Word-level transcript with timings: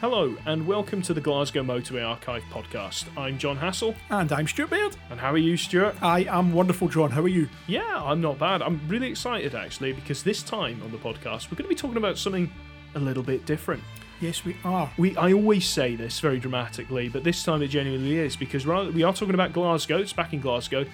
Hello, 0.00 0.36
and 0.44 0.66
welcome 0.66 1.00
to 1.02 1.14
the 1.14 1.20
Glasgow 1.22 1.62
Motorway 1.62 2.06
Archive 2.06 2.42
podcast. 2.50 3.06
I'm 3.16 3.38
John 3.38 3.56
Hassel, 3.56 3.94
And 4.10 4.30
I'm 4.30 4.46
Stuart 4.46 4.70
Beard. 4.70 4.96
and 5.10 5.18
how 5.18 5.32
are 5.32 5.38
you, 5.38 5.56
Stuart? 5.56 5.96
I 6.02 6.24
am 6.24 6.52
wonderful, 6.52 6.88
John. 6.88 7.10
How 7.10 7.22
are 7.22 7.28
you? 7.28 7.48
Yeah, 7.66 8.02
I'm 8.02 8.20
not 8.20 8.38
bad. 8.38 8.60
I'm 8.60 8.80
really 8.88 9.08
excited 9.08 9.54
actually 9.54 9.92
because 9.94 10.22
this 10.22 10.42
time 10.42 10.82
on 10.84 10.92
the 10.92 10.98
podcast 10.98 11.50
we're 11.50 11.56
going 11.56 11.64
to 11.64 11.68
be 11.68 11.74
talking 11.74 11.96
about 11.96 12.18
something 12.18 12.50
a 12.94 12.98
little 13.00 13.22
bit 13.22 13.46
different. 13.46 13.82
Yes, 14.20 14.44
we 14.44 14.56
are. 14.64 14.90
We 14.98 15.16
I 15.16 15.32
always 15.32 15.66
say 15.66 15.96
this 15.96 16.20
very 16.20 16.38
dramatically, 16.38 17.08
but 17.08 17.24
this 17.24 17.42
time 17.42 17.62
it 17.62 17.68
genuinely 17.68 18.18
is 18.18 18.36
because 18.36 18.66
we're, 18.66 18.90
we 18.90 19.02
are 19.02 19.12
talking 19.14 19.34
about 19.34 19.52
Glasgow. 19.54 19.98
It's 19.98 20.12
back 20.12 20.32
in 20.34 20.40
Glasgow, 20.40 20.84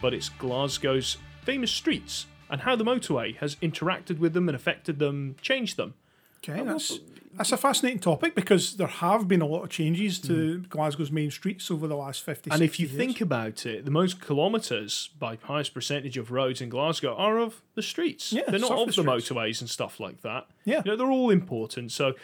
but 0.00 0.14
it's 0.14 0.28
Glasgow's 0.28 1.18
famous 1.42 1.70
streets 1.72 2.26
and 2.48 2.60
how 2.60 2.76
the 2.76 2.84
motorway 2.84 3.36
has 3.38 3.56
interacted 3.56 4.18
with 4.18 4.34
them 4.34 4.48
and 4.48 4.54
affected 4.54 4.98
them, 5.00 5.34
changed 5.40 5.76
them. 5.76 5.94
Okay, 6.38 6.62
that's 6.64 6.98
that's 7.36 7.52
a 7.52 7.56
fascinating 7.56 7.98
topic 7.98 8.34
because 8.34 8.76
there 8.76 8.86
have 8.86 9.26
been 9.26 9.40
a 9.40 9.46
lot 9.46 9.62
of 9.62 9.70
changes 9.70 10.18
to 10.20 10.58
hmm. 10.58 10.64
Glasgow's 10.68 11.10
main 11.10 11.30
streets 11.30 11.70
over 11.70 11.86
the 11.86 11.96
last 11.96 12.22
50 12.22 12.50
And 12.50 12.62
if 12.62 12.78
you 12.78 12.86
60 12.86 12.98
think 12.98 13.20
about 13.20 13.66
it, 13.66 13.84
the 13.84 13.90
most 13.90 14.20
kilometres 14.20 15.10
by 15.18 15.38
highest 15.42 15.74
percentage 15.74 16.18
of 16.18 16.30
roads 16.30 16.60
in 16.60 16.68
Glasgow 16.68 17.14
are 17.14 17.38
of 17.38 17.62
the 17.74 17.82
streets. 17.82 18.32
Yeah, 18.32 18.42
they're 18.48 18.58
not 18.58 18.72
of 18.72 18.86
the 18.86 18.92
streets. 18.92 19.30
motorways 19.30 19.60
and 19.60 19.70
stuff 19.70 19.98
like 19.98 20.22
that. 20.22 20.46
Yeah. 20.64 20.82
you 20.84 20.92
know, 20.92 20.96
they're 20.96 21.10
all 21.10 21.30
important. 21.30 21.92
So 21.92 22.14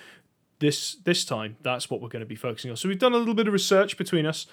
this 0.58 0.96
this 0.96 1.24
time, 1.24 1.56
that's 1.62 1.88
what 1.88 2.00
we're 2.00 2.08
going 2.08 2.20
to 2.20 2.26
be 2.26 2.36
focusing 2.36 2.70
on. 2.70 2.76
So 2.76 2.88
we've 2.88 2.98
done 2.98 3.14
a 3.14 3.18
little 3.18 3.34
bit 3.34 3.46
of 3.46 3.52
research 3.52 3.96
between 3.96 4.26
us. 4.26 4.46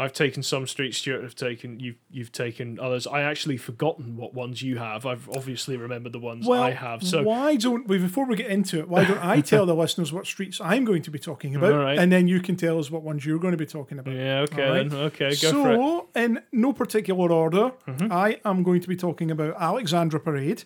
I've 0.00 0.12
taken 0.12 0.44
some 0.44 0.68
streets. 0.68 0.98
Stuart 0.98 1.24
have 1.24 1.34
taken 1.34 1.80
you've 1.80 1.96
you've 2.08 2.30
taken 2.30 2.78
others. 2.78 3.06
I 3.06 3.22
actually 3.22 3.56
forgotten 3.56 4.16
what 4.16 4.32
ones 4.32 4.62
you 4.62 4.78
have. 4.78 5.04
I've 5.04 5.28
obviously 5.30 5.76
remembered 5.76 6.12
the 6.12 6.20
ones 6.20 6.46
well, 6.46 6.62
I 6.62 6.70
have. 6.70 7.02
So 7.02 7.24
why 7.24 7.56
don't 7.56 7.88
we, 7.88 7.98
before 7.98 8.24
we 8.24 8.36
get 8.36 8.48
into 8.48 8.78
it, 8.78 8.88
why 8.88 9.04
don't 9.04 9.24
I 9.24 9.40
tell 9.40 9.66
the 9.66 9.74
listeners 9.82 10.12
what 10.12 10.26
streets 10.26 10.60
I'm 10.60 10.84
going 10.84 11.02
to 11.02 11.10
be 11.10 11.18
talking 11.18 11.56
about, 11.56 11.74
right. 11.74 11.98
and 11.98 12.12
then 12.12 12.28
you 12.28 12.40
can 12.40 12.54
tell 12.54 12.78
us 12.78 12.90
what 12.92 13.02
ones 13.02 13.26
you're 13.26 13.40
going 13.40 13.52
to 13.52 13.58
be 13.58 13.66
talking 13.66 13.98
about. 13.98 14.14
yeah, 14.14 14.40
okay 14.42 14.70
right. 14.70 14.88
then. 14.88 14.98
Okay, 15.00 15.30
go 15.42 15.50
for 15.64 15.72
it. 15.72 15.78
Mm-hmm. 15.78 15.80
so, 15.80 16.08
in 16.14 16.42
no 16.52 16.72
particular 16.72 17.32
order, 17.32 17.72
I 18.10 18.40
am 18.44 18.62
going 18.62 18.80
to 18.80 18.88
be 18.88 18.96
talking 18.96 19.32
about 19.32 19.56
Alexandra 19.60 20.20
Parade, 20.20 20.62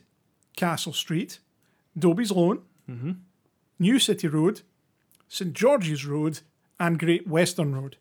Castle 0.57 0.93
Street, 0.93 1.39
Dobbie's 1.99 2.31
Loan, 2.31 2.63
Mm-hmm. 2.91 3.13
New 3.79 3.99
City 3.99 4.29
Road, 4.29 4.63
St 5.29 5.53
George's 5.53 6.05
Road, 6.05 6.41
and 6.79 6.99
Great 6.99 7.27
Western 7.27 7.75
Road. 7.75 7.97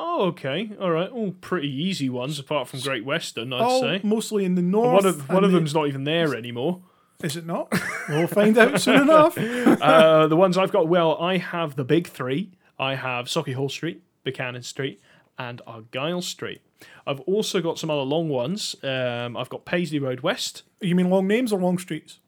Oh, 0.00 0.26
okay, 0.28 0.70
all 0.80 0.90
right. 0.90 1.10
All 1.10 1.32
pretty 1.32 1.68
easy 1.68 2.08
ones, 2.08 2.38
apart 2.38 2.68
from 2.68 2.80
Great 2.80 3.04
Western, 3.04 3.52
I'd 3.52 3.60
All 3.60 3.80
say. 3.80 4.00
mostly 4.02 4.44
in 4.44 4.54
the 4.54 4.62
north. 4.62 5.04
One 5.04 5.06
of 5.06 5.28
one 5.28 5.36
and 5.38 5.46
of 5.46 5.52
the- 5.52 5.58
them's 5.58 5.74
not 5.74 5.88
even 5.88 6.04
there 6.04 6.34
anymore. 6.34 6.80
Is 7.22 7.36
it 7.36 7.44
not? 7.46 7.72
we'll 8.08 8.28
find 8.28 8.56
out 8.56 8.80
soon 8.80 9.02
enough. 9.02 9.36
uh, 9.36 10.28
the 10.28 10.36
ones 10.36 10.56
I've 10.56 10.70
got, 10.70 10.86
well, 10.88 11.16
I 11.20 11.38
have 11.38 11.74
the 11.74 11.84
big 11.84 12.06
three. 12.06 12.52
I 12.78 12.94
have 12.94 13.26
Sauchiehall 13.26 13.70
Street, 13.72 14.02
Buchanan 14.22 14.62
Street, 14.62 15.00
and 15.36 15.60
Argyle 15.66 16.22
Street. 16.22 16.60
I've 17.08 17.18
also 17.20 17.60
got 17.60 17.76
some 17.78 17.90
other 17.90 18.02
long 18.02 18.28
ones. 18.28 18.76
Um, 18.84 19.36
I've 19.36 19.48
got 19.48 19.64
Paisley 19.64 19.98
Road 19.98 20.20
West. 20.20 20.62
You 20.80 20.94
mean 20.94 21.10
long 21.10 21.26
names 21.26 21.52
or 21.52 21.58
long 21.60 21.76
streets? 21.78 22.20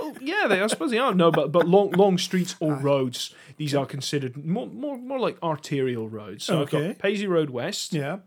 Well, 0.00 0.14
yeah, 0.20 0.46
they, 0.48 0.60
I 0.62 0.66
suppose 0.66 0.90
they 0.90 0.98
are. 0.98 1.14
No, 1.14 1.30
but 1.30 1.52
but 1.52 1.68
long 1.68 1.90
long 1.92 2.16
streets 2.18 2.56
or 2.60 2.74
roads. 2.74 3.34
These 3.58 3.74
are 3.74 3.84
considered 3.86 4.36
more 4.44 4.66
more, 4.66 4.96
more 4.96 5.18
like 5.18 5.36
arterial 5.42 6.08
roads. 6.08 6.44
So 6.44 6.62
I've 6.62 6.72
Okay. 6.74 6.88
got 6.88 6.98
Paisley 6.98 7.26
Road 7.26 7.50
West, 7.50 7.92
Yeah. 7.92 8.18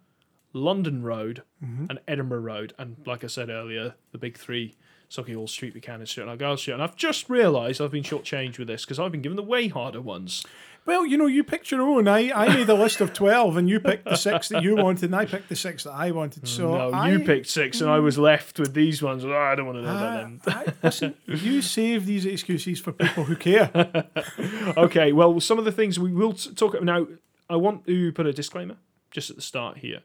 London 0.53 1.03
Road, 1.03 1.43
mm-hmm. 1.63 1.87
and 1.89 1.99
Edinburgh 2.07 2.41
Road. 2.41 2.73
And 2.77 2.97
like 3.05 3.23
I 3.23 3.27
said 3.27 3.49
earlier, 3.49 3.95
the 4.11 4.17
big 4.17 4.37
three. 4.37 4.75
Sauchiehall 5.09 5.47
Street, 5.47 5.73
Buchanan 5.73 6.07
Street, 6.07 6.23
and 6.23 6.31
Argyle 6.31 6.57
Street. 6.57 6.73
And 6.73 6.81
I've 6.81 6.95
just 6.95 7.29
realised 7.29 7.79
I've 7.79 7.91
been 7.91 8.01
shortchanged 8.01 8.57
with 8.57 8.67
this 8.67 8.83
because 8.83 8.97
I've 8.97 9.11
been 9.11 9.21
given 9.21 9.35
the 9.35 9.43
way 9.43 9.67
harder 9.67 10.01
ones. 10.01 10.43
Well, 10.85 11.05
you 11.05 11.17
know, 11.17 11.27
you 11.27 11.43
picked 11.43 11.71
your 11.71 11.81
own. 11.81 12.09
I, 12.09 12.31
I 12.31 12.53
made 12.53 12.67
a 12.67 12.73
list 12.73 12.99
of 12.99 13.13
12 13.13 13.55
and 13.55 13.69
you 13.69 13.79
picked 13.79 14.03
the 14.03 14.17
six 14.17 14.49
that 14.49 14.63
you 14.63 14.75
wanted 14.75 15.05
and 15.05 15.15
I 15.15 15.25
picked 15.25 15.47
the 15.47 15.55
six 15.55 15.85
that 15.85 15.93
I 15.93 16.11
wanted. 16.11 16.45
So 16.47 16.75
No, 16.75 16.91
I, 16.91 17.11
you 17.11 17.19
picked 17.19 17.47
six, 17.47 17.79
and 17.79 17.89
I 17.89 17.99
was 17.99 18.17
left 18.17 18.59
with 18.59 18.73
these 18.73 19.01
ones. 19.01 19.23
Oh, 19.23 19.33
I 19.33 19.55
don't 19.55 19.65
want 19.65 19.77
to 19.77 19.83
know 19.83 19.95
about 19.95 20.13
I, 20.13 20.17
them. 20.17 20.41
I, 20.47 20.65
listen, 20.83 21.15
you 21.25 21.61
save 21.61 22.05
these 22.05 22.25
excuses 22.25 22.79
for 22.79 22.91
people 22.91 23.23
who 23.25 23.35
care. 23.35 23.71
Okay, 24.75 25.11
well, 25.11 25.39
some 25.39 25.59
of 25.59 25.65
the 25.65 25.71
things 25.71 25.99
we 25.99 26.11
will 26.11 26.33
talk 26.33 26.73
about 26.73 26.83
now. 26.83 27.07
I 27.49 27.55
want 27.55 27.85
to 27.85 28.11
put 28.13 28.25
a 28.25 28.33
disclaimer 28.33 28.77
just 29.11 29.29
at 29.29 29.35
the 29.35 29.41
start 29.41 29.77
here, 29.77 29.99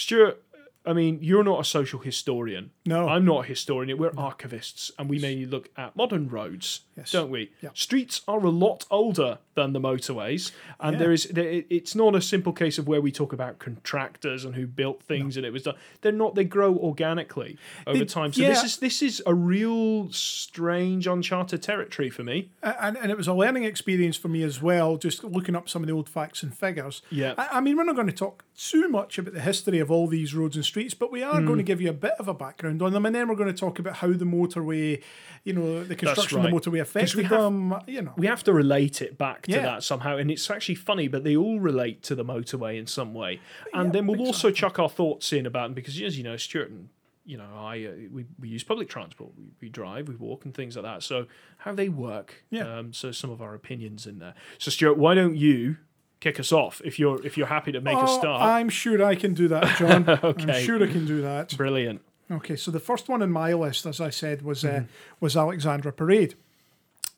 Stuart. 0.00 0.42
I 0.86 0.94
mean, 0.94 1.18
you're 1.20 1.44
not 1.44 1.60
a 1.60 1.64
social 1.64 2.00
historian. 2.00 2.70
No. 2.86 3.06
I'm 3.06 3.24
not 3.26 3.44
a 3.44 3.48
historian. 3.48 3.98
We're 3.98 4.12
archivists, 4.12 4.90
and 4.98 5.10
we 5.10 5.18
mainly 5.18 5.44
look 5.44 5.68
at 5.76 5.94
modern 5.94 6.28
roads, 6.30 6.80
Yes. 6.96 7.12
don't 7.12 7.30
we? 7.30 7.50
Yeah. 7.60 7.68
Streets 7.74 8.22
are 8.26 8.42
a 8.42 8.48
lot 8.50 8.86
older 8.90 9.38
than 9.60 9.72
the 9.72 9.80
motorways, 9.80 10.52
and 10.80 10.92
Yeah. 10.94 10.98
there 11.00 11.12
is 11.12 11.24
there, 11.24 11.62
it's 11.68 11.94
not 11.94 12.14
a 12.14 12.20
simple 12.22 12.52
case 12.52 12.78
of 12.80 12.88
where 12.88 13.00
we 13.00 13.12
talk 13.12 13.32
about 13.32 13.58
contractors 13.58 14.44
and 14.44 14.54
who 14.54 14.66
built 14.66 15.02
things 15.02 15.36
and 15.36 15.44
it 15.44 15.52
was 15.52 15.62
done. 15.64 15.76
They're 16.00 16.12
not. 16.24 16.34
They 16.34 16.44
grow 16.44 16.72
organically 16.76 17.58
over 17.86 17.98
They- 17.98 18.04
time. 18.04 18.32
So 18.32 18.42
this 18.42 18.62
is 18.64 18.76
this 18.78 19.02
is 19.02 19.22
a 19.26 19.34
real 19.34 20.10
strange, 20.12 21.06
uncharted 21.06 21.62
territory 21.62 22.10
for 22.10 22.24
me. 22.24 22.50
and, 22.62 22.96
and 22.96 23.10
it 23.10 23.16
was 23.16 23.28
a 23.28 23.34
learning 23.34 23.64
experience 23.64 24.16
for 24.16 24.28
me 24.28 24.42
as 24.42 24.62
well, 24.62 24.96
just 24.96 25.22
looking 25.24 25.54
up 25.56 25.68
some 25.68 25.82
of 25.82 25.86
the 25.88 25.92
old 25.94 26.08
facts 26.08 26.42
and 26.42 26.56
figures. 26.56 27.02
Yeah. 27.10 27.34
I, 27.36 27.58
I 27.58 27.60
mean, 27.60 27.76
we're 27.76 27.84
not 27.84 27.96
going 27.96 28.06
to 28.06 28.12
talk 28.26 28.44
too 28.56 28.88
much 28.88 29.18
about 29.18 29.34
the 29.34 29.40
history 29.40 29.78
of 29.78 29.90
all 29.90 30.06
these 30.06 30.34
roads 30.34 30.56
and 30.56 30.64
streets, 30.64 30.94
but 30.94 31.10
we 31.12 31.22
are 31.22 31.32
going 31.40 31.46
Hmm. 31.46 31.56
to 31.58 31.62
give 31.62 31.80
you 31.80 31.90
a 31.90 31.94
bit 31.94 32.12
of 32.18 32.28
a 32.28 32.34
background 32.34 32.80
on 32.82 32.92
them, 32.92 33.04
and 33.06 33.14
then 33.14 33.28
we're 33.28 33.34
going 33.34 33.52
to 33.52 33.58
talk 33.58 33.78
about 33.78 33.96
how 33.96 34.08
the 34.12 34.24
motorway, 34.24 35.02
you 35.44 35.52
know, 35.52 35.82
the 35.84 35.94
construction 35.96 36.38
right. 36.38 36.52
of 36.52 36.62
the 36.62 36.70
motorway 36.70 36.80
affected 36.80 37.26
have- 37.26 37.40
them. 37.42 37.74
You 37.86 38.02
know, 38.02 38.12
we 38.16 38.26
have 38.26 38.44
to 38.44 38.52
relate 38.52 39.00
it 39.02 39.16
back 39.18 39.46
to 39.50 39.56
Yeah. 39.56 39.62
that 39.62 39.82
somehow 39.82 40.16
and 40.16 40.30
it's 40.30 40.50
actually 40.50 40.74
funny 40.76 41.08
but 41.08 41.24
they 41.24 41.36
all 41.36 41.60
relate 41.60 42.02
to 42.04 42.14
the 42.14 42.24
motorway 42.24 42.78
in 42.78 42.86
some 42.86 43.12
way 43.14 43.40
and 43.74 43.86
Yeah, 43.88 43.92
then 43.92 44.06
we'll 44.06 44.20
also 44.26 44.50
chuck 44.50 44.78
our 44.78 44.88
thoughts 44.88 45.32
in 45.32 45.46
about 45.46 45.64
them 45.68 45.74
because 45.74 46.00
as 46.00 46.16
you 46.18 46.24
know 46.24 46.36
stuart 46.36 46.70
and 46.70 46.88
you 47.26 47.36
know 47.36 47.48
i 47.56 47.84
uh, 47.84 47.90
we, 48.10 48.24
we 48.40 48.48
use 48.48 48.64
public 48.64 48.88
transport 48.88 49.30
we, 49.36 49.44
we 49.60 49.68
drive 49.68 50.08
we 50.08 50.16
walk 50.16 50.44
and 50.44 50.54
things 50.54 50.74
like 50.76 50.84
that 50.84 51.02
so 51.02 51.26
how 51.58 51.72
they 51.74 51.88
work 51.88 52.44
Yeah. 52.50 52.78
um, 52.78 52.92
so 52.92 53.12
some 53.12 53.30
of 53.30 53.40
our 53.42 53.54
opinions 53.54 54.06
in 54.06 54.18
there 54.18 54.34
so 54.58 54.70
stuart 54.70 54.96
why 54.96 55.14
don't 55.14 55.36
you 55.36 55.76
kick 56.20 56.38
us 56.40 56.52
off 56.52 56.80
if 56.84 56.98
you're 56.98 57.24
if 57.24 57.36
you're 57.38 57.46
happy 57.46 57.72
to 57.72 57.80
make 57.80 57.96
a 57.96 58.02
Oh, 58.02 58.18
start 58.18 58.42
I'm 58.42 58.68
sure 58.68 59.02
I 59.04 59.14
can 59.14 59.32
do 59.34 59.48
that, 59.48 59.76
John. 59.78 60.06
Okay. 60.24 60.52
I'm 60.52 60.64
sure 60.64 60.82
I 60.82 60.86
can 60.86 61.06
do 61.06 61.20
that. 61.22 61.56
brilliant 61.56 62.00
Okay, 62.30 62.54
so 62.56 62.70
the 62.70 62.78
first 62.78 63.08
one 63.08 63.22
in 63.22 63.32
my 63.32 63.52
list, 63.54 63.86
as 63.86 64.00
I 64.00 64.10
said, 64.10 64.42
was 64.42 64.62
Mm-hmm. 64.62 64.84
uh, 64.84 64.88
was 65.18 65.36
Alexandra 65.36 65.92
Parade. 65.92 66.34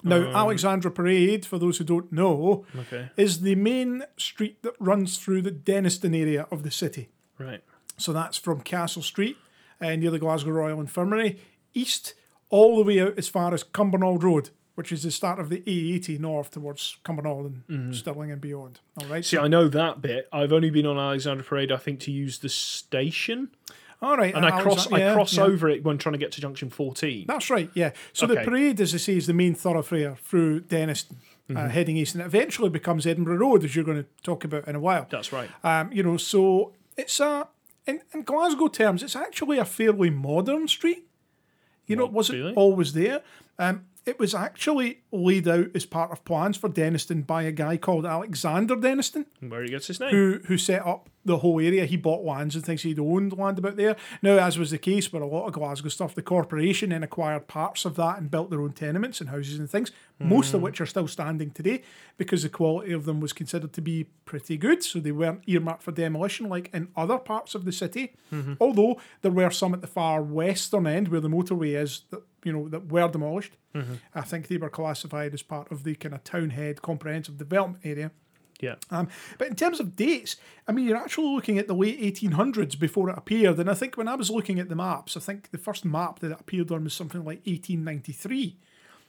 Now, 0.05 0.17
Um, 0.29 0.35
Alexandra 0.37 0.91
Parade, 0.91 1.47
for 1.47 1.59
those 1.59 1.79
who 1.79 1.85
don't 1.85 2.11
know, 2.13 2.65
okay 2.79 3.11
is 3.17 3.41
the 3.41 3.55
main 3.55 4.05
street 4.17 4.63
that 4.63 4.75
runs 4.81 5.19
through 5.19 5.43
the 5.43 5.53
Dennistoun 5.53 6.15
area 6.15 6.47
of 6.51 6.63
the 6.63 6.71
city. 6.71 7.09
right 7.39 7.63
So 7.99 8.13
that's 8.13 8.37
from 8.39 8.61
Castle 8.63 9.03
Street 9.03 9.37
uh, 9.81 9.95
near 9.97 10.11
the 10.11 10.19
Glasgow 10.19 10.51
Royal 10.53 10.81
Infirmary, 10.81 11.39
east 11.75 12.15
all 12.51 12.77
the 12.77 12.85
way 12.85 13.01
out 13.01 13.17
as 13.19 13.29
far 13.29 13.55
as 13.55 13.65
Cumbernauld 13.65 14.23
Road, 14.23 14.51
which 14.75 14.93
is 14.93 15.03
the 15.03 15.11
start 15.11 15.39
of 15.39 15.49
the 15.49 15.61
A80 15.61 16.19
north 16.21 16.51
towards 16.51 16.97
Cumbernauld 17.05 17.63
and 17.69 17.95
Stirling 17.97 18.31
and 18.31 18.41
beyond. 18.41 18.81
All 19.01 19.07
right. 19.07 19.25
See 19.25 19.39
i 19.39 19.49
know 19.49 19.69
that 19.69 20.01
bit 20.03 20.29
i've 20.33 20.53
only 20.53 20.71
been 20.71 20.87
on 20.87 20.99
Alexandra 20.99 21.45
parade 21.45 21.71
i 21.73 21.77
think 21.77 22.01
to 22.01 22.11
use 22.11 22.39
the 22.41 22.49
station 22.49 23.51
all 24.03 24.17
right. 24.17 24.35
and 24.35 24.45
i 24.45 24.61
cross 24.61 24.91
i 24.93 24.99
yeah, 24.99 25.15
cross 25.15 25.37
yeah. 25.37 25.45
over 25.45 25.69
it 25.69 25.83
when 25.85 25.97
trying 25.97 26.13
to 26.13 26.19
get 26.19 26.33
to 26.33 26.41
junction 26.41 26.69
14 26.71 27.25
That's 27.29 27.49
right, 27.51 27.71
yeah. 27.75 27.93
So 28.13 28.27
Okay. 28.27 28.35
the 28.35 28.41
parade, 28.51 28.81
as 28.81 28.93
I 28.95 28.99
say, 28.99 29.17
is 29.17 29.27
the 29.27 29.33
main 29.35 29.55
thoroughfare 29.55 30.17
through 30.17 30.63
Dennistoun, 30.63 31.17
Mm-hmm. 31.49 31.57
uh, 31.57 31.69
heading 31.71 31.97
east, 31.97 32.15
and 32.15 32.23
it 32.23 32.27
eventually 32.27 32.69
becomes 32.69 33.05
Edinburgh 33.05 33.37
Road, 33.39 33.65
as 33.65 33.75
you're 33.75 33.85
going 33.85 33.97
to 34.05 34.09
talk 34.23 34.45
about 34.45 34.69
in 34.69 34.77
a 34.77 34.81
while. 34.81 35.07
that's 35.11 35.33
right 35.33 35.51
Um, 35.65 35.93
you 35.93 36.03
know, 36.05 36.17
so 36.17 36.73
it's 36.97 37.19
a 37.19 37.49
in, 37.85 38.01
in 38.15 38.23
Glasgow 38.23 38.69
terms, 38.69 39.03
it's 39.03 39.17
actually 39.17 39.59
a 39.59 39.65
fairly 39.65 40.09
modern 40.09 40.69
street. 40.69 41.05
You 41.87 41.97
know, 41.97 42.05
it 42.05 42.13
wasn't 42.13 42.39
really? 42.39 42.55
always 42.55 42.93
there. 42.93 43.23
Um, 43.59 43.87
it 44.07 44.21
was 44.21 44.35
actually 44.37 45.02
laid 45.13 45.47
out 45.47 45.67
as 45.75 45.85
part 45.85 46.11
of 46.11 46.25
plans 46.25 46.57
for 46.57 46.69
Dennistoun 46.69 47.27
by 47.27 47.43
a 47.43 47.53
guy 47.53 47.77
called 47.77 48.07
Alexander 48.07 48.75
Dennistoun. 48.77 49.27
where 49.41 49.63
he 49.63 49.69
gets 49.69 49.87
his 49.87 50.01
name 50.01 50.11
who 50.11 50.41
who 50.47 50.57
set 50.57 50.85
up 50.87 51.09
the 51.25 51.39
whole 51.39 51.61
area. 51.61 51.85
He 51.85 51.97
bought 51.97 52.25
lands 52.25 52.57
and 52.57 52.65
things. 52.65 52.83
He'd 52.83 52.99
owned 52.99 53.37
land 53.37 53.59
about 53.59 53.77
there. 53.77 53.97
Now, 54.23 54.39
as 54.39 54.59
was 54.59 54.71
the 54.71 54.79
case 54.79 55.13
with 55.13 55.23
a 55.23 55.27
lot 55.27 55.47
of 55.47 55.53
Glasgow 55.53 55.89
stuff, 55.89 56.15
the 56.15 56.23
corporation 56.23 56.91
then 56.91 57.03
acquired 57.03 57.47
parts 57.47 57.85
of 57.85 57.97
that 57.97 58.19
and 58.19 58.31
built 58.31 58.51
their 58.51 58.61
own 58.61 58.73
tenements 58.73 59.21
and 59.21 59.31
houses 59.31 59.59
and 59.59 59.71
things, 59.71 59.93
most 60.19 60.53
of 60.55 60.61
hmm. 60.61 60.65
which 60.65 60.81
are 60.81 60.87
still 60.87 61.07
standing 61.07 61.51
today 61.51 61.83
because 62.17 62.43
the 62.43 62.49
quality 62.49 62.93
of 62.93 63.05
them 63.05 63.21
was 63.21 63.33
considered 63.33 63.73
to 63.75 63.81
be 63.81 64.05
pretty 64.25 64.57
good. 64.57 64.83
So 64.83 64.99
they 64.99 65.13
weren't 65.13 65.43
earmarked 65.47 65.83
for 65.83 65.93
demolition 65.93 66.49
like 66.49 66.71
in 66.73 66.89
other 66.97 67.19
parts 67.19 67.55
of 67.55 67.65
the 67.65 67.73
city. 67.73 68.15
Mm-hmm. 68.33 68.55
Although 68.61 69.01
there 69.23 69.33
were 69.33 69.51
some 69.51 69.75
at 69.75 69.81
the 69.81 69.87
far 69.87 70.23
western 70.23 70.87
end 70.87 71.09
where 71.09 71.21
the 71.21 71.29
motorway 71.29 71.81
is 71.81 72.03
that 72.11 72.23
you 72.45 72.53
know 72.53 72.69
that 72.69 72.91
were 72.91 73.09
demolished. 73.09 73.57
Mm-hmm. 73.75 73.95
I 74.15 74.23
think 74.23 74.49
they 74.49 74.57
were 74.57 74.71
classified 75.03 75.35
as 75.35 75.43
part 75.43 75.71
of 75.71 75.85
the 75.85 75.95
kind 75.95 76.15
of 76.15 76.25
townhead 76.25 76.81
comprehensive 76.83 77.37
development 77.37 77.85
area. 77.85 78.11
Yeah. 78.61 78.77
Um, 78.91 79.09
but 79.39 79.49
in 79.49 79.57
terms 79.57 79.81
of 79.81 79.97
dates, 79.97 80.37
I 80.69 80.73
mean, 80.73 80.87
you're 80.87 80.97
actually 80.97 81.35
looking 81.35 81.59
at 81.59 81.67
the 81.67 81.75
late 81.75 82.01
1800s 82.01 82.79
before 82.79 83.11
it 83.11 83.19
appeared. 83.19 83.59
And 83.59 83.69
I 83.69 83.75
think 83.75 83.97
when 83.97 84.07
I 84.07 84.15
was 84.15 84.31
looking 84.31 84.61
at 84.61 84.69
the 84.69 84.77
maps, 84.77 85.17
I 85.17 85.21
think 85.21 85.51
the 85.51 85.59
first 85.59 85.85
map 85.85 86.21
that 86.21 86.31
it 86.31 86.41
appeared 86.41 86.71
on 86.71 86.85
was 86.85 86.95
something 86.95 87.25
like 87.25 87.41
1893. 87.45 88.57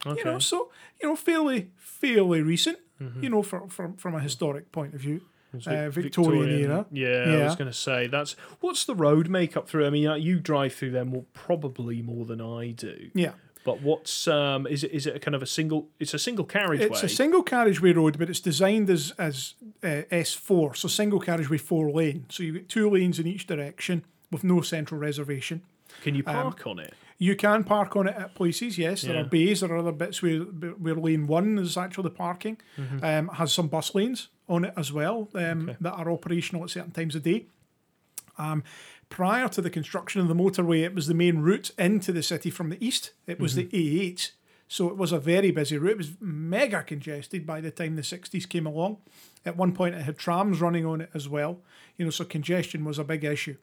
Okay. 0.06 0.20
You 0.20 0.26
know, 0.26 0.40
so 0.40 0.72
you 1.02 1.10
know, 1.10 1.16
fairly 1.16 1.70
fairly 1.78 2.42
recent. 2.42 2.80
you 3.20 3.30
know, 3.30 3.44
for, 3.44 3.68
from 3.68 3.98
from 3.98 4.16
a 4.16 4.20
historic 4.22 4.72
point 4.72 4.94
of 4.94 5.02
view. 5.02 5.22
Uh, 5.68 5.90
Vic- 5.90 6.06
Victorian 6.06 6.50
era. 6.50 6.86
Yeah, 6.90 7.42
I 7.42 7.44
was 7.44 7.56
going 7.56 7.70
to 7.70 7.78
say 7.78 8.08
that's 8.08 8.36
what's 8.62 8.86
the 8.86 8.96
road 8.96 9.30
makeup 9.30 9.68
through. 9.68 9.86
I 9.86 9.90
mean, 9.92 10.08
uh, 10.08 10.16
you 10.16 10.40
drive 10.40 10.74
through 10.74 10.92
them 10.92 11.10
more, 11.10 11.26
probably 11.34 12.02
more 12.02 12.26
than 12.26 12.42
I 12.42 12.72
do. 12.72 13.12
Yeah. 13.14 13.34
But 13.64 13.82
what's 13.82 14.28
um 14.28 14.68
is 14.68 14.84
it 14.84 14.92
is 14.92 15.08
it 15.08 15.16
a 15.16 15.20
kind 15.20 15.36
of 15.36 15.42
a 15.42 15.46
single? 15.46 15.88
It's 16.00 16.14
a 16.14 16.20
single 16.20 16.46
carriageway. 16.46 16.88
It's 16.88 17.04
a 17.04 17.10
single 17.10 17.44
carriageway 17.44 17.94
road, 17.94 18.18
but 18.20 18.30
it's 18.30 18.40
designed 18.42 18.90
as 18.90 19.14
as 19.18 19.56
uh, 19.84 20.04
S4, 20.12 20.76
so 20.76 20.88
single 20.88 21.20
carriageway 21.20 21.58
four 21.58 21.90
lane. 21.92 22.26
So 22.30 22.44
you 22.44 22.54
get 22.54 22.70
two 22.70 22.90
lanes 22.90 23.20
in 23.20 23.28
each 23.28 23.48
direction 23.48 24.04
with 24.32 24.44
no 24.44 24.62
central 24.62 25.00
reservation. 25.00 25.62
Can 26.02 26.16
you 26.16 26.24
um, 26.28 26.34
park 26.36 26.68
on 26.68 26.80
it? 26.80 26.94
You 27.20 27.36
can 27.36 27.64
park 27.64 27.96
on 27.96 28.08
it 28.08 28.16
at 28.18 28.36
places, 28.36 28.78
yes. 28.78 29.04
There 29.04 29.14
Yeah. 29.14 29.22
are 29.22 29.26
bays, 29.26 29.62
there 29.62 29.72
are 29.72 29.78
other 29.78 29.92
bits 29.94 30.22
where 30.22 30.40
where 30.40 30.96
lane 30.96 31.28
one 31.28 31.58
is 31.58 31.78
actually 31.78 32.04
the 32.04 32.10
parking. 32.10 32.58
Mm-hmm. 32.78 33.06
Um, 33.06 33.28
has 33.36 33.54
some 33.54 33.68
bus 33.68 33.96
lanes 33.96 34.30
on 34.50 34.66
it 34.66 34.74
as 34.76 34.92
well 34.92 35.30
um, 35.36 35.78
that 35.80 35.94
are 35.94 36.12
operational 36.12 36.64
at 36.64 36.70
certain 36.72 36.92
times 36.92 37.16
of 37.16 37.24
day. 37.24 37.46
Um, 38.38 38.64
prior 39.14 39.48
to 39.48 39.62
the 39.62 39.70
construction 39.70 40.22
of 40.22 40.28
the 40.28 40.34
motorway, 40.34 40.82
it 40.82 40.96
was 40.96 41.06
the 41.06 41.14
main 41.14 41.38
route 41.38 41.70
into 41.78 42.12
the 42.12 42.24
city 42.24 42.50
from 42.50 42.70
the 42.70 42.84
east. 42.84 43.12
It 43.28 43.40
was 43.40 43.54
the 43.54 43.66
A8. 43.66 44.32
So 44.68 44.88
it 44.88 44.98
was 44.98 45.12
a 45.12 45.20
very 45.20 45.52
busy 45.52 45.78
route. 45.78 45.92
It 45.92 45.98
was 45.98 46.12
mega 46.20 46.82
congested 46.82 47.46
by 47.46 47.62
the 47.62 47.70
time 47.70 47.96
the 47.96 48.02
60s 48.02 48.50
came 48.50 48.66
along. 48.66 48.98
At 49.46 49.56
one 49.56 49.72
point, 49.72 49.94
it 49.94 50.02
had 50.02 50.18
trams 50.18 50.62
running 50.62 50.84
on 50.84 51.00
it 51.00 51.12
as 51.14 51.30
well. 51.30 51.60
You 51.96 52.06
know, 52.06 52.12
so 52.12 52.26
congestion 52.26 52.84
was 52.86 52.98
a 52.98 53.04
big 53.04 53.24
issue. 53.24 53.58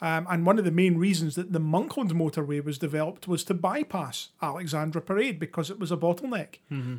Um, 0.00 0.26
and 0.28 0.44
one 0.44 0.58
of 0.58 0.64
the 0.64 0.72
main 0.72 0.96
reasons 0.98 1.36
that 1.36 1.52
the 1.52 1.60
Monkland 1.60 2.10
motorway 2.10 2.64
was 2.64 2.76
developed 2.76 3.28
was 3.28 3.44
to 3.44 3.54
bypass 3.54 4.30
Alexandra 4.42 5.00
Parade 5.00 5.38
because 5.38 5.70
it 5.70 5.78
was 5.78 5.92
a 5.92 5.96
bottleneck. 5.96 6.56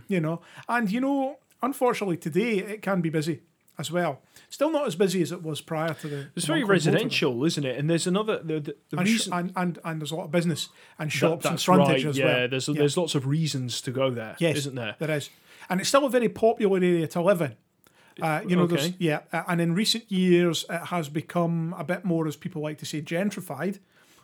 You 0.08 0.22
know, 0.22 0.42
and 0.70 0.90
you 0.90 1.02
know, 1.02 1.40
unfortunately 1.62 2.16
today 2.18 2.60
it 2.60 2.82
can 2.82 3.02
be 3.02 3.10
busy 3.10 3.42
as 3.80 3.92
well. 3.92 4.20
Still 4.50 4.72
not 4.72 4.86
as 4.88 4.96
busy 4.96 5.22
as 5.22 5.32
it 5.32 5.42
was 5.42 5.62
prior 5.62 5.94
to 5.96 6.08
the. 6.08 6.28
It's 6.36 6.46
the 6.46 6.52
very 6.54 6.64
residential, 6.64 7.44
isn't 7.46 7.64
it? 7.66 7.78
And 7.78 7.90
there's 7.90 8.06
another 8.08 8.40
the, 8.44 8.60
the, 8.60 8.76
the 8.90 8.98
And, 8.98 9.08
reason 9.08 9.34
and, 9.34 9.54
and 9.56 9.80
and 9.84 10.02
there's 10.02 10.12
a 10.12 10.16
lot 10.16 10.26
of 10.26 10.32
business 10.32 10.70
and 11.00 11.10
that- 11.10 11.14
shops 11.16 11.46
and 11.46 11.62
frontage 11.62 12.04
right. 12.04 12.10
as 12.10 12.18
yeah, 12.18 12.26
well. 12.26 12.48
there's 12.50 12.66
there's 12.68 12.98
lots 12.98 13.16
of 13.16 13.26
reasons 13.26 13.82
to 13.82 13.92
go 13.92 14.10
there, 14.12 14.36
Yes, 14.40 14.66
not 14.66 14.76
there? 14.76 14.96
There 15.08 15.18
is, 15.18 15.30
and 15.70 15.80
it's 15.80 15.90
still 15.90 16.06
a 16.06 16.10
very 16.10 16.30
popular 16.30 16.78
area 16.78 17.08
to 17.08 17.22
live 17.22 17.42
in. 17.42 17.56
Uh, 18.22 18.42
you 18.46 18.56
know, 18.56 18.68
there's 18.68 18.92
yeah, 19.00 19.22
and 19.48 19.62
in 19.62 19.74
recent 19.74 20.12
years 20.12 20.66
it 20.70 20.86
has 20.88 21.08
become 21.10 21.74
a 21.78 21.84
bit 21.86 22.04
more, 22.04 22.28
as 22.28 22.36
people 22.36 22.62
like 22.62 22.78
to 22.80 22.86
say, 22.86 23.02
gentrified. 23.02 23.80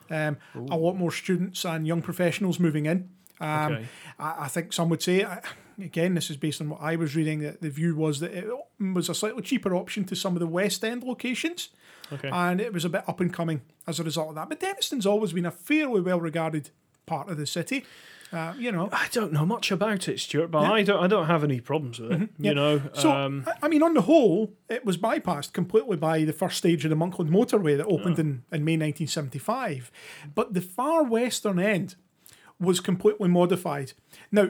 Um, 0.10 0.38
a 0.70 0.78
lot 0.78 0.94
more 0.98 1.12
students 1.12 1.66
and 1.66 1.88
young 1.88 2.02
professionals 2.02 2.60
moving 2.60 2.86
in. 2.86 3.10
Um, 3.40 3.74
Okay. 3.74 3.86
I, 4.20 4.36
I 4.46 4.48
think 4.50 4.72
some 4.74 4.90
would 4.90 5.02
say, 5.02 5.24
uh, 5.24 5.38
again, 5.80 6.14
this 6.16 6.30
is 6.30 6.38
based 6.38 6.62
on 6.62 6.70
what 6.70 6.82
I 6.82 6.96
was 6.96 7.16
reading, 7.16 7.40
that 7.40 7.62
the 7.62 7.70
view 7.70 7.96
was 7.96 8.20
that 8.20 8.34
it 8.34 8.46
was 8.80 9.10
a 9.10 9.16
slightly 9.16 9.42
cheaper 9.42 9.76
option 9.76 10.04
to 10.06 10.16
some 10.16 10.34
of 10.36 10.40
the 10.40 10.48
West 10.48 10.84
End 10.84 11.04
locations, 11.04 11.70
Okay. 12.12 12.30
and 12.32 12.62
it 12.62 12.72
was 12.74 12.86
a 12.86 12.90
bit 12.90 13.04
up 13.08 13.20
and 13.20 13.34
coming 13.34 13.62
as 13.88 14.00
a 14.00 14.04
result 14.04 14.30
of 14.30 14.36
that. 14.36 14.50
But 14.50 14.60
Dennistoun's 14.60 15.06
always 15.06 15.34
been 15.34 15.46
a 15.46 15.52
fairly 15.52 16.02
well 16.02 16.20
regarded 16.20 16.70
part 17.06 17.30
of 17.30 17.38
the 17.38 17.48
city. 17.48 17.84
Uh, 18.34 18.54
you 18.58 18.72
know, 18.72 18.90
I 18.92 19.08
don't 19.12 19.32
know 19.32 19.46
much 19.46 19.72
about 19.72 20.08
it, 20.08 20.20
Stuart, 20.20 20.48
but 20.48 20.60
I 20.64 20.82
don't 20.82 21.02
I 21.04 21.08
don't 21.08 21.28
have 21.28 21.44
any 21.44 21.62
problems 21.62 22.00
with 22.00 22.12
it. 22.12 22.20
Mm-hmm. 22.20 22.44
Yeah. 22.44 22.50
You 22.50 22.56
know, 22.56 22.82
So, 22.94 23.12
um, 23.12 23.46
I- 23.62 23.68
mean, 23.68 23.84
on 23.84 23.94
the 23.94 24.02
whole, 24.02 24.52
it 24.68 24.84
was 24.84 24.98
bypassed 24.98 25.54
completely 25.54 25.96
by 25.96 26.24
the 26.26 26.34
first 26.34 26.58
stage 26.58 26.84
of 26.84 26.90
the 26.90 26.96
Monkland 26.98 27.30
motorway 27.30 27.78
that 27.78 27.86
opened 27.86 28.18
in, 28.20 28.44
in 28.52 28.66
May 28.66 28.78
1975. 28.78 29.92
But 30.34 30.54
the 30.54 30.62
far 30.62 31.04
western 31.04 31.60
end 31.60 31.96
was 32.60 32.80
completely 32.80 33.30
modified. 33.30 33.94
Now, 34.32 34.50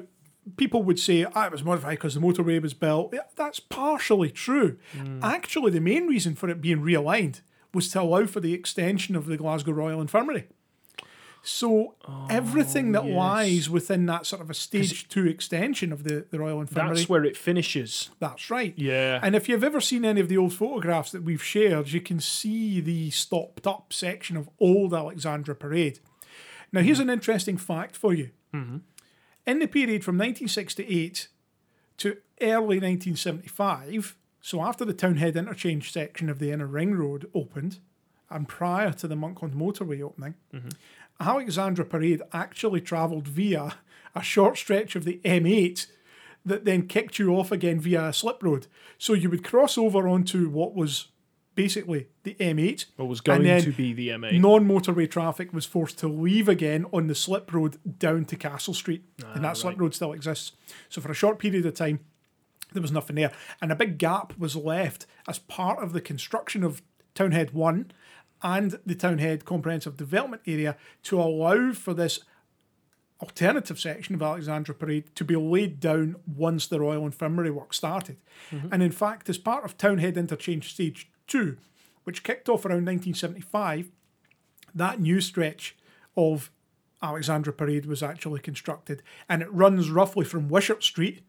people 0.57 0.83
would 0.83 0.99
say, 0.99 1.25
ah, 1.35 1.45
it 1.45 1.51
was 1.51 1.63
modified 1.63 1.97
because 1.97 2.13
the 2.13 2.19
motorway 2.19 2.61
was 2.61 2.73
built. 2.73 3.13
Yeah, 3.13 3.21
that's 3.35 3.59
partially 3.59 4.31
true. 4.31 4.77
Hmm. 4.93 5.19
Actually, 5.23 5.71
the 5.71 5.79
main 5.79 6.07
reason 6.07 6.35
for 6.35 6.49
it 6.49 6.61
being 6.61 6.81
realigned 6.81 7.41
was 7.73 7.89
to 7.89 8.01
allow 8.01 8.25
for 8.25 8.39
the 8.39 8.53
extension 8.53 9.15
of 9.15 9.25
the 9.25 9.37
Glasgow 9.37 9.73
Royal 9.73 10.01
Infirmary. 10.01 10.47
So 11.45 11.93
oh, 12.07 12.25
everything 12.27 12.91
that 12.93 13.05
yes. 13.05 13.15
lies 13.15 13.69
within 13.69 14.07
that 14.07 14.25
sort 14.25 14.41
of 14.41 14.49
a 14.49 14.55
stage 14.55 15.07
two 15.09 15.27
extension 15.27 15.91
of 15.91 16.03
the, 16.03 16.25
the 16.31 16.39
Royal 16.39 16.59
Infirmary. 16.59 16.95
that's 16.95 17.09
where 17.09 17.23
it 17.23 17.37
finishes. 17.37 18.09
That's 18.19 18.49
right. 18.49 18.73
Yeah. 18.77 19.19
And 19.21 19.35
if 19.35 19.47
you've 19.47 19.63
ever 19.63 19.79
seen 19.79 20.05
any 20.05 20.21
of 20.21 20.27
the 20.27 20.37
old 20.37 20.53
photographs 20.53 21.11
that 21.11 21.21
we've 21.21 21.43
shared, 21.43 21.89
you 21.89 22.01
can 22.01 22.19
see 22.19 22.81
the 22.81 23.11
stopped 23.11 23.67
up 23.67 23.93
section 23.93 24.37
of 24.37 24.49
old 24.59 24.91
Alexandra 24.93 25.55
Parade. 25.55 25.99
Now, 26.71 26.81
here's 26.81 26.97
hmm. 26.97 27.03
an 27.03 27.09
interesting 27.11 27.57
fact 27.57 27.95
for 27.95 28.11
you. 28.11 28.31
Mm-hmm. 28.51 28.77
In 29.45 29.59
the 29.59 29.67
period 29.67 30.03
from 30.03 30.17
1968 30.17 31.27
to 31.97 32.17
early 32.41 32.79
1975, 32.79 34.15
so 34.41 34.61
after 34.61 34.83
the 34.83 34.93
Townhead 34.93 35.35
interchange 35.35 35.91
section 35.91 36.29
of 36.29 36.39
the 36.39 36.51
Inner 36.51 36.65
Ring 36.65 36.95
Road 36.95 37.29
opened, 37.33 37.79
and 38.29 38.47
prior 38.47 38.91
to 38.93 39.07
the 39.07 39.15
Monkland 39.15 39.53
motorway 39.53 40.01
opening, 40.01 40.35
mm-hmm. 40.53 40.69
Alexandra 41.19 41.85
Parade 41.85 42.21
actually 42.33 42.81
travelled 42.81 43.27
via 43.27 43.75
a 44.15 44.23
short 44.23 44.57
stretch 44.57 44.95
of 44.95 45.05
the 45.05 45.19
M8 45.23 45.87
that 46.43 46.65
then 46.65 46.87
kicked 46.87 47.19
you 47.19 47.35
off 47.35 47.51
again 47.51 47.79
via 47.79 48.07
a 48.07 48.13
slip 48.13 48.41
road. 48.41 48.67
So 48.97 49.13
you 49.13 49.29
would 49.29 49.43
cross 49.43 49.77
over 49.77 50.07
onto 50.07 50.49
what 50.49 50.75
was 50.75 51.07
basically 51.55 52.07
the 52.23 52.35
M8. 52.35 52.85
What 52.97 53.07
was 53.07 53.21
going 53.21 53.43
to 53.43 53.71
be 53.71 53.93
the 53.93 54.09
M8. 54.09 54.39
Non 54.39 54.67
motorway 54.67 55.09
traffic 55.09 55.53
was 55.53 55.65
forced 55.65 55.97
to 55.99 56.07
leave 56.07 56.47
again 56.47 56.85
on 56.93 57.07
the 57.07 57.15
slip 57.15 57.51
road 57.53 57.77
down 57.99 58.25
to 58.25 58.35
Castle 58.35 58.73
Street. 58.73 59.03
and 59.19 59.45
ah, 59.45 59.49
that 59.49 59.57
slip 59.57 59.79
road 59.79 59.95
still 59.95 60.13
exists. 60.13 60.51
So 60.89 61.01
for 61.01 61.11
a 61.11 61.15
short 61.15 61.39
period 61.39 61.65
of 61.65 61.73
time, 61.73 61.99
there 62.73 62.81
was 62.81 62.91
nothing 62.91 63.15
there. 63.15 63.31
And 63.61 63.71
a 63.71 63.75
big 63.75 63.97
gap 63.97 64.37
was 64.37 64.55
left 64.55 65.05
as 65.27 65.39
part 65.39 65.81
of 65.81 65.93
the 65.93 66.01
construction 66.01 66.63
of 66.63 66.81
Townhead 67.15 67.53
1 67.53 67.91
and 68.43 68.79
the 68.85 68.95
Townhead 68.95 69.45
Comprehensive 69.45 69.97
Development 69.97 70.41
Area 70.45 70.75
to 71.03 71.19
allow 71.19 71.71
for 71.71 71.93
this 71.93 72.19
alternative 73.21 73.79
section 73.79 74.13
of 74.13 74.21
Alexandra 74.21 74.75
Parade 74.75 75.15
to 75.15 75.23
be 75.23 75.37
laid 75.37 75.79
down 75.79 76.17
once 76.27 76.67
the 76.67 76.79
Royal 76.81 77.05
Infirmary 77.05 77.49
work 77.49 77.73
started. 77.73 78.17
Mm-hmm. 78.51 78.67
And 78.71 78.83
in 78.83 78.91
fact, 78.91 79.29
as 79.29 79.37
part 79.37 79.63
of 79.63 79.77
Townhead 79.77 80.17
Interchange 80.17 80.73
Stage 80.73 81.09
2, 81.27 81.57
which 82.03 82.23
kicked 82.23 82.49
off 82.49 82.65
around 82.65 82.85
1975, 82.85 83.91
that 84.73 84.99
new 84.99 85.21
stretch 85.21 85.75
of 86.17 86.51
Alexandra 87.01 87.53
Parade 87.53 87.85
was 87.85 88.03
actually 88.03 88.39
constructed. 88.39 89.01
And 89.29 89.41
it 89.41 89.51
runs 89.53 89.89
roughly 89.89 90.25
from 90.25 90.49
Wishart 90.49 90.83
Street 90.83 91.23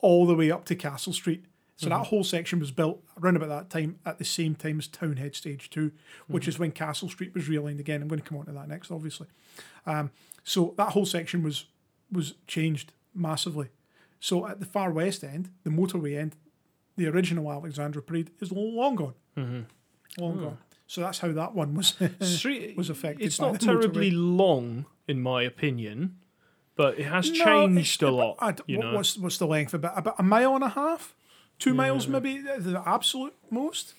all 0.00 0.26
the 0.26 0.34
way 0.34 0.50
up 0.50 0.64
to 0.66 0.74
Castle 0.74 1.12
Street. 1.12 1.44
So 1.78 1.90
that 1.90 2.06
whole 2.06 2.24
section 2.24 2.58
was 2.58 2.70
built 2.70 3.04
around 3.20 3.36
about 3.36 3.50
that 3.50 3.68
time 3.68 3.98
at 4.06 4.16
the 4.18 4.24
same 4.24 4.54
time 4.54 4.78
as 4.78 4.88
Townhead 4.88 5.34
Stage 5.36 5.68
2, 5.68 5.92
which 6.26 6.48
is 6.48 6.58
when 6.58 6.72
Castle 6.72 7.10
Street 7.10 7.34
was 7.34 7.48
realigned 7.48 7.80
again. 7.80 8.00
I'm 8.00 8.08
going 8.08 8.20
to 8.20 8.26
come 8.26 8.38
on 8.38 8.46
to 8.46 8.52
that 8.52 8.68
next, 8.68 8.90
obviously. 8.90 9.26
Um, 9.84 10.10
so 10.42 10.72
that 10.78 10.90
whole 10.90 11.04
section 11.04 11.42
was 11.42 11.66
was 12.10 12.34
changed 12.46 12.92
massively. 13.14 13.68
So 14.20 14.46
at 14.46 14.58
the 14.58 14.64
far 14.64 14.90
west 14.90 15.22
end, 15.22 15.50
the 15.64 15.70
motorway 15.70 16.18
end, 16.18 16.36
the 16.96 17.06
original 17.06 17.50
Alexandra 17.50 18.02
Parade 18.02 18.30
is 18.40 18.50
long 18.52 18.94
gone. 18.96 19.14
Long 20.18 20.38
gone. 20.38 20.58
So 20.86 21.00
that's 21.00 21.18
how 21.18 21.32
that 21.32 21.54
one 21.54 21.74
was 21.74 21.94
Street- 22.20 22.76
was 22.76 22.90
affected 22.90 23.24
It's 23.26 23.40
not 23.40 23.54
the 23.54 23.58
terribly 23.58 24.10
motorway. 24.12 24.36
long, 24.38 24.86
in 25.08 25.20
my 25.20 25.42
opinion, 25.42 26.16
but 26.76 26.98
it 26.98 27.04
has 27.06 27.30
No, 27.30 27.44
changed 27.44 28.02
a 28.02 28.10
lot. 28.10 28.36
I 28.40 28.54
you 28.66 28.78
what- 28.78 28.84
know, 28.86 28.94
what's 28.94 29.18
what's 29.18 29.38
the 29.38 29.46
length? 29.48 29.74
About 29.74 29.98
about 29.98 30.14
a 30.18 30.22
mile 30.22 30.54
and 30.54 30.62
a 30.64 30.68
half, 30.70 31.14
two 31.58 31.74
miles 31.74 32.06
maybe 32.06 32.38
the- 32.38 32.60
the 32.60 32.82
absolute 32.88 33.34
most. 33.50 33.94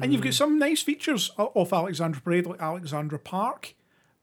And 0.00 0.12
you've 0.12 0.20
got 0.22 0.28
Hmm. 0.28 0.32
some 0.32 0.58
nice 0.58 0.82
features 0.82 1.30
off 1.38 1.72
Alexandra 1.72 2.20
Parade, 2.20 2.46
like 2.46 2.60
Alexandra 2.60 3.18
Park. 3.18 3.74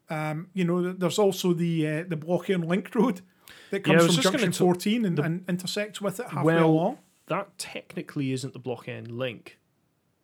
Um, 0.08 0.48
you 0.52 0.64
know, 0.64 0.92
there's 0.92 1.18
also 1.18 1.52
the 1.52 1.86
uh, 1.86 2.04
the 2.08 2.16
and 2.54 2.64
Link 2.68 2.94
Road 2.94 3.22
that 3.70 3.80
comes 3.84 4.04
was 4.04 4.14
from 4.16 4.22
Junction 4.22 4.52
14 4.52 5.04
and, 5.04 5.18
and 5.18 5.44
intersects 5.48 6.00
with 6.00 6.20
it 6.20 6.26
halfway 6.28 6.54
well, 6.54 6.66
along. 6.70 6.98
That 7.26 7.56
technically 7.58 8.32
isn't 8.32 8.52
the 8.52 8.58
block 8.58 8.88
end 8.88 9.10
link. 9.10 9.58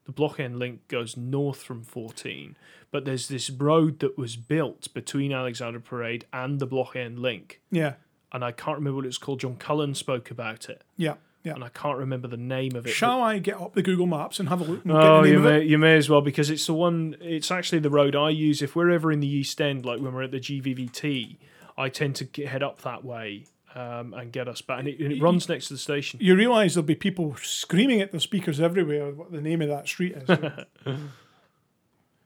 The 0.04 0.12
block 0.12 0.40
end 0.40 0.59
link 0.59 0.88
goes 0.88 1.16
north 1.16 1.62
from 1.62 1.83
14, 1.83 2.57
but 2.90 3.04
there's 3.04 3.28
this 3.28 3.49
road 3.49 4.00
that 4.00 4.19
was 4.19 4.37
built 4.37 4.92
between 4.92 5.33
Alexander 5.33 5.78
Parade 5.78 6.25
and 6.33 6.59
the 6.59 6.66
block 6.66 6.97
end 6.97 7.19
link, 7.19 7.61
Yeah, 7.71 7.95
and 8.33 8.45
I 8.45 8.52
can't 8.52 8.78
remember 8.78 8.97
what 8.97 9.07
it's 9.07 9.19
called. 9.19 9.40
John 9.40 9.57
Cullen 9.57 9.95
spoke 9.95 10.30
about 10.30 10.69
it, 10.69 10.83
yeah, 10.97 11.14
yeah. 11.45 11.54
and 11.54 11.62
I 11.62 11.69
can't 11.69 11.99
remember 11.99 12.26
the 12.28 12.37
name 12.37 12.75
of 12.75 12.87
it. 12.87 12.90
Shall 12.90 13.23
I 13.23 13.38
get 13.38 13.61
up 13.61 13.75
the 13.75 13.83
Google 13.83 14.07
Maps 14.07 14.40
and 14.40 14.49
have 14.49 14.61
a 14.62 14.64
look? 14.64 14.83
Oh, 14.88 15.23
you 15.23 15.38
may, 15.38 15.62
you 15.62 15.78
may 15.78 15.97
as 15.97 16.09
well 16.11 16.23
because 16.23 16.50
it's 16.50 16.66
the 16.66 16.75
one. 16.75 17.16
It's 17.21 17.50
actually 17.50 17.80
the 17.80 17.90
road 17.90 18.16
I 18.16 18.30
use 18.30 18.62
if 18.62 18.75
we're 18.75 18.90
ever 18.90 19.12
in 19.12 19.21
the 19.21 19.28
East 19.28 19.61
End, 19.61 19.85
like 19.85 20.00
when 20.00 20.12
we're 20.12 20.25
at 20.25 20.33
the 20.33 20.40
GVVT. 20.40 21.37
I 21.78 21.88
tend 21.88 22.16
to 22.16 22.25
get, 22.25 22.49
head 22.49 22.62
up 22.62 22.83
that 22.83 23.04
way 23.04 23.45
um, 23.75 24.15
and 24.15 24.33
get 24.33 24.49
us 24.49 24.61
back, 24.62 24.81
and 24.81 24.89
it, 24.89 24.99
and 25.00 25.12
it 25.12 25.23
runs 25.23 25.49
next 25.49 25.69
to 25.69 25.75
the 25.75 25.79
station. 25.79 26.19
You 26.23 26.35
realise 26.37 26.75
there'll 26.75 26.87
be 26.87 26.95
people 26.95 27.37
screaming 27.43 28.00
at 28.00 28.11
their 28.11 28.21
speakers 28.21 28.61
everywhere 28.61 29.11
what 29.12 29.31
the 29.33 29.41
name 29.41 29.62
of 29.62 29.69
that 29.69 29.87
street 29.89 30.17
is. 30.17 30.97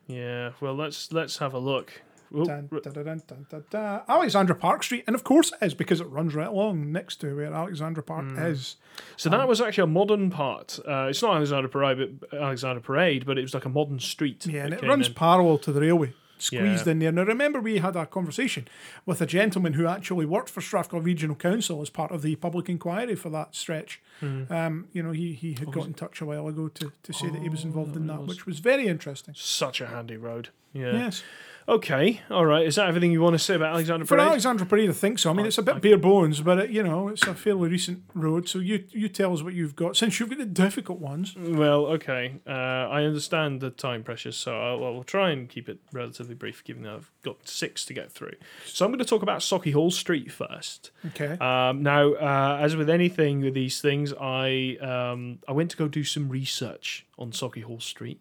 Yeah, 0.07 0.51
well 0.61 0.75
let's 0.75 1.13
let's 1.13 1.39
have 1.39 1.55
a 1.55 1.59
look. 1.59 2.03
Oh, 2.37 2.45
Dun, 2.45 2.69
dun, 2.83 3.23
dun. 3.71 4.01
Alexandra 4.09 4.57
Park 4.57 4.83
Street, 4.83 5.05
and 5.07 5.15
of 5.15 5.23
course 5.23 5.53
it 5.53 5.65
is 5.65 5.73
because 5.73 6.01
it 6.01 6.09
runs 6.09 6.35
right 6.35 6.49
along 6.49 6.91
next 6.91 7.21
to 7.21 7.35
where 7.37 7.53
Alexandra 7.55 8.03
Park 8.03 8.25
Hmm. 8.27 8.39
is. 8.39 8.77
So 9.17 9.31
that 9.31 9.47
was 9.47 9.61
actually 9.61 9.85
a 9.85 9.89
modern 9.89 10.31
part. 10.31 10.79
Uh, 10.87 11.07
it's 11.11 11.23
not 11.23 11.37
Alexandra 11.37 11.69
Parade, 11.71 12.19
but 12.21 12.35
Alexander 12.39 12.81
Parade, 12.81 13.25
but 13.25 13.39
it 13.39 13.43
was 13.43 13.55
like 13.55 13.65
a 13.65 13.69
modern 13.69 14.01
street. 14.01 14.45
Yeah, 14.47 14.65
and 14.65 14.75
it 14.75 14.83
runs 14.83 15.07
in. 15.09 15.15
parallel 15.15 15.59
to 15.59 15.73
the 15.73 15.81
railway, 15.81 16.13
squeezed 16.39 16.87
Yeah. 16.87 16.91
in 16.93 16.99
there. 16.99 17.13
Now, 17.13 17.23
remember, 17.25 17.61
we 17.61 17.79
had 17.79 17.97
a 17.97 18.07
conversation 18.07 18.67
with 19.07 19.21
a 19.21 19.27
gentleman 19.27 19.75
who 19.75 19.87
actually 19.87 20.27
worked 20.27 20.51
for 20.51 20.61
Strathclyde 20.61 21.05
Regional 21.05 21.37
Council 21.37 21.81
as 21.83 21.91
part 21.91 22.11
of 22.11 22.23
the 22.23 22.37
public 22.37 22.69
inquiry 22.69 23.15
for 23.15 23.31
that 23.31 23.55
stretch. 23.55 24.01
Hmm. 24.21 24.45
Um, 24.53 24.89
you 24.93 25.03
know, 25.03 25.13
he, 25.13 25.33
he 25.33 25.55
had 25.55 25.71
got 25.73 25.87
in 25.87 25.95
touch 25.95 26.21
a 26.21 26.25
while 26.27 26.47
ago 26.49 26.69
to, 26.69 26.93
to 27.03 27.13
say 27.13 27.29
that 27.31 27.43
he 27.43 27.49
was 27.49 27.65
involved 27.65 27.93
Oh, 27.95 27.99
in 28.01 28.07
that, 28.09 28.23
which 28.27 28.47
was 28.47 28.59
very 28.61 28.87
interesting. 28.87 29.35
Such 29.37 29.81
a 29.81 29.87
handy 29.87 30.17
road. 30.17 30.49
Yeah. 30.73 30.93
Yes. 30.93 31.23
Okay. 31.69 32.21
All 32.31 32.45
right. 32.45 32.67
Is 32.67 32.77
that 32.77 32.89
everything 32.89 33.11
you 33.11 33.23
want 33.23 33.35
to 33.35 33.39
say 33.39 33.55
about 33.55 33.73
Alexander 33.73 34.05
For 34.05 34.17
Parade? 34.17 34.29
Alexandra 34.29 34.67
Parade, 34.67 34.91
I 34.91 34.93
think 34.93 35.19
so. 35.19 35.31
I 35.31 35.33
mean, 35.33 35.47
it's 35.47 35.59
a 35.59 35.63
bit 35.63 35.81
bare 35.81 35.97
bones, 35.97 36.41
but 36.41 36.59
it, 36.59 36.71
you 36.71 36.83
know, 36.83 37.09
it's 37.09 37.23
a 37.27 37.35
fairly 37.35 37.69
recent 37.69 38.05
road. 38.15 38.49
So 38.49 38.59
you 38.59 38.85
you 38.91 39.09
tell 39.09 39.33
us 39.33 39.43
what 39.43 39.55
you've 39.55 39.75
got 39.75 39.97
since 39.97 40.21
you've 40.21 40.29
got 40.29 40.39
the 40.39 40.47
difficult 40.47 40.99
ones. 40.99 41.35
Well, 41.37 41.87
okay. 41.87 42.41
Uh, 42.47 42.51
I 42.51 43.05
understand 43.05 43.61
the 43.61 43.71
time 43.71 44.03
pressures, 44.03 44.37
so 44.37 44.59
I'll, 44.61 44.85
I'll 44.85 45.05
try 45.05 45.31
and 45.31 45.49
keep 45.49 45.69
it 45.69 45.79
relatively 45.93 46.35
brief, 46.35 46.63
given 46.65 46.83
that 46.83 46.93
I've 46.93 47.11
got 47.23 47.49
six 47.49 47.85
to 47.87 47.95
get 47.95 48.13
through. 48.13 48.35
So 48.67 48.85
I'm 48.85 48.91
going 48.91 48.99
to 48.99 49.05
talk 49.05 49.23
about 49.23 49.41
Sauchiehall 49.41 49.93
Street 49.93 50.31
first. 50.31 50.91
Okay. 51.07 51.39
Um, 51.41 51.83
now, 51.83 52.13
uh, 52.15 52.59
as 52.61 52.77
with 52.77 52.91
anything 52.91 53.41
with 53.41 53.55
these 53.55 53.81
things, 53.81 54.13
I 54.21 54.77
um, 54.81 55.39
I 55.49 55.53
went 55.53 55.71
to 55.71 55.77
go 55.77 55.89
do 55.89 56.05
some 56.05 56.29
research 56.29 57.07
on 57.19 57.31
Sauchiehall 57.31 57.81
Street 57.81 58.21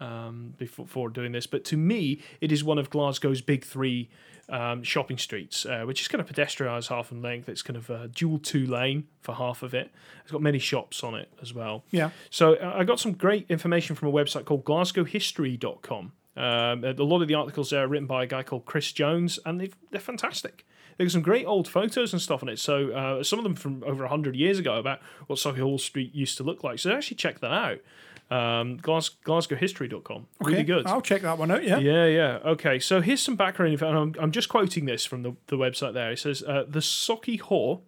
um, 0.00 0.54
before, 0.56 0.86
before 0.86 1.08
doing 1.08 1.32
this. 1.32 1.46
But 1.46 1.64
to 1.66 1.76
me, 1.76 2.20
it 2.40 2.52
is 2.52 2.64
one 2.64 2.78
of 2.78 2.90
Glasgow's 2.90 3.40
big 3.40 3.64
three 3.64 4.08
um, 4.48 4.82
shopping 4.82 5.18
streets, 5.18 5.64
uh, 5.64 5.84
which 5.84 6.00
is 6.00 6.08
kind 6.08 6.20
of 6.20 6.28
pedestrianised 6.28 6.88
half 6.88 7.10
in 7.10 7.22
length. 7.22 7.48
It's 7.48 7.62
kind 7.62 7.76
of 7.76 7.88
a 7.90 8.08
dual 8.08 8.38
two 8.38 8.66
lane 8.66 9.06
for 9.20 9.34
half 9.34 9.62
of 9.62 9.74
it. 9.74 9.90
It's 10.22 10.32
got 10.32 10.42
many 10.42 10.58
shops 10.58 11.02
on 11.02 11.14
it 11.14 11.30
as 11.40 11.54
well. 11.54 11.84
yeah. 11.90 12.10
So 12.30 12.54
uh, 12.54 12.74
I 12.76 12.84
got 12.84 13.00
some 13.00 13.12
great 13.12 13.46
information 13.48 13.96
from 13.96 14.08
a 14.08 14.12
website 14.12 14.44
called 14.44 14.64
GlasgowHistory.com. 14.64 16.12
Um, 16.36 16.84
a 16.84 16.92
lot 16.94 17.22
of 17.22 17.28
the 17.28 17.34
articles 17.34 17.70
there 17.70 17.84
are 17.84 17.88
written 17.88 18.06
by 18.06 18.24
a 18.24 18.26
guy 18.26 18.42
called 18.42 18.64
Chris 18.64 18.90
Jones, 18.92 19.38
and 19.46 19.60
they've, 19.60 19.76
they're 19.90 20.00
fantastic. 20.00 20.66
There's 20.98 21.12
some 21.12 21.22
great 21.22 21.46
old 21.46 21.66
photos 21.68 22.12
and 22.12 22.20
stuff 22.20 22.42
on 22.42 22.48
it. 22.48 22.58
So 22.58 22.90
uh, 22.90 23.22
some 23.22 23.38
of 23.38 23.44
them 23.44 23.54
from 23.54 23.82
over 23.84 24.02
100 24.04 24.36
years 24.36 24.58
ago 24.58 24.76
about 24.76 25.00
what 25.26 25.38
Sauchiehall 25.38 25.80
Street 25.80 26.14
used 26.14 26.36
to 26.38 26.44
look 26.44 26.62
like. 26.62 26.78
So 26.78 26.92
actually 26.92 27.16
check 27.16 27.40
that 27.40 27.50
out. 27.50 27.78
Um, 28.34 28.78
Glas- 28.78 29.10
GlasgowHistory.com. 29.24 30.26
Really 30.40 30.62
good. 30.64 30.86
I'll 30.86 31.00
check 31.00 31.22
that 31.22 31.38
one 31.38 31.50
out. 31.50 31.62
Yeah. 31.64 31.78
Yeah, 31.78 32.06
yeah. 32.06 32.38
Okay, 32.44 32.78
so 32.78 33.00
here's 33.00 33.22
some 33.22 33.36
background 33.36 33.72
info. 33.72 33.88
and 33.88 33.96
I'm, 33.98 34.14
I'm 34.22 34.32
just 34.32 34.48
quoting 34.48 34.86
this 34.86 35.04
from 35.04 35.22
the, 35.22 35.36
the 35.46 35.56
website 35.56 35.94
there. 35.94 36.10
It 36.12 36.18
says 36.18 36.42
uh, 36.42 36.64
the 36.68 36.80
Sauchie 36.80 37.40
Haugh, 37.40 37.82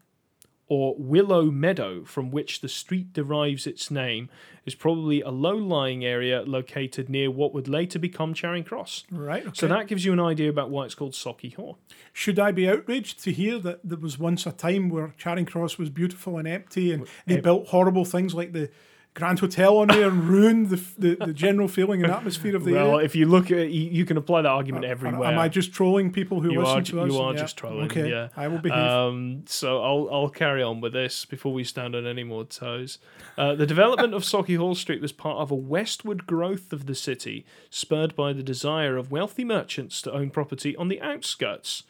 or 0.68 0.96
Willow 0.98 1.44
Meadow, 1.44 2.04
from 2.04 2.30
which 2.32 2.60
the 2.60 2.68
street 2.68 3.12
derives 3.12 3.66
its 3.68 3.88
name, 3.90 4.28
is 4.64 4.74
probably 4.74 5.20
a 5.20 5.30
low 5.30 5.54
lying 5.56 6.04
area 6.04 6.42
located 6.42 7.08
near 7.08 7.30
what 7.30 7.54
would 7.54 7.68
later 7.68 8.00
become 8.00 8.34
Charing 8.34 8.64
Cross. 8.64 9.04
Right. 9.12 9.42
Okay. 9.46 9.52
So 9.54 9.68
that 9.68 9.86
gives 9.86 10.04
you 10.04 10.12
an 10.12 10.18
idea 10.20 10.50
about 10.50 10.70
why 10.70 10.84
it's 10.84 10.94
called 10.96 11.12
Sauchie 11.12 11.54
Haugh. 11.54 11.76
Should 12.12 12.38
I 12.40 12.50
be 12.50 12.68
outraged 12.68 13.22
to 13.24 13.32
hear 13.32 13.58
that 13.60 13.78
there 13.84 13.98
was 13.98 14.18
once 14.18 14.44
a 14.44 14.50
time 14.52 14.88
where 14.88 15.14
Charing 15.16 15.46
Cross 15.46 15.78
was 15.78 15.88
beautiful 15.88 16.36
and 16.36 16.48
empty, 16.48 16.92
and 16.92 17.06
they 17.26 17.40
built 17.40 17.68
horrible 17.68 18.04
things 18.04 18.34
like 18.34 18.52
the 18.52 18.68
Grand 19.16 19.38
Hotel 19.40 19.78
on 19.78 19.88
there 19.88 20.08
and 20.08 20.24
ruin 20.24 20.68
the, 20.68 20.76
the, 20.98 21.14
the 21.16 21.32
general 21.32 21.68
feeling 21.68 22.02
and 22.04 22.12
atmosphere 22.12 22.54
of 22.54 22.64
the 22.64 22.72
Well, 22.74 22.96
area? 22.96 23.04
if 23.06 23.16
you 23.16 23.24
look 23.26 23.50
at 23.50 23.70
you, 23.70 23.80
you 23.90 24.04
can 24.04 24.18
apply 24.18 24.42
that 24.42 24.50
argument 24.50 24.84
Or 24.84 24.88
everywhere. 24.88 25.26
Am 25.32 25.38
I 25.38 25.48
just 25.48 25.72
trolling 25.72 26.12
people 26.12 26.42
who 26.42 26.52
You 26.52 26.60
listen 26.60 26.78
are- 26.78 26.82
to 26.82 27.00
us? 27.00 27.12
you 27.12 27.18
are 27.18 27.32
Yeah. 27.32 27.40
just 27.40 27.56
trolling, 27.56 27.86
Okay, 27.86 28.10
yeah. 28.10 28.28
I 28.36 28.46
will 28.48 28.58
behave. 28.58 28.78
Um, 28.78 29.42
so 29.46 29.82
I'll 29.82 30.08
I'll 30.12 30.28
carry 30.28 30.62
on 30.62 30.82
with 30.82 30.92
this 30.92 31.24
before 31.24 31.54
we 31.54 31.64
stand 31.64 31.96
on 31.96 32.06
any 32.06 32.24
more 32.24 32.44
toes. 32.44 32.98
Uh, 33.38 33.54
the 33.54 33.66
development 33.66 34.12
of 34.12 34.22
Sauchiehall 34.22 34.76
Street 34.76 35.00
was 35.00 35.12
part 35.12 35.38
of 35.38 35.50
a 35.50 35.54
westward 35.54 36.26
growth 36.26 36.70
of 36.72 36.84
the 36.84 36.94
city, 36.94 37.46
spurred 37.70 38.14
by 38.14 38.34
the 38.34 38.42
desire 38.42 38.98
of 38.98 39.10
wealthy 39.10 39.44
merchants 39.44 40.02
to 40.02 40.12
own 40.12 40.28
property 40.28 40.76
on 40.76 40.88
the 40.88 41.00
outskirts. 41.00 41.84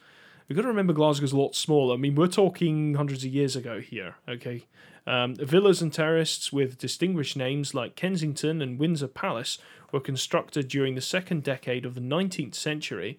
We've 0.47 0.55
got 0.55 0.61
to 0.61 0.69
remember 0.69 0.93
Glasgow's 0.93 1.33
a 1.33 1.37
lot 1.37 1.55
smaller. 1.55 1.95
I 1.95 1.97
mean, 1.97 2.15
we're 2.15 2.27
talking 2.27 2.93
hundreds 2.93 3.25
of 3.25 3.33
years 3.33 3.57
ago 3.57 3.81
here. 3.81 4.15
Okay, 4.29 4.63
um, 5.07 5.35
villas 5.35 5.81
and 5.81 5.91
terraces 5.91 6.51
with 6.51 6.77
distinguished 6.77 7.35
names 7.35 7.73
like 7.73 7.95
Kensington 7.95 8.61
and 8.61 8.77
Windsor 8.77 9.07
Palace 9.07 9.57
were 9.91 9.99
constructed 9.99 10.67
during 10.67 10.95
the 10.95 11.01
second 11.01 11.43
decade 11.43 11.85
of 11.85 11.95
the 11.95 12.01
19th 12.01 12.55
century 12.55 13.17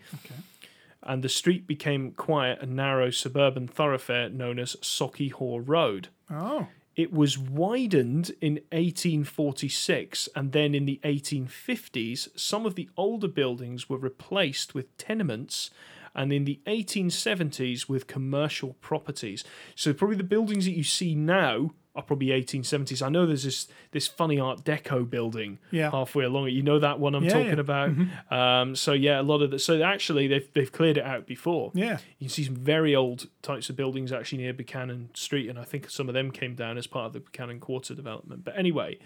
and 1.03 1.23
the 1.23 1.29
street 1.29 1.67
became 1.67 2.13
quiet 2.13 2.59
and 2.61 2.77
narrow 2.77 3.11
suburban 3.11 3.67
thoroughfare 3.67 4.29
known 4.29 4.59
as 4.59 4.77
Socky 4.77 5.33
Haw 5.33 5.61
Road. 5.65 6.09
oh, 6.31 6.69
It 6.97 7.13
was 7.13 7.39
widened 7.39 8.33
in 8.41 8.55
1846, 8.73 10.29
and 10.35 10.51
then 10.51 10.75
in 10.75 10.85
the 10.85 11.01
1850s, 11.05 12.29
some 12.37 12.67
of 12.67 12.75
the 12.75 12.89
older 12.97 13.29
buildings 13.29 13.89
were 13.89 13.99
replaced 13.99 14.75
with 14.75 14.97
tenements, 14.99 15.71
and 16.15 16.33
in 16.33 16.45
the 16.45 16.61
1870s 16.67 17.89
with 17.89 18.09
commercial 18.09 18.75
properties. 18.81 19.45
So 19.77 19.93
probably 19.93 20.17
the 20.17 20.25
buildings 20.25 20.65
that 20.65 20.73
you 20.77 20.83
see 20.83 21.15
now 21.15 21.71
are 21.95 22.03
probably 22.03 22.29
1870s. 22.29 23.03
I 23.03 23.09
know 23.09 23.27
there's 23.27 23.43
this 23.45 23.67
this 23.91 24.07
funny 24.07 24.39
Art 24.39 24.63
Deco 24.65 25.09
building 25.09 25.59
Yeah. 25.73 25.91
halfway 25.91 26.25
along 26.25 26.49
it. 26.49 26.51
You 26.53 26.63
know 26.63 26.79
that 26.79 27.01
one 27.01 27.15
I'm 27.15 27.25
Yeah, 27.25 27.31
talking 27.33 27.55
yeah. 27.55 27.61
about. 27.61 27.91
Um, 28.31 28.77
so 28.77 28.93
yeah, 28.93 29.21
a 29.21 29.23
lot 29.23 29.43
of 29.43 29.51
the 29.51 29.59
so 29.59 29.83
actually 29.83 30.29
they've 30.29 30.49
they've 30.55 30.71
cleared 30.71 30.97
it 30.99 31.05
out 31.05 31.27
before. 31.27 31.73
yeah. 31.75 31.99
You 32.19 32.27
can 32.27 32.29
see 32.29 32.45
some 32.45 32.55
very 32.57 32.95
old 32.95 33.29
types 33.43 33.69
of 33.71 33.77
buildings 33.77 34.13
actually 34.13 34.39
near 34.39 34.53
Buchanan 34.53 35.11
Street, 35.15 35.49
and 35.49 35.59
I 35.59 35.65
think 35.65 35.91
some 35.91 36.09
of 36.09 36.15
them 36.15 36.31
came 36.31 36.55
down 36.55 36.79
as 36.79 36.87
part 36.87 37.07
of 37.07 37.13
the 37.15 37.21
Buchanan 37.21 37.59
Quarter 37.59 37.95
development. 37.95 38.45
But 38.45 38.57
anyway, 38.57 38.99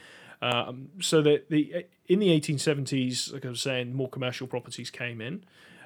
um, 0.42 0.88
so 1.00 1.22
that 1.22 1.48
the 1.48 1.86
in 2.08 2.18
the 2.18 2.28
1870s, 2.28 3.32
like 3.32 3.46
I 3.46 3.48
was 3.48 3.60
saying, 3.60 3.94
more 3.94 4.08
commercial 4.08 4.46
properties 4.46 4.90
came 4.90 5.20
in. 5.20 5.44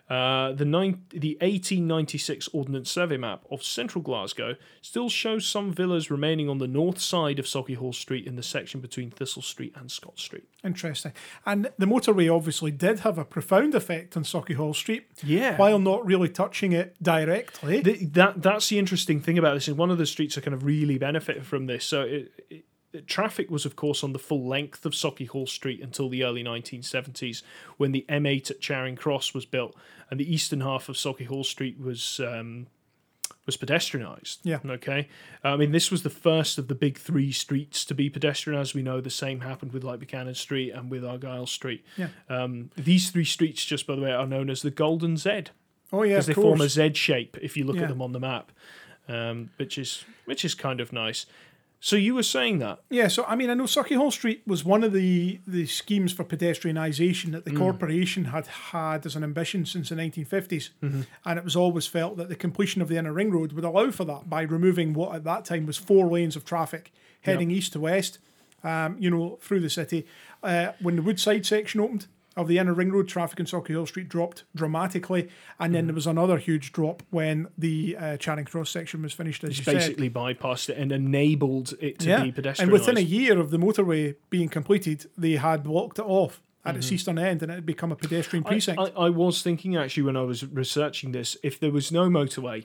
Uh, 0.09 0.53
the 0.53 0.65
nine, 0.65 1.03
the 1.11 1.37
1896 1.41 2.49
Ordnance 2.53 2.91
Survey 2.91 3.17
map 3.17 3.45
of 3.51 3.63
central 3.65 4.03
Glasgow 4.03 4.55
still 4.81 5.09
shows 5.09 5.47
some 5.47 5.73
villas 5.73 6.11
remaining 6.11 6.49
on 6.49 6.59
the 6.59 6.69
north 6.69 7.01
side 7.01 7.39
of 7.39 7.45
Sauchiehall 7.47 7.95
Street 7.95 8.27
in 8.27 8.37
the 8.37 8.43
section 8.43 8.81
between 8.81 9.11
Thistle 9.11 9.43
Street 9.43 9.73
and 9.77 9.91
Scott 9.91 10.19
Street. 10.19 10.45
Interesting. 10.65 11.13
And 11.45 11.71
the 11.79 11.87
motorway 11.87 12.35
obviously 12.35 12.71
did 12.71 13.01
have 13.01 13.19
a 13.19 13.25
profound 13.25 13.75
effect 13.75 14.17
on 14.17 14.23
Sauchiehall 14.23 14.75
Street, 14.75 15.07
Yeah, 15.25 15.57
while 15.57 15.79
not 15.79 16.07
really 16.07 16.29
touching 16.29 16.73
it 16.73 16.97
directly. 17.03 17.83
Th- 17.83 18.01
that 18.13 18.43
that's 18.43 18.69
the 18.69 18.79
interesting 18.79 19.21
thing 19.21 19.39
about 19.39 19.55
this 19.55 19.67
is 19.69 19.75
one 19.75 19.91
of 19.91 19.99
the 19.99 20.07
streets 20.07 20.37
that 20.37 20.45
kind 20.45 20.55
of 20.55 20.65
really 20.65 20.99
benefited 20.99 21.47
from 21.47 21.67
this. 21.67 21.85
So 21.85 22.03
it- 22.03 22.65
traffic 23.03 23.51
was, 23.51 23.65
of 23.67 23.77
course, 23.77 24.03
on 24.05 24.13
the 24.13 24.19
full 24.19 24.47
length 24.47 24.85
of 24.87 24.93
Sauchiehall 24.93 25.49
Street 25.49 25.81
until 25.81 26.09
the 26.09 26.25
early 26.25 26.43
1970s, 26.45 27.43
when 27.77 27.93
the 27.93 28.05
M8 28.09 28.51
at 28.51 28.61
Charing 28.61 28.97
Cross 28.97 29.35
was 29.35 29.45
built, 29.47 29.75
and 30.11 30.19
the 30.21 30.33
eastern 30.33 30.61
half 30.61 30.89
of 30.89 30.97
Sauchiehall 30.97 31.45
Street 31.45 31.79
was. 31.81 32.21
Um, 32.21 32.67
was 33.45 33.57
pedestrianised. 33.57 34.39
Yeah. 34.43 34.59
Okay. 34.65 35.09
I 35.45 35.57
mean, 35.57 35.71
this 35.71 35.91
was 35.93 36.03
the 36.03 36.11
first 36.11 36.59
of 36.59 36.67
the 36.67 36.75
big 36.75 36.99
three 36.99 37.31
streets 37.31 37.85
to 37.85 37.95
be 37.95 38.11
pedestrianised. 38.11 38.75
We 38.75 38.83
know 38.83 39.01
the 39.01 39.09
same 39.09 39.41
happened 39.41 39.73
with 39.73 39.85
like 39.85 40.01
Buchanan 40.01 40.35
Street 40.35 40.73
and 40.73 40.91
with 40.91 41.05
Argyle 41.05 41.47
Street. 41.47 41.85
Yeah. 41.97 42.09
Um, 42.29 42.71
these 42.77 43.11
three 43.11 43.25
streets, 43.25 43.65
just 43.65 43.87
by 43.87 43.95
the 43.95 44.03
way, 44.03 44.11
are 44.13 44.27
known 44.27 44.51
as 44.51 44.63
the 44.63 44.73
Golden 44.73 45.17
Z 45.17 45.45
oh 45.93 46.03
yeah, 46.03 46.15
because 46.15 46.27
they 46.27 46.35
form 46.35 46.61
a 46.61 46.69
Z 46.69 46.95
shape 46.95 47.37
if 47.41 47.57
you 47.57 47.65
look 47.65 47.77
Yeah. 47.77 47.83
at 47.83 47.89
them 47.89 48.03
on 48.03 48.11
the 48.11 48.21
map, 48.21 48.51
um, 49.09 49.51
which 49.59 49.79
is 49.79 50.05
which 50.25 50.45
is 50.45 50.55
kind 50.55 50.81
of 50.81 50.93
nice. 50.93 51.27
So 51.79 51.95
you 51.97 52.15
were 52.15 52.23
saying 52.23 52.59
that 52.61 52.81
Yeah, 52.91 53.09
so 53.09 53.25
I 53.25 53.37
mean, 53.37 53.51
I 53.51 53.55
know 53.55 53.65
Sauchiehall 53.65 54.13
Street 54.13 54.43
was 54.47 54.65
one 54.65 54.83
of 54.83 54.93
the, 54.93 55.41
the 55.47 55.67
schemes 55.67 56.13
for 56.13 56.25
pedestrianisation 56.25 57.33
that 57.33 57.45
the 57.45 57.51
Mm. 57.53 57.59
corporation 57.59 58.25
had 58.27 58.47
had 58.47 59.07
as 59.07 59.15
an 59.17 59.23
ambition 59.23 59.67
since 59.67 59.89
the 59.91 59.95
1950s. 59.95 60.71
Mm-hmm. 60.83 61.03
And 61.25 61.39
it 61.39 61.45
was 61.45 61.55
always 61.57 61.87
felt 61.87 62.17
that 62.17 62.29
the 62.29 62.37
completion 62.37 62.83
of 62.83 62.89
the 62.89 62.97
inner 62.97 63.13
ring 63.13 63.31
road 63.31 63.53
would 63.53 63.65
allow 63.65 63.91
for 63.91 64.05
that 64.05 64.29
by 64.29 64.43
removing 64.43 64.95
what 64.95 65.15
at 65.15 65.25
that 65.25 65.45
time 65.45 65.67
was 65.67 65.77
four 65.77 66.07
lanes 66.09 66.35
of 66.37 66.45
traffic 66.45 66.93
heading 67.23 67.51
east 67.51 67.73
to 67.75 67.81
west, 67.81 68.19
um, 68.65 68.97
you 68.99 69.11
know, 69.11 69.39
through 69.43 69.61
the 69.61 69.71
city. 69.71 70.07
Uh, 70.43 70.73
when 70.81 70.97
the 70.97 71.03
Woodside 71.03 71.45
section 71.45 71.81
opened, 71.81 72.07
of 72.37 72.49
the 72.49 72.59
inner 72.59 72.75
ring 72.75 72.93
road 72.93 73.09
traffic 73.09 73.41
in 73.41 73.47
Sauchiehall 73.47 73.89
Street 73.89 74.09
dropped 74.09 74.45
dramatically, 74.55 75.29
and 75.59 75.75
then 75.75 75.87
there 75.87 75.95
was 75.95 76.07
another 76.07 76.37
huge 76.39 76.73
drop 76.73 77.03
when 77.11 77.49
the 77.57 77.97
uh, 77.99 78.17
Charing 78.19 78.45
Cross 78.45 78.71
section 78.71 79.03
was 79.03 79.13
finished. 79.13 79.43
As 79.45 79.57
you 79.59 79.65
said, 79.65 79.75
basically 79.75 80.11
bypassed 80.11 80.69
it 80.69 80.77
and 80.77 80.93
enabled 80.93 81.75
it 81.81 81.99
to 82.01 82.23
be 82.23 82.33
pedestrianised. 82.33 82.59
and 82.61 82.71
within 82.73 82.97
a 82.97 83.01
year 83.01 83.39
of 83.39 83.51
the 83.51 83.57
motorway 83.59 84.17
being 84.31 84.49
completed, 84.49 85.07
they 85.17 85.33
had 85.33 85.63
blocked 85.65 85.99
it 85.99 86.05
off 86.07 86.43
at 86.65 86.71
Mm-hmm. 86.73 86.79
its 86.79 86.93
eastern 86.93 87.19
end, 87.19 87.43
and 87.43 87.53
it 87.53 87.55
had 87.55 87.67
become 87.67 87.93
a 87.93 87.97
pedestrian 87.97 88.43
precinct. 88.45 88.81
I, 88.81 89.07
I 89.07 89.09
was 89.09 89.41
thinking 89.41 89.77
actually 89.77 90.03
when 90.03 90.17
I 90.17 90.23
was 90.23 90.45
researching 90.45 91.13
this, 91.13 91.37
if 91.45 91.61
there 91.61 91.71
was 91.71 91.93
no 91.93 92.09
motorway, 92.09 92.65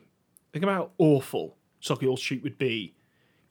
think 0.52 0.64
about 0.64 0.74
how 0.76 0.90
awful 0.98 1.56
Sauchiehall 1.82 2.18
Street 2.18 2.42
would 2.44 2.58
be 2.58 2.94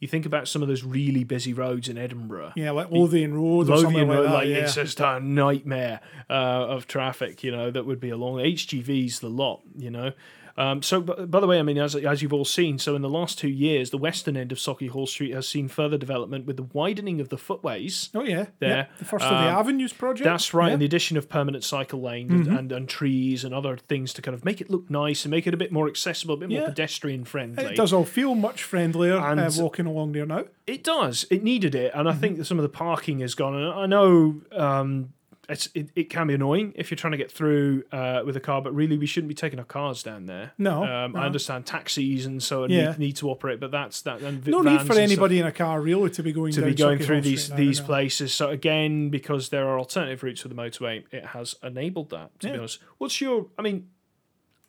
You 0.01 0.09
think 0.09 0.25
about 0.25 0.49
some 0.49 0.63
of 0.63 0.69
those 0.69 0.83
really 0.83 1.25
busy 1.25 1.53
roads 1.53 1.89
in 1.89 1.99
Edinburgh. 1.99 2.55
Yeah, 2.57 2.71
like 2.71 2.91
Lothian 2.91 3.35
Road 3.35 3.69
or 3.69 3.77
something 3.77 3.93
Lothian 3.93 4.09
like 4.09 4.17
Road, 4.17 4.27
that. 4.27 4.33
like 4.33 4.49
yeah. 4.49 4.57
it's 4.57 4.75
just 4.75 4.99
a 4.99 5.21
nightmare 5.21 6.01
uh, 6.29 6.33
of 6.33 6.87
traffic. 6.87 7.45
You 7.45 7.53
know 7.53 7.71
that 7.71 7.85
would 7.85 8.01
be 8.01 8.09
along 8.09 8.39
HGVs 8.39 9.21
the 9.21 9.29
lot. 9.31 9.61
You 9.77 9.91
know. 9.91 10.13
Um, 10.57 10.83
so, 10.83 11.01
b- 11.01 11.25
by 11.27 11.41
the 11.41 11.47
way, 11.47 11.59
I 11.59 11.63
mean, 11.63 11.79
as, 11.79 11.95
as 11.97 12.23
you've 12.23 12.33
all 12.33 12.45
seen, 12.45 12.79
so 12.79 12.95
in 12.97 13.03
the 13.03 13.09
last 13.09 13.39
two 13.39 13.49
years, 13.49 13.91
the 13.91 13.99
western 13.99 14.37
end 14.37 14.53
of 14.53 14.59
Sauchiehall 14.59 15.09
Street 15.09 15.33
has 15.35 15.49
seen 15.49 15.69
further 15.69 15.97
development 15.97 16.47
with 16.47 16.57
the 16.57 16.65
widening 16.65 17.21
of 17.21 17.29
the 17.29 17.39
footways. 17.39 18.11
oh 18.15 18.23
yeah, 18.25 18.47
there. 18.59 18.69
yeah. 18.69 18.87
The 18.99 19.05
first 19.05 19.25
of 19.25 19.31
the 19.31 19.37
Um, 19.37 19.57
avenues 19.57 19.93
project. 19.93 20.25
That's 20.25 20.53
right, 20.53 20.65
Yeah. 20.65 20.67
Mm-hmm. 20.69 20.73
and 20.75 20.83
the 20.83 20.87
addition 20.87 21.17
of 21.17 21.29
permanent 21.29 21.65
cycle 21.65 22.01
lane 22.03 22.31
and, 22.31 22.47
and, 22.47 22.73
and 22.73 22.89
trees 22.89 23.45
and 23.45 23.55
other 23.55 23.77
things 23.77 24.13
to 24.15 24.23
kind 24.23 24.35
of 24.35 24.45
make 24.45 24.61
it 24.61 24.71
look 24.71 24.91
nice 24.91 25.25
and 25.25 25.31
make 25.31 25.47
it 25.47 25.55
a 25.55 25.57
bit 25.57 25.73
more 25.73 25.89
accessible, 25.89 26.35
a 26.35 26.39
bit 26.39 26.51
more 26.51 26.67
pedestrian 26.67 27.25
friendly. 27.25 27.65
It 27.65 27.77
does 27.77 27.93
all 27.93 28.05
feel 28.05 28.35
much 28.35 28.63
friendlier 28.63 29.17
And- 29.19 29.41
uh, 29.41 29.51
walking 29.59 29.87
along 29.87 30.13
there 30.13 30.27
now. 30.27 30.45
It 30.67 30.85
does. 30.85 31.27
It 31.31 31.43
needed 31.43 31.75
it, 31.75 31.93
and 31.95 32.09
I 32.09 32.13
Mm-hmm. 32.13 32.21
think 32.21 32.39
that 32.39 32.45
some 32.45 32.59
of 32.59 32.63
the 32.63 32.69
parking 32.69 33.21
has 33.21 33.35
gone. 33.35 33.55
And 33.55 33.67
I 33.73 33.87
know 33.87 34.41
um, 34.53 35.13
it's 35.51 35.69
it, 35.75 35.91
it 35.95 36.11
can 36.11 36.27
be 36.29 36.35
annoying 36.35 36.73
if 36.77 36.91
you're 36.91 36.97
trying 36.97 37.13
to 37.13 37.17
get 37.17 37.31
through 37.31 37.85
uh, 37.93 38.23
with 38.25 38.37
a 38.37 38.41
car, 38.41 38.63
but 38.63 38.75
really 38.75 38.97
we 38.97 39.07
shouldn't 39.07 39.29
be 39.29 39.35
taking 39.35 39.59
our 39.59 39.65
cars 39.65 40.03
down 40.03 40.27
there. 40.27 40.53
No, 40.59 40.85
um, 40.85 41.13
no. 41.13 41.21
I 41.21 41.27
understand 41.27 41.67
taxis 41.67 42.27
and 42.27 42.43
so 42.43 42.65
Yeah. 42.67 42.91
need, 42.91 42.99
need 42.99 43.17
to 43.17 43.31
operate, 43.31 43.61
but 43.61 43.71
that's 43.71 44.03
that. 44.03 44.21
And 44.23 44.47
No 44.47 44.63
need 44.63 44.69
for 44.69 44.71
and 44.71 44.85
stuff 44.87 44.99
anybody 44.99 45.41
in 45.41 45.47
a 45.47 45.53
car 45.53 45.81
really 45.81 46.11
to 46.11 46.23
be 46.23 46.33
going 46.33 46.53
to 46.53 46.63
be 46.63 46.75
going 46.75 46.99
through 46.99 47.21
these 47.23 47.51
these 47.51 47.81
places. 47.81 48.33
So 48.33 48.51
again, 48.51 49.11
because 49.11 49.49
there 49.49 49.67
are 49.69 49.79
alternative 49.79 50.23
routes 50.23 50.41
for 50.41 50.49
the 50.49 50.55
motorway, 50.55 51.05
it 51.11 51.27
has 51.27 51.57
enabled 51.63 52.11
that. 52.11 52.39
To 52.41 52.53
be 52.53 52.59
honest, 52.59 52.79
what's 52.99 53.21
your? 53.21 53.47
I 53.59 53.63
mean, 53.63 53.89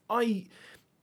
I 0.09 0.45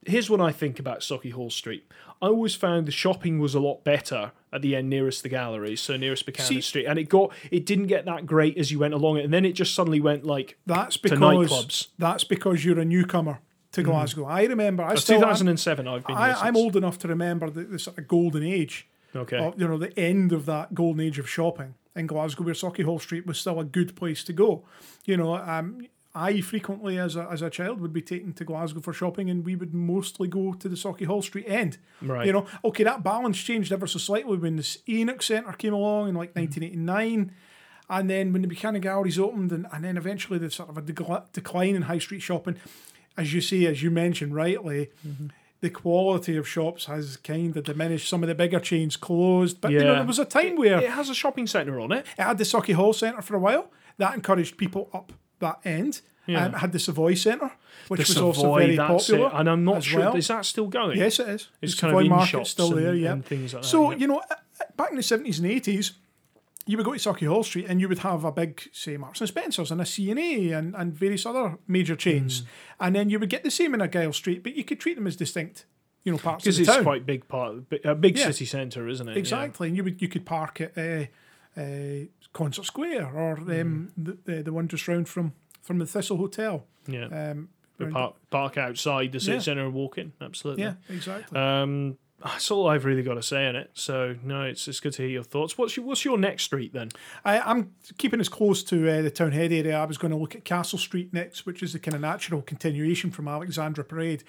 here's 0.07 0.31
what 0.31 0.41
I 0.41 0.53
think 0.53 0.79
about 0.79 1.01
Sauchiehall 1.01 1.53
Street. 1.53 1.87
I 2.21 2.27
always 2.27 2.55
found 2.55 2.87
the 2.87 2.93
shopping 2.93 3.39
was 3.39 3.55
a 3.55 3.61
lot 3.61 3.85
better 3.85 4.33
at 4.53 4.63
the 4.63 4.75
end 4.77 4.89
nearest 4.89 5.23
the 5.23 5.29
galleries, 5.29 5.81
so 5.81 5.97
nearest 5.97 6.25
Buchanan 6.27 6.49
See- 6.49 6.61
Street, 6.61 6.87
and 6.87 6.99
it 6.99 7.09
got 7.09 7.33
it 7.51 7.67
didn't 7.67 7.87
get 7.87 8.05
that 8.07 8.27
great 8.27 8.57
as 8.59 8.71
you 8.71 8.79
went 8.79 8.95
along 8.95 9.19
it, 9.19 9.25
and 9.25 9.33
then 9.33 9.45
it 9.45 9.53
just 9.53 9.75
suddenly 9.75 10.01
went 10.01 10.25
like 10.25 10.57
That's 10.67 10.97
to 10.97 11.03
because 11.03 11.21
nightclubs. 11.21 11.89
that's 11.99 12.25
because 12.25 12.65
you're 12.65 12.79
a 12.81 12.85
newcomer 12.85 13.41
to 13.73 13.83
Glasgow. 13.83 14.25
I 14.25 14.45
remember. 14.45 14.83
I 14.83 14.93
Uh, 14.93 14.97
still. 14.97 15.17
I'm, 15.17 15.21
2007. 15.35 15.87
I've 15.87 16.07
been. 16.07 16.17
I, 16.17 16.33
I'm 16.47 16.57
old 16.57 16.75
enough 16.77 16.99
to 17.01 17.09
remember 17.09 17.51
the, 17.51 17.65
the 17.65 17.79
sort 17.79 17.99
of 17.99 18.09
golden 18.09 18.43
age. 18.43 18.89
Okay. 19.15 19.39
Of, 19.39 19.61
you 19.61 19.67
know, 19.69 19.79
the 19.79 19.99
end 19.99 20.33
of 20.33 20.47
that 20.47 20.75
golden 20.75 21.01
age 21.05 21.19
of 21.19 21.29
shopping 21.29 21.75
in 21.97 22.07
Glasgow, 22.07 22.45
where 22.45 22.55
Sauchiehall 22.55 23.01
Street 23.01 23.27
was 23.27 23.39
still 23.39 23.59
a 23.61 23.65
good 23.65 23.97
place 23.97 24.23
to 24.25 24.33
go. 24.33 24.65
You 25.05 25.17
know, 25.17 25.35
um, 25.35 25.87
I 26.19 26.41
frequently, 26.41 26.99
as 26.99 27.15
a, 27.15 27.29
as 27.31 27.43
a 27.43 27.49
child, 27.49 27.81
would 27.81 27.93
be 27.93 28.03
taken 28.03 28.33
to 28.33 28.45
Glasgow 28.45 28.81
for 28.81 28.93
shopping, 28.93 29.31
and 29.31 29.45
we 29.45 29.55
would 29.55 29.73
mostly 29.73 30.27
go 30.27 30.53
to 30.53 30.69
the 30.69 30.75
Sauchiehall 30.75 31.23
Street 31.23 31.45
end. 31.47 31.79
Right. 32.03 32.27
You 32.27 32.33
know, 32.33 32.47
okay, 32.65 32.83
that 32.83 33.05
balance 33.05 33.39
changed 33.39 33.71
ever 33.71 33.87
so 33.87 34.01
slightly 34.01 34.37
when 34.37 34.57
the 34.57 34.79
Enoch 34.89 35.23
Centre 35.23 35.53
came 35.53 35.73
along 35.73 36.09
in 36.09 36.17
like 36.17 36.35
1989. 36.35 37.33
And 37.89 38.11
then 38.11 38.33
when 38.33 38.43
the 38.43 38.49
Buchanan 38.49 38.81
Galleries 38.81 39.17
opened, 39.17 39.53
and, 39.53 39.69
and 39.73 39.85
then 39.85 39.97
eventually 39.97 40.41
the 40.41 40.51
sort 40.51 40.69
of 40.69 40.77
a 40.77 40.83
decline 40.83 41.77
in 41.77 41.83
high 41.83 41.99
street 41.99 42.21
shopping, 42.21 42.57
as 43.17 43.33
you 43.33 43.41
say, 43.41 43.67
as 43.67 43.85
you 43.85 43.93
mentioned 43.93 44.35
rightly, 44.35 44.91
mm-hmm. 45.07 45.29
the 45.61 45.71
quality 45.71 46.37
of 46.37 46.49
shops 46.49 46.87
has 46.87 47.17
kind 47.17 47.57
of 47.57 47.63
diminished. 47.63 48.09
Some 48.09 48.25
of 48.25 48.29
the 48.29 48.35
bigger 48.35 48.59
chains 48.59 48.97
closed, 48.97 49.61
but 49.61 49.71
you 49.71 49.79
know 49.79 49.95
there 49.95 50.05
was 50.05 50.19
a 50.19 50.25
time 50.25 50.57
where 50.57 50.81
it 50.83 50.91
has 50.91 51.09
a 51.09 51.15
shopping 51.15 51.47
centre 51.47 51.79
on 51.79 51.93
it. 51.93 52.05
it 52.19 52.23
had 52.23 52.39
the 52.39 52.45
Sauchiehall 52.45 52.95
Centre 52.95 53.23
for 53.23 53.37
a 53.37 53.41
while. 53.41 53.71
That 53.99 54.15
encouraged 54.15 54.59
people 54.59 54.91
up 54.93 55.13
that 55.41 55.61
end. 55.65 56.01
Yeah. 56.27 56.45
Um, 56.45 56.53
had 56.53 56.73
the 56.73 56.79
Savoy 56.79 57.15
Centre, 57.15 57.51
which 57.89 58.07
The 58.07 58.13
was 58.13 58.19
also 58.21 58.55
very 58.57 58.77
popular. 58.77 59.29
it. 59.29 59.33
And 59.33 59.49
I'm 59.49 59.65
not 59.65 59.83
sure 59.83 60.01
well. 60.01 60.15
is 60.17 60.29
that 60.29 60.45
still 60.45 60.67
going. 60.67 60.99
Yes, 60.99 61.19
it 61.21 61.29
is. 61.31 61.49
It's 61.63 61.75
the 61.75 61.81
kind 61.81 61.93
Savoy 62.07 62.15
of 62.21 62.29
shops 62.29 62.51
still 62.51 62.71
there, 62.73 62.91
and- 62.91 63.01
yeah. 63.01 63.13
and 63.13 63.25
things 63.25 63.55
like 63.55 63.63
that, 63.63 63.67
so, 63.69 63.93
yeah. 63.93 63.97
you 63.97 64.07
know, 64.09 64.21
back 64.77 64.91
in 64.91 64.97
the 64.97 65.03
70s 65.03 65.39
and 65.39 65.47
80s, 65.51 65.93
you 66.67 66.77
would 66.77 66.85
go 66.85 66.93
to 66.93 66.99
Sauchiehall 66.99 67.43
Street 67.47 67.65
and 67.67 67.81
you 67.81 67.89
would 67.89 68.01
have 68.01 68.25
a 68.25 68.31
big, 68.33 68.61
say, 68.73 68.99
Marks 68.99 69.23
and 69.23 69.29
Spencer's 69.29 69.71
and 69.71 69.81
a 69.81 69.87
C&A 69.87 70.51
and, 70.53 70.75
and 70.77 70.93
various 70.93 71.25
other 71.25 71.57
major 71.67 71.97
chains. 71.97 72.43
And 72.79 72.95
then 72.95 73.09
you 73.09 73.19
would 73.19 73.31
get 73.31 73.43
the 73.43 73.51
same 73.51 73.73
in 73.73 73.81
Argyle 73.81 74.13
Street, 74.13 74.43
but 74.43 74.55
you 74.55 74.65
could 74.65 74.79
treat 74.81 74.97
them 74.97 75.07
as 75.07 75.17
distinct, 75.17 75.65
you 76.05 76.13
know, 76.13 76.19
parts 76.19 76.43
of 76.43 76.45
because 76.45 76.59
it's 76.61 76.69
town. 76.69 76.83
quite 76.85 77.07
big 77.07 77.27
part, 77.27 77.55
a 77.85 77.95
big 77.95 78.19
Yeah. 78.19 78.27
city 78.27 78.45
centre, 78.45 78.87
isn't 78.87 79.09
it? 79.09 79.13
Yeah. 79.13 79.19
Exactly, 79.19 79.69
and 79.69 79.79
you 79.79 79.83
would 79.85 80.03
you 80.03 80.09
could 80.09 80.27
park 80.27 80.61
at 80.61 80.77
uh, 80.77 81.07
uh, 81.59 82.05
Concert 82.39 82.65
Square 82.67 83.11
or 83.15 83.33
um, 83.39 83.93
the, 83.97 84.17
the 84.25 84.43
the 84.45 84.53
one 84.53 84.69
just 84.69 84.87
round 84.89 85.09
from 85.09 85.33
from 85.63 85.79
the 85.79 85.87
Thistle 85.87 86.17
Hotel. 86.19 86.65
Yeah. 86.87 87.07
Um, 87.33 87.49
park, 87.93 88.15
park 88.31 88.57
outside 88.57 89.13
the 89.13 89.21
city 89.21 89.35
Yeah. 89.35 89.41
centre 89.41 89.65
and 89.65 89.75
walk 89.75 89.99
in. 89.99 90.13
Absolutely. 90.21 90.63
yeah, 90.63 90.75
exactly. 90.89 91.39
Um, 91.39 91.99
that's 92.21 92.51
all 92.51 92.67
I've 92.69 92.85
really 92.85 93.05
got 93.05 93.15
to 93.15 93.23
say 93.23 93.47
on 93.47 93.55
it. 93.55 93.71
So 93.75 94.17
no, 94.25 94.43
it's 94.43 94.67
it's 94.67 94.81
good 94.81 94.93
to 94.95 95.03
hear 95.03 95.11
your 95.11 95.23
thoughts. 95.23 95.57
What's 95.59 95.77
your 95.77 95.85
what's 95.87 96.05
your 96.05 96.19
next 96.19 96.45
street 96.45 96.73
then? 96.73 96.89
I, 97.25 97.39
I'm 97.41 97.73
keeping 97.99 98.19
as 98.21 98.29
close 98.29 98.63
to 98.65 98.77
uh, 98.91 99.03
the 99.03 99.11
town 99.11 99.31
head 99.33 99.53
area. 99.53 99.77
I 99.79 99.85
was 99.85 99.99
going 99.99 100.11
to 100.11 100.17
look 100.17 100.35
at 100.35 100.45
Castle 100.45 100.79
Street 100.81 101.13
next, 101.13 101.47
which 101.47 101.63
is 101.63 101.73
the 101.75 101.79
kind 101.79 101.95
of 101.95 102.01
natural 102.01 102.43
continuation 102.43 103.11
from 103.13 103.29
Alexandra 103.29 103.85
Parade. 103.85 104.25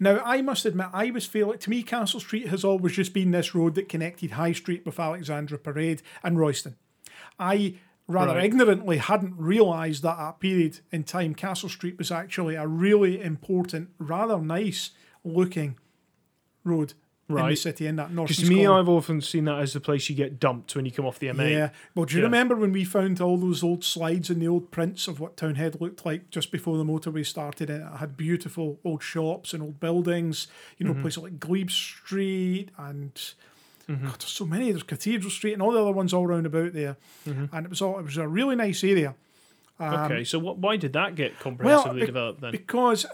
Now, 0.00 0.20
I 0.24 0.40
must 0.42 0.64
admit, 0.64 0.86
I 0.94 1.10
was 1.10 1.26
feeling 1.26 1.58
to 1.58 1.70
me, 1.70 1.82
Castle 1.82 2.20
Street 2.20 2.48
has 2.48 2.64
always 2.64 2.94
just 2.94 3.12
been 3.12 3.30
this 3.32 3.54
road 3.54 3.74
that 3.74 3.88
connected 3.90 4.30
High 4.32 4.52
Street 4.52 4.86
with 4.86 4.98
Alexandra 4.98 5.58
Parade 5.58 6.00
and 6.22 6.38
Royston. 6.38 6.76
I 7.38 7.74
rather 8.06 8.34
Right. 8.34 8.44
ignorantly 8.44 8.98
hadn't 8.98 9.34
realised 9.38 10.02
that 10.02 10.18
at 10.18 10.28
a 10.28 10.32
period 10.34 10.80
in 10.92 11.04
time, 11.04 11.34
Castle 11.34 11.68
Street 11.68 11.96
was 11.98 12.10
actually 12.10 12.54
a 12.54 12.66
really 12.66 13.20
important, 13.20 13.88
rather 13.98 14.38
nice 14.38 14.90
looking 15.24 15.76
road 16.64 16.92
in 17.26 17.36
the 17.36 17.56
city 17.56 17.86
in 17.86 17.96
that 17.96 18.12
north. 18.12 18.28
Because 18.28 18.44
to 18.44 18.50
me, 18.50 18.66
I've 18.66 18.88
often 18.88 19.22
seen 19.22 19.46
that 19.46 19.58
as 19.58 19.72
the 19.72 19.80
place 19.80 20.10
you 20.10 20.14
get 20.14 20.38
dumped 20.38 20.76
when 20.76 20.84
you 20.84 20.92
come 20.92 21.06
off 21.06 21.18
the 21.18 21.28
M8. 21.28 21.50
Yeah. 21.50 21.70
Well, 21.94 22.04
do 22.04 22.14
you 22.16 22.20
Yeah. 22.20 22.26
remember 22.26 22.54
when 22.54 22.70
we 22.72 22.84
found 22.84 23.18
all 23.22 23.38
those 23.38 23.62
old 23.62 23.82
slides 23.82 24.28
and 24.28 24.42
the 24.42 24.48
old 24.48 24.70
prints 24.70 25.08
of 25.08 25.18
what 25.20 25.34
Townhead 25.38 25.80
looked 25.80 26.04
like 26.04 26.28
just 26.30 26.52
before 26.52 26.76
the 26.76 26.84
motorway 26.84 27.24
started? 27.24 27.70
And 27.70 27.82
it 27.82 27.96
had 27.96 28.18
beautiful 28.18 28.78
old 28.84 29.02
shops 29.02 29.54
and 29.54 29.62
old 29.62 29.80
buildings, 29.80 30.48
you 30.76 30.84
know, 30.84 30.92
Mm-hmm. 30.92 31.00
places 31.00 31.22
like 31.22 31.40
Glebe 31.40 31.70
Street 31.70 32.68
and 32.76 33.18
God, 33.86 34.20
there's 34.20 34.24
so 34.26 34.46
many. 34.46 34.70
There's 34.70 34.82
Cathedral 34.82 35.30
Street 35.30 35.52
and 35.52 35.62
all 35.62 35.72
the 35.72 35.80
other 35.80 35.92
ones 35.92 36.14
all 36.14 36.26
round 36.26 36.46
about 36.46 36.72
there. 36.72 36.96
Mm-hmm. 37.26 37.54
And 37.54 37.66
it 37.66 37.70
was 37.70 37.82
all 37.82 37.98
it 37.98 38.04
was 38.04 38.16
a 38.16 38.26
really 38.26 38.56
nice 38.56 38.82
area. 38.82 39.14
okay, 39.80 40.24
so 40.24 40.38
what? 40.38 40.58
Why 40.58 40.76
did 40.76 40.92
that 40.94 41.14
get 41.14 41.38
comprehensively 41.38 42.00
be- 42.00 42.06
developed 42.06 42.40
then? 42.40 42.52
Because 42.52 43.06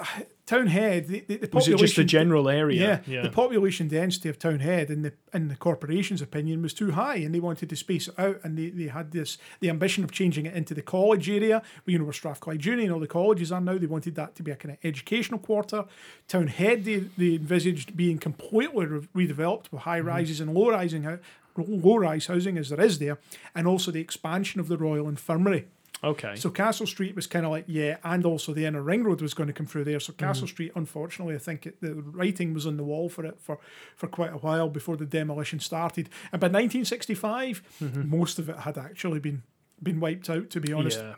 Townhead, 0.51 1.07
the, 1.07 1.21
the, 1.21 1.37
the 1.37 1.49
Was 1.53 1.69
it 1.69 1.73
population, 1.73 1.79
just 1.79 1.97
the 1.97 2.05
general 2.05 2.49
area? 2.49 3.03
Yeah, 3.07 3.15
yeah. 3.15 3.23
the 3.23 3.31
population 3.31 3.87
density 3.87 4.29
of 4.29 4.37
Townhead, 4.37 4.91
in 4.91 5.03
the 5.03 5.13
in 5.33 5.47
the 5.47 5.55
corporation's 5.55 6.21
opinion, 6.21 6.61
was 6.61 6.75
too 6.75 6.91
high, 6.91 7.17
and 7.17 7.33
they 7.33 7.39
wanted 7.39 7.71
to 7.71 7.77
space 7.77 8.09
it 8.09 8.19
out, 8.19 8.41
and 8.43 8.59
they, 8.59 8.71
they 8.71 8.89
had 8.89 9.13
this 9.13 9.39
the 9.61 9.71
ambition 9.71 10.03
of 10.03 10.11
changing 10.11 10.47
it 10.47 10.55
into 10.55 10.75
the 10.75 10.83
college 10.83 11.31
area, 11.31 11.63
you 11.87 11.99
know, 11.99 12.05
where 12.05 12.13
Strathclyde 12.13 12.59
Junior 12.59 12.85
and 12.85 12.93
all 12.93 12.99
the 12.99 13.07
colleges 13.07 13.53
are 13.53 13.61
now. 13.61 13.79
They 13.79 13.87
wanted 13.87 14.17
that 14.17 14.35
to 14.35 14.43
be 14.43 14.51
a 14.51 14.57
kind 14.57 14.73
of 14.73 14.79
educational 14.83 15.39
quarter. 15.39 15.85
Townhead, 16.29 16.83
they, 16.85 16.97
they 17.17 17.37
envisaged 17.37 17.97
being 17.97 18.19
completely 18.19 18.87
re- 18.87 19.09
redeveloped 19.15 19.71
with 19.71 19.83
high 19.83 20.01
mm-hmm. 20.01 20.09
rises 20.09 20.41
and 20.41 20.53
low 20.53 20.71
rising 20.71 21.21
low 21.57 21.97
rise 21.97 22.27
housing 22.27 22.59
as 22.59 22.71
there 22.71 22.81
is 22.81 22.99
there, 22.99 23.19
and 23.55 23.67
also 23.67 23.91
the 23.91 24.01
expansion 24.01 24.61
of 24.61 24.69
the 24.69 24.77
Royal 24.77 25.09
Infirmary. 25.09 25.67
Okay. 26.03 26.35
So 26.37 26.51
Castle 26.51 26.87
Street 26.87 27.15
was 27.15 27.27
kind 27.27 27.45
of 27.45 27.51
like 27.53 27.65
yeah, 27.67 27.97
and 28.05 28.25
also 28.25 28.53
the 28.55 28.65
inner 28.67 28.83
ring 28.83 29.05
road 29.05 29.21
was 29.21 29.35
going 29.35 29.47
to 29.49 29.53
come 29.53 29.67
through 29.67 29.85
there. 29.85 30.01
So 30.01 30.13
Castle 30.13 30.47
Street, 30.49 30.73
unfortunately, 30.75 31.35
I 31.35 31.39
think 31.39 31.67
it, 31.67 31.81
the 31.81 31.95
writing 31.95 32.55
was 32.55 32.67
on 32.67 32.77
the 32.77 32.85
wall 32.85 33.09
for 33.09 33.25
it 33.25 33.41
for 33.41 33.59
for 33.97 34.07
quite 34.07 34.33
a 34.33 34.39
while 34.39 34.69
before 34.69 34.97
the 34.97 35.07
demolition 35.07 35.61
started. 35.61 36.09
And 36.33 36.41
by 36.41 36.49
1965, 36.49 37.63
most 38.07 38.39
of 38.39 38.49
it 38.49 38.57
had 38.61 38.79
actually 38.79 39.21
been 39.21 39.43
been 39.83 40.01
wiped 40.01 40.29
out. 40.31 40.51
To 40.51 40.61
be 40.61 40.73
honest, 40.73 40.99
yeah, 40.99 41.15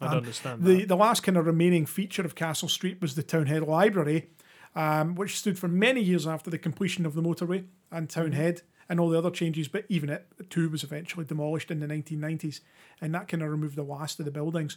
I'd 0.00 0.08
Um, 0.12 0.16
understand 0.18 0.62
the 0.62 0.74
that. 0.80 0.88
the 0.88 0.96
last 0.96 1.22
kind 1.22 1.36
of 1.36 1.46
remaining 1.46 1.86
feature 1.86 2.22
of 2.22 2.34
Castle 2.34 2.68
Street 2.68 3.00
was 3.00 3.14
the 3.14 3.22
Townhead 3.22 3.66
Library, 3.66 4.30
um, 4.74 5.14
which 5.14 5.36
stood 5.38 5.58
for 5.58 5.68
many 5.68 6.00
years 6.00 6.26
after 6.26 6.50
the 6.50 6.58
completion 6.58 7.04
of 7.06 7.14
the 7.14 7.22
motorway 7.22 7.64
and 7.90 8.08
Townhead 8.08 8.62
and 8.90 8.98
all 8.98 9.08
the 9.08 9.16
other 9.16 9.30
changes. 9.30 9.68
But 9.68 9.86
even 9.88 10.10
it 10.10 10.26
too 10.50 10.68
was 10.68 10.84
eventually 10.84 11.24
demolished 11.24 11.70
in 11.70 11.80
the 11.80 11.86
1990s, 11.86 12.60
and 13.00 13.14
that 13.14 13.28
kind 13.28 13.42
of 13.42 13.48
removed 13.48 13.76
the 13.76 13.82
last 13.82 14.18
of 14.18 14.26
the 14.26 14.30
buildings. 14.30 14.76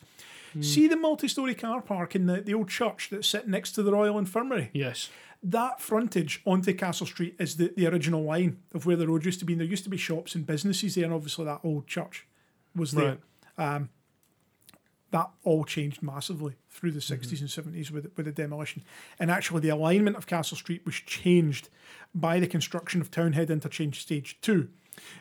Hmm. 0.53 0.61
See 0.61 0.87
the 0.87 0.95
multi-story 0.95 1.55
car 1.55 1.81
park 1.81 2.15
in 2.15 2.27
the, 2.27 2.39
the 2.39 2.53
old 2.53 2.69
church 2.69 3.09
that's 3.11 3.27
sitting 3.27 3.51
next 3.51 3.73
to 3.73 3.83
the 3.83 3.91
Royal 3.91 4.17
Infirmary. 4.17 4.69
Yes. 4.71 5.09
That 5.41 5.81
frontage 5.81 6.41
onto 6.45 6.73
Castle 6.73 7.07
Street 7.07 7.35
is 7.37 7.57
the, 7.57 7.73
the 7.75 7.87
original 7.87 8.23
line 8.23 8.59
of 8.73 8.85
where 8.85 8.95
the 8.95 9.07
road 9.07 9.25
used 9.25 9.39
to 9.39 9.45
be. 9.45 9.53
And 9.53 9.59
there 9.59 9.67
used 9.67 9.83
to 9.83 9.89
be 9.89 9.97
shops 9.97 10.35
and 10.35 10.45
businesses 10.45 10.95
there, 10.95 11.03
and 11.03 11.13
obviously 11.13 11.43
that 11.45 11.59
old 11.63 11.87
church 11.87 12.27
was 12.73 12.91
there 12.91 13.17
Right. 13.57 13.75
Um, 13.75 13.89
that 15.13 15.29
all 15.43 15.63
changed 15.63 16.01
massively 16.01 16.55
through 16.71 16.91
the 16.91 16.99
mm-hmm. 16.99 17.13
60s 17.13 17.39
and 17.39 17.75
70s 17.75 17.91
with, 17.91 18.11
with 18.17 18.25
the 18.25 18.31
demolition. 18.31 18.83
And 19.19 19.29
actually, 19.29 19.61
the 19.61 19.69
alignment 19.69 20.15
of 20.15 20.25
Castle 20.25 20.57
Street 20.57 20.83
was 20.87 20.95
changed 20.95 21.69
by 22.13 22.39
the 22.39 22.47
construction 22.47 23.01
of 23.01 23.11
Townhead 23.11 23.49
Interchange 23.49 24.01
Stage 24.01 24.39
2. 24.41 24.69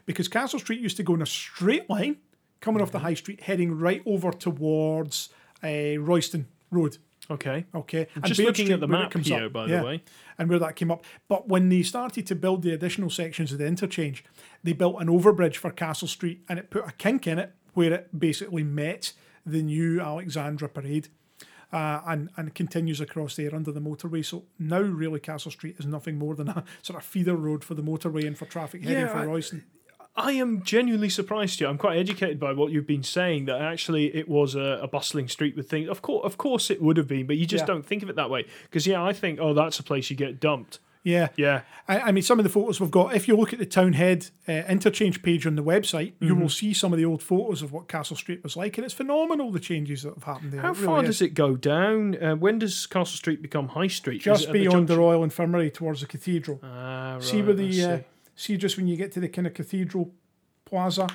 Because 0.07 0.29
Castle 0.29 0.59
Street 0.59 0.81
used 0.81 0.97
to 0.99 1.03
go 1.03 1.15
in 1.15 1.23
a 1.23 1.27
straight 1.27 1.89
line, 1.89 2.17
coming 2.61 2.83
off 2.83 2.93
the 2.93 3.01
high 3.01 3.15
street, 3.15 3.43
heading 3.43 3.79
right 3.79 4.03
over 4.05 4.31
towards 4.31 5.31
uh, 5.63 5.99
Royston 5.99 6.47
Road. 6.71 6.99
Okay. 7.31 7.65
Okay, 7.75 8.09
and 8.15 8.25
Just 8.25 8.39
Baird 8.39 8.49
looking 8.49 8.67
Street, 8.67 8.75
at 8.75 8.81
the 8.81 8.89
map 8.89 9.15
here, 9.15 9.47
up, 9.47 9.53
by 9.53 9.67
yeah, 9.67 9.79
the 9.79 9.87
way. 9.87 10.03
and 10.39 10.51
where 10.51 10.59
that 10.59 10.77
came 10.77 10.91
up. 10.91 11.05
But 11.29 11.49
when 11.49 11.69
they 11.69 11.83
started 11.83 12.27
to 12.27 12.35
build 12.35 12.63
the 12.63 12.73
additional 12.75 13.11
sections 13.11 13.53
of 13.53 13.59
the 13.59 13.67
interchange, 13.67 14.25
they 14.63 14.73
built 14.73 15.01
an 15.01 15.07
overbridge 15.09 15.57
for 15.57 15.71
Castle 15.71 16.09
Street, 16.09 16.43
and 16.49 16.59
it 16.59 16.69
put 16.69 16.87
a 16.87 16.93
kink 16.93 17.27
in 17.27 17.39
it 17.39 17.55
where 17.75 17.93
it 17.93 18.19
basically 18.19 18.65
met 18.65 19.13
the 19.47 19.63
new 19.63 20.01
Alexandra 20.01 20.69
Parade. 20.69 21.09
Uh, 21.73 22.03
and 22.07 22.29
and 22.37 22.55
continues 22.55 23.01
across 23.01 23.37
there 23.37 23.55
under 23.55 23.73
the 23.73 23.81
motorway. 23.81 24.23
So 24.23 24.45
now, 24.59 24.81
really, 24.83 25.21
Castle 25.21 25.51
Street 25.51 25.77
is 25.79 25.87
nothing 25.87 26.19
more 26.19 26.35
than 26.35 26.49
a 26.49 26.65
sort 26.83 26.99
of 26.99 27.05
feeder 27.05 27.35
road 27.35 27.65
for 27.65 27.75
the 27.75 27.83
motorway 27.83 28.27
and 28.27 28.37
for 28.37 28.45
traffic 28.45 28.83
heading 28.83 28.99
Yeah, 29.07 29.09
for 29.09 29.27
Royston. 29.27 29.65
I 30.15 30.33
am 30.33 30.63
genuinely 30.63 31.09
surprised 31.09 31.59
here. 31.59 31.69
I'm 31.69 31.79
quite 31.79 31.97
educated 31.97 32.39
by 32.39 32.53
what 32.53 32.71
you've 32.71 32.87
been 32.87 33.03
saying 33.03 33.47
that 33.47 33.63
actually 33.63 34.15
it 34.15 34.29
was 34.29 34.55
a, 34.55 34.79
a 34.83 34.87
bustling 34.87 35.29
street 35.29 35.57
with 35.57 35.71
things. 35.71 35.89
Of 35.89 36.03
course, 36.03 36.27
of 36.27 36.37
course 36.37 36.71
it 36.71 36.83
would 36.83 36.99
have 36.99 37.09
been, 37.09 37.27
but 37.27 37.39
you 37.39 37.47
just 37.47 37.63
Yeah. 37.63 37.69
don't 37.69 37.87
think 37.87 38.03
of 38.03 38.11
it 38.11 38.17
that 38.17 38.29
way. 38.29 38.45
Because 38.65 38.87
yeah, 38.87 39.03
I 39.03 39.15
think 39.15 39.39
oh 39.41 39.55
that's 39.55 39.79
a 39.79 39.83
place 39.83 40.11
you 40.11 40.17
get 40.17 40.39
dumped. 40.41 40.79
Yeah, 41.05 41.29
Yeah, 41.37 41.63
I, 41.89 41.99
I 41.99 42.13
mean, 42.13 42.23
some 42.23 42.39
of 42.39 42.45
the 42.45 42.49
photos 42.49 42.81
we've 42.81 42.91
got, 42.91 43.15
if 43.17 43.27
you 43.27 43.37
look 43.37 43.53
at 43.53 43.59
the 43.59 43.67
Town 43.67 43.95
Head 43.95 44.29
uh, 44.49 44.53
interchange 44.69 45.21
page 45.23 45.47
on 45.49 45.57
the 45.57 45.63
website, 45.65 46.13
you 46.21 46.29
Mm-hmm. 46.33 46.41
will 46.43 46.49
see 46.49 46.73
some 46.73 46.93
of 46.93 46.99
the 46.99 47.05
old 47.05 47.23
photos 47.23 47.61
of 47.61 47.73
what 47.73 47.89
Castle 47.89 48.15
Street 48.17 48.43
was 48.45 48.57
like, 48.57 48.79
and 48.79 48.85
it's 48.85 48.95
phenomenal 48.95 49.51
the 49.51 49.59
changes 49.59 50.05
that 50.05 50.15
have 50.15 50.23
happened 50.25 50.53
there. 50.53 50.61
how 50.61 50.73
really 50.73 50.85
far 50.87 51.03
is. 51.03 51.09
does 51.09 51.23
it 51.23 51.35
go 51.35 51.57
down? 51.57 52.17
Uh, 52.23 52.37
when 52.37 52.61
does 52.61 52.87
Castle 52.87 53.17
Street 53.17 53.43
become 53.43 53.69
High 53.69 53.89
Street? 53.89 54.21
Just 54.23 54.47
at 54.47 54.53
the 54.53 54.61
beyond 54.61 54.87
the? 54.87 54.97
Royal 54.97 55.25
Infirmary 55.25 55.71
towards 55.73 56.03
the 56.03 56.07
cathedral. 56.07 56.61
Ah, 56.63 57.17
see 57.21 57.43
where 57.43 57.55
the 57.55 57.85
uh, 57.85 57.97
see. 57.99 58.05
see 58.37 58.57
just 58.57 58.77
when 58.77 58.87
you 58.87 58.97
get 58.97 59.11
to 59.13 59.21
the 59.21 59.29
kind 59.29 59.47
of 59.49 59.55
cathedral 59.55 60.13
plaza. 60.65 61.09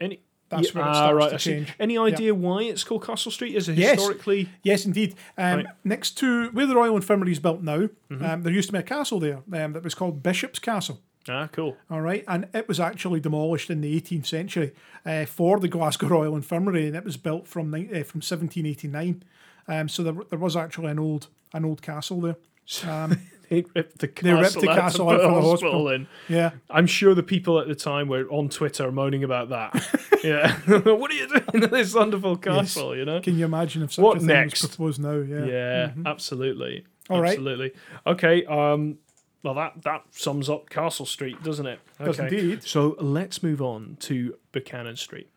any. 0.00 0.20
That's 0.48 0.74
yeah, 0.74 0.80
where 0.80 0.84
it 0.90 0.96
ah, 0.96 1.10
right, 1.10 1.28
to 1.30 1.34
I 1.34 1.38
see. 1.38 1.50
change. 1.50 1.74
Any 1.80 1.98
idea 1.98 2.34
why 2.34 2.62
it's 2.62 2.84
called 2.84 3.04
Castle 3.04 3.32
Street? 3.32 3.54
Is 3.56 3.68
it 3.68 3.76
Yes. 3.78 3.96
historically? 3.98 4.48
Yes, 4.62 4.84
indeed. 4.86 5.14
Um, 5.36 5.56
Right. 5.56 5.66
Next 5.84 6.12
to 6.18 6.48
where 6.50 6.66
the 6.66 6.74
Royal 6.76 6.96
Infirmary 6.96 7.32
is 7.32 7.38
built 7.40 7.62
now, 7.62 7.88
Mm-hmm. 8.10 8.24
um, 8.24 8.42
there 8.42 8.52
used 8.52 8.68
to 8.68 8.72
be 8.72 8.78
a 8.78 8.82
castle 8.82 9.18
there 9.20 9.40
um, 9.52 9.72
that 9.72 9.82
was 9.82 9.94
called 9.94 10.22
Bishop's 10.22 10.58
Castle. 10.58 11.00
Ah, 11.28 11.48
cool. 11.50 11.76
All 11.90 12.00
right, 12.00 12.22
and 12.28 12.46
it 12.54 12.68
was 12.68 12.78
actually 12.78 13.18
demolished 13.18 13.68
in 13.68 13.80
the 13.80 14.00
18th 14.00 14.26
century 14.26 14.72
uh, 15.04 15.24
for 15.26 15.58
the 15.58 15.66
Glasgow 15.66 16.06
Royal 16.16 16.36
Infirmary, 16.36 16.86
and 16.86 16.94
it 16.94 17.02
was 17.04 17.16
built 17.16 17.48
from 17.48 17.74
uh, 17.74 17.78
from 18.04 18.20
1789. 18.22 19.24
Um, 19.66 19.88
so 19.88 20.04
there, 20.04 20.14
there 20.30 20.38
was 20.38 20.56
actually 20.56 20.92
an 20.92 21.00
old 21.00 21.26
an 21.52 21.64
old 21.64 21.82
castle 21.82 22.20
there. 22.20 22.36
They 23.48 23.64
ripped 23.74 23.98
the 23.98 24.06
They 24.06 24.12
castle, 24.12 24.40
ripped 24.40 24.60
the 24.60 24.66
castle 24.66 25.10
out 25.10 25.20
a 25.20 25.22
the 25.22 25.28
hospital 25.28 25.50
hospital. 25.50 25.88
in. 25.90 26.06
yeah, 26.28 26.50
I'm 26.70 26.86
sure 26.86 27.14
the 27.14 27.22
people 27.22 27.58
at 27.60 27.68
the 27.68 27.74
time 27.74 28.08
were 28.08 28.24
on 28.30 28.48
Twitter 28.48 28.90
moaning 28.90 29.22
about 29.24 29.48
that. 29.50 29.74
yeah, 30.24 30.56
what 30.82 31.10
are 31.10 31.14
you 31.14 31.28
doing 31.28 31.60
to 31.62 31.66
this 31.68 31.94
wonderful 31.94 32.36
castle? 32.36 32.96
You 32.96 33.04
know. 33.04 33.20
can 33.20 33.38
you 33.38 33.44
imagine 33.44 33.82
if 33.82 33.92
such 33.94 34.02
What 34.02 34.16
a 34.16 34.20
thing 34.20 34.28
next? 34.28 34.62
was 34.62 34.70
proposed 34.76 35.00
now? 35.00 35.16
Yeah. 35.18 35.44
Yeah, 35.44 35.90
absolutely. 36.04 36.84
Mm-hmm. 37.04 37.12
All 37.12 37.20
right. 37.20 37.30
absolutely. 37.30 37.72
Okay. 38.06 38.44
Um. 38.46 38.98
Well, 39.42 39.54
that 39.54 39.82
that 39.84 40.02
sums 40.10 40.50
up 40.50 40.68
Castle 40.70 41.06
Street, 41.06 41.40
doesn't 41.44 41.66
it? 41.66 41.78
Does 42.04 42.18
Okay. 42.18 42.36
indeed. 42.36 42.62
So 42.64 42.96
let's 42.98 43.42
move 43.44 43.62
on 43.62 43.96
to 44.00 44.34
Buchanan 44.50 44.96
Street. 44.96 45.28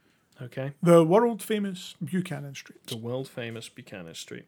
Okay. 0.42 0.72
The 0.82 1.04
world 1.04 1.44
famous 1.44 1.96
Buchanan 2.04 2.56
Street. 2.56 2.88
the 2.88 2.96
world 2.98 3.28
famous 3.28 3.68
Buchanan 3.70 4.16
Street. 4.16 4.46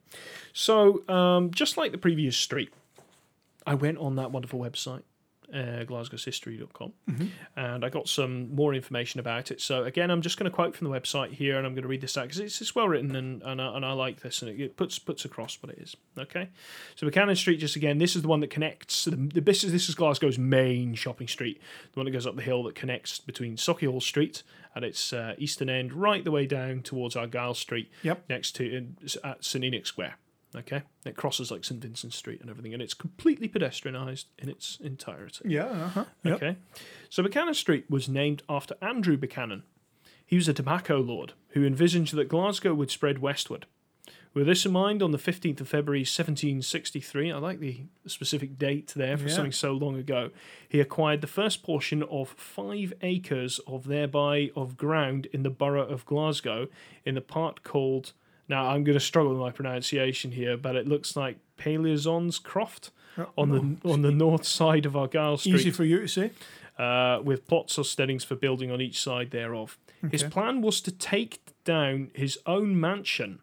So, 0.54 1.08
um, 1.10 1.52
just 1.52 1.76
like 1.78 1.92
the 1.92 1.98
previous 1.98 2.38
street, 2.38 2.72
I 3.66 3.76
went 3.76 3.98
on 4.00 4.16
that 4.16 4.32
wonderful 4.32 4.60
website, 4.60 5.04
uh, 5.54 5.84
glasgowshistory.com, 5.86 6.94
and 7.56 7.84
I 7.86 7.90
got 7.90 8.08
some 8.08 8.56
more 8.56 8.74
information 8.74 9.20
about 9.20 9.52
it. 9.52 9.60
So, 9.62 9.84
again, 9.84 10.10
I'm 10.10 10.22
just 10.22 10.38
going 10.40 10.50
to 10.50 10.56
quote 10.56 10.76
from 10.76 10.90
the 10.90 10.98
website 11.00 11.32
here, 11.34 11.58
and 11.58 11.68
I'm 11.68 11.74
going 11.74 11.84
to 11.84 11.90
read 11.90 12.02
this 12.02 12.18
out 12.18 12.24
because 12.24 12.40
it's, 12.40 12.62
it's 12.62 12.74
well 12.74 12.88
written 12.88 13.16
and, 13.16 13.42
and, 13.44 13.62
I, 13.62 13.76
and 13.76 13.86
I 13.86 13.92
like 13.94 14.22
this, 14.22 14.42
and 14.42 14.50
it, 14.50 14.60
it 14.62 14.78
puts 14.78 14.98
puts 14.98 15.26
across 15.26 15.62
what 15.62 15.72
it 15.74 15.80
is. 15.80 15.96
Okay, 16.18 16.50
so 16.96 17.06
Buchanan 17.06 17.36
Street, 17.36 17.58
just 17.60 17.76
again, 17.76 17.98
this 17.98 18.16
is 18.16 18.22
the 18.22 18.28
one 18.28 18.40
that 18.40 18.50
connects. 18.50 19.06
The, 19.06 19.12
the, 19.12 19.42
this, 19.42 19.64
is, 19.64 19.72
this 19.72 19.90
is 19.90 19.96
Glasgow's 19.96 20.38
main 20.40 20.96
shopping 20.96 21.28
street, 21.28 21.62
the 21.94 22.00
one 22.00 22.06
that 22.06 22.12
goes 22.12 22.26
up 22.26 22.36
the 22.36 22.42
hill 22.42 22.64
that 22.64 22.76
connects 22.76 23.20
between 23.20 23.58
Sauchiehall 23.58 24.02
Street 24.02 24.44
at 24.74 24.84
its 24.86 25.12
uh, 25.12 25.36
eastern 25.38 25.70
end, 25.70 25.92
right 25.92 26.24
the 26.24 26.32
way 26.32 26.46
down 26.46 26.82
towards 26.82 27.16
Argyle 27.18 27.54
Street, 27.54 27.92
Yep. 28.04 28.24
next 28.30 28.54
to 28.56 28.64
in, 28.78 28.98
at 29.24 29.44
St 29.44 29.64
Enoch 29.66 29.86
Square. 29.86 30.16
Okay, 30.56 30.82
it 31.06 31.16
crosses 31.16 31.50
like 31.50 31.64
St 31.64 31.82
Vincent 31.82 32.14
Street 32.14 32.42
and 32.42 32.50
everything, 32.50 32.74
and 32.74 32.82
it's 32.82 32.94
completely 32.94 33.48
pedestrianised 33.48 34.26
in 34.38 34.50
its 34.50 34.78
entirety. 34.82 35.48
Yeah. 35.48 35.66
Uh-huh. 35.66 36.06
Yep. 36.24 36.36
Okay, 36.36 36.58
so 37.10 37.24
Buchanan 37.24 37.54
Street 37.54 37.86
was 37.90 38.10
named 38.10 38.44
after 38.50 38.76
Andrew 38.82 39.16
Buchanan. 39.16 39.64
He 40.26 40.36
was 40.36 40.48
a 40.50 40.54
tobacco 40.54 40.98
lord 41.00 41.34
who 41.50 41.66
envisaged 41.66 42.16
that 42.16 42.28
Glasgow 42.30 42.74
would 42.74 42.92
spread 42.92 43.20
westward. 43.20 43.66
With 44.34 44.48
this 44.48 44.66
in 44.66 44.72
mind, 44.72 45.04
on 45.04 45.12
the 45.12 45.18
15th 45.18 45.60
of 45.60 45.68
February 45.68 46.02
1763, 46.02 47.32
I 47.34 47.38
like 47.38 47.60
the 47.60 47.82
specific 48.08 48.58
date 48.58 48.94
there 48.96 49.18
for 49.18 49.28
Yeah. 49.28 49.34
something 49.36 49.52
so 49.52 49.74
long 49.74 49.98
ago, 49.98 50.32
he 50.70 50.80
acquired 50.80 51.20
the 51.20 51.28
first 51.28 51.64
portion 51.64 52.02
of 52.04 52.30
five 52.30 52.94
acres 53.02 53.60
of 53.68 53.88
thereby 53.88 54.52
of 54.56 54.78
ground 54.78 55.28
in 55.34 55.44
the 55.44 55.50
borough 55.50 55.86
of 55.88 56.06
Glasgow 56.06 56.68
in 57.06 57.16
the 57.16 57.22
part 57.22 57.64
called, 57.64 58.14
now 58.48 58.68
I'm 58.70 58.84
going 58.84 58.98
to 58.98 59.04
struggle 59.04 59.32
with 59.32 59.42
my 59.42 59.52
pronunciation 59.52 60.32
here, 60.32 60.58
but 60.58 60.76
it 60.76 60.88
looks 60.88 61.16
like 61.16 61.38
Paleozons 61.58 62.42
Croft 62.42 62.92
on 63.38 63.50
the 63.84 63.90
on 63.92 64.02
the 64.02 64.12
north 64.12 64.46
side 64.46 64.86
of 64.86 64.96
Argyle 64.96 65.38
Street 65.38 65.56
Easy 65.56 65.72
for 65.72 65.84
you 65.86 66.00
to 66.02 66.08
say. 66.08 66.32
uh, 66.78 67.20
with 67.24 67.48
plots 67.48 67.78
or 67.78 67.84
steadings 67.86 68.24
for 68.24 68.36
building 68.36 68.72
on 68.72 68.82
each 68.82 69.00
side 69.02 69.32
thereof. 69.32 69.78
His 70.12 70.24
plan 70.24 70.62
was 70.62 70.82
to 70.82 70.92
take 70.92 71.40
down 71.64 72.10
his 72.16 72.40
own 72.48 72.80
mansion, 72.80 73.40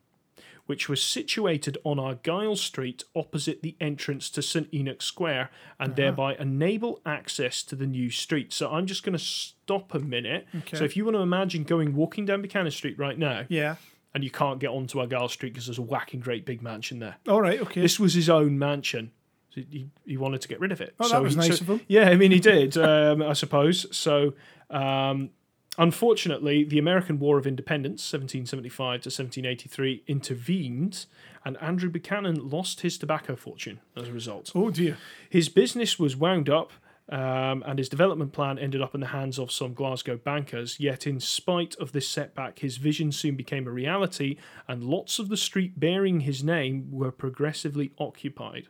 which 0.66 0.88
was 0.88 1.00
situated 1.00 1.78
on 1.84 1.98
Argyle 2.00 2.56
Street 2.56 3.04
opposite 3.14 3.62
the 3.62 3.76
entrance 3.80 4.28
to 4.30 4.42
St 4.42 4.68
Enoch 4.74 5.00
Square, 5.02 5.50
and 5.78 5.94
thereby 5.94 6.34
enable 6.34 7.00
access 7.06 7.62
to 7.64 7.76
the 7.76 7.86
new 7.86 8.10
street. 8.10 8.52
So 8.52 8.70
I'm 8.70 8.86
just 8.86 9.04
going 9.04 9.16
to 9.16 9.24
stop 9.24 9.94
a 9.94 10.00
minute. 10.00 10.46
Okay. 10.56 10.76
So 10.76 10.84
if 10.84 10.96
you 10.96 11.04
want 11.04 11.16
to 11.16 11.20
imagine 11.22 11.62
going 11.62 11.94
walking 11.94 12.24
down 12.26 12.42
Buchanan 12.42 12.72
Street 12.72 12.98
right 12.98 13.18
now, 13.18 13.44
Yeah. 13.48 13.76
And 14.14 14.24
you 14.24 14.30
can't 14.30 14.58
get 14.58 14.70
onto 14.70 14.98
Argyle 15.00 15.28
Street 15.28 15.52
because 15.52 15.66
there's 15.66 15.78
a 15.78 15.82
whacking 15.82 16.20
great 16.20 16.44
big 16.44 16.62
mansion 16.62 16.98
there. 16.98 17.16
All 17.28 17.40
right. 17.42 17.60
Okay. 17.60 17.80
This 17.80 18.00
was 18.00 18.14
his 18.14 18.28
own 18.30 18.58
mansion. 18.58 19.12
So 19.54 19.62
he, 19.70 19.88
he 20.04 20.16
wanted 20.16 20.40
to 20.42 20.48
get 20.48 20.60
rid 20.60 20.72
of 20.72 20.80
it. 20.80 20.94
Oh, 21.00 21.08
that 21.08 21.22
was 21.22 21.34
he 21.34 21.40
nice 21.40 21.48
took- 21.58 21.60
of 21.62 21.68
him. 21.68 21.80
Yeah, 21.88 22.08
I 22.08 22.16
mean, 22.16 22.30
he 22.32 22.40
did, 22.40 22.76
um, 22.78 23.22
I 23.22 23.32
suppose. 23.32 23.86
So, 23.96 24.34
um, 24.70 25.30
unfortunately, 25.78 26.64
the 26.64 26.78
American 26.78 27.18
War 27.18 27.38
of 27.38 27.46
Independence, 27.46 28.02
1775 28.12 29.02
to 29.02 29.08
1783, 29.08 30.02
intervened, 30.06 31.06
and 31.44 31.56
Andrew 31.62 31.88
Buchanan 31.88 32.48
lost 32.50 32.80
his 32.82 32.98
tobacco 32.98 33.36
fortune 33.36 33.80
as 33.96 34.08
a 34.08 34.12
result. 34.12 34.52
oh 34.54 34.70
dear. 34.70 34.98
His 35.30 35.48
business 35.48 35.98
was 35.98 36.16
wound 36.16 36.48
up, 36.50 36.72
um, 37.10 37.64
and 37.66 37.78
his 37.78 37.88
development 37.88 38.32
plan 38.32 38.58
ended 38.58 38.82
up 38.82 38.94
in 38.94 39.00
the 39.00 39.08
hands 39.08 39.38
of 39.38 39.50
some 39.50 39.72
Glasgow 39.72 40.16
bankers. 40.16 40.78
Yet, 40.78 41.06
in 41.06 41.20
spite 41.20 41.74
of 41.76 41.92
this 41.92 42.06
setback, 42.06 42.58
his 42.58 42.76
vision 42.76 43.12
soon 43.12 43.34
became 43.34 43.66
a 43.66 43.70
reality, 43.70 44.36
and 44.66 44.84
lots 44.84 45.18
of 45.18 45.28
the 45.28 45.36
street 45.36 45.80
bearing 45.80 46.20
his 46.20 46.44
name 46.44 46.88
were 46.90 47.10
progressively 47.10 47.92
occupied. 47.98 48.68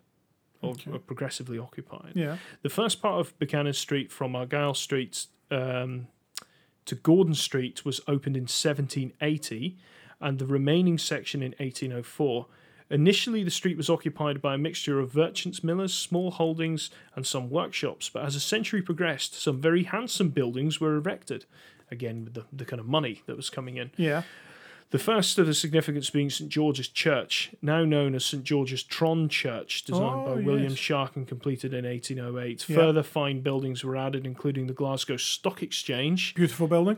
Or, 0.61 0.75
or 0.93 0.99
progressively 0.99 1.57
occupied. 1.57 2.13
Yeah. 2.15 2.37
The 2.63 2.69
first 2.69 3.01
part 3.01 3.21
of 3.21 3.39
Buchanan 3.39 3.75
Street 3.75 4.11
from 4.11 4.35
Argyle 4.35 4.75
Street 4.75 5.27
um, 5.53 6.09
to 6.85 6.97
Gordon 6.97 7.35
Street 7.35 7.85
was 7.85 8.01
opened 8.09 8.37
in 8.37 8.43
1780, 8.43 9.79
and 10.21 10.39
the 10.39 10.47
remaining 10.47 10.99
section 10.99 11.43
in 11.43 11.53
1804. 11.59 12.47
Initially, 12.91 13.45
the 13.45 13.51
street 13.51 13.77
was 13.77 13.91
occupied 13.91 14.41
by 14.41 14.55
a 14.55 14.59
mixture 14.59 14.99
of 14.99 15.15
merchants, 15.15 15.63
millers, 15.63 15.93
small 15.93 16.31
holdings, 16.31 16.91
and 17.15 17.27
some 17.27 17.51
workshops. 17.51 18.09
But 18.09 18.25
as 18.25 18.35
the 18.35 18.41
century 18.41 18.81
progressed, 18.81 19.35
some 19.41 19.61
very 19.61 19.85
handsome 19.85 20.31
buildings 20.31 20.81
were 20.81 20.97
erected. 20.97 21.45
Again, 21.91 22.25
with 22.25 22.35
the, 22.35 22.45
the 22.53 22.65
kind 22.65 22.81
of 22.81 22.87
money 22.87 23.23
that 23.27 23.37
was 23.37 23.51
coming 23.51 23.77
in. 23.77 23.91
Yeah. 23.97 24.23
The 24.91 24.99
first 24.99 25.39
of 25.39 25.47
the 25.47 25.53
significance 25.53 26.09
being 26.09 26.31
St 26.31 26.49
George's 26.51 26.89
Church, 26.89 27.51
now 27.61 27.85
known 27.85 28.15
as 28.15 28.25
St 28.25 28.43
George's 28.43 28.83
Tron 28.83 29.29
Church, 29.29 29.85
designed 29.85 30.21
Oh, 30.27 30.35
by 30.35 30.41
William 30.41 30.71
yes. 30.71 30.79
Shark 30.79 31.15
and 31.15 31.29
completed 31.29 31.75
in 31.75 31.85
1808. 31.85 32.67
Yeah. 32.69 32.77
Further 32.77 33.03
fine 33.03 33.43
buildings 33.43 33.85
were 33.85 33.97
added, 33.99 34.25
including 34.25 34.67
the 34.67 34.73
Glasgow 34.73 35.19
Stock 35.19 35.63
Exchange. 35.63 36.35
Beautiful 36.35 36.69
building. 36.69 36.97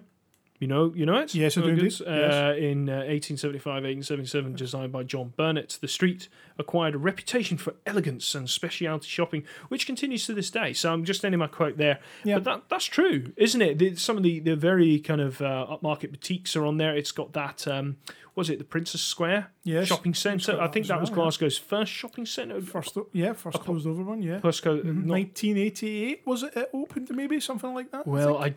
You 0.61 0.67
know, 0.67 0.93
you 0.95 1.07
know 1.07 1.17
it. 1.17 1.35
Yes, 1.35 1.57
I 1.57 1.63
do 1.63 1.69
indeed. 1.69 1.95
Uh, 2.07 2.53
In 2.57 2.89
uh, 2.91 3.09
1875, 3.09 3.65
1877, 3.65 4.55
designed 4.57 4.93
by 4.93 5.03
John 5.05 5.33
Burnet, 5.35 5.79
the 5.81 5.89
street 5.89 6.29
acquired 6.59 6.95
a 6.95 6.99
reputation 6.99 7.57
for 7.57 7.75
elegance 7.87 8.35
and 8.35 8.49
specialty 8.49 9.09
shopping, 9.09 9.43
which 9.69 9.87
continues 9.87 10.27
to 10.27 10.35
this 10.35 10.51
day. 10.51 10.75
So 10.75 10.93
I'm 10.93 11.05
just 11.07 11.25
ending 11.25 11.39
my 11.39 11.47
quote 11.47 11.79
there. 11.79 11.99
Yeah. 12.25 12.35
But 12.35 12.45
that, 12.45 12.63
that's 12.69 12.85
true, 12.85 13.33
isn't 13.39 13.63
it? 13.63 13.79
The, 13.79 13.97
some 13.97 14.19
of 14.19 14.23
the, 14.23 14.39
the 14.39 14.55
very 14.55 14.99
kind 15.01 15.23
of 15.23 15.41
uh, 15.41 15.67
upmarket 15.71 16.11
boutiques 16.11 16.55
are 16.55 16.67
on 16.67 16.77
there. 16.77 16.95
It's 16.95 17.11
got 17.13 17.33
that. 17.33 17.67
Um, 17.67 17.97
was 18.35 18.51
it 18.51 18.59
the 18.59 18.65
Princess 18.65 19.01
Square 19.01 19.51
Yes, 19.65 19.89
shopping 19.89 20.13
centre? 20.15 20.61
I 20.61 20.69
think 20.69 20.87
that 20.89 21.01
was 21.01 21.11
well, 21.11 21.21
yeah. 21.21 21.25
Glasgow's 21.25 21.57
first 21.59 21.91
shopping 21.93 22.27
centre. 22.27 22.61
First, 22.61 22.97
yeah, 23.13 23.33
first 23.33 23.61
closed 23.61 23.87
over 23.87 24.03
one. 24.03 24.21
Yeah. 24.23 24.41
Glasgow, 24.41 24.75
not- 24.77 25.07
1988 25.07 26.23
was 26.27 26.43
it? 26.43 26.53
It 26.55 26.71
opened 26.75 27.09
maybe 27.11 27.41
something 27.41 27.73
like 27.73 27.91
that. 27.93 28.07
Well, 28.07 28.41
think? 28.43 28.57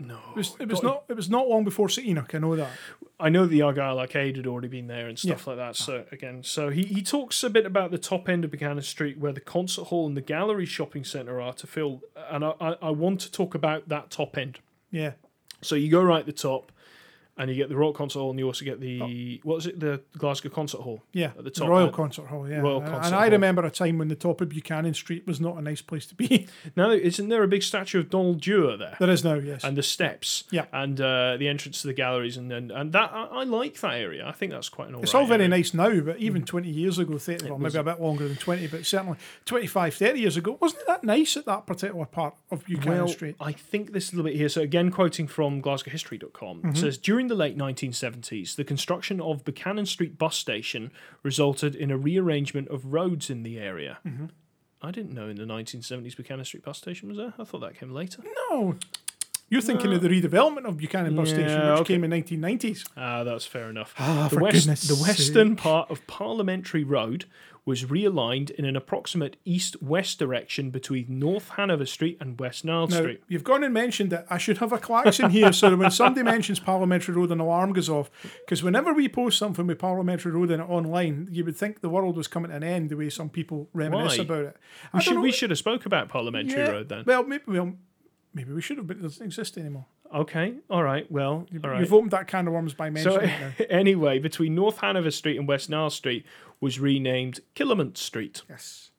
No, 0.00 0.20
It 0.30 0.36
was, 0.36 0.56
it 0.60 0.68
was 0.68 0.80
not. 0.80 1.04
It 1.08 1.16
was 1.16 1.28
not 1.28 1.48
long 1.48 1.64
before 1.64 1.88
St 1.88 2.06
Enoch. 2.06 2.32
I 2.32 2.38
know 2.38 2.54
that. 2.54 2.70
I 3.18 3.30
know 3.30 3.46
the 3.46 3.62
Argyle 3.62 3.98
Arcade 3.98 4.36
had 4.36 4.46
already 4.46 4.68
been 4.68 4.86
there 4.86 5.08
and 5.08 5.18
stuff 5.18 5.48
like 5.48 5.56
that. 5.56 5.74
So 5.74 6.04
again, 6.12 6.44
so 6.44 6.70
he, 6.70 6.84
he 6.84 7.02
talks 7.02 7.42
a 7.42 7.50
bit 7.50 7.66
about 7.66 7.90
the 7.90 7.98
top 7.98 8.28
end 8.28 8.44
of 8.44 8.52
Buchanan 8.52 8.82
Street 8.82 9.18
where 9.18 9.32
the 9.32 9.40
concert 9.40 9.84
hall 9.84 10.06
and 10.06 10.16
the 10.16 10.20
gallery 10.20 10.66
shopping 10.66 11.02
centre 11.02 11.40
are 11.40 11.52
to 11.54 11.66
fill, 11.66 12.02
and 12.30 12.44
I, 12.44 12.52
I, 12.60 12.76
I 12.80 12.90
want 12.90 13.20
to 13.22 13.32
talk 13.32 13.56
about 13.56 13.88
that 13.88 14.10
top 14.10 14.38
end. 14.38 14.60
Yeah. 14.92 15.12
So 15.62 15.74
you 15.74 15.90
go 15.90 16.00
right 16.00 16.20
at 16.20 16.26
the 16.26 16.32
top, 16.32 16.70
and 17.38 17.48
you 17.50 17.56
get 17.56 17.68
the 17.68 17.76
Royal 17.76 17.92
Concert 17.92 18.18
Hall, 18.18 18.30
and 18.30 18.38
you 18.38 18.46
also 18.46 18.64
get 18.64 18.80
the 18.80 19.40
what 19.44 19.54
was 19.56 19.66
it, 19.66 19.80
the 19.80 20.00
Glasgow 20.18 20.48
Concert 20.50 20.80
Hall 20.80 21.02
Yeah, 21.12 21.26
at 21.38 21.44
the 21.44 21.50
the. 21.50 21.66
Royal. 21.66 21.90
Concert 21.90 22.26
Hall. 22.26 22.48
Yeah, 22.48 22.58
Royal 22.58 22.78
and, 22.82 22.86
Concert 22.90 23.06
and 23.06 23.14
I 23.14 23.20
Hall. 23.22 23.30
remember 23.30 23.64
a 23.64 23.70
time 23.70 23.98
when 23.98 24.08
the 24.08 24.14
top 24.14 24.40
of 24.40 24.48
Buchanan 24.50 24.94
Street 24.94 25.26
was 25.26 25.40
not 25.40 25.56
a 25.56 25.62
nice 25.62 25.80
place 25.80 26.06
to 26.06 26.14
be. 26.14 26.46
Now, 26.76 26.90
isn't 26.90 27.28
there 27.28 27.42
a 27.42 27.48
big 27.48 27.62
statue 27.62 27.98
of 28.00 28.10
Donald 28.10 28.40
Dewar 28.40 28.76
there? 28.76 28.96
there 29.00 29.10
is 29.10 29.24
now, 29.24 29.34
yes. 29.34 29.64
and 29.64 29.76
the 29.76 29.82
steps, 29.82 30.44
Yeah. 30.50 30.66
and 30.72 31.00
uh, 31.00 31.36
the 31.38 31.48
entrance 31.48 31.80
to 31.82 31.86
the 31.88 31.94
galleries, 31.94 32.36
and 32.36 32.52
and, 32.52 32.70
and 32.70 32.92
that 32.92 33.10
I, 33.12 33.24
I 33.40 33.44
like 33.44 33.80
that 33.80 33.94
area. 33.94 34.26
I 34.26 34.32
think 34.32 34.52
that's 34.52 34.68
quite 34.68 34.88
an. 34.88 34.96
it's 35.02 35.14
alright 35.14 35.22
all 35.24 35.28
very 35.28 35.44
area. 35.44 35.48
nice 35.48 35.74
now, 35.74 36.00
but 36.00 36.18
even 36.18 36.44
20 36.44 36.68
years 36.68 36.98
ago, 36.98 37.16
30, 37.18 37.44
well, 37.50 37.58
was- 37.58 37.74
maybe 37.74 37.80
a 37.80 37.84
bit 37.94 38.00
longer 38.02 38.26
than 38.28 38.36
20, 38.36 38.66
but 38.68 38.84
certainly 38.86 39.16
25, 39.46 39.94
30 39.94 40.20
years 40.20 40.36
ago, 40.36 40.58
wasn't 40.60 40.82
it 40.82 40.86
that 40.88 41.04
nice 41.04 41.36
at 41.36 41.46
that 41.46 41.66
particular 41.66 42.06
part 42.06 42.34
of 42.50 42.64
Buchanan 42.64 42.98
Well, 42.98 43.08
Street? 43.08 43.36
I 43.40 43.52
think 43.52 43.92
this 43.92 44.08
is 44.08 44.12
a 44.12 44.16
little 44.16 44.30
bit 44.30 44.36
here. 44.36 44.48
So 44.48 44.60
again, 44.62 44.90
quoting 44.90 45.26
from 45.28 45.62
GlasgowHistory.com, 45.62 46.58
Mm-hmm. 46.58 46.68
it 46.70 46.76
says 46.76 46.98
during 46.98 47.27
the 47.28 47.34
late 47.34 47.56
1970s, 47.56 48.56
the 48.56 48.64
construction 48.64 49.20
of 49.20 49.44
Buchanan 49.44 49.86
Street 49.86 50.18
bus 50.18 50.36
station 50.36 50.90
resulted 51.22 51.74
in 51.74 51.90
a 51.90 51.96
rearrangement 51.96 52.68
of 52.68 52.86
roads 52.86 53.30
in 53.30 53.42
the 53.42 53.58
area. 53.58 53.98
Mm-hmm. 54.06 54.26
I 54.80 54.90
didn't 54.90 55.12
know 55.12 55.28
in 55.28 55.36
the 55.36 55.44
1970s 55.44 56.16
Buchanan 56.16 56.44
Street 56.44 56.64
bus 56.64 56.78
station 56.78 57.08
was 57.08 57.18
there. 57.18 57.34
I 57.38 57.44
thought 57.44 57.60
that 57.60 57.78
came 57.78 57.92
later. 57.92 58.22
No. 58.50 58.76
You're 59.50 59.62
thinking 59.62 59.94
of 59.94 60.02
the 60.02 60.08
redevelopment 60.08 60.66
of 60.66 60.76
Buchanan 60.76 61.16
Bus 61.16 61.30
Station, 61.30 61.70
which 61.70 61.80
okay. 61.80 61.94
came 61.94 62.04
in 62.04 62.10
1990s. 62.10 62.86
Ah, 62.98 63.24
that's 63.24 63.46
fair 63.46 63.70
enough. 63.70 63.94
Ah, 63.98 64.28
the, 64.28 64.36
for 64.36 64.42
west, 64.42 64.54
goodness 64.56 64.82
the 64.82 65.02
western 65.02 65.56
part 65.56 65.90
of 65.90 66.06
Parliamentary 66.06 66.84
Road 66.84 67.24
was 67.68 67.84
realigned 67.84 68.50
in 68.52 68.64
an 68.64 68.74
approximate 68.76 69.36
east-west 69.44 70.18
direction 70.18 70.70
between 70.70 71.04
North 71.18 71.50
Hanover 71.50 71.84
Street 71.84 72.16
and 72.18 72.40
West 72.40 72.64
Nile 72.64 72.86
Now, 72.88 72.96
Street. 72.96 73.22
you've 73.28 73.44
gone 73.44 73.62
and 73.62 73.74
mentioned 73.74 74.10
it. 74.14 74.24
I 74.30 74.38
should 74.38 74.56
have 74.58 74.72
a 74.72 74.78
klaxon 74.78 75.28
here 75.30 75.52
so 75.52 75.68
that 75.68 75.76
when 75.76 75.90
somebody 75.90 76.24
mentions 76.24 76.58
Parliamentary 76.60 77.14
Road, 77.14 77.30
an 77.30 77.40
alarm 77.40 77.74
goes 77.74 77.90
off. 77.90 78.10
Because 78.46 78.62
whenever 78.62 78.94
we 78.94 79.06
post 79.06 79.38
something 79.38 79.66
with 79.66 79.78
Parliamentary 79.78 80.32
Road 80.32 80.50
in 80.50 80.60
it 80.60 80.64
online, 80.68 81.28
you 81.30 81.44
would 81.44 81.56
think 81.56 81.82
the 81.82 81.90
world 81.90 82.16
was 82.16 82.26
coming 82.26 82.50
to 82.50 82.56
an 82.56 82.64
end 82.64 82.88
the 82.88 82.96
way 82.96 83.10
some 83.10 83.28
people 83.28 83.68
reminisce 83.74 84.16
Why? 84.16 84.24
about 84.24 84.44
it. 84.46 84.56
I 84.94 84.96
We 84.96 85.02
should, 85.02 85.14
know. 85.16 85.20
we 85.20 85.30
should 85.32 85.50
have 85.50 85.58
spoke 85.58 85.84
about 85.84 86.08
Parliamentary 86.08 86.60
Yeah, 86.62 86.70
Road 86.70 86.88
then. 86.88 87.04
Well, 87.06 87.24
maybe, 87.24 87.44
well, 87.48 87.74
maybe 88.32 88.52
we 88.54 88.62
should 88.62 88.78
have, 88.78 88.86
but 88.86 88.96
it 88.96 89.02
doesn't 89.02 89.24
exist 89.26 89.58
anymore. 89.58 89.84
Okay, 90.14 90.54
all 90.70 90.82
right. 90.82 91.10
Well, 91.10 91.46
all 91.62 91.70
right. 91.70 91.80
You've 91.80 91.92
opened 91.92 92.12
that 92.12 92.28
can 92.28 92.46
of 92.46 92.54
worms 92.54 92.74
by 92.74 92.88
So 92.94 93.16
mentioning 93.16 93.30
it 93.58 93.66
anyway, 93.70 94.18
between 94.18 94.54
North 94.54 94.78
Hanover 94.78 95.10
Street 95.10 95.36
and 95.36 95.46
West 95.46 95.68
Nile 95.68 95.90
Street 95.90 96.24
was 96.60 96.80
renamed 96.80 97.40
Killermont 97.54 97.96
Street. 97.96 98.42
Yes. 98.48 98.90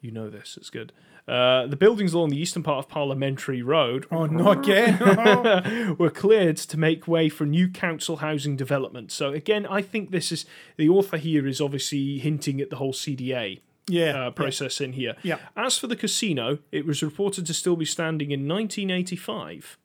You 0.00 0.10
know 0.10 0.30
this; 0.30 0.56
it's 0.56 0.70
good. 0.70 0.92
Uh, 1.28 1.66
the 1.66 1.76
buildings 1.76 2.12
along 2.12 2.30
the 2.30 2.40
eastern 2.40 2.62
part 2.62 2.78
of 2.84 2.88
Parliamentary 2.88 3.62
Road 3.62 4.06
Oh, 4.10 4.26
not 4.26 4.64
again. 4.64 5.94
were 5.98 6.10
cleared 6.10 6.56
to 6.56 6.76
make 6.76 7.06
way 7.06 7.28
for 7.28 7.44
new 7.44 7.68
council 7.68 8.16
housing 8.16 8.56
development. 8.56 9.12
So 9.12 9.28
again, 9.28 9.66
I 9.66 9.82
think 9.82 10.10
this 10.10 10.32
is 10.32 10.44
the 10.76 10.88
author 10.88 11.18
here 11.18 11.46
is 11.46 11.60
obviously 11.60 12.18
hinting 12.18 12.60
at 12.60 12.70
the 12.70 12.76
whole 12.76 12.92
CDA 12.92 13.60
yeah. 13.90 14.26
uh, 14.26 14.30
process 14.30 14.80
in 14.80 14.92
here. 14.92 15.16
Yeah. 15.22 15.38
As 15.56 15.78
for 15.78 15.86
the 15.86 15.96
casino, 15.96 16.58
it 16.72 16.86
was 16.86 17.02
reported 17.02 17.46
to 17.46 17.54
still 17.54 17.76
be 17.76 17.84
standing 17.84 18.30
in 18.30 18.48
1985. 18.48 19.78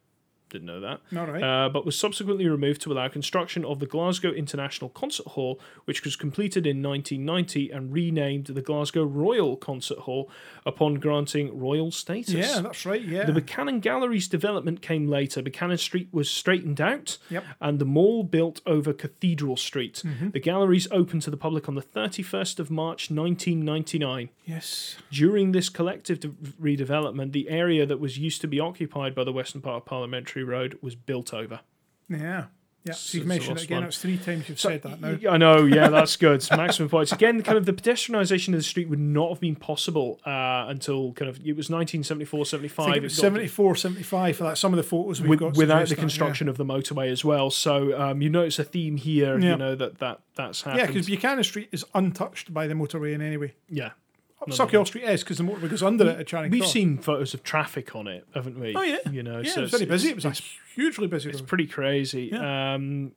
Didn't 0.55 0.67
know 0.67 0.79
that. 0.79 1.01
All 1.17 1.25
right. 1.25 1.43
Uh, 1.43 1.67
but 1.67 1.85
was 1.85 1.99
subsequently 1.99 2.47
removed 2.47 2.79
to 2.83 2.93
allow 2.93 3.09
construction 3.09 3.65
of 3.65 3.79
the 3.79 3.85
Glasgow 3.85 4.31
International 4.31 4.89
Concert 4.89 5.27
Hall, 5.27 5.59
which 5.83 6.05
was 6.05 6.15
completed 6.15 6.65
in 6.65 6.81
1990 6.81 7.71
and 7.71 7.91
renamed 7.91 8.45
the 8.45 8.61
Glasgow 8.61 9.03
Royal 9.03 9.57
Concert 9.57 9.99
Hall 9.99 10.29
upon 10.65 10.93
granting 10.95 11.59
royal 11.59 11.91
status. 11.91 12.33
yeah, 12.33 12.61
that's 12.61 12.85
right. 12.85 13.01
Yeah. 13.01 13.25
The 13.25 13.33
Buchanan 13.33 13.81
Galleries 13.81 14.29
development 14.29 14.81
came 14.81 15.07
later. 15.09 15.41
Buchanan 15.41 15.77
Street 15.77 16.07
was 16.13 16.29
straightened 16.29 16.79
out, 16.79 17.17
Yep. 17.29 17.43
Mm-hmm. 17.43 17.51
and 17.67 17.79
the 17.79 17.85
mall 17.85 18.23
built 18.23 18.61
over 18.65 18.93
Cathedral 18.93 19.57
Street. 19.57 20.01
The 20.31 20.39
galleries 20.39 20.87
opened 20.89 21.23
to 21.23 21.29
the 21.29 21.35
public 21.35 21.67
on 21.67 21.75
the 21.75 21.81
31st 21.81 22.59
of 22.59 22.71
March 22.71 23.11
1999. 23.11 24.29
yes. 24.45 24.95
During 25.11 25.51
this 25.51 25.67
collective 25.67 26.21
de- 26.21 26.29
redevelopment, 26.61 27.33
the 27.33 27.49
area 27.49 27.85
that 27.85 27.99
was 27.99 28.17
used 28.17 28.39
to 28.39 28.47
be 28.47 28.61
occupied 28.61 29.13
by 29.15 29.25
the 29.25 29.33
western 29.33 29.59
part 29.61 29.75
of 29.81 29.85
Parliamentary 29.85 30.44
Road 30.45 30.77
was 30.81 30.95
built 30.95 31.33
over. 31.33 31.59
Yeah. 32.09 32.45
Yeah. 32.83 32.93
So 32.93 32.99
So 33.13 33.17
you've 33.17 33.25
mentioned 33.27 33.57
it 33.57 33.63
again. 33.63 33.83
It's 33.83 33.97
three 33.97 34.17
times 34.19 34.47
you've 34.47 34.59
said 34.59 34.83
that 34.83 35.01
now. 35.01 35.17
I 35.31 35.37
know, 35.37 35.65
yeah, 35.65 35.87
that's 35.87 36.15
good. 36.17 36.45
Maximum 36.51 36.87
points. 36.87 37.11
Again, 37.11 37.41
kind 37.41 37.57
of 37.57 37.65
the 37.65 37.73
pedestrianisation 37.73 38.49
of 38.49 38.59
the 38.59 38.61
street 38.61 38.89
would 38.89 38.99
not 38.99 39.29
have 39.31 39.39
been 39.39 39.55
possible 39.55 40.19
uh, 40.23 40.65
until 40.67 41.11
kind 41.13 41.27
of 41.27 41.37
it 41.37 41.55
was 41.57 41.67
1974, 41.71 42.45
75. 42.45 42.87
I 42.87 42.91
it 42.91 42.97
It 42.97 43.03
was 43.03 43.15
74, 43.15 43.75
75 43.75 44.37
for 44.37 44.43
that. 44.43 44.59
Some 44.59 44.71
of 44.71 44.77
the 44.77 44.83
photos 44.83 45.19
we've 45.19 45.31
with- 45.31 45.39
got 45.39 45.57
without 45.57 45.87
the 45.87 45.95
that, 45.95 45.99
construction 45.99 46.47
of 46.47 46.57
the 46.57 46.65
motorway 46.65 47.11
as 47.11 47.25
well. 47.25 47.49
So 47.49 47.99
um, 47.99 48.21
you 48.21 48.29
notice 48.29 48.59
a 48.59 48.63
theme 48.63 48.97
here. 48.97 49.39
Yeah. 49.39 49.51
You 49.53 49.57
know 49.57 49.73
that 49.75 49.97
that 49.97 50.19
that's 50.35 50.61
happening. 50.61 50.85
Yeah, 50.85 50.87
because 50.91 51.07
Buchanan 51.07 51.43
Street 51.43 51.69
is 51.71 51.85
untouched 51.95 52.53
by 52.53 52.67
the 52.67 52.75
motorway 52.75 53.13
in 53.15 53.21
any 53.23 53.37
way. 53.37 53.55
yeah. 53.67 53.91
Sauchiehall 54.47 54.85
Street 54.85 55.03
is 55.05 55.23
because 55.23 55.37
the 55.37 55.43
motorway 55.43 55.69
goes 55.69 55.81
under 55.81 56.07
it 56.09 56.19
at 56.19 56.27
Charing 56.27 56.51
We've 56.51 56.61
Cross. 56.61 56.73
seen 56.73 56.97
photos 56.97 57.33
of 57.33 57.43
traffic 57.43 57.95
on 57.95 58.07
it, 58.07 58.27
haven't 58.33 58.59
we? 58.59 58.75
Oh, 58.75 58.81
yeah. 58.81 58.97
You 59.09 59.23
know, 59.23 59.39
yeah, 59.39 59.51
so 59.51 59.59
it 59.59 59.63
was 59.63 59.71
very 59.71 59.85
busy. 59.85 60.09
It 60.09 60.15
was 60.15 60.25
a 60.25 60.33
hugely 60.75 61.07
busy. 61.07 61.29
It's 61.29 61.41
pretty 61.41 61.67
crazy. 61.67 62.31
Um, 62.33 63.13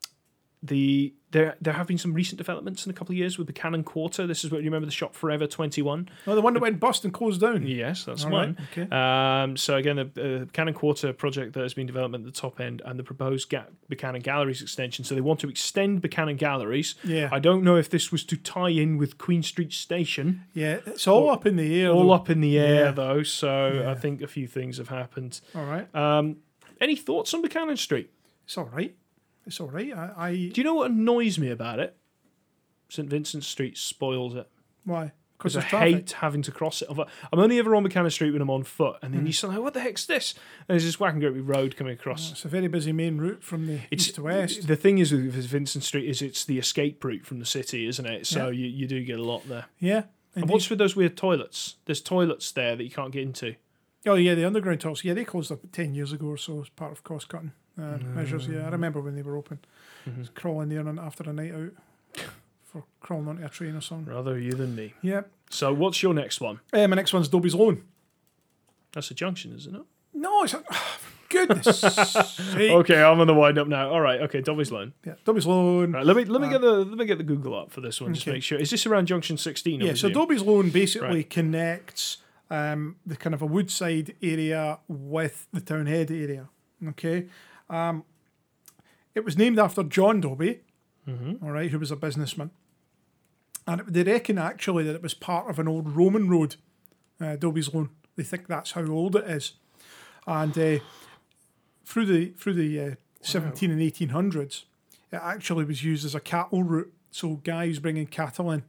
the 0.63 1.15
there 1.31 1.57
there 1.61 1.75
have 1.75 1.87
been 1.87 1.99
some 1.99 2.15
recent 2.15 2.39
developments 2.39 2.85
in 2.87 2.91
a 2.91 2.93
couple 2.95 3.13
of 3.13 3.17
years 3.19 3.37
with 3.39 3.47
the 3.47 3.53
Cannon 3.53 3.85
Quarter. 3.85 4.27
This 4.27 4.45
is 4.45 4.51
what 4.51 4.59
you 4.63 4.65
remember 4.65 4.87
the 4.87 4.93
shop 4.93 5.15
Forever 5.15 5.47
Twenty 5.47 5.83
One. 5.83 6.09
Oh, 6.27 6.35
the 6.35 6.41
one 6.41 6.55
that 6.55 6.61
went 6.61 6.81
bust 6.81 7.05
and 7.05 7.13
closed 7.15 7.41
down. 7.43 7.67
Yes, 7.67 8.05
that's 8.05 8.25
All 8.25 8.31
one. 8.33 8.57
right, 8.77 8.85
okay. 8.89 8.97
Um, 9.43 9.57
so 9.57 9.77
again, 9.77 9.97
the 9.97 10.03
uh, 10.03 10.45
Buchanan 10.47 10.75
Quarter 10.75 11.13
project 11.13 11.53
that 11.53 11.63
has 11.63 11.75
been 11.75 11.87
developed 11.87 12.15
at 12.15 12.25
the 12.25 12.31
top 12.33 12.59
end, 12.61 12.83
and 12.85 12.99
the 12.99 13.05
proposed 13.05 13.51
Ga- 13.51 13.67
Buchanan 13.89 14.21
Galleries 14.23 14.63
extension. 14.63 15.05
So 15.05 15.15
they 15.15 15.21
want 15.21 15.39
to 15.41 15.49
extend 15.51 16.01
Buchanan 16.03 16.37
Galleries. 16.37 16.95
Yeah. 17.05 17.29
I 17.31 17.39
don't 17.39 17.63
know 17.63 17.77
if 17.77 17.89
this 17.91 18.11
was 18.11 18.25
to 18.25 18.37
tie 18.37 18.71
in 18.71 18.97
with 18.99 19.19
Queen 19.19 19.43
Street 19.45 19.73
Station. 19.73 20.43
Yeah, 20.55 20.79
it's 20.87 21.07
all 21.07 21.31
up 21.31 21.47
in 21.47 21.57
the 21.57 21.81
air. 21.83 21.91
All 21.91 22.05
though. 22.05 22.13
up 22.13 22.31
in 22.31 22.41
the 22.41 22.59
air 22.59 22.87
Yeah. 22.87 22.91
though. 22.91 23.23
So 23.23 23.73
Yeah. 23.83 23.91
I 23.91 23.95
think 23.95 24.23
a 24.23 24.27
few 24.27 24.47
things 24.49 24.79
have 24.79 24.89
happened. 24.89 25.41
All 25.55 25.65
right. 25.67 25.95
Um, 25.95 26.39
any 26.81 26.97
thoughts 26.97 27.33
on 27.35 27.43
Buchanan 27.43 27.77
Street? 27.77 28.11
It's 28.45 28.57
all 28.57 28.65
right. 28.73 28.95
It's 29.49 29.61
all 29.61 29.69
right. 29.69 29.97
I, 29.97 30.13
I 30.17 30.31
Do 30.33 30.53
you 30.61 30.63
know 30.63 30.75
what 30.75 30.91
annoys 30.91 31.39
me 31.39 31.51
about 31.51 31.81
it? 31.81 31.97
St 32.91 33.09
Vincent 33.09 33.45
Street 33.45 33.77
spoils 33.77 34.35
it. 34.35 34.49
why? 34.85 35.13
Because 35.37 35.57
I 35.57 35.61
traffic. 35.61 35.95
hate 35.95 36.13
having 36.13 36.43
to 36.43 36.53
cross 36.53 36.83
it. 36.83 36.89
I'm 36.91 37.39
only 37.39 37.61
ever 37.61 37.75
on 37.77 37.85
Buchanan 37.85 38.11
Street 38.11 38.33
when 38.33 38.43
I'm 38.43 38.51
on 38.51 38.65
foot, 38.65 38.97
and 39.03 39.15
then 39.15 39.21
hmm. 39.21 39.29
you 39.29 39.33
start 39.33 39.55
like, 39.55 39.63
"What 39.63 39.73
the 39.73 39.81
heck's 39.81 40.05
this?" 40.05 40.35
And 40.69 40.75
there's 40.75 40.85
this 40.85 40.97
Wackengropey 40.97 41.47
Road 41.47 41.77
coming 41.77 41.93
across. 41.93 42.33
It's 42.33 42.45
a 42.45 42.49
very 42.49 42.67
busy 42.67 42.93
main 42.93 43.19
route 43.19 43.45
from 43.45 43.69
the 43.69 43.81
It's 43.91 44.07
east 44.07 44.17
to 44.17 44.23
west. 44.23 44.67
The 44.67 44.75
thing 44.75 44.99
is 44.99 45.13
with 45.13 45.33
Vincent 45.33 45.85
Street 45.85 46.09
is 46.09 46.23
it's 46.23 46.45
the 46.45 46.59
escape 46.59 47.05
route 47.05 47.25
from 47.25 47.39
the 47.39 47.47
city, 47.47 47.87
isn't 47.87 48.05
it? 48.05 48.27
So 48.27 48.47
Yeah. 48.49 48.51
you, 48.51 48.67
you 48.67 48.87
do 48.89 49.05
get 49.05 49.21
a 49.21 49.23
lot 49.23 49.49
there. 49.49 49.67
Yeah. 49.79 50.05
And 50.35 50.49
what's 50.49 50.69
with 50.69 50.81
those 50.81 50.97
weird 50.97 51.17
toilets? 51.17 51.77
There's 51.85 52.01
toilets 52.01 52.51
there 52.51 52.75
that 52.75 52.83
you 52.83 52.91
can't 52.91 53.13
get 53.13 53.23
into. 53.23 53.55
Oh 54.07 54.17
yeah, 54.17 54.35
the 54.35 54.45
underground 54.45 54.81
toilets. 54.81 55.05
Yeah, 55.05 55.15
they 55.15 55.25
closed 55.25 55.53
up 55.53 55.61
ten 55.71 55.95
years 55.95 56.13
ago 56.13 56.27
or 56.27 56.37
so 56.37 56.63
as 56.63 56.69
part 56.69 56.91
of 56.91 57.05
cost 57.05 57.29
cutting 57.29 57.53
uh, 57.79 57.99
measures. 58.15 58.49
Yeah, 58.49 58.67
I 58.67 58.71
remember 58.71 59.01
when 59.01 59.15
they 59.15 59.23
were 59.23 59.37
open. 59.37 59.59
Mm-hmm. 60.09 60.23
Crawling 60.35 60.69
there 60.69 60.87
on, 60.87 60.99
after 60.99 61.29
a 61.29 61.33
night 61.33 61.55
out 61.55 61.73
for 62.65 62.85
crawling 63.01 63.29
onto 63.29 63.45
a 63.45 63.49
train 63.49 63.75
or 63.77 63.81
something. 63.81 64.13
Rather 64.13 64.39
you 64.39 64.53
than 64.53 64.75
me. 64.75 64.95
Yeah. 65.03 65.23
So 65.51 65.73
what's 65.73 66.03
your 66.03 66.15
next 66.15 66.41
one? 66.41 66.61
Uh, 66.73 66.87
my 66.89 66.97
next 66.97 67.13
one's 67.13 67.29
Dobbie's 67.29 67.55
Loan. 67.55 67.85
That's 68.93 69.11
a 69.11 69.15
junction, 69.15 69.55
isn't 69.55 69.75
it? 69.75 69.83
No, 70.15 70.43
it's 70.43 70.55
a, 70.55 70.63
goodness. 71.29 71.81
sake. 71.81 72.71
Okay, 72.73 73.03
I'm 73.03 73.21
on 73.21 73.27
the 73.27 73.35
wind 73.35 73.59
up 73.59 73.69
now. 73.69 73.91
All 73.91 74.01
right, 74.01 74.21
okay, 74.23 74.41
Dobbie's 74.41 74.73
Loan. 74.73 74.93
Yeah, 75.07 75.15
Dobbie's 75.25 75.47
Loan. 75.47 75.93
Right, 75.93 76.05
let 76.05 76.17
me 76.17 76.25
let 76.25 76.41
me 76.41 76.49
get 76.49 76.61
the 76.61 76.85
let 76.85 76.99
me 76.99 77.05
get 77.05 77.19
the 77.19 77.25
Google 77.25 77.59
up 77.59 77.71
for 77.71 77.81
this 77.81 78.01
one. 78.01 78.15
Just 78.15 78.27
make 78.27 78.43
sure. 78.43 78.59
Is 78.59 78.71
this 78.71 78.87
around 78.87 79.07
junction 79.07 79.37
16? 79.37 79.81
Yeah, 79.81 79.95
so? 79.95 80.09
Dobbie's 80.09 80.43
Loan 80.43 80.71
basically 80.71 81.09
Right. 81.09 81.31
connects 81.31 82.19
um, 82.51 82.97
the 83.07 83.17
kind 83.17 83.35
of 83.35 83.43
a 83.43 83.47
woodside 83.47 84.15
area 84.23 84.79
with 84.89 85.47
the 85.53 85.61
townhead 85.61 86.11
area. 86.11 86.49
Okay. 86.89 87.27
Um, 87.71 88.05
it 89.15 89.25
was 89.25 89.37
named 89.37 89.59
after 89.59 89.83
John 89.83 90.21
Dobie, 90.21 90.61
all 91.43 91.51
right, 91.51 91.71
who 91.71 91.79
was 91.79 91.91
a 91.91 91.97
businessman. 91.97 92.51
And 93.67 93.81
it- 93.81 93.93
they 93.93 94.03
reckon 94.03 94.39
actually 94.39 94.85
that 94.85 94.95
it 94.95 95.03
was 95.03 95.15
part 95.15 95.49
of 95.51 95.59
an 95.59 95.67
old 95.69 95.97
Roman 95.97 96.29
road, 96.29 96.57
uh, 97.21 97.37
Dobbie's 97.37 97.73
Loan. 97.73 97.91
They 98.17 98.23
think 98.25 98.47
that's 98.47 98.73
how 98.73 98.85
old 98.87 99.17
it 99.17 99.25
is. 99.29 99.53
And 100.27 100.57
uh, 100.59 100.79
through 101.85 102.07
the 102.07 102.27
through 102.37 102.55
the 102.55 102.81
uh, 102.81 102.95
17 103.23 103.71
and 103.71 103.81
1800s, 103.81 104.65
it 105.11 105.17
actually 105.23 105.65
was 105.65 105.83
used 105.83 106.05
as 106.05 106.15
a 106.15 106.21
cattle 106.21 106.63
route. 106.63 106.93
So 107.11 107.37
guys 107.37 107.79
bringing 107.79 108.07
cattle 108.07 108.51
in, 108.51 108.65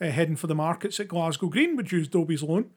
uh, 0.00 0.06
heading 0.06 0.36
for 0.36 0.46
the 0.46 0.54
markets 0.54 1.00
at 1.00 1.08
Glasgow 1.08 1.48
Green 1.48 1.74
would 1.76 1.90
use 1.90 2.06
Dobbie's 2.08 2.42
Loan 2.44 2.70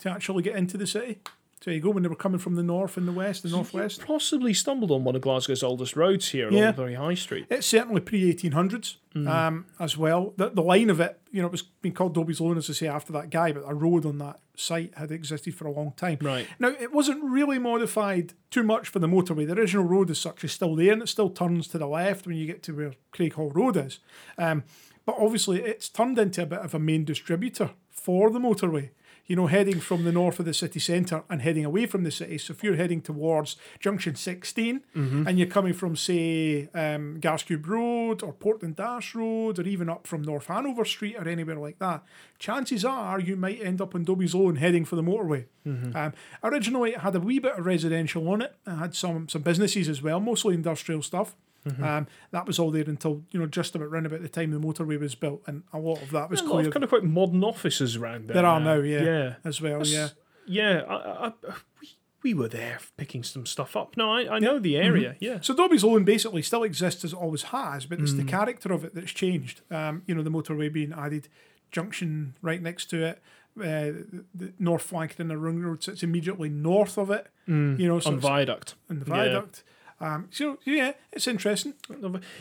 to 0.00 0.10
actually 0.10 0.42
get 0.42 0.56
into 0.56 0.76
the 0.76 0.86
city. 0.86 1.20
So 1.62 1.70
there 1.70 1.76
you 1.76 1.80
go. 1.80 1.90
When 1.90 2.02
they 2.02 2.08
were 2.08 2.16
coming 2.16 2.40
from 2.40 2.56
the 2.56 2.62
north 2.64 2.96
and 2.96 3.06
the 3.06 3.12
west, 3.12 3.44
the 3.44 3.48
northwest. 3.48 4.04
Possibly 4.04 4.52
stumbled 4.52 4.90
on 4.90 5.04
one 5.04 5.14
of 5.14 5.22
Glasgow's 5.22 5.62
oldest 5.62 5.94
roads 5.94 6.28
here 6.30 6.48
along 6.48 6.58
Yeah. 6.58 6.72
Very 6.72 6.94
High 6.94 7.14
Street. 7.14 7.46
It's 7.50 7.66
certainly 7.68 8.00
pre 8.00 8.32
1800s 8.32 8.96
Mm. 9.14 9.28
um, 9.28 9.66
as 9.78 9.96
well. 9.96 10.32
The, 10.38 10.48
the 10.48 10.62
line 10.62 10.88
of 10.90 10.98
it, 10.98 11.20
you 11.30 11.40
know, 11.40 11.46
it 11.46 11.52
was 11.52 11.62
being 11.62 11.94
called 11.94 12.14
Dobbie's 12.14 12.40
Loan, 12.40 12.56
as 12.56 12.68
I 12.68 12.72
say, 12.72 12.88
after 12.88 13.12
that 13.12 13.28
guy, 13.30 13.52
but 13.52 13.62
a 13.66 13.74
road 13.74 14.06
on 14.06 14.16
that 14.18 14.40
site 14.56 14.92
had 14.96 15.12
existed 15.12 15.54
for 15.54 15.66
a 15.66 15.70
long 15.70 15.92
time. 15.96 16.18
Right. 16.22 16.46
Now, 16.58 16.68
it 16.68 16.92
wasn't 16.92 17.22
really 17.22 17.58
modified 17.58 18.32
too 18.50 18.62
much 18.62 18.88
for 18.88 18.98
the 19.00 19.06
motorway. 19.06 19.46
The 19.46 19.52
original 19.52 19.84
road 19.84 20.10
as 20.10 20.18
such 20.18 20.42
is 20.44 20.52
still 20.52 20.74
there 20.74 20.92
and 20.94 21.02
it 21.02 21.08
still 21.10 21.28
turns 21.30 21.68
to 21.68 21.78
the 21.78 21.86
left 21.86 22.26
when 22.26 22.36
you 22.36 22.46
get 22.46 22.62
to 22.64 22.72
where 22.74 22.94
Craighall 23.12 23.54
Road 23.54 23.76
is. 23.76 23.98
Um, 24.38 24.64
but 25.04 25.14
obviously, 25.18 25.60
it's 25.60 25.88
turned 25.90 26.18
into 26.18 26.42
a 26.42 26.46
bit 26.46 26.60
of 26.60 26.74
a 26.74 26.78
main 26.78 27.04
distributor 27.04 27.70
for 27.90 28.30
the 28.30 28.38
motorway. 28.40 28.90
You 29.28 29.36
know, 29.36 29.46
heading 29.46 29.80
from 29.80 30.04
the 30.04 30.12
north 30.12 30.40
of 30.40 30.46
the 30.46 30.52
city 30.52 30.80
centre 30.80 31.22
and 31.30 31.40
heading 31.42 31.64
away 31.64 31.86
from 31.86 32.02
the 32.02 32.10
city. 32.10 32.38
So 32.38 32.52
if 32.52 32.62
you're 32.64 32.76
heading 32.76 33.00
towards 33.00 33.56
Junction 33.80 34.14
16 34.16 34.80
and 34.94 35.38
you're 35.38 35.48
coming 35.48 35.72
from, 35.72 35.96
say, 35.96 36.68
um, 36.74 37.18
Garscube 37.20 37.66
Road 37.66 38.22
or 38.22 38.32
Port 38.32 38.60
Dundas 38.60 39.14
Road 39.14 39.58
or 39.58 39.62
even 39.62 39.88
up 39.88 40.06
from 40.06 40.22
North 40.22 40.46
Hanover 40.48 40.84
Street 40.84 41.16
or 41.16 41.26
anywhere 41.28 41.56
like 41.56 41.78
that, 41.78 42.02
chances 42.38 42.84
are 42.84 43.20
you 43.20 43.36
might 43.36 43.62
end 43.62 43.80
up 43.80 43.94
on 43.94 44.04
Dobbie's 44.04 44.34
Loan 44.34 44.56
heading 44.56 44.84
for 44.84 44.96
the 44.96 45.02
motorway. 45.02 45.46
Um, 45.96 46.12
originally, 46.42 46.90
it 46.90 46.98
had 46.98 47.14
a 47.14 47.20
wee 47.20 47.38
bit 47.38 47.56
of 47.58 47.64
residential 47.64 48.28
on 48.28 48.42
it. 48.42 48.54
It 48.66 48.74
had 48.76 48.94
some 48.96 49.28
some 49.28 49.42
businesses 49.42 49.88
as 49.88 50.02
well, 50.02 50.18
mostly 50.20 50.54
industrial 50.54 51.00
stuff. 51.02 51.36
Um, 51.82 52.06
that 52.32 52.46
was 52.46 52.58
all 52.58 52.70
there 52.72 52.84
until 52.86 53.22
you 53.30 53.38
know 53.38 53.46
just 53.46 53.74
about 53.76 53.90
round 53.90 54.06
about 54.06 54.22
the 54.22 54.28
time 54.28 54.50
the 54.50 54.58
motorway 54.58 54.98
was 54.98 55.14
built, 55.14 55.42
and 55.46 55.62
a 55.72 55.78
lot 55.78 56.02
of 56.02 56.10
that 56.10 56.28
was 56.28 56.40
There's 56.40 56.50
a 56.50 56.52
lot 56.52 56.58
of 56.58 56.62
cleared 56.64 56.72
kind 56.74 56.84
of 56.84 56.88
quite 56.90 57.04
modern 57.04 57.44
offices 57.44 57.96
around 57.96 58.26
there. 58.26 58.34
There 58.34 58.46
are 58.46 58.58
now, 58.60 58.74
yeah. 58.80 59.02
Yeah. 59.02 59.34
as 59.44 59.60
well. 59.60 59.86
Yeah, 59.86 60.08
Yeah. 60.46 60.82
I, 60.88 61.26
I, 61.28 61.32
we, 61.80 61.88
we 62.24 62.34
were 62.34 62.48
there 62.48 62.78
picking 62.96 63.22
some 63.22 63.46
stuff 63.46 63.76
up. 63.76 63.96
No, 63.96 64.10
I, 64.12 64.36
I 64.36 64.38
know 64.40 64.58
the 64.58 64.76
area. 64.76 65.14
Yeah. 65.20 65.38
So 65.40 65.54
Dobbie's 65.54 65.84
Loan 65.84 66.02
basically 66.04 66.42
still 66.42 66.62
exists 66.64 67.04
as 67.04 67.12
it 67.12 67.16
always 67.16 67.44
has, 67.44 67.86
but 67.86 67.98
Mm. 67.98 68.02
it's 68.02 68.14
the 68.14 68.24
character 68.24 68.72
of 68.72 68.84
it 68.84 68.94
that's 68.94 69.12
changed. 69.12 69.60
Um, 69.70 70.02
you 70.06 70.14
know, 70.16 70.22
the 70.22 70.30
motorway 70.30 70.72
being 70.72 70.92
added, 70.92 71.28
junction 71.70 72.36
right 72.42 72.60
next 72.62 72.86
to 72.90 73.04
it, 73.04 73.22
uh, 73.60 74.02
the, 74.34 74.52
north 74.58 74.82
flank 74.82 75.16
in 75.18 75.28
the 75.28 75.36
ring 75.38 75.62
road 75.62 75.82
sits 75.82 76.02
immediately 76.02 76.48
north 76.48 76.96
of 76.98 77.10
it. 77.10 77.26
You 77.46 77.54
know, 77.88 77.98
so 78.00 78.10
On 78.12 78.18
viaduct. 78.20 78.74
in 78.88 79.00
the 79.00 79.04
Yeah. 79.06 79.14
viaduct. 79.14 79.62
Um, 80.02 80.28
so 80.30 80.58
yeah, 80.64 80.92
it's 81.12 81.28
interesting. 81.28 81.74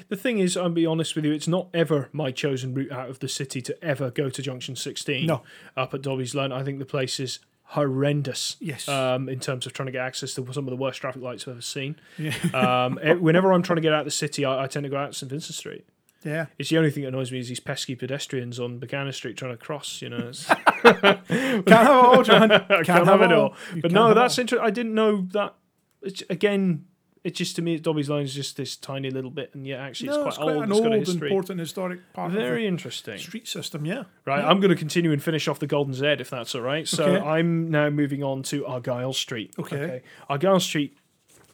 The 0.10 0.16
thing 0.18 0.40
is, 0.40 0.58
I'll 0.58 0.70
be 0.70 0.86
honest 0.86 1.16
with 1.16 1.26
you, 1.26 1.32
it's 1.32 1.48
not 1.48 1.68
ever 1.74 2.10
my 2.12 2.32
chosen 2.32 2.74
route 2.74 2.92
out 2.92 3.10
of 3.10 3.20
the 3.20 3.28
city 3.30 3.62
to 3.62 3.84
ever 3.84 4.10
go 4.10 4.30
to 4.30 4.42
Junction 4.42 4.76
16 4.76 5.28
No. 5.28 5.44
up 5.78 5.94
at 5.94 6.02
Dobbie's 6.02 6.34
Lane. 6.34 6.52
I 6.52 6.64
think 6.64 6.80
the 6.80 6.86
place 6.86 7.20
is 7.20 7.40
horrendous. 7.64 8.58
Yes. 8.60 8.90
Um, 8.90 9.30
in 9.30 9.40
terms 9.40 9.66
of 9.66 9.74
trying 9.74 9.86
to 9.86 9.92
get 9.92 10.02
access 10.02 10.34
to 10.34 10.54
some 10.54 10.66
of 10.68 10.72
the 10.72 10.76
worst 10.76 11.00
traffic 11.02 11.22
lights 11.22 11.44
I've 11.44 11.54
ever 11.54 11.62
seen. 11.62 11.98
Yeah. 12.18 12.34
Um, 12.54 12.98
whenever 13.22 13.54
I'm 13.54 13.62
trying 13.62 13.78
to 13.78 13.82
get 13.82 13.94
out 13.94 14.00
of 14.00 14.06
the 14.06 14.12
city, 14.12 14.44
I, 14.44 14.64
I 14.64 14.68
tend 14.68 14.84
to 14.86 14.90
go 14.90 14.98
out 14.98 15.14
St 15.16 15.30
Vincent 15.30 15.56
Street. 15.56 15.86
Yeah. 16.24 16.48
It's 16.60 16.70
the 16.70 16.78
only 16.78 16.92
thing 16.92 17.04
that 17.04 17.10
annoys 17.10 17.32
me 17.32 17.40
is 17.40 17.48
these 17.50 17.60
pesky 17.60 17.96
pedestrians 17.96 18.60
on 18.60 18.78
Buchanan 18.80 19.14
Street 19.14 19.38
trying 19.38 19.52
to 19.52 19.58
cross. 19.58 20.02
You 20.02 20.10
know, 20.10 20.32
Can't 20.84 21.26
have 21.28 21.66
it 21.68 21.74
all, 21.74 22.24
John. 22.24 22.50
Can't, 22.50 22.86
can't 22.86 23.08
have 23.08 23.22
it 23.22 23.32
all. 23.32 23.56
You 23.76 23.82
But 23.82 23.92
no, 23.92 24.14
that's 24.14 24.38
interesting. 24.38 24.66
I 24.66 24.72
didn't 24.72 24.94
know 24.94 25.28
that. 25.32 25.56
It's, 26.04 26.24
again, 26.30 26.86
it's 27.24 27.38
just 27.38 27.56
to 27.58 27.62
me, 27.62 27.78
Dobbie's 27.78 28.10
Line 28.10 28.24
is 28.24 28.34
just 28.34 28.58
this 28.58 28.76
tiny 28.76 29.10
little 29.12 29.30
bit, 29.30 29.52
and 29.54 29.66
yet 29.68 29.80
actually 29.80 30.10
No, 30.10 30.28
it's 30.28 30.38
quite 30.38 30.54
old. 30.56 30.64
an 30.64 30.72
it's 30.72 30.80
got 30.80 30.92
a 30.92 30.96
old, 30.96 31.08
history. 31.08 31.30
important 31.30 31.60
historic 31.60 32.14
part 32.14 32.32
Very 32.32 32.66
interesting. 32.68 33.18
street 33.20 33.48
system. 33.48 33.86
Yeah. 33.86 34.04
Right, 34.26 34.44
I'm 34.44 34.60
going 34.60 34.70
to 34.72 34.76
continue 34.76 35.12
and 35.12 35.22
finish 35.22 35.48
off 35.48 35.60
the 35.60 35.68
Golden 35.68 35.94
Z 35.94 36.06
if 36.20 36.30
that's 36.32 36.56
all 36.56 36.62
right. 36.62 36.88
So 36.88 37.06
Okay. 37.06 37.26
I'm 37.26 37.70
now 37.70 37.90
moving 37.90 38.24
on 38.24 38.42
to 38.44 38.66
Argyle 38.66 39.14
Street. 39.14 39.54
Okay. 39.60 40.02
Argyle 40.30 40.60
Street 40.60 40.98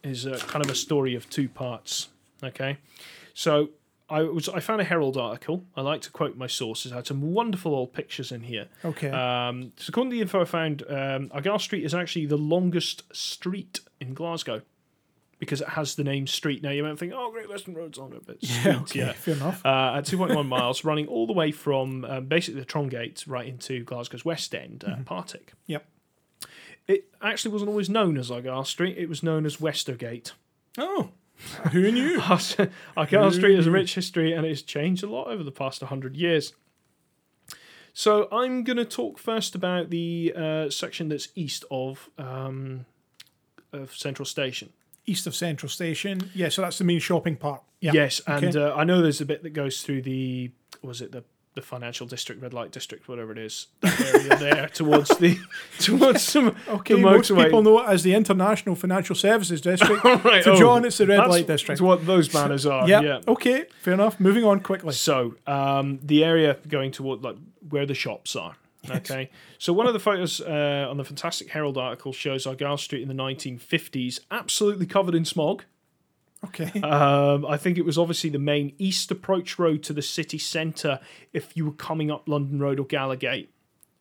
is 0.03 0.25
a, 0.25 0.37
kind 0.37 0.63
of 0.63 0.71
a 0.71 0.75
story 0.75 1.15
of 1.15 1.29
two 1.29 1.49
parts. 1.49 2.09
Okay, 2.43 2.77
so 3.33 3.69
I 4.09 4.21
was 4.21 4.47
I 4.47 4.59
found 4.61 4.79
a 4.79 4.83
Herald 4.85 5.17
article. 5.17 5.65
I 5.75 5.81
like 5.81 6.01
to 6.01 6.11
quote 6.11 6.37
my 6.37 6.47
sources. 6.47 6.93
I 6.93 6.97
had 6.97 7.07
some 7.07 7.33
wonderful 7.33 7.73
old 7.75 7.91
pictures 7.93 8.31
in 8.31 8.41
here. 8.41 8.67
Okay. 8.85 9.09
Um, 9.09 9.73
so 9.75 9.89
according 9.89 10.11
to 10.11 10.15
the 10.17 10.21
info 10.21 10.41
I 10.41 10.45
found, 10.45 10.83
um, 10.87 11.29
Argyle 11.33 11.59
Street 11.59 11.83
is 11.83 11.93
actually 11.95 12.27
the 12.27 12.37
longest 12.37 13.03
street 13.13 13.79
in 13.99 14.13
Glasgow 14.13 14.61
because 15.39 15.61
it 15.61 15.69
has 15.69 15.95
the 15.95 16.03
name 16.03 16.27
street. 16.27 16.63
Now 16.63 16.71
you 16.71 16.83
might 16.83 16.97
think, 16.97 17.13
oh, 17.15 17.31
Great 17.31 17.49
Western 17.49 17.73
Road's 17.75 17.97
longer, 17.97 18.17
but 18.25 18.35
it's 18.35 18.49
yeah. 18.65 18.83
street, 18.85 19.03
Okay. 19.03 19.13
Fair 19.13 19.35
enough. 19.35 19.65
uh, 19.65 19.95
at 19.97 20.05
2.1 20.05 20.47
miles, 20.47 20.83
running 20.83 21.07
all 21.07 21.27
the 21.27 21.33
way 21.33 21.51
from 21.51 22.05
um, 22.05 22.25
basically 22.25 22.59
the 22.59 22.65
Trongate 22.65 23.23
right 23.27 23.47
into 23.47 23.83
Glasgow's 23.85 24.25
West 24.25 24.53
End, 24.55 24.83
uh, 24.85 24.97
Partick. 25.05 25.53
Yep. 25.67 25.85
It 26.87 27.05
actually 27.21 27.51
wasn't 27.51 27.69
always 27.69 27.89
known 27.89 28.17
as 28.17 28.31
Argyle 28.31 28.63
Street, 28.63 28.97
it 28.97 29.09
was 29.09 29.21
known 29.21 29.45
as 29.45 29.57
Westergate. 29.57 30.31
Oh, 30.77 31.11
who 31.71 31.91
knew? 31.91 32.21
Argyle 32.97 33.31
Street 33.31 33.55
has 33.55 33.67
a 33.67 33.71
rich 33.71 33.95
history 33.95 34.33
and 34.33 34.45
it's 34.45 34.61
changed 34.61 35.03
a 35.03 35.07
lot 35.07 35.27
over 35.27 35.43
the 35.43 35.51
past 35.51 35.81
100 35.81 36.15
years. 36.15 36.53
So 37.93 38.27
I'm 38.31 38.63
going 38.63 38.77
to 38.77 38.85
talk 38.85 39.17
first 39.17 39.55
about 39.55 39.89
the 39.89 40.33
uh, 40.35 40.69
section 40.69 41.09
that's 41.09 41.29
east 41.35 41.65
of, 41.71 42.09
um, 42.17 42.85
of 43.73 43.95
Central 43.95 44.25
Station. 44.25 44.71
East 45.07 45.25
of 45.25 45.35
Central 45.35 45.69
Station. 45.69 46.29
Yeah. 46.35 46.49
So 46.49 46.61
that's 46.61 46.77
the 46.77 46.83
main 46.83 46.99
shopping 46.99 47.35
part. 47.37 47.63
Yeah. 47.79 47.91
Yes, 47.93 48.21
and 48.27 48.45
Okay. 48.55 48.59
uh, 48.59 48.75
I 48.75 48.83
know 48.83 49.01
there's 49.01 49.21
a 49.21 49.25
bit 49.25 49.43
that 49.43 49.51
goes 49.51 49.81
through 49.83 50.01
the 50.03 50.51
was 50.81 51.01
it 51.01 51.11
the 51.11 51.23
the 51.53 51.61
financial 51.63 52.05
district, 52.05 52.39
red 52.43 52.53
light 52.53 52.71
district, 52.71 53.07
whatever 53.07 53.31
it 53.31 53.37
is, 53.39 53.65
area 53.83 54.35
there 54.37 54.67
towards 54.67 55.09
the 55.17 55.39
towards 55.79 56.21
some 56.21 56.55
Okay, 56.67 56.93
the 56.93 57.01
most 57.01 57.33
people 57.33 57.63
know 57.63 57.79
it 57.81 57.89
as 57.89 58.03
the 58.03 58.13
International 58.13 58.75
Financial 58.75 59.15
Services 59.15 59.59
District. 59.61 60.03
Right, 60.23 60.43
to 60.43 60.51
oh, 60.51 60.55
John, 60.59 60.85
it's 60.85 60.97
the 60.99 61.07
red 61.07 61.17
that's- 61.17 61.31
light 61.31 61.47
district. 61.47 61.77
It's 61.77 61.81
what 61.81 62.05
those 62.05 62.29
banners 62.29 62.65
are. 62.67 62.87
Yep. 62.87 63.03
Yeah. 63.03 63.19
Okay, 63.27 63.65
fair 63.81 63.93
enough. 63.95 64.19
Moving 64.19 64.43
on 64.43 64.59
quickly. 64.59 64.93
So 64.93 65.33
um, 65.47 65.99
the 66.03 66.23
area 66.23 66.57
going 66.67 66.91
toward 66.91 67.23
like 67.23 67.37
where 67.69 67.85
the 67.87 67.95
shops 67.95 68.35
are. 68.35 68.55
Okay, 68.89 69.29
so 69.57 69.73
one 69.73 69.87
of 69.87 69.93
the 69.93 69.99
photos 69.99 70.41
uh, 70.41 70.87
on 70.89 70.97
the 70.97 71.03
Fantastic 71.03 71.49
Herald 71.49 71.77
article 71.77 72.13
shows 72.13 72.45
Argyle 72.45 72.77
Street 72.77 73.01
in 73.01 73.07
the 73.07 73.13
1950s, 73.13 74.19
absolutely 74.31 74.85
covered 74.85 75.15
in 75.15 75.25
smog. 75.25 75.63
Okay. 76.45 76.71
Um, 76.83 77.45
I 77.45 77.57
think 77.57 77.77
it 77.77 77.85
was 77.85 77.97
obviously 77.97 78.29
the 78.29 78.39
main 78.39 78.73
east 78.77 79.11
approach 79.11 79.57
road 79.59 79.83
to 79.83 79.93
the 79.93 80.01
city 80.01 80.37
centre 80.37 80.99
if 81.33 81.55
you 81.57 81.65
were 81.65 81.73
coming 81.73 82.11
up 82.11 82.27
London 82.27 82.59
Road 82.59 82.79
or 82.79 82.85
Gallowgate 82.85 83.47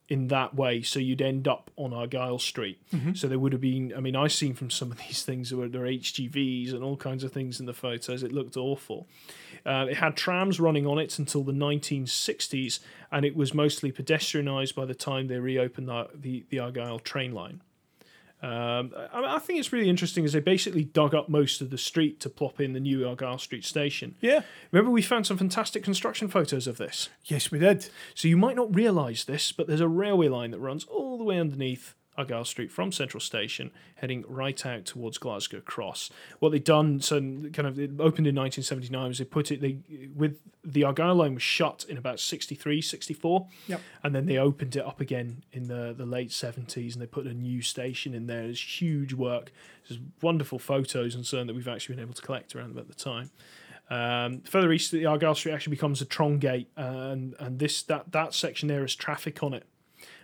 in 0.08 0.28
that 0.28 0.54
way. 0.54 0.82
So 0.82 0.98
you'd 1.00 1.22
end 1.22 1.48
up 1.48 1.70
on 1.76 1.92
Argyle 1.92 2.38
Street. 2.38 2.78
So 3.14 3.26
there 3.28 3.38
would 3.38 3.52
have 3.52 3.60
been, 3.60 3.92
I 3.96 4.00
mean, 4.00 4.14
I've 4.14 4.32
seen 4.32 4.54
from 4.54 4.70
some 4.70 4.92
of 4.92 4.98
these 5.08 5.22
things 5.24 5.52
where 5.52 5.68
there 5.68 5.82
are 5.82 5.88
HGVs 5.88 6.72
and 6.72 6.82
all 6.84 6.96
kinds 6.96 7.24
of 7.24 7.32
things 7.32 7.58
in 7.60 7.66
the 7.66 7.74
photos. 7.74 8.22
It 8.22 8.32
looked 8.32 8.56
awful. 8.56 9.06
Uh, 9.64 9.86
it 9.90 9.96
had 9.96 10.16
trams 10.16 10.60
running 10.60 10.86
on 10.86 10.98
it 10.98 11.18
until 11.18 11.42
the 11.42 11.52
1960s, 11.52 12.78
and 13.10 13.24
it 13.24 13.34
was 13.34 13.52
mostly 13.52 13.90
pedestrianised 13.90 14.74
by 14.76 14.84
the 14.84 14.94
time 14.94 15.26
they 15.26 15.38
reopened 15.38 15.88
the, 15.88 16.08
the, 16.14 16.44
the 16.50 16.58
Argyle 16.60 17.00
train 17.00 17.32
line. 17.32 17.60
Um, 18.42 18.92
I, 19.12 19.36
I 19.36 19.38
think 19.38 19.58
it's 19.58 19.72
really 19.72 19.88
interesting 19.88 20.24
as 20.24 20.32
they 20.32 20.40
basically 20.40 20.84
dug 20.84 21.14
up 21.14 21.28
most 21.28 21.60
of 21.60 21.70
the 21.70 21.78
street 21.78 22.20
to 22.20 22.28
plop 22.28 22.60
in 22.60 22.74
the 22.74 22.80
new 22.80 23.08
Argyle 23.08 23.38
Street 23.38 23.64
station. 23.64 24.14
yeah. 24.20 24.42
Remember, 24.72 24.90
we 24.90 25.02
found 25.02 25.26
some 25.26 25.38
fantastic 25.38 25.82
construction 25.82 26.28
photos 26.28 26.66
of 26.66 26.76
this. 26.76 27.08
Yes, 27.24 27.50
we 27.50 27.58
did. 27.58 27.88
So 28.14 28.28
you 28.28 28.36
might 28.36 28.56
not 28.56 28.74
realise 28.74 29.24
this, 29.24 29.52
but 29.52 29.66
there's 29.66 29.80
a 29.80 29.88
railway 29.88 30.28
line 30.28 30.50
that 30.50 30.58
runs 30.58 30.84
all 30.84 31.18
the 31.18 31.24
way 31.24 31.40
underneath 31.40 31.94
Argyle 32.18 32.44
Street 32.44 32.70
from 32.72 32.92
Central 32.92 33.20
Station, 33.20 33.70
heading 33.96 34.24
right 34.28 34.64
out 34.64 34.84
towards 34.84 35.18
Glasgow 35.18 35.60
Cross. 35.60 36.10
What 36.38 36.50
they've 36.50 36.62
done, 36.62 37.00
so 37.00 37.18
kind 37.20 37.66
of 37.66 37.78
it 37.78 37.90
opened 37.98 38.26
in 38.26 38.34
1979, 38.34 39.08
was 39.08 39.18
they 39.18 39.24
put 39.24 39.50
it 39.50 39.60
they 39.60 39.78
with 40.14 40.38
the 40.64 40.84
Argyle 40.84 41.14
line 41.14 41.34
was 41.34 41.42
shut 41.42 41.84
in 41.88 41.96
about 41.96 42.18
63, 42.18 42.80
64, 42.82 43.46
Yep. 43.68 43.80
and 44.02 44.14
then 44.14 44.26
they 44.26 44.36
opened 44.38 44.74
it 44.76 44.84
up 44.84 45.00
again 45.00 45.44
in 45.52 45.68
the, 45.68 45.94
the 45.96 46.06
late 46.06 46.30
70s, 46.30 46.92
and 46.94 47.02
they 47.02 47.06
put 47.06 47.26
a 47.26 47.34
new 47.34 47.62
station 47.62 48.14
in 48.14 48.26
there. 48.26 48.42
It's 48.44 48.80
huge 48.80 49.12
work. 49.12 49.52
There's 49.88 50.00
wonderful 50.22 50.58
photos 50.58 51.14
and 51.14 51.24
so 51.24 51.38
on 51.40 51.46
that 51.46 51.54
we've 51.54 51.68
actually 51.68 51.94
been 51.96 52.04
able 52.04 52.14
to 52.14 52.22
collect 52.22 52.56
around 52.56 52.70
about 52.72 52.88
the 52.88 52.94
time. 52.94 53.30
Um, 53.88 54.40
further 54.40 54.72
east, 54.72 54.90
the 54.90 55.06
Argyle 55.06 55.36
Street 55.36 55.52
actually 55.52 55.70
becomes 55.72 56.02
a 56.02 56.06
Trongate, 56.06 56.66
uh, 56.76 57.12
and 57.12 57.36
and 57.38 57.60
this 57.60 57.82
that 57.84 58.10
that 58.10 58.34
section 58.34 58.66
there 58.66 58.84
is 58.84 58.96
traffic 58.96 59.44
on 59.44 59.54
it. 59.54 59.62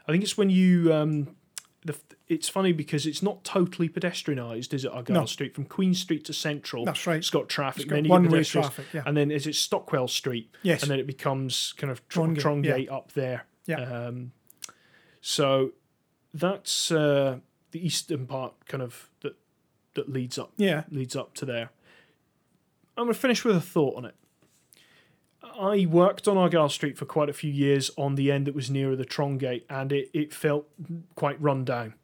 I 0.09 0.11
think 0.11 0.25
it's 0.25 0.37
when 0.37 0.51
you. 0.51 0.93
Um, 0.93 1.37
the, 1.85 1.97
it's 2.29 2.49
funny 2.49 2.73
because 2.73 3.07
it's 3.07 3.23
not 3.23 3.43
totally 3.45 3.89
pedestrianised, 3.89 4.73
is 4.73 4.85
it? 4.85 4.93
Argyle 4.93 5.21
No. 5.21 5.27
Street 5.27 5.55
from 5.55 5.65
Queen 5.65 5.95
Street 5.95 6.25
to 6.27 6.33
Central. 6.33 6.85
That's 6.85 7.07
right. 7.07 7.17
It's 7.17 7.31
got 7.31 7.49
traffic. 7.49 7.83
It's 7.83 7.91
got 7.91 7.97
then 7.97 8.09
one-way 8.09 8.45
traffic, 8.45 8.87
yeah. 8.93 9.03
And 9.05 9.17
then 9.17 9.31
is 9.31 9.47
it 9.47 9.55
Stockwell 9.55 10.09
Street? 10.09 10.51
Yes. 10.63 10.83
And 10.83 10.91
then 10.91 11.01
it 11.01 11.07
becomes 11.07 11.75
kind 11.77 11.91
of 11.91 12.07
Tr- 12.09 12.21
Trongate, 12.21 12.39
Trongate, 12.41 12.93
up 12.93 13.13
there. 13.13 13.47
Yeah. 13.67 13.81
Um, 13.83 14.33
so 15.21 15.73
that's 16.33 16.91
uh, 16.91 17.39
the 17.73 17.85
eastern 17.85 18.27
part, 18.27 18.55
kind 18.67 18.83
of 18.83 19.11
that 19.21 19.35
that 19.95 20.09
leads 20.09 20.39
up 20.39 20.53
Yeah. 20.57 20.85
leads 20.91 21.15
up 21.17 21.35
to 21.35 21.45
there. 21.45 21.71
I'm 22.97 23.05
going 23.05 23.15
to 23.15 23.19
finish 23.21 23.45
with 23.45 23.57
a 23.57 23.61
thought 23.61 23.97
on 23.97 24.05
it. 24.05 24.15
I 25.59 25.87
worked 25.87 26.29
on 26.29 26.37
Argyle 26.37 26.69
Street 26.69 26.97
for 26.97 27.05
quite 27.05 27.29
a 27.29 27.33
few 27.33 27.53
years 27.53 27.91
on 27.97 28.15
the 28.15 28.31
end 28.33 28.47
that 28.47 28.55
was 28.55 28.71
nearer 28.71 28.97
the 28.97 29.05
Trongate, 29.05 29.65
and 29.69 29.93
it, 29.93 30.11
it 30.13 30.33
felt 30.33 30.67
quite 31.15 31.41
run 31.41 31.65
down. 31.65 31.95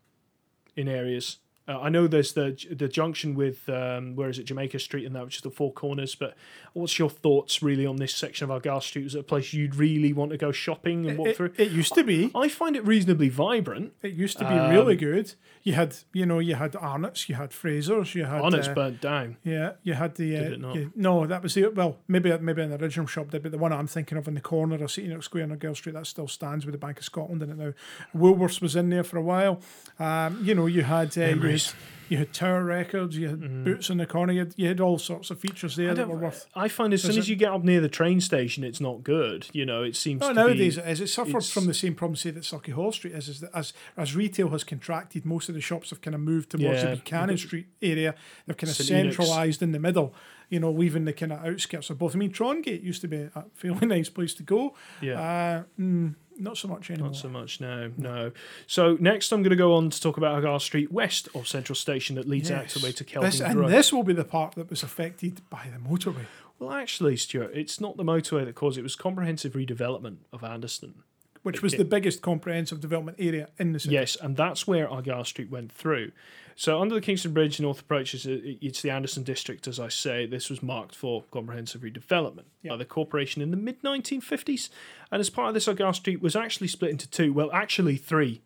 in 0.76 0.88
areas. 0.88 1.38
Uh, 1.68 1.78
I 1.80 1.90
know 1.90 2.06
there's 2.06 2.32
the 2.32 2.56
the 2.74 2.88
junction 2.88 3.34
with 3.34 3.68
um, 3.68 4.16
where 4.16 4.30
is 4.30 4.38
it 4.38 4.44
Jamaica 4.44 4.78
Street 4.78 5.04
and 5.04 5.14
that, 5.14 5.24
which 5.26 5.36
is 5.36 5.42
the 5.42 5.50
Four 5.50 5.72
Corners. 5.72 6.14
But 6.14 6.34
what's 6.72 6.98
your 6.98 7.10
thoughts 7.10 7.62
really 7.62 7.84
on 7.84 7.96
this 7.96 8.14
section 8.14 8.44
of 8.44 8.50
Argyle 8.50 8.80
Street? 8.80 9.06
Is 9.06 9.14
it 9.14 9.18
a 9.20 9.22
place 9.22 9.52
you'd 9.52 9.74
really 9.76 10.12
want 10.14 10.30
to 10.30 10.38
go 10.38 10.50
shopping 10.50 11.06
and 11.08 11.18
walk 11.18 11.28
It, 11.28 11.36
through? 11.36 11.52
it 11.58 11.70
used 11.70 11.94
to 11.94 12.02
be. 12.04 12.30
I 12.34 12.48
find 12.48 12.74
it 12.74 12.86
reasonably 12.86 13.28
vibrant. 13.28 13.92
It 14.02 14.14
used 14.14 14.38
to 14.38 14.44
be 14.44 14.54
Um, 14.54 14.70
really 14.70 14.96
good. 14.96 15.34
You 15.62 15.74
had, 15.74 15.94
you 16.14 16.24
know, 16.24 16.38
you 16.38 16.54
had 16.54 16.74
Arnott's, 16.76 17.28
you 17.28 17.34
had 17.34 17.52
Fraser's, 17.52 18.14
you 18.14 18.24
had. 18.24 18.40
Honest 18.40 18.70
uh, 18.70 18.74
burnt 18.74 19.00
down. 19.02 19.36
Yeah, 19.44 19.72
you 19.82 19.92
had 19.92 20.14
the. 20.14 20.36
Uh, 20.36 20.40
Did 20.44 20.52
it 20.54 20.60
not? 20.60 20.74
you- 20.74 20.92
no, 20.96 21.26
that 21.26 21.42
was 21.42 21.52
the 21.52 21.66
well, 21.68 21.98
maybe 22.08 22.34
maybe 22.38 22.62
an 22.62 22.72
original 22.72 23.06
shop 23.06 23.30
did, 23.30 23.42
but 23.42 23.52
the 23.52 23.58
one 23.58 23.72
I'm 23.74 23.86
thinking 23.86 24.16
of 24.16 24.26
in 24.26 24.32
the 24.34 24.40
corner 24.40 24.82
of 24.82 24.90
St 24.90 25.06
Enoch 25.06 25.22
Square 25.22 25.44
on 25.44 25.50
Argyle 25.50 25.74
Street 25.74 25.92
that 25.92 26.06
still 26.06 26.28
stands 26.28 26.64
with 26.64 26.72
the 26.72 26.78
Bank 26.78 26.98
of 26.98 27.04
Scotland 27.04 27.42
in 27.42 27.50
it 27.50 27.58
now. 27.58 27.72
Woolworths 28.16 28.62
was 28.62 28.74
in 28.76 28.88
there 28.88 29.04
for 29.04 29.18
a 29.18 29.22
while. 29.22 29.60
Um, 29.98 30.40
you 30.42 30.54
know, 30.54 30.66
you 30.66 30.82
had 30.82 31.08
uh, 31.18 31.22
you 31.58 31.72
had, 31.72 31.74
you 32.08 32.18
had 32.18 32.32
Tower 32.32 32.64
Records, 32.64 33.16
you 33.18 33.28
had 33.28 33.40
mm. 33.40 33.64
Boots 33.64 33.90
in 33.90 33.98
the 33.98 34.06
corner, 34.06 34.32
you 34.32 34.38
had, 34.40 34.54
you 34.56 34.66
had 34.68 34.80
all 34.80 34.98
sorts 34.98 35.30
of 35.30 35.38
features 35.38 35.76
there 35.76 35.94
that 35.94 36.08
were 36.08 36.16
worth. 36.16 36.46
I 36.54 36.68
find 36.68 36.94
as 36.94 37.02
soon 37.02 37.18
as 37.18 37.28
you 37.28 37.36
get 37.36 37.52
up 37.52 37.64
near 37.64 37.80
the 37.80 37.88
train 37.88 38.20
station, 38.20 38.64
it's 38.64 38.80
not 38.80 39.04
good. 39.04 39.46
You 39.52 39.66
know, 39.66 39.82
it 39.82 39.94
seems 39.96 40.20
No, 40.22 40.28
to 40.28 40.34
nowadays 40.34 40.76
be. 40.76 40.82
it 40.82 40.88
is. 40.88 41.00
It 41.00 41.08
suffers 41.08 41.50
from 41.50 41.66
the 41.66 41.74
same 41.74 41.94
problem, 41.94 42.16
say, 42.16 42.30
that 42.30 42.44
Sauchiehall 42.44 42.94
Street 42.94 43.14
is, 43.14 43.28
is 43.28 43.40
that 43.40 43.50
as 43.54 43.72
as 43.96 44.16
retail 44.16 44.48
has 44.50 44.64
contracted, 44.64 45.26
most 45.26 45.48
of 45.50 45.54
the 45.54 45.60
shops 45.60 45.90
have 45.90 46.00
kind 46.00 46.14
of 46.14 46.20
moved 46.22 46.50
towards 46.50 46.82
Yeah. 46.82 46.90
the 46.90 46.96
Buchanan 46.96 47.36
Street 47.46 47.66
area. 47.82 48.14
They've 48.46 48.56
kind 48.56 48.70
of 48.70 48.76
St. 48.76 48.88
Centralised 48.88 49.60
in 49.62 49.72
the 49.72 49.78
middle, 49.78 50.14
you 50.48 50.60
know, 50.60 50.70
leaving 50.70 51.04
the 51.04 51.12
kind 51.12 51.32
of 51.32 51.44
outskirts 51.44 51.90
of 51.90 51.98
both. 51.98 52.14
I 52.14 52.18
mean, 52.18 52.32
Trongate 52.32 52.82
used 52.82 53.00
to 53.02 53.08
be 53.08 53.28
a 53.34 53.44
fairly 53.54 53.86
nice 53.86 54.08
place 54.08 54.34
to 54.34 54.42
go. 54.42 54.74
Yeah. 55.00 55.20
Uh, 55.20 55.62
mm, 55.80 56.14
not 56.38 56.56
so 56.56 56.68
much 56.68 56.90
anymore. 56.90 57.08
Not 57.08 57.16
so 57.16 57.28
much, 57.28 57.60
no, 57.60 57.90
no. 57.96 58.32
So 58.66 58.96
next, 59.00 59.32
I'm 59.32 59.42
going 59.42 59.50
to 59.50 59.56
go 59.56 59.74
on 59.74 59.90
to 59.90 60.00
talk 60.00 60.16
about 60.16 60.34
Argyle 60.34 60.60
Street 60.60 60.92
west 60.92 61.28
of 61.34 61.48
Central 61.48 61.76
Station 61.76 62.16
that 62.16 62.28
leads 62.28 62.50
out 62.50 62.68
to 62.70 62.78
the 62.78 62.84
way 62.84 62.92
to 62.92 63.04
Kelvin 63.04 63.30
This, 63.30 63.40
and 63.40 63.68
this 63.68 63.92
will 63.92 64.04
be 64.04 64.14
the 64.14 64.24
part 64.24 64.54
that 64.54 64.70
was 64.70 64.82
affected 64.82 65.40
by 65.50 65.66
the 65.72 65.78
motorway. 65.78 66.26
Well, 66.58 66.72
actually, 66.72 67.16
Stuart, 67.16 67.52
it's 67.54 67.80
not 67.80 67.96
the 67.96 68.04
motorway 68.04 68.44
that 68.44 68.54
caused 68.54 68.78
it. 68.78 68.80
It 68.80 68.84
was 68.84 68.96
comprehensive 68.96 69.52
redevelopment 69.52 70.18
of 70.32 70.42
Anderston. 70.42 71.02
Which 71.42 71.62
was 71.62 71.72
the 71.72 71.84
biggest 71.84 72.20
comprehensive 72.20 72.80
development 72.80 73.18
area 73.20 73.48
in 73.58 73.72
the 73.72 73.80
city. 73.80 73.94
Yes, 73.94 74.16
and 74.20 74.36
that's 74.36 74.66
where 74.66 74.88
Argyle 74.88 75.24
Street 75.24 75.50
went 75.50 75.72
through. 75.72 76.10
So 76.58 76.80
under 76.80 76.96
the 76.96 77.00
Kingston 77.00 77.32
Bridge, 77.32 77.60
north 77.60 77.78
approach 77.78 78.14
is 78.14 78.26
it's 78.28 78.82
the 78.82 78.90
Anderston 78.90 79.22
district, 79.22 79.68
as 79.68 79.78
I 79.78 79.86
say. 79.86 80.26
This 80.26 80.50
was 80.50 80.60
marked 80.60 80.92
for 80.92 81.22
comprehensive 81.30 81.82
redevelopment 81.82 82.46
Yeah. 82.62 82.70
by 82.72 82.78
the 82.78 82.84
corporation 82.84 83.40
in 83.40 83.52
the 83.52 83.56
mid 83.56 83.80
1950s, 83.84 84.68
and 85.12 85.20
as 85.20 85.30
part 85.30 85.46
of 85.46 85.54
this, 85.54 85.68
Argyle 85.68 85.92
Street 85.92 86.20
was 86.20 86.34
actually 86.34 86.66
split 86.66 86.90
into 86.90 87.08
two. 87.08 87.32
Well, 87.32 87.48
actually 87.52 87.94
three. 87.96 88.42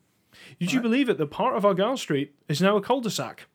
Did 0.60 0.74
you 0.74 0.82
believe 0.82 1.08
it? 1.08 1.16
that 1.16 1.26
part 1.30 1.56
of 1.56 1.64
Argyle 1.64 1.96
Street 1.96 2.34
is 2.48 2.60
now 2.60 2.76
a 2.76 2.82
cul-de-sac. 2.82 3.46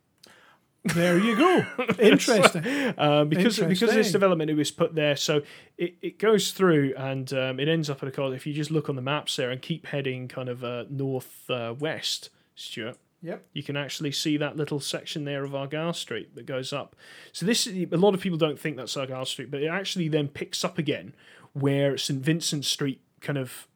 There 0.85 1.19
you 1.19 1.35
go. 1.35 1.63
Interesting. 1.99 2.65
Uh, 2.97 3.25
because 3.25 3.59
because 3.59 3.93
this 3.93 4.11
development 4.11 4.49
it 4.49 4.55
was 4.55 4.71
put 4.71 4.95
there, 4.95 5.15
so 5.15 5.43
it, 5.77 5.97
it 6.01 6.17
goes 6.17 6.49
through 6.49 6.95
and 6.97 7.31
um, 7.31 7.59
it 7.59 7.67
ends 7.67 7.91
up 7.91 8.01
at 8.01 8.09
a 8.09 8.11
cul. 8.11 8.33
If 8.33 8.47
you 8.47 8.53
just 8.53 8.71
look 8.71 8.89
on 8.89 8.95
the 8.95 9.03
maps 9.03 9.35
there 9.35 9.51
and 9.51 9.61
keep 9.61 9.85
heading 9.85 10.27
kind 10.27 10.49
of 10.49 10.63
uh, 10.63 10.85
north 10.89 11.47
uh, 11.47 11.75
west, 11.77 12.31
Stuart, 12.55 12.97
yep. 13.22 13.45
you 13.53 13.63
can 13.63 13.78
actually 13.78 14.11
see 14.11 14.38
that 14.38 14.55
little 14.57 14.80
section 14.80 15.26
there 15.26 15.43
of 15.43 15.55
Argyle 15.55 15.93
Street 15.93 16.36
that 16.36 16.45
goes 16.45 16.74
up. 16.74 16.95
So 17.32 17.45
this 17.45 17.68
a 17.68 17.86
lot 17.91 18.13
of 18.13 18.22
people 18.22 18.38
don't 18.38 18.59
think 18.59 18.78
that's 18.78 18.95
Argyle 18.97 19.26
Street, 19.26 19.51
but 19.51 19.61
it 19.61 19.68
actually 19.68 20.07
then 20.07 20.28
picks 20.28 20.63
up 20.63 20.78
again 20.78 21.13
where 21.53 21.97
St 21.97 22.22
Vincent 22.22 22.65
Street 22.65 23.01
kind 23.22 23.38
of 23.38 23.68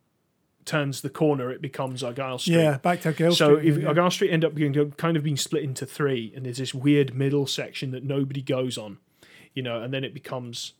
turns 0.66 1.02
the 1.02 1.10
corner. 1.10 1.52
It 1.52 1.62
becomes 1.62 2.04
Argyle 2.04 2.38
Street. 2.38 2.56
Yeah, 2.56 2.78
back 2.78 3.02
to 3.02 3.12
Girl 3.12 3.34
So 3.34 3.58
Street. 3.58 3.70
if 3.70 3.82
yeah. 3.82 3.88
Argyle 3.88 4.12
Street 4.12 4.32
end 4.32 4.46
up 4.46 4.54
being 4.54 4.92
kind 4.92 5.18
of 5.18 5.24
being 5.24 5.38
split 5.38 5.64
into 5.64 5.86
three, 5.86 6.32
and 6.36 6.46
there's 6.46 6.58
this 6.58 6.74
weird 6.74 7.14
middle 7.16 7.48
section 7.48 7.92
that 7.92 8.04
nobody 8.04 8.42
goes 8.42 8.78
on, 8.78 9.00
you 9.54 9.64
know, 9.64 9.82
and 9.82 9.94
then 9.94 10.04
it 10.04 10.14
becomes 10.14 10.74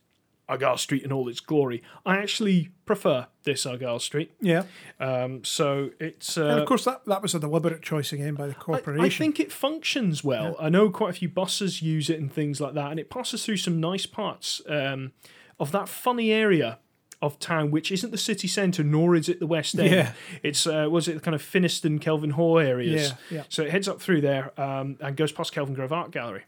Argyle 0.52 0.76
Street 0.76 1.02
in 1.02 1.12
all 1.12 1.28
its 1.28 1.40
glory. 1.40 1.82
I 2.04 2.18
actually 2.18 2.68
prefer 2.84 3.26
this 3.44 3.64
Argyle 3.66 3.98
Street. 3.98 4.32
yeah. 4.40 4.64
Um, 5.00 5.44
so 5.44 5.90
it's 5.98 6.36
uh, 6.38 6.44
And 6.46 6.60
of 6.60 6.66
course, 6.66 6.84
that, 6.84 7.04
that 7.06 7.22
was 7.22 7.34
a 7.34 7.40
deliberate 7.40 7.82
choice 7.82 8.12
again 8.12 8.34
by 8.34 8.46
the 8.46 8.54
corporation. 8.54 9.04
I 9.04 9.08
think 9.08 9.40
it 9.40 9.50
functions 9.50 10.22
well. 10.22 10.54
I 10.60 10.68
know 10.68 10.90
quite 10.90 11.10
a 11.10 11.14
few 11.14 11.28
buses 11.28 11.82
use 11.82 12.08
it 12.10 12.20
and 12.20 12.32
things 12.32 12.60
like 12.60 12.74
that, 12.74 12.90
and 12.90 13.00
it 13.00 13.08
passes 13.10 13.44
through 13.44 13.56
some 13.56 13.80
nice 13.80 14.06
parts 14.06 14.60
um, 14.68 15.12
of 15.58 15.72
that 15.72 15.88
funny 15.88 16.30
area 16.30 16.78
of 17.20 17.38
town, 17.38 17.70
which 17.70 17.92
isn't 17.92 18.10
the 18.10 18.18
city 18.18 18.48
centre, 18.48 18.82
nor 18.82 19.14
is 19.14 19.28
it 19.28 19.38
the 19.38 19.46
West 19.46 19.78
End. 19.78 19.90
Yeah. 19.94 20.12
It's 20.42 20.66
uh, 20.66 20.88
was 20.90 21.06
it 21.08 21.14
the 21.14 21.20
kind 21.20 21.34
of 21.36 21.42
Finnieston, 21.42 22.00
Kelvin 22.00 22.30
Hall 22.30 22.58
areas. 22.58 23.10
Yeah, 23.10 23.38
yeah. 23.38 23.44
So 23.48 23.62
it 23.62 23.70
heads 23.70 23.86
up 23.88 24.00
through 24.00 24.22
there 24.22 24.58
um, 24.60 24.96
and 25.00 25.16
goes 25.16 25.30
past 25.32 25.54
Kelvingrove 25.54 25.92
Art 25.92 26.10
Gallery. 26.10 26.44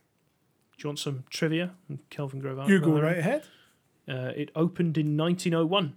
Do 0.77 0.83
you 0.83 0.89
want 0.89 0.99
some 0.99 1.23
trivia 1.31 1.71
on 1.89 2.01
Kelvingrove 2.11 2.59
Art 2.59 2.67
Gallery? 2.69 2.73
you 2.73 2.81
go 2.81 3.01
right 3.01 3.19
ahead. 3.19 3.45
Uh, 4.09 4.33
it 4.37 4.51
opened 4.55 4.99
in 4.99 5.17
1901 5.17 5.97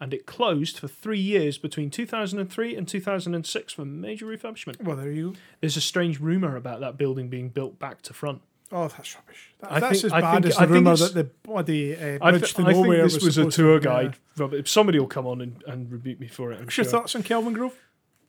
and 0.00 0.12
it 0.12 0.26
closed 0.26 0.78
for 0.78 0.88
three 0.88 1.20
years 1.20 1.58
between 1.58 1.90
2003 1.90 2.76
and 2.76 2.88
2006 2.88 3.72
for 3.72 3.84
major 3.84 4.26
refurbishment. 4.26 4.82
Well, 4.82 4.96
there 4.96 5.10
you 5.10 5.32
go. 5.32 5.38
There's 5.60 5.76
a 5.76 5.80
strange 5.80 6.20
rumour 6.20 6.56
about 6.56 6.80
that 6.80 6.96
building 6.96 7.28
being 7.28 7.48
built 7.48 7.78
back 7.78 8.02
to 8.02 8.12
front. 8.12 8.42
Oh, 8.72 8.88
that's 8.88 9.14
rubbish. 9.14 9.54
That, 9.60 9.80
that's 9.80 10.02
think- 10.02 10.12
as 10.12 10.20
bad 10.20 10.32
think- 10.42 10.46
as 10.46 10.58
I 10.58 10.66
the 10.66 10.72
rumour 10.72 10.96
that 10.96 11.14
the 11.14 11.24
bloody 11.24 11.94
uh, 11.94 12.18
I, 12.20 12.30
bridge 12.30 12.42
th- 12.42 12.54
to 12.54 12.62
I 12.66 12.72
think 12.72 12.88
this 12.88 13.22
was 13.22 13.38
a 13.38 13.50
tour 13.50 13.78
to, 13.78 13.84
guide. 13.84 14.18
Yeah. 14.36 14.42
Robert. 14.42 14.68
Somebody 14.68 14.98
will 14.98 15.06
come 15.06 15.26
on 15.26 15.40
and, 15.40 15.62
and 15.66 15.92
rebuke 15.92 16.18
me 16.18 16.26
for 16.28 16.52
it. 16.52 16.56
I'm 16.56 16.64
What's 16.64 16.76
your 16.76 16.86
thoughts 16.86 17.14
on 17.14 17.22
Kelvingrove? 17.22 17.72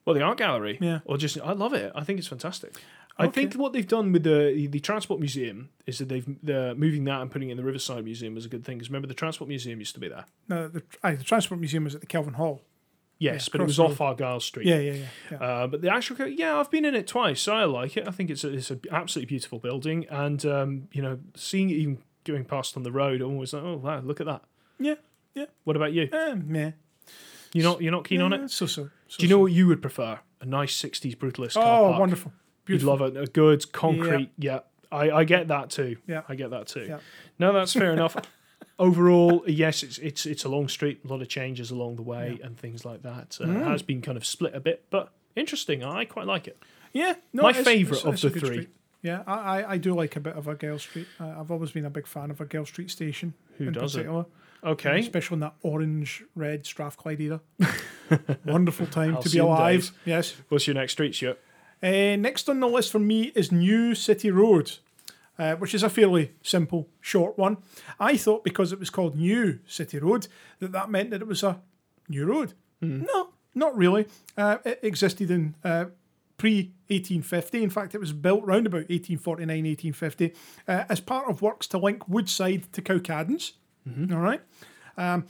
Well, 0.06 0.14
the 0.14 0.22
art 0.22 0.38
gallery, 0.38 0.78
Yeah. 0.82 1.00
or 1.06 1.18
just 1.18 1.38
I 1.42 1.54
love 1.54 1.74
it. 1.74 1.92
I 1.96 2.04
think 2.04 2.20
it's 2.20 2.28
fantastic. 2.28 2.76
I 3.18 3.28
think 3.28 3.54
what 3.54 3.72
they've 3.74 3.88
done 3.88 4.12
with 4.12 4.24
the 4.24 4.68
the 4.70 4.80
transport 4.82 5.20
museum 5.20 5.70
is 5.88 5.98
that 6.00 6.10
they've 6.10 6.26
the 6.44 6.76
moving 6.76 7.06
that 7.06 7.22
and 7.22 7.32
putting 7.32 7.50
it 7.50 7.54
in 7.54 7.58
the 7.58 7.64
Riverside 7.64 8.04
Museum 8.04 8.36
is 8.38 8.46
a 8.46 8.50
good 8.50 8.66
thing. 8.66 8.78
Because 8.78 8.90
remember, 8.90 9.08
the 9.08 9.14
transport 9.14 9.48
museum 9.48 9.80
used 9.80 9.94
to 9.96 10.00
be 10.02 10.10
there. 10.10 10.26
No, 10.50 10.68
the, 10.68 10.84
the 11.02 11.24
Transport 11.24 11.60
Museum 11.60 11.86
was 11.86 11.96
at 11.96 12.02
the 12.02 12.08
Kelvin 12.08 12.34
Hall. 12.34 12.62
Yes, 13.18 13.48
Yeah, 13.48 13.52
but 13.54 13.62
it 13.62 13.68
was 13.68 13.80
across 13.80 13.94
off 13.94 14.02
Argyle 14.02 14.42
Street. 14.42 14.66
Yeah, 14.68 14.80
yeah, 14.80 14.92
yeah. 14.92 15.06
yeah. 15.32 15.38
Uh, 15.38 15.68
but 15.68 15.82
the 15.82 15.90
actual, 15.90 16.28
yeah, 16.28 16.60
I've 16.60 16.70
been 16.70 16.84
in 16.84 16.94
it 16.94 17.08
twice. 17.08 17.40
so 17.42 17.54
I 17.56 17.64
like 17.64 17.96
it. 17.96 18.06
I 18.06 18.12
think 18.12 18.30
it's 18.30 18.44
a, 18.44 18.50
it's 18.52 18.70
an 18.70 18.82
absolutely 18.92 19.28
beautiful 19.28 19.60
building, 19.60 20.06
and 20.10 20.46
um, 20.46 20.90
you 20.92 21.02
know, 21.02 21.18
seeing 21.36 21.70
it 21.70 21.76
even 21.76 22.00
going 22.26 22.44
past 22.44 22.76
on 22.76 22.84
the 22.84 22.92
road, 22.92 23.22
I'm 23.22 23.32
always 23.32 23.54
like, 23.54 23.64
oh 23.64 23.78
wow, 23.78 24.02
look 24.02 24.20
at 24.20 24.26
that. 24.26 24.44
yeah, 24.78 24.96
yeah. 25.34 25.46
What 25.64 25.78
about 25.78 25.94
you? 25.94 26.10
Eh, 26.12 26.36
meh. 26.36 26.72
You're 27.54 27.64
not 27.64 27.82
you're 27.82 27.94
not 27.94 28.04
keen 28.04 28.20
on 28.20 28.34
Eh, 28.34 28.44
it. 28.44 28.52
So 28.52 28.66
so. 28.66 28.90
So 29.16 29.22
Do 29.22 29.26
you 29.26 29.30
know 29.30 29.40
what 29.40 29.54
you 29.54 29.68
would 29.68 29.82
prefer? 29.82 30.20
A 30.42 30.46
nice 30.46 30.76
'60s 30.76 31.16
brutalist 31.16 31.54
car 31.54 31.64
Oh, 31.82 31.88
park. 31.90 32.00
wonderful. 32.02 32.34
You'd 32.68 32.84
love 32.84 33.00
it. 33.02 33.16
A 33.16 33.28
good 33.28 33.72
concrete. 33.72 34.32
Yeah, 34.38 34.60
I, 34.92 35.10
I 35.12 35.24
get 35.24 35.48
that 35.48 35.70
too. 35.70 35.96
Yeah. 36.06 36.24
I 36.28 36.36
get 36.36 36.50
that 36.50 36.68
too. 36.68 36.86
Yeah. 36.90 37.00
No, 37.40 37.54
that's 37.54 37.72
fair 37.74 37.94
enough. 37.94 38.16
Overall, 38.80 39.44
yes, 39.48 39.84
it's 39.84 39.98
it's 40.00 40.26
it's 40.26 40.44
a 40.44 40.50
long 40.50 40.68
street, 40.68 41.00
a 41.06 41.08
lot 41.08 41.22
of 41.22 41.30
changes 41.30 41.72
along 41.72 41.96
the 41.96 42.02
way, 42.02 42.40
and 42.44 42.58
things 42.58 42.84
like 42.84 43.04
that. 43.04 43.38
Uh, 43.40 43.46
Mm. 43.46 43.68
Has 43.68 43.82
been 43.84 44.02
kind 44.02 44.18
of 44.18 44.26
split 44.26 44.54
a 44.54 44.60
bit, 44.60 44.84
but 44.90 45.14
interesting. 45.36 45.82
I 45.84 46.04
quite 46.04 46.26
like 46.28 46.46
it. 46.48 46.58
Yeah, 46.92 47.14
no, 47.32 47.44
My 47.44 47.50
it's- 47.52 47.64
favourite 47.64 48.00
it's- 48.00 48.06
of 48.06 48.14
it's 48.16 48.24
a 48.26 48.30
the 48.30 48.34
good 48.34 48.40
three. 48.48 48.56
street. 48.56 48.70
Yeah, 49.02 49.24
I, 49.28 49.34
I, 49.62 49.72
I 49.74 49.78
do 49.78 49.94
like 49.94 50.16
a 50.16 50.20
bit 50.20 50.34
of 50.36 50.48
Argyle 50.48 50.80
Street. 50.80 51.08
Uh, 51.20 51.40
I've 51.40 51.52
always 51.52 51.72
been 51.72 51.86
a 51.86 51.90
big 51.92 52.08
fan 52.08 52.32
of 52.32 52.42
Argyle 52.42 52.66
Street 52.66 52.90
station. 52.90 53.34
Who 53.60 53.68
in 53.68 53.74
doesn't? 53.74 54.02
particular, 54.02 54.26
Okay. 54.66 55.00
Especially 55.00 55.36
in 55.36 55.40
that 55.42 55.56
orange 55.62 56.24
red 56.34 56.66
Strathclyde 56.66 57.22
era. 57.22 57.42
Wonderful 58.46 58.88
time 58.88 59.22
to 59.22 59.30
be 59.30 59.38
alive. 59.38 59.82
days. 59.82 59.92
Yes. 60.06 60.34
What's 60.50 60.66
your 60.68 60.74
next 60.74 60.94
street, 60.94 61.14
Stuart? 61.14 61.40
Uh, 61.84 62.16
next 62.16 62.50
on 62.50 62.60
the 62.60 62.68
list 62.68 62.92
for 62.92 63.00
me 63.00 63.32
is 63.36 63.52
New 63.52 63.94
City 63.94 64.32
Road, 64.32 64.78
uh, 65.38 65.56
which 65.56 65.76
is 65.76 65.84
a 65.84 65.90
fairly 65.90 66.32
simple, 66.42 66.90
short 67.00 67.38
one. 67.38 67.58
I 68.00 68.18
thought 68.18 68.44
because 68.44 68.72
it 68.72 68.80
was 68.80 68.90
called 68.90 69.16
New 69.16 69.60
City 69.68 70.00
Road 70.00 70.28
that 70.60 70.72
that 70.72 70.90
meant 70.90 71.12
that 71.12 71.22
it 71.22 71.28
was 71.28 71.44
a 71.44 71.62
new 72.10 72.26
road. 72.26 72.54
No, 72.82 73.30
not 73.54 73.76
really. 73.76 74.08
Uh, 74.38 74.58
it 74.64 74.80
existed 74.84 75.32
in 75.32 75.56
uh, 75.64 75.86
pre 76.38 76.74
1850. 76.88 77.64
In 77.64 77.70
fact, 77.70 77.96
it 77.96 78.00
was 78.00 78.14
built 78.14 78.44
round 78.46 78.68
about 78.68 78.90
1849, 78.90 79.48
1850 79.48 80.34
uh, 80.68 80.84
as 80.90 81.00
part 81.00 81.30
of 81.30 81.42
works 81.42 81.68
to 81.68 81.78
link 81.78 82.08
Woodside 82.08 82.72
to 82.74 82.82
Cowcaddens. 82.82 83.54
All 83.88 84.18
right. 84.18 84.42
Um, 84.98 85.26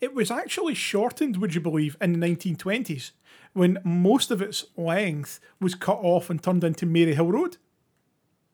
it 0.00 0.14
was 0.14 0.30
actually 0.30 0.74
shortened, 0.74 1.36
would 1.38 1.54
you 1.54 1.60
believe, 1.60 1.96
in 2.00 2.18
the 2.18 2.26
1920s 2.26 3.12
when 3.52 3.78
most 3.82 4.30
of 4.30 4.40
its 4.42 4.66
length 4.76 5.40
was 5.60 5.74
cut 5.74 5.98
off 5.98 6.30
and 6.30 6.42
turned 6.42 6.62
into 6.62 6.86
Maryhill 6.86 7.32
Road. 7.32 7.56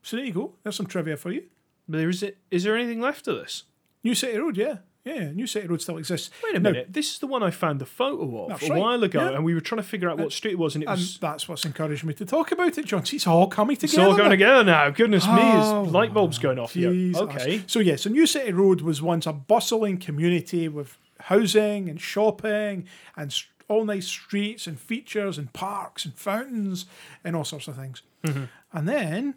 So 0.02 0.16
there 0.16 0.24
you 0.24 0.32
go. 0.32 0.54
There's 0.62 0.76
some 0.76 0.86
trivia 0.86 1.16
for 1.16 1.30
you. 1.30 1.44
But 1.88 1.98
there 1.98 2.08
is 2.08 2.22
it. 2.22 2.38
Is 2.50 2.64
there 2.64 2.76
anything 2.76 3.00
left 3.00 3.28
of 3.28 3.36
this? 3.36 3.64
New 4.02 4.14
City 4.14 4.38
Road, 4.38 4.56
yeah. 4.56 4.78
Yeah, 5.04 5.32
New 5.32 5.46
City 5.46 5.66
Road 5.66 5.82
still 5.82 5.98
exists. 5.98 6.30
Wait 6.42 6.56
a 6.56 6.60
minute. 6.60 6.86
This 6.92 7.12
is 7.12 7.18
the 7.18 7.26
one 7.26 7.42
I 7.42 7.50
found 7.50 7.78
the 7.78 7.84
photo 7.86 8.44
of 8.44 8.48
That's 8.48 8.62
a 8.64 8.70
right, 8.70 8.80
while 8.80 9.04
ago, 9.04 9.20
yeah. 9.30 9.36
and 9.36 9.44
we 9.44 9.52
were 9.52 9.60
trying 9.60 9.82
to 9.82 9.86
figure 9.86 10.08
out 10.08 10.18
what 10.18 10.32
street 10.32 10.52
it 10.52 10.58
was, 10.58 10.74
and 10.74 10.82
it 10.82 10.86
And 10.88 10.98
was. 10.98 11.18
that's 11.18 11.46
what's 11.46 11.66
encouraged 11.66 12.04
me 12.04 12.14
to 12.14 12.24
talk 12.24 12.52
about 12.52 12.78
it, 12.78 12.86
John. 12.86 13.04
See, 13.04 13.16
It's 13.16 13.26
all 13.26 13.46
coming 13.48 13.76
together. 13.76 14.02
It's 14.02 14.10
all 14.10 14.16
going 14.16 14.30
together 14.30 14.64
now. 14.64 14.88
Goodness 14.90 15.26
me, 15.26 15.32
Oh, 15.36 15.84
is 15.84 15.92
light 15.92 16.14
bulbs 16.14 16.38
going 16.38 16.58
off 16.58 16.72
here. 16.72 17.12
Okay. 17.16 17.62
So 17.66 17.80
yeah, 17.80 17.96
so 17.96 18.08
New 18.08 18.26
City 18.26 18.52
Road 18.52 18.80
was 18.80 19.02
once 19.02 19.26
a 19.26 19.32
bustling 19.34 19.98
community 19.98 20.68
with 20.68 20.96
housing 21.20 21.88
and 21.90 22.00
shopping 22.00 22.86
and 23.16 23.34
all 23.68 23.84
nice 23.84 24.06
streets 24.06 24.66
and 24.66 24.78
features 24.80 25.36
and 25.38 25.52
parks 25.52 26.04
and 26.06 26.14
fountains 26.14 26.86
and 27.22 27.34
all 27.36 27.44
sorts 27.44 27.68
of 27.68 27.76
things. 27.76 28.02
Mm-hmm. 28.24 28.44
And 28.72 28.88
then 28.88 29.34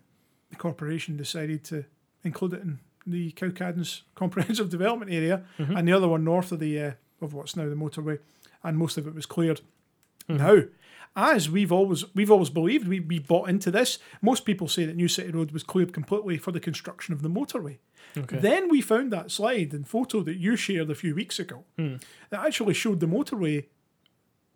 the 0.50 0.56
corporation 0.56 1.18
decided 1.18 1.64
to 1.66 1.86
include 2.24 2.54
it 2.54 2.62
in 2.62 2.80
the 3.08 3.32
Cowcaddens 3.32 4.02
Comprehensive 4.16 4.70
Development 4.70 5.12
Area 5.12 5.44
and 5.58 5.88
the 5.88 5.94
other 5.94 6.08
one 6.08 6.24
north 6.24 6.52
of 6.52 6.60
the 6.60 6.80
uh, 6.80 6.92
of 7.22 7.34
what's 7.34 7.56
now 7.56 7.68
the 7.70 7.76
motorway, 7.76 8.20
and 8.64 8.78
most 8.78 8.98
of 8.98 9.08
it 9.08 9.16
was 9.16 9.26
cleared. 9.26 9.62
Now, 10.30 10.64
as 11.16 11.50
we've 11.50 11.72
always 11.72 12.04
we've 12.14 12.30
always 12.32 12.50
believed, 12.50 12.88
we, 12.88 13.00
we 13.00 13.18
bought 13.20 13.50
into 13.50 13.72
this. 13.72 13.98
Most 14.22 14.46
people 14.46 14.68
say 14.68 14.84
that 14.86 14.96
New 14.98 15.08
City 15.08 15.32
Road 15.32 15.52
was 15.52 15.64
cleared 15.64 15.94
completely 15.94 16.38
for 16.38 16.52
the 16.52 16.60
construction 16.60 17.14
of 17.14 17.22
the 17.22 17.30
motorway. 17.30 17.78
Okay. 18.18 18.38
Then 18.38 18.68
we 18.70 18.82
found 18.82 19.12
that 19.14 19.32
slide 19.32 19.74
and 19.74 19.88
photo 19.88 20.22
that 20.24 20.36
you 20.38 20.56
shared 20.56 20.90
a 20.90 20.96
few 20.96 21.16
weeks 21.16 21.40
ago 21.40 21.64
Hmm. 21.78 21.96
that 22.30 22.46
actually 22.46 22.74
showed 22.74 23.00
the 23.00 23.06
motorway 23.08 23.66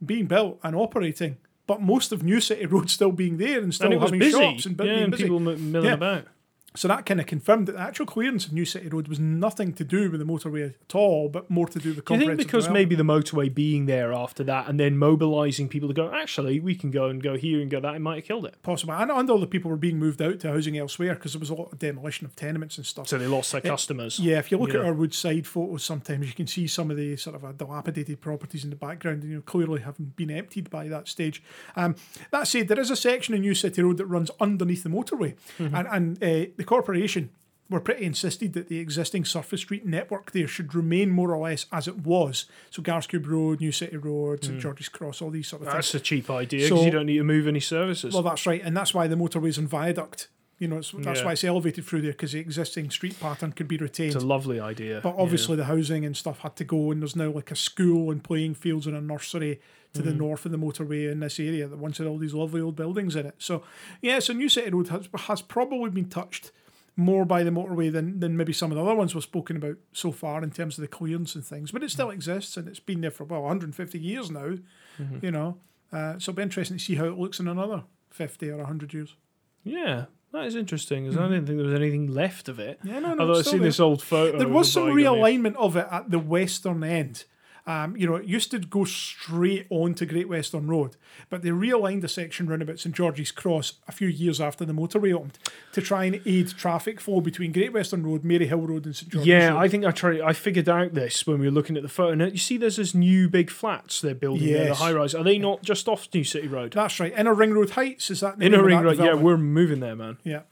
being 0.06 0.26
built 0.26 0.60
and 0.64 0.76
operating, 0.76 1.38
but 1.68 1.82
most 1.82 2.12
of 2.12 2.24
New 2.24 2.41
City 2.41 2.66
Road 2.66 2.89
still 2.97 3.12
being 3.12 3.38
there 3.38 3.62
and 3.62 3.74
still 3.74 3.91
and 3.93 4.02
having 4.02 4.20
busy. 4.20 4.32
shops 4.38 4.66
and 4.66 4.78
yeah, 4.78 4.84
being 4.86 5.04
and 5.04 5.12
busy. 5.12 5.24
people 5.24 5.39
milling 5.39 5.86
Yeah. 5.86 5.93
about. 5.93 6.26
So 6.74 6.88
that 6.88 7.05
kind 7.05 7.19
of 7.19 7.26
confirmed 7.26 7.67
that 7.67 7.74
the 7.74 7.82
actual 7.82 8.05
clearance 8.05 8.45
of 8.45 8.53
New 8.53 8.63
City 8.63 8.88
Road 8.88 9.09
was 9.09 9.19
nothing 9.19 9.74
to 9.74 9.84
do 9.84 10.09
with 10.09 10.19
the 10.22 10.26
motorway 10.26 10.74
at 10.74 10.95
all, 10.95 11.28
but 11.28 11.49
more 11.49 11.67
to 11.67 11.80
do 11.80 11.89
with 11.89 11.97
the. 11.97 12.01
Do 12.03 12.13
you 12.17 12.28
think 12.28 12.38
because 12.38 12.69
maybe 12.69 12.95
the 12.95 13.03
motorway 13.03 13.53
being 13.53 13.88
there 13.88 14.13
after 14.13 14.41
that 14.45 14.69
and 14.69 14.80
then 14.80 14.97
mobilising 14.97 15.67
people 15.67 15.89
to 15.89 15.93
go, 15.93 16.09
actually, 16.13 16.61
we 16.61 16.76
can 16.76 16.89
go 16.89 17.07
and 17.07 17.22
go 17.22 17.36
here 17.36 17.59
and 17.61 17.69
go 17.69 17.82
that, 17.82 17.95
it 17.95 17.99
might 17.99 18.15
have 18.15 18.24
killed 18.24 18.45
it. 18.45 18.55
possible, 18.63 18.93
and, 18.93 19.11
and 19.11 19.30
all 19.30 19.38
the 19.39 19.47
people 19.47 19.69
were 19.69 19.76
being 19.78 19.99
moved 19.99 20.22
out 20.22 20.39
to 20.39 20.49
housing 20.49 20.78
elsewhere 20.78 21.15
because 21.15 21.34
there 21.34 21.41
was 21.41 21.49
a 21.49 21.53
lot 21.53 21.74
of 21.74 21.80
demolition 21.80 22.26
of 22.26 22.36
tenements 22.38 22.78
and 22.78 22.86
stuff. 22.86 23.07
So 23.09 23.17
they 23.17 23.28
lost 23.28 23.51
their 23.51 23.61
customers. 23.61 24.17
Yeah, 24.19 24.39
if 24.39 24.49
you 24.51 24.57
look 24.57 24.74
at 24.74 24.82
our 24.86 24.93
Woodside 24.93 25.45
photos, 25.47 25.84
sometimes 25.84 26.28
you 26.28 26.34
can 26.34 26.47
see 26.47 26.67
some 26.67 26.89
of 26.89 26.95
the 26.95 27.17
sort 27.17 27.36
of 27.36 27.43
uh, 27.43 27.51
dilapidated 27.51 28.22
properties 28.22 28.63
in 28.63 28.69
the 28.69 28.76
background, 28.78 29.24
and 29.24 29.30
you 29.32 29.36
know, 29.38 29.41
clearly 29.43 29.82
haven't 29.82 30.15
been 30.15 30.32
emptied 30.32 30.69
by 30.69 30.88
that 30.88 31.09
stage. 31.09 31.43
Um, 31.76 31.95
that 32.32 32.47
said, 32.47 32.69
there 32.69 32.80
is 32.80 32.91
a 32.91 32.95
section 32.95 33.34
in 33.36 33.41
New 33.41 33.55
City 33.55 33.82
Road 33.82 33.97
that 33.97 34.05
runs 34.05 34.32
underneath 34.39 34.84
the 34.84 34.89
motorway, 34.89 35.36
Mm-hmm. 35.59 35.76
and, 35.76 35.88
and 35.91 36.24
uh, 36.24 36.51
the 36.62 36.66
corporation 36.66 37.32
were 37.72 37.80
pretty 37.80 38.05
insisted 38.05 38.53
that 38.53 38.68
the 38.68 38.78
existing 38.80 39.26
surface 39.26 39.62
street 39.62 39.86
network 39.86 40.32
there 40.32 40.47
should 40.47 40.76
remain 40.76 41.09
more 41.09 41.34
or 41.34 41.47
less 41.49 41.66
as 41.72 41.88
it 41.88 41.99
was. 42.05 42.45
So 42.70 42.82
Garscube 42.84 43.26
Road, 43.28 43.62
New 43.62 43.72
City 43.72 43.97
Road, 43.97 44.43
St 44.43 44.59
George's 44.59 44.89
Cross, 44.89 45.22
all 45.22 45.30
these 45.32 45.47
sort 45.47 45.62
of 45.64 45.70
things. 45.70 45.74
Mm. 45.74 45.78
That's 45.78 45.95
a 45.95 45.99
cheap 46.01 46.30
idea 46.30 46.66
because 46.66 46.80
So- 46.80 46.86
you 46.86 46.91
don't 46.91 47.05
need 47.07 47.18
to 47.18 47.24
move 47.24 47.47
any 47.47 47.62
services. 47.62 48.14
Well, 48.14 48.24
that's 48.24 48.45
right, 48.45 48.62
and 48.64 48.76
that's 48.78 48.93
why 48.93 49.07
the 49.07 49.16
motorway's 49.16 49.57
and 49.57 49.68
viaduct. 49.70 50.28
You 50.59 50.68
know, 50.68 50.78
it's, 50.78 50.91
that's 50.91 51.22
Yeah. 51.22 51.26
why 51.26 51.32
it's 51.32 51.43
elevated 51.43 51.86
through 51.86 52.01
there 52.01 52.12
because 52.12 52.34
the 52.34 52.39
existing 52.39 52.91
street 52.91 53.20
pattern 53.20 53.51
could 53.53 53.68
be 53.68 53.78
retained. 53.78 54.14
it's 54.14 54.24
a 54.24 54.28
lovely 54.28 54.59
idea. 54.59 54.99
But 55.01 55.16
obviously, 55.18 55.55
the 55.55 55.66
housing 55.66 56.05
and 56.05 56.16
stuff 56.16 56.39
had 56.39 56.55
to 56.57 56.64
go, 56.64 56.91
and 56.91 57.01
there's 57.01 57.16
now 57.16 57.32
like 57.32 57.49
a 57.49 57.55
school 57.55 58.12
and 58.12 58.24
playing 58.24 58.53
fields 58.55 58.86
and 58.86 58.95
a 58.95 59.01
nursery 59.01 59.59
to 59.94 60.02
Mm. 60.02 60.06
the 60.06 60.14
north 60.14 60.46
of 60.46 60.52
the 60.52 60.58
motorway 60.58 61.12
in 61.12 61.20
this 61.20 61.39
area 61.39 61.68
that 61.68 61.78
once 61.78 61.98
had 61.98 62.08
all 62.08 62.18
these 62.18 62.34
lovely 62.34 62.62
old 62.62 62.76
buildings 62.76 63.16
in 63.16 63.26
it. 63.26 63.36
So, 63.39 63.64
yeah, 64.02 64.20
so 64.20 64.34
New 64.34 64.50
City 64.50 64.70
Road 64.70 64.88
has, 64.89 65.10
has 65.28 65.42
probably 65.42 65.89
been 65.89 66.10
touched 66.10 66.52
more 66.96 67.26
by 67.26 67.44
the 67.44 67.50
motorway 67.52 67.92
than, 67.92 68.20
than 68.20 68.36
maybe 68.38 68.54
some 68.54 68.72
of 68.72 68.78
the 68.78 68.84
other 68.84 68.96
ones 68.96 69.14
we've 69.16 69.24
spoken 69.24 69.56
about 69.58 69.78
so 69.94 70.12
far 70.12 70.44
in 70.44 70.52
terms 70.52 70.78
of 70.78 70.82
the 70.82 70.88
clearance 70.88 71.36
and 71.36 71.46
things. 71.46 71.72
But 71.72 71.84
it 71.84 71.92
still 71.92 72.10
exists, 72.10 72.58
and 72.58 72.68
it's 72.68 72.80
been 72.82 73.02
there 73.02 73.12
for, 73.12 73.24
well, 73.24 73.42
150 73.42 74.00
years 74.00 74.30
now, 74.32 74.58
Mm-hmm. 75.00 75.26
you 75.26 75.32
know. 75.32 75.58
Uh, 75.92 76.14
so 76.20 76.32
it'll 76.32 76.34
be 76.36 76.44
interesting 76.44 76.78
to 76.78 76.84
see 76.84 76.96
how 76.96 77.06
it 77.06 77.18
looks 77.18 77.39
in 77.39 77.48
another 77.48 77.84
50 78.12 78.50
or 78.50 78.58
100 78.58 78.94
years. 78.94 79.16
yeah, 79.64 80.06
that 80.34 80.46
is 80.46 80.56
interesting 80.56 81.04
because 81.04 81.18
I 81.18 81.28
didn't 81.28 81.46
think 81.48 81.58
there 81.58 81.66
was 81.68 81.76
anything 81.76 82.08
left 82.14 82.48
of 82.48 82.60
it. 82.60 82.80
Yeah, 82.84 83.00
no, 83.00 83.14
no. 83.14 83.22
Although 83.22 83.39
I've 83.39 83.46
seen 83.46 83.60
there. 83.60 83.68
this 83.68 83.80
old 83.82 84.02
photo. 84.02 84.38
There 84.38 84.48
was 84.48 84.72
some 84.72 84.84
realignment 84.89 85.56
of 85.56 85.76
it 85.76 85.88
at 85.92 86.10
the 86.10 86.20
western 86.20 86.84
end. 86.86 87.26
Um, 87.68 87.95
you 87.95 88.07
know, 88.07 88.16
it 88.16 88.26
used 88.26 88.49
to 88.51 88.59
go 88.59 88.86
straight 88.86 89.68
on 89.70 89.93
to 89.95 90.05
Great 90.05 90.28
Western 90.28 90.68
Road, 90.68 90.95
but 91.30 91.43
they 91.43 91.49
realigned 91.49 92.03
a 92.03 92.07
section 92.07 92.47
round 92.47 92.62
about 92.64 92.80
St 92.80 92.95
George's 92.95 93.32
Cross 93.32 93.74
a 93.88 93.91
few 93.91 94.07
years 94.07 94.41
after 94.41 94.66
the 94.66 94.74
motorway 94.74 95.14
opened 95.14 95.38
to 95.74 95.82
try 95.82 96.05
and 96.05 96.20
aid 96.26 96.49
traffic 96.49 96.99
flow 96.99 97.22
between 97.22 97.51
Great 97.51 97.72
Western 97.74 98.03
Road, 98.05 98.24
Maryhill 98.24 98.68
Road, 98.68 98.86
and 98.86 98.95
St 98.95 99.12
George's 99.12 99.28
Yeah, 99.28 99.49
Road. 99.49 99.57
I 99.59 99.68
think 99.68 99.86
I 99.86 99.91
tried. 99.91 100.22
I 100.22 100.34
figured 100.34 100.68
out 100.70 100.93
this 100.93 101.28
when 101.28 101.39
we 101.39 101.45
were 101.45 101.51
looking 101.51 101.78
at 101.78 101.84
the 101.84 101.89
photo. 101.89 102.26
You 102.26 102.38
see, 102.38 102.57
there's 102.57 102.78
this 102.78 102.95
new 102.95 103.30
big 103.30 103.49
flats 103.51 104.01
they're 104.01 104.16
building 104.16 104.51
there, 104.51 104.70
the 104.70 104.76
high 104.76 104.93
rise. 104.93 105.14
Are 105.14 105.24
they 105.24 105.38
not 105.38 105.62
just 105.62 105.88
off 105.88 106.07
New 106.14 106.24
City 106.24 106.47
Road? 106.47 106.74
That's 106.74 106.99
right. 106.99 107.14
Inner 107.16 107.34
Ring 107.34 107.53
Road 107.53 107.72
Heights 107.72 108.09
is 108.09 108.22
that 108.22 108.39
the 108.39 108.45
Inner 108.45 108.64
Ring 108.64 108.82
Road. 108.82 108.97
Yeah, 108.97 109.14
we're 109.14 109.38
moving 109.38 109.80
there, 109.82 109.95
man. 109.95 110.18
yeah. 110.24 110.41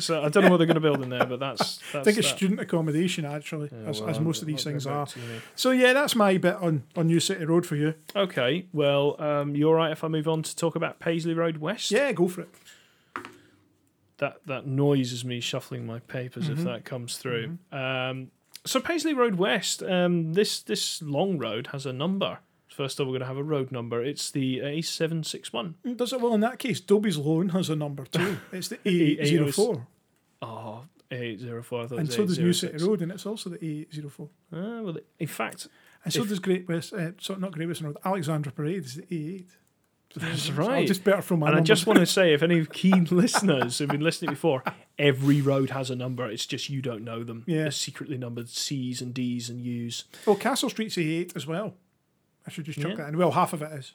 So 0.00 0.22
I 0.24 0.28
don't 0.28 0.44
know 0.44 0.50
what 0.50 0.56
they're 0.56 0.66
going 0.66 0.74
to 0.74 0.80
build 0.80 1.02
in 1.02 1.08
there, 1.10 1.26
but 1.26 1.38
that's. 1.40 1.76
that's 1.92 1.94
I 1.94 2.02
think 2.02 2.18
it's 2.18 2.28
that. 2.30 2.36
student 2.36 2.58
accommodation 2.60 3.24
actually, 3.24 3.68
Yeah, 3.72 3.88
as, 3.90 4.00
well, 4.00 4.10
as 4.10 4.18
most 4.20 4.40
of 4.40 4.46
these 4.46 4.64
things 4.64 4.86
are. 4.86 5.06
So 5.54 5.70
yeah, 5.70 5.92
that's 5.92 6.16
my 6.16 6.36
bit 6.38 6.56
on 6.56 6.84
on 6.96 7.06
New 7.06 7.20
City 7.20 7.44
Road 7.44 7.64
for 7.66 7.76
you. 7.76 7.94
Okay, 8.16 8.66
well, 8.72 9.16
um, 9.20 9.54
you're 9.54 9.74
right 9.76 9.92
if 9.92 10.02
I 10.02 10.08
move 10.08 10.26
on 10.28 10.42
to 10.42 10.56
talk 10.56 10.74
about 10.74 10.98
Paisley 11.00 11.34
Road 11.34 11.58
West. 11.58 11.90
Yeah, 11.90 12.12
go 12.12 12.28
for 12.28 12.42
it. 12.42 12.48
that 14.18 14.36
that 14.46 14.66
noise 14.66 15.12
is 15.12 15.24
me 15.24 15.40
shuffling 15.40 15.86
my 15.86 15.98
papers 16.00 16.44
Mm-hmm. 16.48 16.58
if 16.58 16.64
that 16.64 16.84
comes 16.84 17.16
through. 17.18 17.58
Um, 17.72 18.30
so 18.64 18.80
Paisley 18.80 19.12
Road 19.14 19.34
West, 19.36 19.82
um, 19.82 20.32
this 20.32 20.60
this 20.62 21.02
long 21.02 21.38
road 21.38 21.68
has 21.72 21.84
a 21.86 21.92
number. 21.92 22.38
First 22.74 22.98
of 22.98 23.06
all, 23.06 23.12
we're 23.12 23.18
going 23.18 23.28
to 23.28 23.34
have 23.34 23.36
a 23.36 23.44
road 23.44 23.70
number. 23.70 24.02
It's 24.02 24.32
the 24.32 24.58
A 24.60 24.82
seven 24.82 25.22
six 25.22 25.52
one. 25.52 25.76
Does 25.94 26.12
it 26.12 26.20
well 26.20 26.34
in 26.34 26.40
that 26.40 26.58
case? 26.58 26.80
Dobbie's 26.80 27.16
Loan 27.16 27.50
has 27.50 27.70
a 27.70 27.76
number 27.76 28.04
too. 28.04 28.38
It's 28.52 28.66
the 28.66 28.78
A804. 28.78 29.86
Oh, 30.42 30.82
eight 31.12 31.38
zero 31.38 31.62
four. 31.62 31.82
I 31.82 31.86
thought 31.86 31.94
it 31.94 32.00
And 32.00 32.12
so 32.12 32.26
does 32.26 32.36
New 32.38 32.52
City 32.52 32.84
Road, 32.84 33.00
and 33.00 33.12
it's 33.12 33.26
also 33.26 33.48
the 33.50 33.58
A804. 33.58 34.28
Ah, 34.52 34.82
well, 34.82 34.96
in 35.20 35.26
fact, 35.28 35.68
And 36.04 36.12
so 36.12 36.24
does 36.24 36.40
Great 36.40 36.66
West, 36.68 36.92
uh, 36.92 37.12
so 37.20 37.36
not 37.36 37.52
Great 37.52 37.68
Western 37.68 37.86
Road, 37.86 37.96
Alexandra 38.04 38.50
Parade 38.50 38.84
is 38.84 38.96
the 38.96 39.02
A8. 39.02 39.44
that's 40.16 40.42
So 40.46 40.52
I'll 40.60 40.68
right. 40.68 40.86
just 40.86 41.04
better 41.04 41.22
from 41.22 41.40
my 41.40 41.48
and 41.48 41.56
I 41.56 41.60
just 41.60 41.86
want 41.86 42.00
to 42.00 42.06
say, 42.06 42.34
if 42.34 42.42
any 42.42 42.66
keen 42.66 43.04
listeners 43.10 43.78
have 43.78 43.88
been 43.88 44.00
listening 44.00 44.30
before, 44.32 44.64
every 44.98 45.40
road 45.40 45.70
has 45.70 45.90
a 45.90 45.96
number. 45.96 46.28
It's 46.28 46.44
just 46.46 46.68
you 46.68 46.82
don't 46.82 47.04
know 47.04 47.22
them. 47.22 47.44
Yeah. 47.46 47.62
They're 47.62 47.70
secretly 47.70 48.18
numbered 48.18 48.48
C's 48.48 49.00
and 49.00 49.14
D's 49.14 49.48
and 49.48 49.60
U's. 49.60 50.04
Oh, 50.26 50.34
Castle 50.34 50.70
Street's 50.70 50.96
A8 50.96 51.36
as 51.36 51.46
well. 51.46 51.74
I 52.46 52.50
should 52.50 52.64
just 52.64 52.80
chuck 52.80 52.90
Yeah. 52.90 52.96
that 52.96 53.08
in. 53.08 53.16
Well, 53.18 53.32
half 53.32 53.52
of 53.52 53.62
it 53.62 53.72
is. 53.72 53.92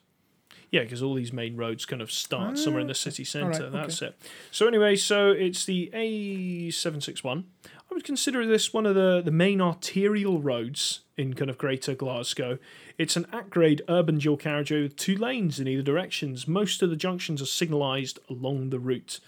Yeah, 0.72 0.82
because 0.84 1.02
all 1.02 1.16
these 1.16 1.34
main 1.34 1.56
roads 1.56 1.86
kind 1.86 2.02
of 2.02 2.12
start 2.12 2.52
ah, 2.54 2.56
somewhere 2.56 2.82
in 2.82 2.88
the 2.88 2.96
city 2.96 3.24
centre. 3.24 3.64
right, 3.64 3.72
That's 3.72 4.02
it. 4.02 4.16
So 4.52 4.68
anyway, 4.68 4.96
so 4.96 5.32
it's 5.32 5.66
the 5.66 5.90
A761. 5.94 7.44
I 7.66 7.94
would 7.94 8.04
consider 8.04 8.46
this 8.46 8.72
one 8.74 8.86
of 8.86 8.94
the, 8.96 9.22
the 9.24 9.32
main 9.32 9.62
arterial 9.62 10.40
roads 10.42 11.02
in 11.18 11.34
kind 11.34 11.50
of 11.50 11.58
Greater 11.58 11.96
Glasgow. 11.96 12.60
It's 12.98 13.16
an 13.16 13.26
at-grade 13.34 13.82
urban 13.90 14.20
dual 14.20 14.38
carriageway 14.38 14.84
with 14.84 14.96
two 14.96 15.16
lanes 15.18 15.60
in 15.60 15.68
either 15.68 15.82
directions. 15.82 16.48
Most 16.48 16.82
of 16.84 16.90
the 16.92 16.96
junctions 16.96 17.42
are 17.42 17.46
signalised 17.46 18.20
along 18.30 18.70
the 18.70 18.80
route. 18.80 19.20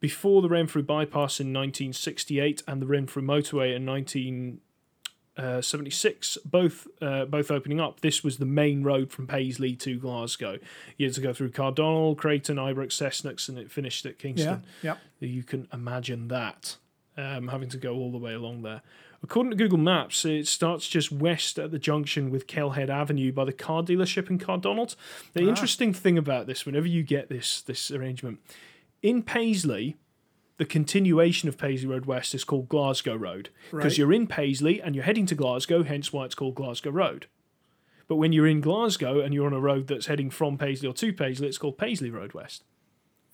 Before 0.00 0.40
the 0.40 0.48
Renfrew 0.48 0.82
bypass 0.82 1.40
in 1.40 1.48
1968 1.52 2.62
and 2.66 2.80
the 2.80 2.86
Renfrew 2.86 3.22
motorway 3.22 3.74
in 3.74 3.84
1976, 5.38 6.38
both 6.44 6.86
uh, 7.00 7.24
both 7.26 7.50
opening 7.50 7.80
up, 7.80 8.00
this 8.00 8.22
was 8.24 8.38
the 8.38 8.44
main 8.46 8.82
road 8.82 9.10
from 9.10 9.26
Paisley 9.26 9.74
to 9.76 9.98
Glasgow. 9.98 10.58
You 10.96 11.06
had 11.06 11.14
to 11.14 11.20
go 11.20 11.32
through 11.32 11.50
Cardonald, 11.50 12.18
Craigton, 12.18 12.56
Ibrox, 12.56 12.88
Cessnox, 12.92 13.48
and 13.48 13.58
it 13.58 13.70
finished 13.70 14.04
at 14.06 14.12
Yeah, 14.12 14.18
Kingston. 14.22 14.62
yeah. 14.82 14.96
You 15.20 15.42
can 15.42 15.68
imagine 15.72 16.28
that, 16.28 16.76
um, 17.16 17.48
having 17.48 17.68
to 17.70 17.76
go 17.78 17.94
all 17.94 18.10
the 18.10 18.18
way 18.18 18.34
along 18.34 18.62
there. 18.62 18.82
According 19.22 19.50
to 19.50 19.56
Google 19.56 19.78
Maps, 19.78 20.24
it 20.24 20.46
starts 20.46 20.88
just 20.88 21.10
west 21.10 21.58
at 21.58 21.72
the 21.72 21.78
junction 21.78 22.30
with 22.30 22.46
Kelhead 22.46 22.88
Avenue 22.88 23.32
by 23.32 23.44
the 23.44 23.52
car 23.52 23.82
dealership 23.82 24.30
in 24.30 24.38
Cardonald. 24.38 24.94
The 25.34 25.44
Ah. 25.44 25.48
interesting 25.48 25.92
thing 25.92 26.16
about 26.16 26.46
this, 26.46 26.64
whenever 26.64 26.86
you 26.86 27.02
get 27.02 27.28
this 27.28 27.60
this 27.62 27.90
arrangement, 27.90 28.38
in 29.02 29.22
Paisley, 29.22 29.96
the 30.58 30.64
continuation 30.66 31.48
of 31.48 31.56
Paisley 31.56 31.88
Road 31.88 32.06
West 32.06 32.34
is 32.34 32.44
called 32.44 32.68
Glasgow 32.68 33.16
Road 33.16 33.48
because 33.70 33.92
Right. 33.92 33.98
you're 33.98 34.12
in 34.12 34.26
Paisley 34.26 34.80
and 34.82 34.94
you're 34.94 35.04
heading 35.04 35.24
to 35.26 35.34
Glasgow, 35.34 35.82
hence 35.82 36.12
why 36.12 36.24
it's 36.26 36.34
called 36.34 36.54
Glasgow 36.56 36.90
Road. 36.90 37.26
But 38.08 38.16
when 38.16 38.32
you're 38.32 38.46
in 38.46 38.60
Glasgow 38.60 39.20
and 39.20 39.32
you're 39.34 39.46
on 39.46 39.52
a 39.52 39.60
road 39.60 39.86
that's 39.86 40.06
heading 40.06 40.30
from 40.30 40.58
Paisley 40.58 40.88
or 40.88 40.94
to 40.94 41.12
Paisley, 41.12 41.46
it's 41.48 41.58
called 41.58 41.78
Paisley 41.78 42.10
Road 42.10 42.32
West. 42.32 42.64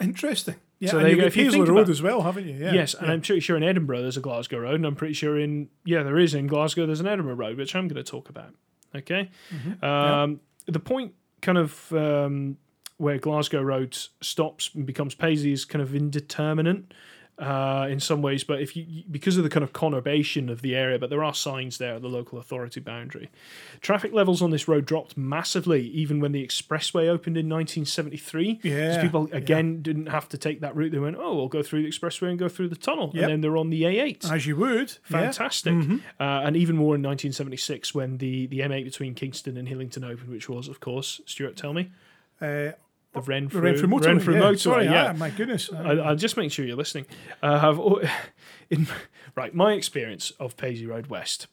Interesting. 0.00 0.56
Yeah, 0.80 0.90
So 0.90 0.98
and 0.98 1.06
you 1.08 1.10
you've 1.14 1.20
go. 1.20 1.28
got 1.28 1.34
Paisley 1.34 1.60
Road 1.60 1.68
about- 1.70 1.88
as 1.90 2.02
well, 2.02 2.22
haven't 2.22 2.48
you? 2.48 2.54
Yeah. 2.56 2.72
yes, 2.74 2.94
and 2.94 3.06
yeah. 3.06 3.12
I'm 3.12 3.20
pretty 3.20 3.40
sure 3.40 3.56
in 3.56 3.62
Edinburgh 3.62 4.02
there's 4.02 4.16
a 4.16 4.20
Glasgow 4.20 4.58
Road, 4.58 4.74
and 4.74 4.86
I'm 4.86 4.96
pretty 4.96 5.14
sure 5.14 5.38
in 5.38 5.68
yeah 5.84 6.02
there 6.02 6.18
is 6.18 6.34
in 6.34 6.46
Glasgow 6.48 6.86
there's 6.86 7.00
an 7.00 7.06
Edinburgh 7.06 7.36
Road, 7.36 7.56
which 7.56 7.74
I'm 7.76 7.86
going 7.88 8.02
to 8.02 8.10
talk 8.10 8.28
about. 8.28 8.54
Okay, 8.94 9.30
Mm-hmm. 9.54 9.84
um, 9.84 10.40
the 10.66 10.80
point 10.80 11.14
kind 11.42 11.58
of 11.58 11.92
um, 11.92 12.56
where 12.96 13.18
Glasgow 13.18 13.62
Road 13.62 13.96
stops 14.20 14.70
and 14.74 14.84
becomes 14.84 15.14
Paisley 15.14 15.52
is 15.52 15.64
kind 15.64 15.82
of 15.82 15.94
indeterminate. 15.94 16.92
Uh, 17.38 17.86
in 17.90 17.98
some 17.98 18.22
ways, 18.22 18.44
but 18.44 18.60
if 18.60 18.76
you 18.76 19.02
because 19.10 19.36
of 19.36 19.42
the 19.42 19.50
kind 19.50 19.64
of 19.64 19.72
conurbation 19.72 20.48
of 20.50 20.62
the 20.62 20.76
area, 20.76 20.98
but 20.98 21.10
there 21.10 21.24
are 21.24 21.34
signs 21.34 21.78
there 21.78 21.94
at 21.96 22.02
the 22.02 22.08
local 22.08 22.38
authority 22.38 22.78
boundary. 22.80 23.28
Traffic 23.80 24.12
levels 24.12 24.40
on 24.40 24.50
this 24.50 24.68
road 24.68 24.86
dropped 24.86 25.16
massively, 25.16 25.88
even 25.88 26.20
when 26.20 26.30
the 26.32 26.46
expressway 26.46 27.08
opened 27.08 27.36
in 27.36 27.48
1973. 27.48 28.60
Yeah, 28.62 29.02
people 29.02 29.28
yeah. 29.30 29.36
again 29.38 29.82
didn't 29.82 30.06
have 30.06 30.28
to 30.28 30.38
take 30.38 30.60
that 30.60 30.76
route. 30.76 30.92
They 30.92 30.98
went, 31.00 31.16
oh, 31.18 31.34
we'll 31.34 31.48
go 31.48 31.62
through 31.62 31.82
the 31.82 31.88
expressway 31.88 32.30
and 32.30 32.38
go 32.38 32.48
through 32.48 32.68
the 32.68 32.76
tunnel, 32.76 33.10
Yep. 33.14 33.22
and 33.24 33.32
then 33.32 33.40
they're 33.40 33.56
on 33.56 33.70
the 33.70 33.82
A8. 33.82 34.30
As 34.30 34.46
you 34.46 34.56
would. 34.56 34.90
yeah. 35.10 35.20
Fantastic. 35.20 35.74
Uh, 36.20 36.22
and 36.22 36.56
even 36.56 36.76
more 36.76 36.94
in 36.94 37.02
1976 37.02 37.94
when 37.94 38.18
the, 38.18 38.46
the 38.46 38.60
M8 38.60 38.84
between 38.84 39.14
Kingston 39.14 39.56
and 39.56 39.66
Hillington 39.68 40.04
opened, 40.08 40.28
which 40.30 40.48
was, 40.48 40.68
of 40.68 40.80
course, 40.80 41.20
Stuart, 41.26 41.56
tell 41.56 41.72
me, 41.72 41.90
Uh, 42.40 42.72
the 43.14 43.20
Renfrew, 43.22 43.60
the 43.60 43.66
Renfrew 43.66 43.88
motorway. 43.88 44.04
Renfrew 44.06 44.34
yeah. 44.34 44.40
motorway, 44.40 44.58
Sorry, 44.58 44.84
yeah. 44.84 45.10
ah, 45.10 45.12
my 45.18 45.30
goodness. 45.30 45.70
I, 45.72 45.92
I'll 45.92 46.16
just 46.16 46.36
make 46.36 46.52
sure 46.52 46.64
you're 46.64 46.76
listening. 46.76 47.06
Uh, 47.42 47.58
have 47.58 47.78
al- 47.78 48.00
in 48.70 48.86
right 49.34 49.54
my 49.54 49.72
experience 49.72 50.30
of 50.40 50.56
Paisley 50.56 50.86
Road 50.86 51.06
West. 51.08 51.46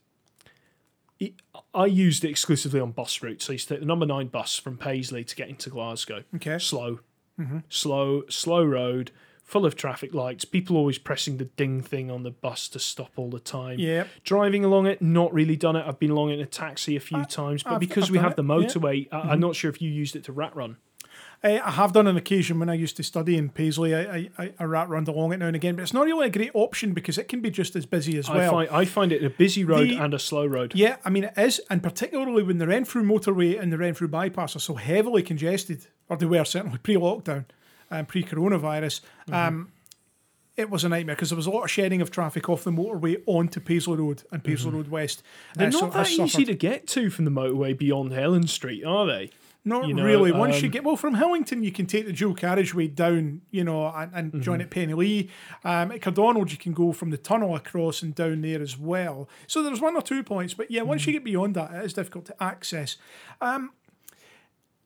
it- 1.19 1.35
I 1.73 1.85
used 1.85 2.25
it 2.25 2.29
exclusively 2.29 2.79
on 2.81 2.91
bus 2.91 3.21
routes. 3.21 3.49
I 3.49 3.53
used 3.53 3.67
to 3.69 3.75
take 3.75 3.79
the 3.81 3.85
number 3.85 4.05
nine 4.05 4.27
bus 4.27 4.57
from 4.57 4.77
Paisley 4.77 5.23
to 5.23 5.35
get 5.35 5.47
into 5.49 5.69
Glasgow. 5.69 6.23
Okay. 6.35 6.57
Slow, 6.59 6.99
slow, 7.69 8.23
slow 8.29 8.63
road, 8.65 9.11
full 9.43 9.65
of 9.65 9.75
traffic 9.75 10.13
lights. 10.13 10.43
People 10.45 10.75
always 10.77 10.97
pressing 10.97 11.37
the 11.37 11.45
ding 11.45 11.81
thing 11.81 12.11
on 12.11 12.23
the 12.23 12.31
bus 12.31 12.67
to 12.69 12.79
stop 12.79 13.11
all 13.15 13.29
the 13.29 13.39
time. 13.39 13.79
Yeah. 13.79 14.05
Driving 14.23 14.65
along 14.65 14.87
it, 14.87 15.01
not 15.01 15.33
really 15.33 15.55
done 15.55 15.75
it. 15.75 15.85
I've 15.87 15.99
been 15.99 16.11
along 16.11 16.31
it 16.31 16.35
in 16.35 16.39
a 16.41 16.45
taxi 16.45 16.95
a 16.95 16.99
few 16.99 17.23
times, 17.25 17.63
but 17.63 17.73
I've- 17.73 17.85
because 17.85 18.05
I've 18.05 18.11
we 18.11 18.17
have 18.17 18.35
the 18.35 18.43
it, 18.43 18.47
yeah. 18.47 18.53
motorway, 18.67 19.07
I, 19.11 19.19
I'm 19.31 19.39
not 19.39 19.55
sure 19.55 19.69
if 19.69 19.81
you 19.81 19.89
used 19.89 20.15
it 20.15 20.23
to 20.25 20.31
rat 20.33 20.55
run. 20.55 20.77
Uh, 21.43 21.59
I 21.63 21.71
have 21.71 21.91
done 21.91 22.05
an 22.05 22.17
occasion 22.17 22.59
when 22.59 22.69
I 22.69 22.75
used 22.75 22.97
to 22.97 23.03
study 23.03 23.35
in 23.35 23.49
Paisley. 23.49 23.95
I, 23.95 24.29
I, 24.37 24.53
I, 24.59 24.63
rat 24.63 24.89
round 24.89 25.07
along 25.07 25.33
it 25.33 25.37
now 25.37 25.47
and 25.47 25.55
again, 25.55 25.75
but 25.75 25.81
it's 25.81 25.93
not 25.93 26.05
really 26.05 26.27
a 26.27 26.29
great 26.29 26.51
option 26.53 26.93
because 26.93 27.17
it 27.17 27.27
can 27.27 27.41
be 27.41 27.49
just 27.49 27.75
as 27.75 27.85
busy 27.87 28.17
as 28.19 28.29
I 28.29 28.37
well. 28.37 28.51
find 28.51 28.69
I 28.69 28.85
find 28.85 29.11
it 29.11 29.23
a 29.23 29.29
busy 29.29 29.63
road 29.63 29.89
The- 29.89 29.97
and 29.97 30.13
a 30.13 30.19
slow 30.19 30.45
road. 30.45 30.73
Yeah, 30.75 30.97
I 31.03 31.09
mean 31.09 31.23
it 31.25 31.33
is, 31.37 31.59
and 31.69 31.81
particularly 31.81 32.43
when 32.43 32.59
the 32.59 32.67
Renfrew 32.67 33.03
motorway 33.03 33.59
and 33.59 33.73
the 33.73 33.77
Renfrew 33.79 34.07
bypass 34.07 34.55
are 34.55 34.59
so 34.59 34.75
heavily 34.75 35.23
congested, 35.23 35.87
or 36.09 36.17
they 36.17 36.27
were 36.27 36.45
certainly 36.45 36.77
pre-lockdown 36.77 37.45
and 37.89 38.07
pre-coronavirus. 38.07 39.01
Mm-hmm. 39.27 39.33
Um, 39.33 39.71
it 40.57 40.69
was 40.69 40.83
a 40.83 40.89
nightmare 40.89 41.15
because 41.15 41.29
there 41.31 41.37
was 41.37 41.47
a 41.47 41.51
lot 41.51 41.63
of 41.63 41.71
shedding 41.71 42.01
of 42.01 42.11
traffic 42.11 42.49
off 42.49 42.63
the 42.65 42.71
motorway 42.71 43.19
onto 43.25 43.59
Paisley 43.59 43.97
Road 43.97 44.21
and 44.31 44.43
Paisley 44.43 44.69
Road 44.71 44.89
West. 44.89 45.23
Mm-hmm. 45.23 45.59
They're 45.59 45.67
Uh, 45.69 45.87
not 45.87 45.95
I 45.95 46.03
that 46.03 46.11
easy 46.11 46.45
to 46.45 46.53
get 46.53 46.85
to 46.89 47.09
from 47.09 47.25
the 47.25 47.31
motorway 47.31 47.75
beyond 47.75 48.11
Helen 48.11 48.45
Street, 48.47 48.83
are 48.83 49.07
they? 49.07 49.31
Not 49.63 49.87
you 49.87 49.93
know, 49.93 50.03
really. 50.03 50.31
Once 50.31 50.61
you 50.63 50.67
um, 50.69 50.71
get 50.71 50.83
well 50.83 50.95
from 50.97 51.15
Hillington, 51.15 51.63
you 51.63 51.71
can 51.71 51.85
take 51.85 52.07
the 52.07 52.13
dual 52.13 52.33
carriageway 52.33 52.87
down, 52.87 53.41
you 53.51 53.63
know, 53.63 53.85
and, 53.87 54.11
and 54.33 54.41
join 54.41 54.55
Mm-hmm. 54.55 54.61
at 54.63 54.69
Penilee. 54.71 55.29
Um, 55.63 55.91
at 55.91 56.01
Cardonald, 56.01 56.51
you 56.51 56.57
can 56.57 56.73
go 56.73 56.91
from 56.91 57.11
the 57.11 57.17
tunnel 57.17 57.55
across 57.55 58.01
and 58.01 58.15
down 58.15 58.41
there 58.41 58.59
as 58.61 58.75
well. 58.77 59.29
So 59.45 59.61
there's 59.61 59.79
one 59.79 59.95
or 59.95 60.01
two 60.01 60.23
points, 60.23 60.55
but 60.55 60.71
yeah, 60.71 60.81
once 60.81 61.03
Mm-hmm. 61.03 61.09
you 61.11 61.13
get 61.17 61.23
beyond 61.25 61.55
that, 61.55 61.71
it 61.75 61.85
is 61.85 61.93
difficult 61.93 62.25
to 62.25 62.43
access. 62.43 62.97
Um, 63.39 63.71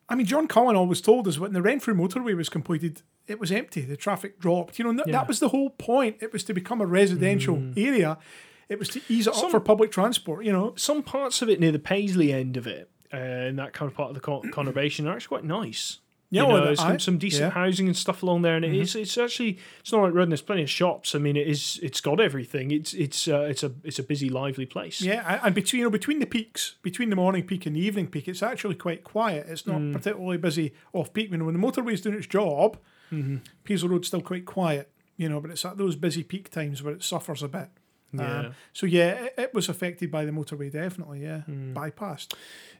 I 0.09 0.15
mean, 0.15 0.25
John 0.25 0.47
Cullen 0.47 0.75
always 0.75 1.01
told 1.01 1.27
us 1.27 1.39
when 1.39 1.53
the 1.53 1.61
Renfrew 1.61 1.93
motorway 1.95 2.35
was 2.35 2.49
completed, 2.49 3.01
it 3.27 3.39
was 3.39 3.51
empty. 3.51 3.81
The 3.81 3.97
traffic 3.97 4.39
dropped. 4.39 4.77
You 4.77 4.85
know, 4.85 4.91
Yeah. 4.91 5.03
Mm. 5.05 5.11
that 5.13 5.27
was 5.27 5.39
the 5.39 5.49
whole 5.49 5.69
point. 5.71 6.17
It 6.19 6.31
was 6.33 6.43
to 6.43 6.53
become 6.53 6.81
a 6.81 6.85
residential 6.85 7.63
area. 7.77 8.17
It 8.67 8.77
was 8.77 8.89
to 8.89 9.01
ease 9.07 9.25
it 9.27 9.35
up 9.35 9.51
for 9.51 9.59
public 9.59 9.91
transport. 9.91 10.43
You 10.45 10.51
know, 10.51 10.73
Some 10.75 11.01
parts 11.01 11.41
of 11.41 11.49
it 11.49 11.59
near 11.59 11.71
the 11.71 11.79
Paisley 11.79 12.33
end 12.33 12.57
of 12.57 12.67
it, 12.67 12.89
uh, 13.15 13.47
and 13.47 13.59
that 13.59 13.73
kind 13.73 13.89
of 13.89 13.95
part 13.97 14.09
of 14.09 14.15
the 14.15 14.21
conurbation, 14.21 15.05
are 15.07 15.13
actually 15.15 15.27
quite 15.27 15.45
nice. 15.45 15.99
Yeah, 16.31 16.41
you 16.41 16.47
know, 16.49 16.65
the- 16.71 16.75
some, 16.75 16.91
I- 16.93 16.97
some 16.97 17.17
decent 17.19 17.41
yeah. 17.41 17.49
Mm-hmm. 17.49 17.59
housing 17.59 17.87
and 17.87 17.95
stuff 17.95 18.23
along 18.23 18.41
there, 18.41 18.55
and 18.55 18.65
it 18.65 18.73
is 18.73 18.95
it's 18.95 19.15
actually 19.17 19.59
it's 19.79 19.91
not 19.91 20.01
like 20.03 20.13
road. 20.13 20.31
There's 20.31 20.41
plenty 20.41 20.63
of 20.63 20.69
shops. 20.69 21.13
I 21.15 21.19
mean, 21.19 21.37
it 21.37 21.47
is 21.47 21.79
it's 21.83 22.01
got 22.01 22.19
everything. 22.19 22.71
It's 22.71 22.93
it's 22.95 23.27
uh, 23.27 23.41
it's 23.41 23.63
a 23.63 23.71
it's 23.83 23.99
a 23.99 24.03
busy, 24.03 24.27
lively 24.29 24.65
place. 24.65 25.01
Yeah, 25.01 25.39
and 25.43 25.53
between 25.53 25.79
you 25.81 25.85
know 25.85 25.91
between 25.91 26.19
the 26.19 26.25
peaks, 26.25 26.75
between 26.81 27.09
the 27.11 27.15
morning 27.15 27.43
peak 27.45 27.65
and 27.67 27.75
the 27.75 27.79
evening 27.85 28.07
peak, 28.07 28.27
it's 28.27 28.41
actually 28.43 28.75
quite 28.75 29.03
quiet. 29.03 29.45
It's 29.47 29.61
Mm. 29.61 29.91
not 29.91 30.01
particularly 30.01 30.37
busy 30.37 30.73
off 30.93 31.13
peak. 31.13 31.29
You 31.31 31.37
know, 31.37 31.45
when 31.45 31.59
the 31.59 31.65
motorway's 31.67 32.01
doing 32.01 32.15
its 32.17 32.27
job, 32.27 32.77
Mm-hmm. 33.11 33.37
Paisley 33.63 33.87
Road's 33.89 34.07
still 34.07 34.21
quite 34.21 34.45
quiet. 34.45 34.91
You 35.17 35.29
know, 35.29 35.39
but 35.39 35.51
it's 35.51 35.63
at 35.63 35.77
those 35.77 35.95
busy 35.95 36.23
peak 36.23 36.49
times 36.49 36.81
where 36.81 36.95
it 36.95 37.03
suffers 37.03 37.43
a 37.43 37.47
bit. 37.47 37.69
Yeah. 38.19 38.39
Um, 38.39 38.55
so 38.73 38.85
yeah, 38.85 39.25
it, 39.25 39.33
it 39.37 39.53
was 39.53 39.69
affected 39.69 40.11
by 40.11 40.25
the 40.25 40.31
motorway, 40.31 40.71
definitely. 40.71 41.21
Yeah, 41.23 41.41
Mm. 41.49 41.73
bypassed. 41.73 42.33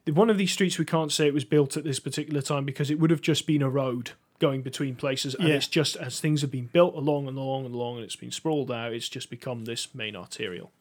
One 0.07 0.29
of 0.29 0.38
these 0.38 0.51
streets 0.51 0.77
we 0.77 0.86
can't 0.86 1.11
say 1.11 1.27
it 1.27 1.33
was 1.33 1.45
built 1.45 1.75
at 1.77 1.83
this 1.83 1.99
particular 1.99 2.41
time 2.41 2.63
because 2.65 2.91
it 2.91 2.99
would 2.99 3.09
have 3.09 3.21
just 3.21 3.47
been 3.47 3.61
a 3.63 3.69
road 3.69 4.11
going 4.39 4.61
between 4.61 4.95
places, 4.95 5.33
and 5.33 5.47
Yeah. 5.47 5.55
it's 5.55 5.67
just 5.67 5.95
as 5.95 6.19
things 6.19 6.41
have 6.41 6.51
been 6.51 6.67
built 6.71 6.93
along 6.95 7.27
and 7.27 7.38
along 7.38 7.65
and 7.65 7.73
along, 7.73 7.95
and 7.97 8.03
it's 8.05 8.15
been 8.17 8.31
sprawled 8.31 8.69
out. 8.71 8.93
It's 8.93 9.07
just 9.09 9.29
become 9.29 9.65
this 9.65 9.95
main 9.95 10.15
arterial. 10.15 10.71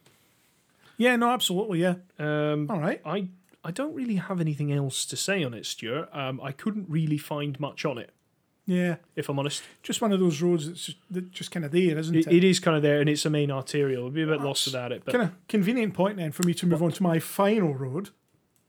Yeah, 0.97 1.17
no, 1.17 1.31
absolutely. 1.31 1.81
Yeah. 1.81 1.95
Um, 2.19 2.71
All 2.71 2.79
right. 2.81 3.01
I 3.05 3.29
I 3.67 3.71
don't 3.71 3.95
really 3.95 4.17
have 4.17 4.41
anything 4.41 4.73
else 4.73 5.07
to 5.07 5.17
say 5.17 5.43
on 5.43 5.55
it, 5.55 5.65
Stuart. 5.67 6.09
Um, 6.13 6.39
I 6.43 6.53
couldn't 6.53 6.87
really 6.91 7.17
find 7.17 7.59
much 7.59 7.85
on 7.87 7.97
it, 7.97 8.11
Yeah, 8.67 8.97
if 9.15 9.29
I'm 9.29 9.39
honest. 9.39 9.63
just 9.83 10.01
one 10.01 10.13
of 10.13 10.21
those 10.21 10.41
roads 10.41 10.67
that's 10.67 10.85
just, 10.87 10.99
that 11.11 11.31
just 11.33 11.51
kind 11.51 11.67
of 11.67 11.73
there, 11.73 11.99
isn't 11.99 12.15
It, 12.15 12.27
it? 12.27 12.33
it 12.33 12.45
is 12.45 12.61
kind 12.61 12.77
of 12.77 12.83
there, 12.83 13.01
and 13.01 13.11
it's 13.11 13.27
a 13.27 13.31
main 13.31 13.51
arterial. 13.51 14.07
I'd 14.07 14.15
be 14.15 14.23
a 14.23 14.27
bit 14.27 14.41
lost 14.41 14.67
without 14.67 14.91
it, 14.91 15.03
but 15.05 15.13
kind 15.13 15.25
of 15.25 15.49
convenient 15.49 15.93
point 15.93 16.17
then 16.17 16.33
for 16.33 16.45
me 16.45 16.55
to 16.55 16.67
move 16.67 16.83
on 16.83 16.91
to 16.93 17.03
my 17.03 17.19
final 17.19 17.75
road. 17.75 18.11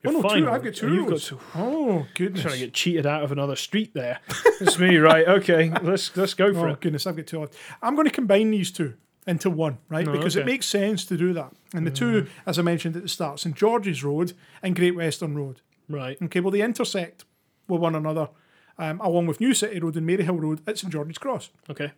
Oh 0.08 0.12
no, 0.12 0.22
two, 0.22 0.50
I've 0.50 0.64
got 0.64 0.76
two 0.76 0.88
oh, 0.88 0.92
you've 0.94 1.06
got 1.06 1.12
roads. 1.12 1.28
two. 1.30 1.40
Oh 1.56 2.06
goodness. 2.14 2.42
trying 2.44 2.54
to 2.56 2.60
get 2.60 2.74
cheated 2.74 3.06
out 3.08 3.24
of 3.24 3.32
another 3.32 3.56
street 3.56 3.94
there. 3.94 4.20
it's 4.62 4.78
me, 4.78 4.98
right? 4.98 5.28
Okay, 5.28 5.72
let's 5.82 6.16
let's 6.18 6.34
go 6.34 6.54
for 6.54 6.68
Oh 6.70 6.74
it. 6.74 6.82
goodness, 6.82 7.08
I've 7.08 7.16
got 7.16 7.26
two. 7.26 7.48
I'm 7.82 7.96
going 7.96 8.06
to 8.06 8.14
combine 8.14 8.52
these 8.52 8.72
two 8.72 8.96
into 9.26 9.50
one, 9.50 9.80
right? 9.90 10.08
Oh, 10.08 10.12
because 10.12 10.36
it 10.36 10.42
okay. 10.42 10.50
Mm. 10.50 10.52
makes 10.54 10.66
sense 10.68 11.06
to 11.06 11.18
do 11.18 11.34
that. 11.34 11.54
And 11.74 11.88
the 11.88 11.92
two, 11.92 12.28
as 12.46 12.60
I 12.60 12.62
mentioned 12.62 12.96
at 12.98 13.02
the 13.02 13.10
start, 13.10 13.40
St 13.40 13.56
George's 13.56 14.04
Road 14.04 14.34
and 14.62 14.76
Great 14.76 14.96
Western 14.96 15.36
Road. 15.36 15.62
Right. 15.90 16.18
Okay, 16.22 16.40
well 16.42 16.52
they 16.52 16.62
intersect 16.62 17.26
with 17.68 17.82
one 17.82 17.96
another, 17.96 18.30
um, 18.78 19.00
along 19.02 19.28
with 19.28 19.40
New 19.40 19.54
City 19.54 19.80
Road 19.80 19.96
and 19.96 20.08
Maryhill 20.08 20.42
Road 20.42 20.62
at 20.68 20.78
St 20.78 20.92
George's 20.92 21.18
Cross. 21.18 21.50
Okay. 21.70 21.92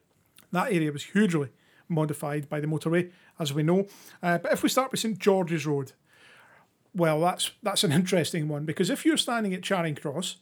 That 0.52 0.72
area 0.72 0.92
was 0.92 1.04
hugely 1.04 1.50
modified 1.90 2.50
by 2.50 2.60
the 2.60 2.68
motorway, 2.68 3.12
as 3.40 3.54
we 3.54 3.64
know. 3.64 3.88
Uh, 4.22 4.38
but 4.38 4.52
if 4.52 4.64
we 4.64 4.70
start 4.70 4.92
with 4.92 5.00
St 5.00 5.18
George's 5.18 5.66
Road, 5.66 5.94
well, 6.94 7.20
that's 7.22 7.52
that's 7.64 7.84
an 7.84 7.92
interesting 8.02 8.48
one 8.48 8.66
because 8.66 8.90
if 8.90 9.06
you're 9.06 9.18
standing 9.18 9.54
at 9.54 9.64
Charing 9.64 9.96
Cross 9.96 10.38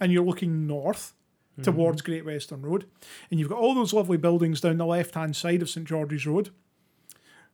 and 0.00 0.12
you're 0.12 0.24
looking 0.24 0.66
north 0.66 1.14
towards 1.62 2.02
Great 2.02 2.24
Western 2.24 2.62
Road, 2.62 2.86
and 3.30 3.40
you've 3.40 3.48
got 3.48 3.58
all 3.58 3.74
those 3.74 3.92
lovely 3.92 4.16
buildings 4.16 4.60
down 4.60 4.78
the 4.78 4.86
left 4.86 5.14
hand 5.14 5.34
side 5.34 5.60
of 5.60 5.68
St 5.68 5.86
George's 5.86 6.26
Road, 6.26 6.50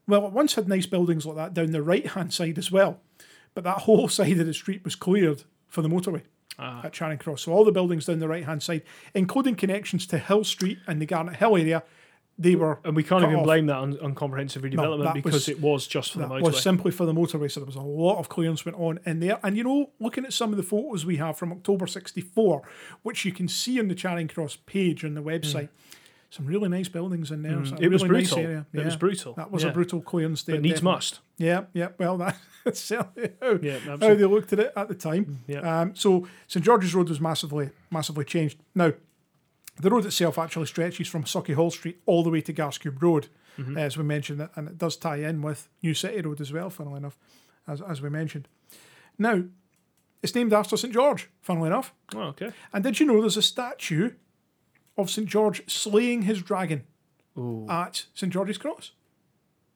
well, 0.06 0.26
it 0.26 0.32
once 0.32 0.54
had 0.54 0.68
nice 0.68 0.84
buildings 0.86 1.24
like 1.24 1.36
that 1.36 1.54
down 1.54 1.70
the 1.70 1.82
right 1.82 2.06
hand 2.08 2.32
side 2.32 2.58
as 2.58 2.70
well, 2.70 3.00
but 3.54 3.64
that 3.64 3.78
whole 3.82 4.08
side 4.08 4.38
of 4.38 4.46
the 4.46 4.54
street 4.54 4.84
was 4.84 4.94
cleared 4.94 5.44
for 5.68 5.80
the 5.80 5.88
motorway 5.88 6.22
Ah. 6.58 6.82
at 6.84 6.92
Charing 6.92 7.18
Cross. 7.18 7.42
So 7.42 7.52
all 7.52 7.64
the 7.64 7.72
buildings 7.72 8.06
down 8.06 8.18
the 8.20 8.28
right 8.28 8.44
hand 8.44 8.62
side, 8.62 8.82
including 9.14 9.54
connections 9.56 10.06
to 10.08 10.18
Hill 10.18 10.44
Street 10.44 10.78
and 10.86 11.00
the 11.02 11.06
Garnethill 11.06 11.58
area, 11.60 11.82
they 12.36 12.56
were 12.56 12.80
And 12.84 12.96
we 12.96 13.04
can't 13.04 13.22
even 13.22 13.36
off. 13.36 13.44
blame 13.44 13.66
that 13.66 13.76
on, 13.76 13.98
on 14.00 14.14
comprehensive 14.14 14.62
redevelopment 14.62 15.04
that 15.04 15.14
because 15.14 15.34
was- 15.34 15.48
it 15.48 15.60
was 15.60 15.86
just 15.86 16.12
for 16.12 16.18
the 16.18 16.26
motorway. 16.26 16.42
was 16.42 16.62
simply 16.62 16.90
for 16.90 17.06
the 17.06 17.12
motorway, 17.12 17.48
so 17.50 17.60
there 17.60 17.66
was 17.66 17.76
a 17.76 17.80
lot 17.80 18.18
of 18.18 18.28
clearance 18.28 18.64
went 18.64 18.76
on 18.78 18.98
in 19.06 19.20
there. 19.20 19.38
And 19.44 19.56
you 19.56 19.62
know, 19.64 19.90
looking 20.00 20.24
at 20.24 20.32
some 20.32 20.50
of 20.50 20.56
the 20.56 20.64
photos 20.64 21.06
we 21.06 21.16
have 21.18 21.36
from 21.38 21.52
October 21.52 21.86
'64, 21.86 22.62
which 23.02 23.24
you 23.24 23.30
can 23.32 23.46
see 23.46 23.78
on 23.78 23.86
the 23.88 23.94
Charing 23.94 24.26
Cross 24.28 24.56
page 24.66 25.04
on 25.04 25.14
the 25.14 25.22
website, 25.22 25.68
some 26.34 26.46
really 26.46 26.68
nice 26.68 26.88
buildings 26.88 27.30
in 27.30 27.42
there. 27.42 27.64
So 27.64 27.74
a 27.74 27.76
Hmm. 27.78 27.84
it 27.84 27.90
was 27.90 28.02
really 28.02 28.22
nice 28.22 28.30
brutal. 28.32 28.38
area. 28.50 28.66
It 28.72 28.84
was 28.84 28.96
brutal. 28.96 29.34
That 29.34 29.50
was 29.52 29.62
Yeah. 29.62 29.70
a 29.70 29.72
brutal 29.72 30.00
clearance 30.00 30.42
there. 30.42 30.56
But 30.56 30.62
needs 30.62 30.74
definitely. 30.76 30.94
must. 30.96 31.20
Yeah, 31.38 31.64
yeah. 31.72 31.88
Well, 31.98 32.16
that- 32.18 32.36
that's 32.64 32.80
certainly 32.80 33.30
how, 33.40 33.58
Yeah, 33.62 33.78
how 33.78 33.96
they 33.96 34.24
looked 34.24 34.52
at 34.52 34.58
it 34.58 34.72
at 34.74 34.88
the 34.88 34.94
time. 34.94 35.40
Yeah. 35.46 35.60
Um, 35.80 35.94
so 35.94 36.26
St 36.48 36.64
George's 36.64 36.94
Road 36.94 37.08
was 37.08 37.20
massively, 37.20 37.70
massively 37.90 38.24
changed. 38.24 38.58
Now, 38.74 38.92
the 39.80 39.90
road 39.90 40.06
itself 40.06 40.38
actually 40.38 40.66
stretches 40.66 41.08
from 41.08 41.24
Sauchiehall 41.24 41.70
Street 41.72 42.00
all 42.06 42.22
the 42.24 42.30
way 42.30 42.40
to 42.40 42.52
Garscube 42.52 43.00
Road, 43.02 43.28
Mm-hmm. 43.58 43.78
as 43.78 43.96
we 43.96 44.02
mentioned, 44.02 44.48
and 44.56 44.66
it 44.68 44.78
does 44.78 44.96
tie 44.96 45.18
in 45.18 45.40
with 45.40 45.68
New 45.82 45.94
City 45.94 46.20
Road 46.22 46.40
as 46.40 46.52
well, 46.52 46.70
funnily 46.70 46.96
enough, 46.96 47.16
as, 47.68 47.80
as 47.80 48.02
we 48.02 48.08
mentioned. 48.10 48.48
Now, 49.16 49.44
it's 50.24 50.34
named 50.34 50.52
after 50.52 50.76
St 50.76 50.92
George, 50.92 51.28
funnily 51.40 51.68
enough. 51.68 51.92
Oh, 52.16 52.22
okay. 52.34 52.50
And 52.72 52.82
did 52.82 52.98
you 52.98 53.06
know 53.06 53.20
there's 53.20 53.36
a 53.36 53.42
statue 53.42 54.10
of 54.96 55.10
St 55.10 55.28
George 55.28 55.62
slaying 55.70 56.22
his 56.22 56.42
dragon 56.42 56.84
Ooh. 57.38 57.66
at 57.68 58.06
St 58.14 58.32
George's 58.32 58.58
Cross, 58.58 58.92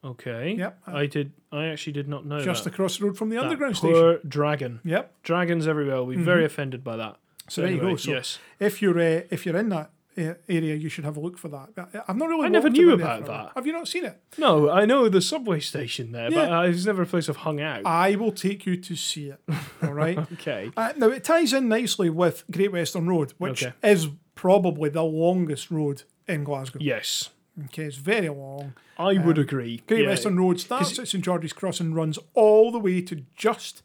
Okay. 0.04 0.54
Yep. 0.56 0.78
I 0.86 1.06
did. 1.06 1.32
I 1.50 1.66
actually 1.66 1.92
did 1.94 2.08
not 2.08 2.24
know 2.24 2.40
just 2.40 2.64
that. 2.64 2.72
across 2.72 2.98
the 2.98 3.06
road 3.06 3.18
from 3.18 3.30
the 3.30 3.36
That 3.36 3.44
underground 3.46 3.76
station? 3.76 3.94
poor 3.94 4.18
dragon. 4.18 4.80
Yep. 4.84 5.22
Dragons 5.24 5.66
everywhere. 5.66 5.96
We'll 6.04 6.16
be 6.16 6.22
very 6.22 6.44
offended 6.44 6.84
by 6.84 6.96
that. 6.96 7.16
So 7.48 7.62
there 7.62 7.72
you 7.72 7.80
go. 7.80 7.96
So 7.96 8.12
yes. 8.12 8.38
if 8.60 8.80
you're 8.80 8.98
uh, 8.98 9.22
if 9.30 9.44
you're 9.44 9.56
in 9.56 9.70
that 9.70 9.90
uh, 10.16 10.34
area, 10.48 10.76
you 10.76 10.88
should 10.88 11.04
have 11.04 11.16
a 11.16 11.20
look 11.20 11.36
for 11.36 11.48
that. 11.48 11.70
Uh, 11.76 12.00
I've 12.06 12.16
not 12.16 12.28
really. 12.28 12.44
I 12.44 12.48
never 12.48 12.70
knew 12.70 12.92
about 12.92 13.24
for 13.24 13.24
a 13.24 13.28
while. 13.34 13.44
that. 13.46 13.52
Have 13.56 13.66
you 13.66 13.72
not 13.72 13.88
seen 13.88 14.04
it? 14.04 14.20
No, 14.38 14.70
I 14.70 14.84
know 14.84 15.08
the 15.08 15.20
subway 15.20 15.58
station 15.58 16.12
there, 16.12 16.30
but 16.30 16.48
Yeah. 16.48 16.58
uh, 16.60 16.62
it's 16.62 16.86
never 16.86 17.02
a 17.02 17.06
place 17.06 17.28
I've 17.28 17.36
hung 17.38 17.60
out. 17.60 17.84
I 17.84 18.14
will 18.14 18.32
take 18.32 18.66
you 18.66 18.76
to 18.76 18.94
see 18.94 19.30
it. 19.30 19.40
All 19.82 19.94
right. 19.94 20.16
okay. 20.34 20.70
uh, 20.76 20.92
now 20.96 21.08
it 21.08 21.24
ties 21.24 21.52
in 21.52 21.68
nicely 21.68 22.08
with 22.08 22.44
Great 22.52 22.70
Western 22.70 23.08
Road, 23.08 23.32
which 23.38 23.64
Okay. 23.64 23.74
is 23.82 24.06
probably 24.38 24.88
the 24.88 25.02
longest 25.02 25.68
road 25.68 26.04
in 26.28 26.44
Glasgow. 26.44 26.78
Yes. 26.80 27.30
Okay, 27.64 27.82
it's 27.86 27.96
very 27.96 28.28
long. 28.28 28.74
I 28.96 29.14
would 29.18 29.36
um, 29.36 29.42
agree. 29.42 29.82
Great 29.88 30.02
Yeah. 30.02 30.10
Western 30.10 30.38
Road 30.38 30.60
starts 30.60 30.96
at 30.96 31.08
St 31.08 31.24
George's 31.24 31.52
Cross 31.52 31.80
and 31.80 31.96
runs 31.96 32.20
all 32.34 32.70
the 32.70 32.78
way 32.78 33.02
to 33.02 33.24
just 33.34 33.82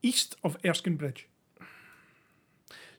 east 0.00 0.36
of 0.44 0.56
Erskine 0.64 0.94
Bridge. 0.94 1.26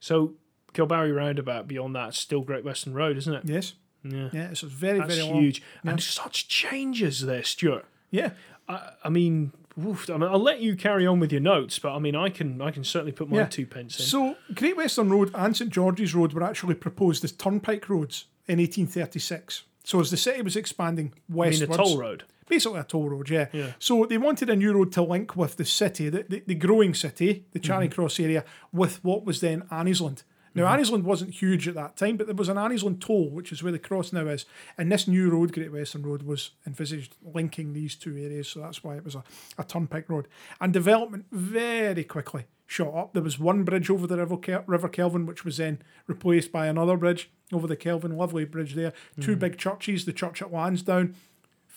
So 0.02 0.34
Kilbarry 0.74 1.16
Roundabout 1.16 1.70
beyond 1.70 1.96
that, 1.96 2.16
still 2.16 2.42
Great 2.42 2.66
Western 2.66 2.94
Road, 2.94 3.16
isn't 3.16 3.34
it? 3.34 3.44
Yes. 3.46 3.76
Yeah. 4.04 4.28
Yeah, 4.34 4.50
it's 4.50 4.64
a 4.64 4.66
very, 4.66 5.00
That's 5.00 5.16
very 5.16 5.30
long. 5.30 5.42
huge. 5.42 5.64
Yeah. 5.86 5.92
And 5.92 6.04
such 6.04 6.50
changes 6.50 7.22
there, 7.22 7.44
Stuart. 7.44 7.86
Yeah. 8.12 8.32
I, 8.68 8.90
I 9.06 9.10
mean, 9.10 9.54
oof, 9.82 10.10
I 10.10 10.14
mean, 10.14 10.24
I'll 10.30 10.40
let 10.40 10.60
you 10.62 10.76
carry 10.76 11.06
on 11.08 11.20
with 11.20 11.32
your 11.32 11.42
notes, 11.42 11.80
but 11.80 11.94
I 11.96 12.00
mean, 12.00 12.16
I 12.16 12.30
can 12.30 12.62
I 12.62 12.72
can 12.72 12.84
certainly 12.84 13.12
put 13.12 13.30
my 13.30 13.38
Yeah. 13.38 13.46
two 13.46 13.66
pence 13.66 14.00
in. 14.00 14.06
So, 14.06 14.36
Great 14.54 14.78
Western 14.78 15.10
Road 15.10 15.32
and 15.34 15.56
St 15.56 15.72
George's 15.72 16.14
Road 16.14 16.34
were 16.34 16.44
actually 16.44 16.76
proposed 16.76 17.24
as 17.24 17.32
turnpike 17.32 17.90
roads 17.90 18.26
in 18.48 18.60
1836. 18.60 19.64
So, 19.84 20.00
as 20.00 20.12
the 20.12 20.18
city 20.18 20.42
was 20.42 20.56
expanding 20.56 21.08
I 21.08 21.32
mean, 21.32 21.38
westwards, 21.38 21.74
a 21.74 21.78
toll 21.78 21.98
road. 21.98 22.24
basically 22.48 22.80
a 22.80 22.84
toll 22.84 23.10
road, 23.10 23.30
yeah. 23.30 23.48
Yeah. 23.52 23.72
So 23.80 24.06
they 24.06 24.18
wanted 24.18 24.50
a 24.50 24.56
new 24.56 24.74
road 24.74 24.92
to 24.94 25.02
link 25.02 25.36
with 25.36 25.58
the 25.58 25.66
city, 25.66 26.10
the, 26.10 26.24
the, 26.28 26.44
the 26.46 26.56
growing 26.56 26.94
city, 26.94 27.46
the 27.52 27.60
Charing 27.60 27.90
Mm-hmm. 27.90 27.96
Cross 28.02 28.20
area, 28.20 28.44
with 28.72 29.04
what 29.04 29.26
was 29.26 29.40
then 29.42 29.62
Anniesland. 29.72 30.24
Now, 30.56 30.66
mm-hmm. 30.66 30.82
Anniesland 30.82 31.04
wasn't 31.04 31.34
huge 31.34 31.68
at 31.68 31.76
that 31.76 31.98
time, 31.98 32.18
but 32.18 32.28
there 32.28 32.36
was 32.36 32.50
an 32.50 32.58
Anniesland 32.58 33.00
toll, 33.00 33.30
which 33.30 33.52
is 33.52 33.64
where 33.64 33.72
the 33.72 33.80
cross 33.80 34.14
now 34.14 34.28
is. 34.28 34.46
And 34.78 34.92
this 34.92 35.08
new 35.08 35.30
road, 35.30 35.54
Great 35.54 35.72
Western 35.72 36.04
Road, 36.04 36.24
was 36.24 36.52
envisaged 36.66 37.16
linking 37.24 37.74
these 37.74 37.96
two 37.96 38.16
areas. 38.18 38.50
So 38.50 38.60
that's 38.60 38.84
why 38.84 38.96
it 38.96 39.06
was 39.06 39.16
a, 39.16 39.24
a 39.58 39.64
turnpike 39.64 40.10
road. 40.10 40.28
And 40.62 40.72
development 40.72 41.26
very 41.32 42.04
quickly 42.04 42.46
shot 42.66 42.94
up. 42.96 43.14
There 43.14 43.24
was 43.24 43.40
one 43.40 43.64
bridge 43.64 43.90
over 43.90 44.08
the 44.08 44.18
River, 44.18 44.38
Kel- 44.38 44.64
River 44.68 44.90
Kelvin, 44.90 45.26
which 45.26 45.46
was 45.46 45.58
then 45.58 45.82
replaced 46.08 46.52
by 46.52 46.68
another 46.68 46.98
bridge 46.98 47.30
over 47.52 47.68
the 47.68 47.76
Kelvin. 47.76 48.18
Lovely 48.18 48.46
bridge 48.46 48.74
there. 48.74 48.94
Two 49.20 49.32
mm-hmm. 49.32 49.40
big 49.40 49.58
churches, 49.58 50.06
the 50.06 50.14
church 50.14 50.42
at 50.42 50.52
Lansdowne 50.52 51.16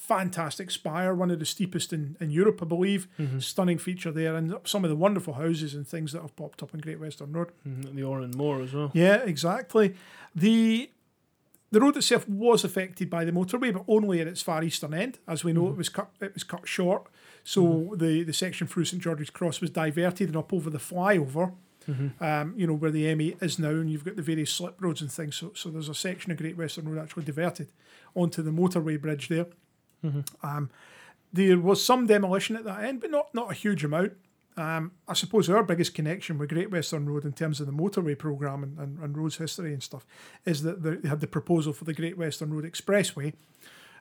fantastic 0.07 0.71
spire, 0.71 1.15
one 1.15 1.31
of 1.31 1.39
the 1.39 1.45
steepest 1.47 1.93
in, 1.93 2.17
in 2.21 2.31
Europe, 2.31 2.61
I 2.63 2.67
believe. 2.67 3.09
Stunning 3.39 3.79
feature 3.79 4.11
there, 4.13 4.37
and 4.37 4.55
some 4.65 4.85
of 4.85 4.91
the 4.91 4.97
wonderful 4.97 5.35
houses 5.35 5.75
and 5.75 5.87
things 5.87 6.13
that 6.13 6.23
have 6.23 6.37
popped 6.37 6.63
up 6.63 6.73
on 6.75 6.81
Great 6.81 7.01
Western 7.01 7.33
Road. 7.33 7.51
Mm, 7.67 7.95
The 7.95 8.03
Oran 8.03 8.31
Mor 8.37 8.63
as 8.63 8.73
well. 8.73 8.91
Yeah, 8.95 9.17
exactly. 9.17 9.95
The 10.35 10.91
the 11.73 11.81
road 11.81 11.97
itself 11.97 12.29
was 12.29 12.63
affected 12.65 13.11
by 13.11 13.25
the 13.25 13.33
motorway, 13.33 13.73
but 13.73 13.85
only 13.89 14.21
at 14.21 14.29
its 14.29 14.41
far 14.41 14.63
eastern 14.63 14.95
end. 14.95 15.19
As 15.27 15.43
we 15.43 15.53
know, 15.53 15.69
it 15.69 15.77
was 15.77 15.89
cut 15.89 16.11
it 16.21 16.33
was 16.35 16.45
cut 16.45 16.67
short. 16.69 17.09
So 17.43 17.95
the, 17.97 18.23
the 18.23 18.33
section 18.33 18.67
through 18.67 18.85
St 18.87 19.03
George's 19.03 19.31
Cross 19.31 19.61
was 19.61 19.71
diverted 19.71 20.29
and 20.29 20.37
up 20.37 20.53
over 20.53 20.71
the 20.71 20.79
flyover. 20.79 21.53
Um, 22.21 22.55
you 22.57 22.67
know 22.67 22.75
where 22.75 22.91
the 22.91 23.05
M8 23.05 23.41
is 23.43 23.59
now, 23.61 23.69
and 23.71 23.89
you've 23.89 24.05
got 24.05 24.17
the 24.17 24.23
various 24.23 24.51
slip 24.51 24.75
roads 24.83 25.01
and 25.01 25.11
things. 25.13 25.37
So, 25.37 25.53
so 25.55 25.69
there's 25.71 25.89
a 25.89 25.95
section 25.95 26.33
of 26.33 26.39
Great 26.39 26.57
Western 26.57 26.89
Road 26.89 27.01
actually 27.01 27.23
diverted 27.25 27.69
onto 28.17 28.43
the 28.43 28.51
motorway 28.51 29.01
bridge 29.01 29.29
there. 29.29 29.47
Um, 30.43 30.71
there 31.33 31.59
was 31.59 31.85
some 31.85 32.07
demolition 32.07 32.57
at 32.57 32.65
that 32.65 32.85
end, 32.85 33.01
but 33.01 33.11
not 33.11 33.35
not 33.35 33.51
a 33.51 33.55
huge 33.55 33.85
amount. 33.85 34.13
Um, 34.59 34.93
I 35.07 35.13
suppose 35.13 35.51
our 35.51 35.63
biggest 35.63 35.93
connection 35.95 36.39
with 36.39 36.49
Great 36.49 36.71
Western 36.71 37.07
Road 37.07 37.27
in 37.27 37.33
terms 37.33 37.61
of 37.61 37.67
the 37.67 37.73
motorway 37.75 38.17
programme 38.19 38.63
and, 38.63 38.79
and, 38.79 38.99
and 39.01 39.19
roads 39.19 39.37
history 39.37 39.75
and 39.75 39.83
stuff 39.83 40.07
is 40.47 40.63
that 40.63 40.83
they 40.83 41.07
had 41.09 41.21
the 41.21 41.27
proposal 41.27 41.75
for 41.75 41.85
the 41.85 41.93
Great 41.93 42.17
Western 42.17 42.55
Road 42.55 42.65
Expressway. 42.65 43.35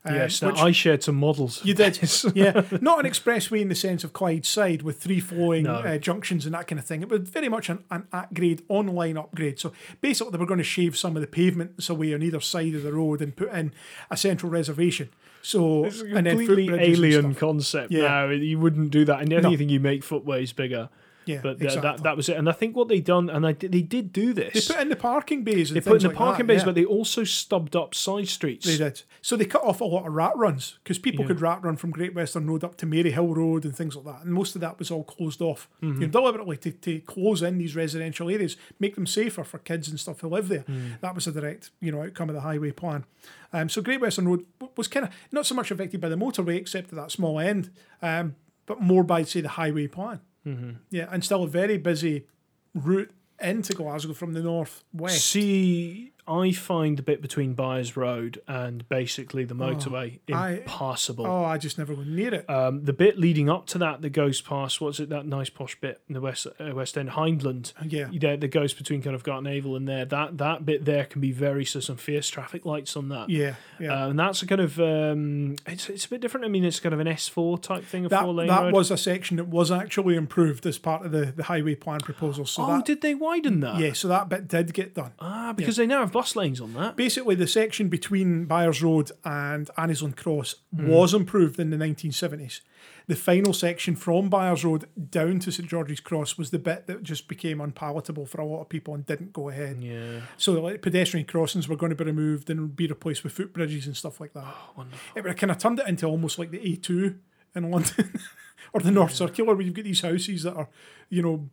um, 0.05 0.15
yes, 0.15 0.41
which- 0.41 0.55
I 0.57 0.71
shared 0.71 1.03
some 1.03 1.15
models. 1.15 1.59
you 1.65 1.73
did, 1.73 1.99
yeah. 2.35 2.61
Not 2.79 3.03
an 3.03 3.11
expressway 3.11 3.59
in 3.59 3.67
the 3.67 3.75
sense 3.75 4.05
of 4.05 4.13
Clydeside 4.13 4.81
with 4.81 5.01
three 5.01 5.19
flowing 5.19 5.63
No. 5.63 5.73
uh, 5.79 5.97
junctions 5.97 6.45
and 6.45 6.55
that 6.55 6.67
kind 6.67 6.79
of 6.79 6.85
thing. 6.85 7.01
It 7.01 7.09
was 7.09 7.27
very 7.27 7.49
much 7.49 7.67
an, 7.69 7.83
an 7.91 8.07
at-grade, 8.13 8.61
online 8.69 9.17
upgrade. 9.17 9.59
So 9.59 9.73
basically, 9.99 10.31
they 10.31 10.37
were 10.37 10.45
going 10.45 10.59
to 10.59 10.63
shave 10.63 10.95
some 10.95 11.17
of 11.17 11.21
the 11.21 11.27
pavements 11.27 11.89
away 11.89 12.13
on 12.13 12.23
either 12.23 12.39
side 12.39 12.75
of 12.75 12.83
the 12.83 12.93
road 12.93 13.21
and 13.21 13.35
put 13.35 13.51
in 13.51 13.73
a 14.09 14.15
central 14.15 14.49
reservation. 14.53 15.09
So 15.45 15.85
It's 15.85 16.01
a 16.01 16.05
completely 16.05 16.67
footbridges 16.67 16.79
alien 16.97 17.35
concept 17.35 17.91
Yeah. 17.91 18.01
now. 18.01 18.29
You 18.29 18.57
wouldn't 18.57 18.89
do 18.89 19.05
that. 19.05 19.21
And 19.21 19.31
anything 19.31 19.69
you 19.69 19.79
make 19.79 20.03
footways 20.03 20.53
bigger. 20.53 20.89
Yeah, 21.25 21.39
But 21.43 21.61
exactly. 21.61 21.81
that 21.81 22.03
that 22.03 22.17
was 22.17 22.29
it. 22.29 22.37
And 22.37 22.47
I 22.47 22.51
think 22.51 22.75
what 22.75 22.87
they 22.87 22.99
done, 22.99 23.29
and 23.29 23.45
I 23.45 23.53
they 23.53 23.81
did 23.81 24.13
do 24.13 24.33
this. 24.33 24.67
They 24.67 24.73
put 24.73 24.81
in 24.81 24.89
the 24.89 24.95
parking 24.95 25.43
bays. 25.43 25.71
They 25.71 25.81
put 25.81 25.97
in 25.97 26.01
the 26.03 26.07
like 26.09 26.17
parking 26.17 26.45
that, 26.45 26.53
bays, 26.53 26.61
yeah. 26.61 26.65
but 26.65 26.75
they 26.75 26.85
also 26.85 27.23
stubbed 27.23 27.75
up 27.75 27.93
side 27.95 28.27
streets. 28.27 28.65
They 28.65 28.77
did. 28.77 29.01
So 29.21 29.35
they 29.35 29.45
cut 29.45 29.63
off 29.63 29.81
a 29.81 29.85
lot 29.85 30.05
of 30.07 30.13
rat 30.13 30.33
runs 30.35 30.77
because 30.83 30.99
people 30.99 31.23
Yeah. 31.23 31.29
could 31.29 31.41
rat 31.41 31.63
run 31.63 31.77
from 31.77 31.91
Great 31.91 32.13
Western 32.13 32.47
Road 32.47 32.63
up 32.63 32.77
to 32.77 32.85
Maryhill 32.85 33.35
Road 33.35 33.65
and 33.65 33.75
things 33.75 33.95
like 33.95 34.05
that. 34.05 34.23
And 34.23 34.33
most 34.33 34.55
of 34.55 34.61
that 34.61 34.77
was 34.79 34.91
all 34.91 35.03
closed 35.03 35.41
off 35.41 35.67
Mm-hmm. 35.81 36.01
you 36.01 36.07
know, 36.07 36.11
deliberately 36.11 36.57
to, 36.57 36.71
to 36.71 36.99
close 37.01 37.41
in 37.41 37.57
these 37.57 37.75
residential 37.75 38.29
areas, 38.29 38.55
make 38.79 38.95
them 38.95 39.07
safer 39.07 39.43
for 39.43 39.57
kids 39.59 39.87
and 39.89 39.99
stuff 39.99 40.19
who 40.21 40.27
live 40.27 40.47
there. 40.47 40.63
Mm. 40.69 40.99
That 41.01 41.15
was 41.15 41.27
a 41.27 41.31
direct 41.31 41.71
you 41.81 41.91
know 41.91 42.03
outcome 42.03 42.29
of 42.29 42.35
the 42.35 42.41
highway 42.41 42.71
plan. 42.71 43.05
Um, 43.51 43.69
so 43.69 43.81
Great 43.81 44.01
Western 44.01 44.27
Road 44.27 44.45
was 44.77 44.87
kind 44.87 45.05
of 45.05 45.11
not 45.31 45.45
so 45.45 45.55
much 45.55 45.71
affected 45.71 46.01
by 46.01 46.09
the 46.09 46.15
motorway 46.17 46.57
except 46.57 46.89
at 46.89 46.95
that 46.95 47.11
small 47.11 47.39
end, 47.39 47.71
um, 48.01 48.35
but 48.65 48.81
more 48.81 49.03
by 49.03 49.23
say 49.23 49.41
the 49.41 49.49
highway 49.49 49.87
plan. 49.87 50.19
Mm-hmm. 50.45 50.71
Yeah, 50.91 51.07
and 51.11 51.23
still 51.23 51.43
a 51.43 51.47
very 51.47 51.77
busy 51.77 52.27
route 52.73 53.11
into 53.39 53.73
Glasgow 53.73 54.13
from 54.13 54.33
the 54.33 54.41
north 54.41 54.83
west. 54.93 55.25
See, 55.25 56.13
I 56.27 56.51
find 56.51 56.97
the 56.97 57.03
bit 57.03 57.21
between 57.21 57.53
Byres 57.55 57.95
Road 57.95 58.41
and 58.47 58.87
basically 58.89 59.43
the 59.45 59.53
motorway 59.55 60.19
Oh, 60.31 60.33
I- 60.33 60.51
impassable. 60.53 61.27
Oh, 61.27 61.43
I 61.45 61.57
just 61.57 61.77
never 61.77 61.93
went 61.93 62.09
near 62.09 62.33
it. 62.33 62.49
Um, 62.49 62.83
the 62.83 62.93
bit 62.93 63.19
leading 63.19 63.49
up 63.49 63.67
to 63.67 63.77
that 63.79 64.01
that 64.01 64.09
goes 64.09 64.41
past 64.41 64.81
what's 64.81 64.99
it 64.99 65.09
that 65.09 65.25
nice 65.25 65.49
posh 65.49 65.79
bit 65.79 66.01
in 66.07 66.13
the 66.13 66.21
west 66.21 66.47
uh, 66.59 66.73
west 66.73 66.97
end 66.97 67.11
Hyndland 67.11 67.73
Yeah. 67.83 68.09
that, 68.21 68.41
that 68.41 68.47
goes 68.49 68.73
between 68.73 69.01
kind 69.01 69.15
of 69.15 69.23
Gartnavel 69.23 69.75
and 69.77 69.87
there 69.87 70.05
that 70.05 70.37
that 70.39 70.65
bit 70.65 70.85
there 70.85 71.05
can 71.05 71.21
be 71.21 71.31
very 71.31 71.65
so 71.65 71.79
some 71.79 71.97
fierce 71.97 72.29
traffic 72.29 72.65
lights 72.65 72.95
on 72.97 73.09
that 73.09 73.29
Yeah, 73.29 73.55
yeah. 73.79 74.05
Uh, 74.05 74.09
and 74.09 74.19
that's 74.19 74.41
a 74.41 74.47
kind 74.47 74.61
of 74.61 74.79
um, 74.79 75.55
it's 75.67 75.89
it's 75.89 76.05
a 76.05 76.09
bit 76.09 76.21
different 76.21 76.45
I 76.45 76.49
mean 76.49 76.63
it's 76.65 76.79
kind 76.79 76.93
of 76.93 76.99
an 76.99 77.07
S4 77.07 77.61
type 77.61 77.83
thing 77.85 78.05
a 78.05 78.09
that 78.09 78.23
four 78.23 78.33
lane 78.33 78.47
that 78.47 78.63
road 78.63 78.73
was 78.73 78.91
a 78.91 78.97
section 78.97 79.37
that 79.37 79.47
was 79.47 79.71
actually 79.71 80.15
improved 80.15 80.65
as 80.65 80.77
part 80.77 81.05
of 81.05 81.11
the, 81.11 81.25
the 81.35 81.43
highway 81.43 81.75
plan 81.75 81.99
proposal. 81.99 82.45
So 82.45 82.63
oh 82.63 82.67
that, 82.77 82.85
did 82.85 83.01
they 83.01 83.13
widen 83.15 83.59
that 83.61 83.79
yeah, 83.79 83.93
so 83.93 84.07
that 84.07 84.29
bit 84.29 84.47
did 84.47 84.73
get 84.73 84.93
done. 84.95 85.11
ah 85.19 85.53
because 85.55 85.75
they 85.77 85.85
now 85.87 85.99
have 85.99 86.11
bus 86.15 86.35
lines 86.35 86.59
on 86.61 86.73
that 86.73 86.95
Basically, 86.95 87.35
the 87.35 87.47
section 87.47 87.89
between 87.89 88.45
Byres 88.47 88.81
Road 88.81 89.11
and 89.23 89.69
Anniesland 89.77 90.15
Cross 90.15 90.55
Hmm. 90.75 90.87
was 90.87 91.13
improved 91.13 91.59
in 91.59 91.69
the 91.69 91.77
1970s. 91.77 92.61
The 93.07 93.15
final 93.15 93.53
section 93.53 93.95
from 93.95 94.29
Byres 94.29 94.63
Road 94.63 94.85
down 95.11 95.39
to 95.39 95.51
St 95.51 95.67
George's 95.69 95.99
Cross 95.99 96.37
was 96.37 96.49
the 96.49 96.57
bit 96.59 96.87
that 96.87 97.03
just 97.03 97.27
became 97.27 97.61
unpalatable 97.61 98.25
for 98.25 98.41
a 98.41 98.45
lot 98.45 98.61
of 98.61 98.69
people 98.69 98.93
and 98.95 99.05
didn't 99.05 99.33
go 99.33 99.49
ahead. 99.49 99.77
yeah 99.83 100.21
So, 100.37 100.53
like 100.53 100.81
pedestrian 100.81 101.25
crossings 101.27 101.67
were 101.67 101.75
going 101.75 101.91
to 101.91 101.95
be 101.95 102.03
removed 102.03 102.49
and 102.49 102.75
be 102.75 102.87
replaced 102.87 103.23
with 103.23 103.35
footbridges 103.37 103.85
and 103.85 103.95
stuff 103.95 104.19
like 104.19 104.33
that. 104.33 104.43
Oh, 104.45 104.71
wonderful. 104.77 104.99
It 105.15 105.21
would 105.21 105.29
have 105.31 105.37
kind 105.39 105.51
of 105.51 105.57
turned 105.59 105.79
it 105.79 105.87
into 105.87 106.05
almost 106.07 106.39
like 106.39 106.51
the 106.51 106.59
A2 106.59 107.15
in 107.55 107.69
London 107.71 108.19
or 108.73 108.81
the 108.81 108.91
North 108.91 109.13
Circular, 109.13 109.53
where 109.53 109.63
you've 109.65 109.73
got 109.75 109.85
these 109.85 110.01
houses 110.01 110.43
that 110.43 110.55
are, 110.55 110.69
you 111.09 111.21
know, 111.21 111.49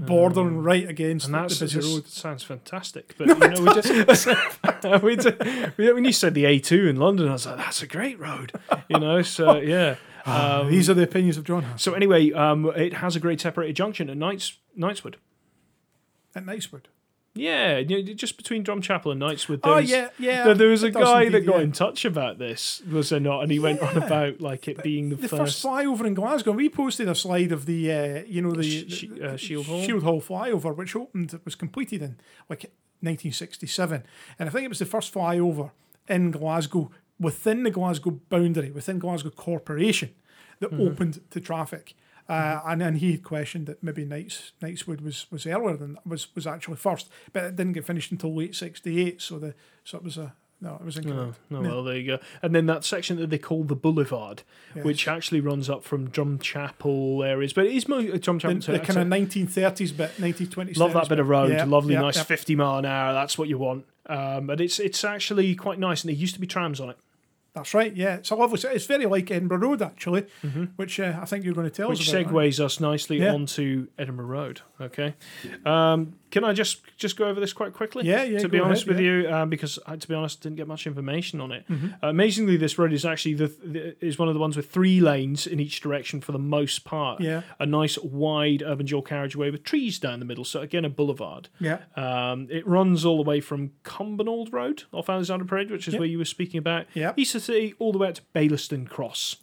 bordering 0.00 0.58
right 0.58 0.88
against 0.88 1.26
and 1.26 1.34
that's 1.34 1.58
the 1.58 1.64
busy 1.66 1.78
road. 1.80 2.06
sounds 2.06 2.42
fantastic. 2.42 3.14
But 3.16 3.28
you 3.28 3.34
know, 3.34 3.62
we 3.62 3.80
just 3.80 3.90
we 5.02 5.16
just, 5.16 5.76
we- 5.78 5.92
when 5.92 6.04
you 6.04 6.12
said 6.12 6.34
the 6.34 6.44
A2 6.44 6.88
in 6.90 6.96
London, 6.96 7.28
I 7.28 7.32
was 7.32 7.46
like, 7.46 7.56
that's 7.56 7.82
a 7.82 7.86
great 7.86 8.18
road. 8.18 8.52
You 8.88 8.98
know, 9.00 9.22
so 9.22 9.56
yeah. 9.58 9.96
Um, 10.26 10.68
These 10.70 10.90
are 10.90 10.94
the 10.94 11.04
opinions 11.04 11.36
of 11.36 11.44
John 11.44 11.64
so 11.76 11.92
anyway, 11.94 12.32
um, 12.32 12.66
it 12.74 12.94
has 12.94 13.14
a 13.16 13.20
great 13.20 13.40
separated 13.40 13.76
junction 13.76 14.10
at 14.10 14.16
Knights 14.16 14.58
Knightswood. 14.76 15.14
at 16.34 16.44
Knightswood. 16.44 16.82
Yeah, 17.36 17.78
you 17.78 18.02
know, 18.02 18.12
just 18.14 18.36
between 18.36 18.64
Drumchapel 18.64 19.12
and 19.12 19.20
Knightswood. 19.20 19.60
Oh, 19.62 19.74
there's- 19.74 19.90
yeah, 19.90 20.08
yeah. 20.18 20.44
There, 20.44 20.54
there 20.54 20.68
was 20.68 20.82
a 20.82 20.90
guy 20.90 21.28
that 21.28 21.42
got 21.46 21.56
yeah. 21.58 21.62
in 21.62 21.72
touch 21.72 22.04
about 22.04 22.38
this, 22.38 22.82
was 22.90 23.10
there 23.10 23.20
not? 23.20 23.42
And 23.42 23.52
he 23.52 23.58
went 23.58 23.80
on 23.80 23.96
about 24.02 24.40
like 24.40 24.66
it 24.68 24.82
being 24.82 25.10
the, 25.10 25.16
The 25.16 25.28
first. 25.28 25.60
first 25.60 25.64
flyover 25.64 26.04
in 26.06 26.14
Glasgow, 26.14 26.52
we 26.52 26.68
posted 26.68 27.08
a 27.08 27.14
slide 27.14 27.52
of 27.52 27.66
the, 27.66 27.92
uh, 27.92 28.22
you 28.26 28.42
know, 28.42 28.52
the, 28.52 28.88
Sh- 28.88 29.04
the- 29.08 29.30
uh, 29.30 29.34
Shieldhall? 29.34 29.84
Shield 29.84 30.02
Hall 30.02 30.20
flyover, 30.20 30.74
which 30.74 30.96
opened, 30.96 31.38
was 31.44 31.54
completed 31.54 32.02
in 32.02 32.16
like 32.48 32.62
1967. 33.00 34.02
And 34.38 34.48
I 34.48 34.52
think 34.52 34.64
it 34.64 34.68
was 34.68 34.78
the 34.78 34.86
first 34.86 35.12
flyover 35.12 35.70
in 36.08 36.30
Glasgow 36.30 36.90
within 37.18 37.62
the 37.62 37.70
Glasgow 37.70 38.18
boundary, 38.28 38.70
within 38.70 38.98
Glasgow 38.98 39.30
Corporation, 39.30 40.10
that 40.60 40.70
Mm-hmm. 40.70 40.80
opened 40.88 41.20
to 41.30 41.40
traffic. 41.40 41.94
Uh, 42.28 42.60
and 42.66 42.82
and 42.82 42.98
he 42.98 43.12
had 43.12 43.22
questioned 43.22 43.66
that 43.66 43.82
maybe 43.82 44.04
Knights 44.04 44.52
Knightswood 44.60 45.00
was 45.00 45.26
was 45.30 45.46
earlier 45.46 45.76
than 45.76 45.98
was 46.04 46.34
was 46.34 46.46
actually 46.46 46.76
first, 46.76 47.08
but 47.32 47.44
it 47.44 47.56
didn't 47.56 47.74
get 47.74 47.84
finished 47.84 48.10
until 48.10 48.34
late 48.34 48.54
'68. 48.54 49.22
So 49.22 49.38
the 49.38 49.54
so 49.84 49.98
it 49.98 50.04
was 50.04 50.16
a 50.18 50.34
no, 50.60 50.76
it 50.76 50.84
was 50.84 50.96
Oh, 50.96 51.02
incorrect. 51.02 51.38
no, 51.50 51.62
Yeah. 51.62 51.68
well, 51.68 51.84
there 51.84 51.96
you 51.98 52.06
go. 52.16 52.18
And 52.42 52.54
then 52.54 52.64
that 52.66 52.82
section 52.82 53.18
that 53.18 53.28
they 53.28 53.36
call 53.38 53.62
the 53.64 53.76
Boulevard, 53.76 54.42
Yes. 54.74 54.84
which 54.86 55.06
actually 55.06 55.40
runs 55.40 55.68
up 55.68 55.84
from 55.84 56.08
Drumchapel 56.10 57.26
areas, 57.26 57.52
but 57.52 57.66
it 57.66 57.72
is 57.74 57.86
mo- 57.88 57.98
uh, 57.98 58.12
the, 58.12 58.18
Drumchapel. 58.18 58.64
to- 58.64 58.72
the 58.72 58.78
kind 58.78 58.98
of 58.98 59.04
to- 59.04 59.10
1930s 59.10 59.92
bit, 59.96 60.12
1920s. 60.18 60.78
love 60.78 60.94
that 60.94 61.08
bit 61.10 61.18
of 61.18 61.28
road, 61.28 61.50
Yeah, 61.50 61.64
lovely, 61.64 61.94
yeah, 61.94 62.00
nice 62.00 62.16
yeah. 62.16 62.22
50 62.24 62.56
mile 62.56 62.78
an 62.78 62.86
hour. 62.86 63.12
That's 63.12 63.36
what 63.38 63.48
you 63.48 63.58
want. 63.58 63.84
Um, 64.06 64.46
but 64.46 64.60
it's 64.60 64.78
it's 64.78 65.04
actually 65.04 65.54
quite 65.56 65.78
nice, 65.78 66.02
and 66.04 66.08
there 66.12 66.16
used 66.18 66.34
to 66.34 66.40
be 66.40 66.46
trams 66.46 66.80
on 66.80 66.90
it. 66.90 66.96
That's 67.56 67.72
right. 67.74 67.96
Yeah, 67.96 68.16
it's 68.16 68.28
a 68.30 68.34
lovely. 68.36 68.60
It's 68.70 68.84
very 68.86 69.06
like 69.06 69.30
Edinburgh 69.30 69.58
Road 69.58 69.80
actually, 69.82 70.26
which 70.76 71.00
uh, 71.00 71.18
I 71.20 71.24
think 71.24 71.42
you're 71.44 71.54
going 71.54 71.66
to 71.68 71.74
tell 71.74 71.86
Mm-hmm. 71.86 71.92
Which 71.92 72.00
us 72.02 72.12
about. 72.12 72.32
segues 72.34 72.60
us 72.60 72.80
nicely 72.80 73.18
Yeah. 73.22 73.32
onto 73.32 73.88
Edinburgh 73.98 74.26
Road. 74.26 74.60
Okay, 74.80 75.14
um, 75.64 76.12
can 76.36 76.44
I 76.44 76.52
just 76.52 76.82
just 76.96 77.16
go 77.16 77.26
over 77.28 77.40
this 77.40 77.52
quite 77.54 77.72
quickly? 77.72 78.04
Yeah, 78.06 78.22
yeah, 78.24 78.40
To 78.40 78.48
be 78.48 78.60
honest 78.60 78.82
ahead, 78.86 78.96
with 78.96 79.04
you, 79.04 79.28
um, 79.32 79.48
because 79.48 79.78
I, 79.86 79.96
to 79.96 80.06
be 80.08 80.14
honest, 80.14 80.42
didn't 80.42 80.56
get 80.56 80.68
much 80.68 80.86
information 80.86 81.40
on 81.40 81.50
it. 81.50 81.66
Mm-hmm. 81.68 81.88
Uh, 82.04 82.08
amazingly, 82.08 82.56
this 82.56 82.78
road 82.78 82.92
is 82.92 83.04
actually 83.06 83.34
the, 83.34 83.46
the 83.64 84.04
is 84.04 84.18
one 84.18 84.28
of 84.28 84.34
the 84.34 84.40
ones 84.40 84.56
with 84.56 84.70
three 84.70 85.00
lanes 85.00 85.46
in 85.46 85.60
each 85.60 85.80
direction 85.80 86.20
for 86.20 86.32
the 86.32 86.38
most 86.38 86.84
part. 86.84 87.20
Yeah. 87.20 87.42
a 87.58 87.64
nice 87.64 87.96
wide 87.98 88.62
urban 88.66 88.84
dual 88.86 89.02
carriageway 89.02 89.50
with 89.50 89.64
trees 89.64 89.98
down 89.98 90.18
the 90.18 90.26
middle. 90.26 90.44
So 90.44 90.60
again, 90.60 90.84
a 90.84 90.90
boulevard. 90.90 91.48
Yeah. 91.58 91.78
Um, 91.96 92.48
it 92.50 92.66
runs 92.66 93.04
all 93.04 93.16
the 93.16 93.28
way 93.28 93.40
from 93.40 93.70
Cumbernauld 93.84 94.52
Road 94.52 94.84
off 94.92 95.08
Alexandra 95.08 95.46
Parade, 95.46 95.70
which 95.70 95.88
is 95.88 95.94
Yep. 95.94 96.00
where 96.00 96.08
you 96.08 96.18
were 96.18 96.24
speaking 96.26 96.58
about, 96.58 96.86
Yeah, 96.94 97.14
east 97.16 97.32
city, 97.32 97.74
all 97.78 97.92
the 97.92 97.98
way 97.98 98.08
out 98.08 98.16
to 98.16 98.22
Baillieston 98.34 98.86
Cross. 98.88 99.36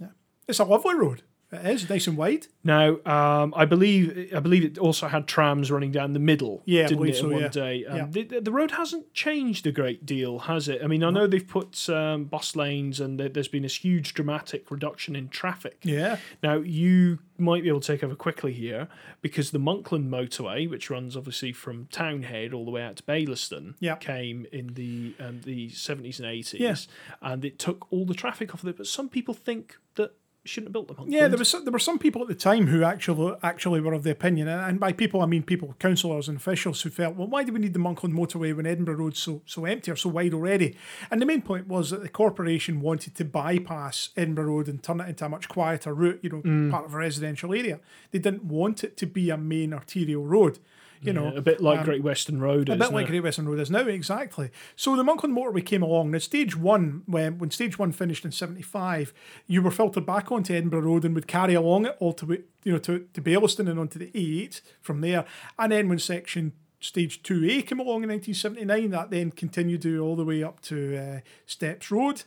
It's 0.47 0.59
a 0.59 0.63
lovely 0.65 0.93
road. 0.95 1.23
It 1.53 1.65
is 1.65 1.89
nice 1.89 2.07
and 2.07 2.17
wide. 2.17 2.47
Now, 2.63 2.97
um, 3.05 3.53
I 3.55 3.65
believe 3.65 4.33
I 4.35 4.39
believe 4.39 4.63
it 4.63 4.77
also 4.77 5.07
had 5.07 5.27
trams 5.27 5.69
running 5.71 5.91
down 5.91 6.13
the 6.13 6.19
middle. 6.19 6.63
Yeah, 6.65 6.87
didn't 6.87 7.07
it? 7.09 7.15
so, 7.17 7.29
one 7.29 7.41
yeah. 7.41 7.47
day. 7.49 7.85
Um, 7.85 7.97
Yeah. 7.97 8.05
the, 8.09 8.39
the- 8.39 8.51
road 8.51 8.71
hasn't 8.71 9.13
changed 9.13 9.65
a 9.67 9.71
great 9.71 10.05
deal, 10.05 10.39
has 10.39 10.67
it? 10.67 10.81
I 10.83 10.87
mean, 10.87 11.03
I 11.03 11.09
know 11.09 11.25
they've 11.27 11.47
put 11.47 11.89
um, 11.89 12.25
bus 12.25 12.55
lanes 12.55 12.99
and 12.99 13.19
there- 13.19 13.29
there's 13.29 13.47
been 13.47 13.63
this 13.63 13.77
huge 13.77 14.13
dramatic 14.13 14.69
reduction 14.71 15.15
in 15.15 15.29
traffic. 15.29 15.79
Yeah. 15.83 16.17
Now, 16.41 16.57
you 16.57 17.19
might 17.39 17.63
be 17.63 17.69
able 17.69 17.79
to 17.81 17.87
take 17.91 18.03
over 18.03 18.15
quickly 18.15 18.53
here 18.53 18.87
because 19.21 19.51
the 19.51 19.59
Monkland 19.59 20.07
motorway, 20.07 20.69
which 20.69 20.89
runs 20.89 21.17
obviously 21.17 21.51
from 21.51 21.87
Townhead 21.87 22.53
all 22.53 22.63
the 22.63 22.71
way 22.71 22.83
out 22.83 22.97
to 22.97 23.03
Baillieston, 23.03 23.73
Yeah. 23.79 23.95
came 23.95 24.45
in 24.51 24.75
the 24.75 25.15
um, 25.19 25.41
the 25.43 25.69
70s 25.69 26.19
and 26.19 26.27
80s, 26.27 26.59
Yeah. 26.59 26.75
and 27.21 27.43
it 27.43 27.57
took 27.59 27.91
all 27.91 28.05
the 28.05 28.13
traffic 28.13 28.53
off 28.53 28.61
of 28.63 28.69
it. 28.69 28.77
But 28.77 28.87
some 28.87 29.09
people 29.09 29.33
think 29.33 29.77
that 29.95 30.11
shouldn't 30.45 30.67
have 30.67 30.73
built 30.73 30.87
the 30.89 30.93
Monkland. 30.95 31.11
Yeah, 31.11 31.27
there 31.29 31.37
was 31.39 31.47
some- 31.49 31.63
there 31.63 31.71
were 31.71 31.79
some 31.79 31.97
people 31.97 32.21
at 32.21 32.27
the 32.27 32.35
time 32.35 32.67
who 32.67 32.83
actually 32.83 33.33
actually 33.43 33.79
were 33.79 33.93
of 33.93 34.03
the 34.03 34.11
opinion, 34.11 34.47
and 34.47 34.61
and 34.61 34.79
by 34.79 34.91
people 34.91 35.21
I 35.21 35.25
mean 35.25 35.43
people, 35.43 35.73
councillors 35.79 36.27
and 36.27 36.37
officials 36.37 36.81
who 36.81 36.89
felt, 36.89 37.15
well, 37.15 37.27
why 37.27 37.43
do 37.43 37.53
we 37.53 37.59
need 37.59 37.73
the 37.73 37.79
Monkland 37.79 38.13
motorway 38.13 38.53
when 38.55 38.65
Edinburgh 38.65 38.95
Road's 38.95 39.19
so 39.19 39.41
so 39.45 39.65
empty 39.65 39.89
or 39.91 39.95
so 39.95 40.09
wide 40.09 40.33
already? 40.33 40.75
And 41.09 41.21
the 41.21 41.25
main 41.25 41.41
point 41.41 41.67
was 41.67 41.91
that 41.91 42.01
the 42.01 42.09
corporation 42.09 42.81
wanted 42.81 43.15
to 43.15 43.25
bypass 43.25 44.09
Edinburgh 44.17 44.45
Road 44.45 44.67
and 44.67 44.83
turn 44.83 44.99
it 44.99 45.09
into 45.09 45.25
a 45.25 45.29
much 45.29 45.47
quieter 45.47 45.93
route, 45.93 46.19
you 46.21 46.29
know, 46.29 46.41
Mm. 46.41 46.71
part 46.71 46.85
of 46.85 46.93
a 46.93 46.97
residential 46.97 47.53
area. 47.53 47.79
They 48.11 48.19
didn't 48.19 48.43
want 48.45 48.83
it 48.83 48.97
to 48.97 49.05
be 49.05 49.29
a 49.29 49.37
main 49.37 49.73
arterial 49.73 50.25
road, 50.25 50.59
you 51.03 51.13
know. 51.13 51.35
a 51.35 51.41
bit 51.41 51.61
like 51.61 51.79
um, 51.79 51.85
Great 51.85 52.03
Western 52.03 52.39
Road. 52.39 52.69
A 52.69 52.75
bit 52.75 52.91
like? 52.91 53.07
Great 53.07 53.23
Western 53.23 53.47
Road 53.47 53.59
is 53.59 53.71
now, 53.71 53.81
exactly. 53.87 54.51
So 54.75 54.95
the 54.95 55.03
Monkland 55.03 55.37
motorway 55.37 55.65
came 55.65 55.83
along. 55.83 56.11
Now, 56.11 56.19
stage 56.19 56.55
one, 56.55 57.03
when 57.05 57.37
when 57.37 57.51
stage 57.51 57.77
one 57.77 57.91
finished 57.91 58.25
in 58.25 58.31
'75, 58.31 59.13
you 59.47 59.61
were 59.61 59.71
filtered 59.71 60.05
back 60.05 60.31
onto 60.31 60.53
Edinburgh 60.53 60.81
Road 60.81 61.05
and 61.05 61.15
would 61.15 61.27
carry 61.27 61.53
along 61.53 61.85
it 61.85 61.95
all 61.99 62.13
to 62.13 62.43
you 62.63 62.71
know 62.71 62.79
to 62.79 63.07
to 63.13 63.21
Baillieston 63.21 63.69
and 63.69 63.79
onto 63.79 63.99
the 63.99 64.11
A8 64.11 64.61
from 64.81 65.01
there. 65.01 65.25
And 65.57 65.71
then 65.71 65.89
when 65.89 65.99
section 65.99 66.53
stage 66.83 67.23
two 67.23 67.45
A 67.45 67.61
came 67.61 67.79
along 67.79 68.03
in 68.03 68.09
1979, 68.09 68.89
that 68.91 69.09
then 69.09 69.31
continued 69.31 69.81
to 69.83 70.03
all 70.03 70.15
the 70.15 70.25
way 70.25 70.43
up 70.43 70.61
to 70.63 70.97
uh, 70.97 71.19
Stepps 71.45 71.89
Road, 71.89 72.23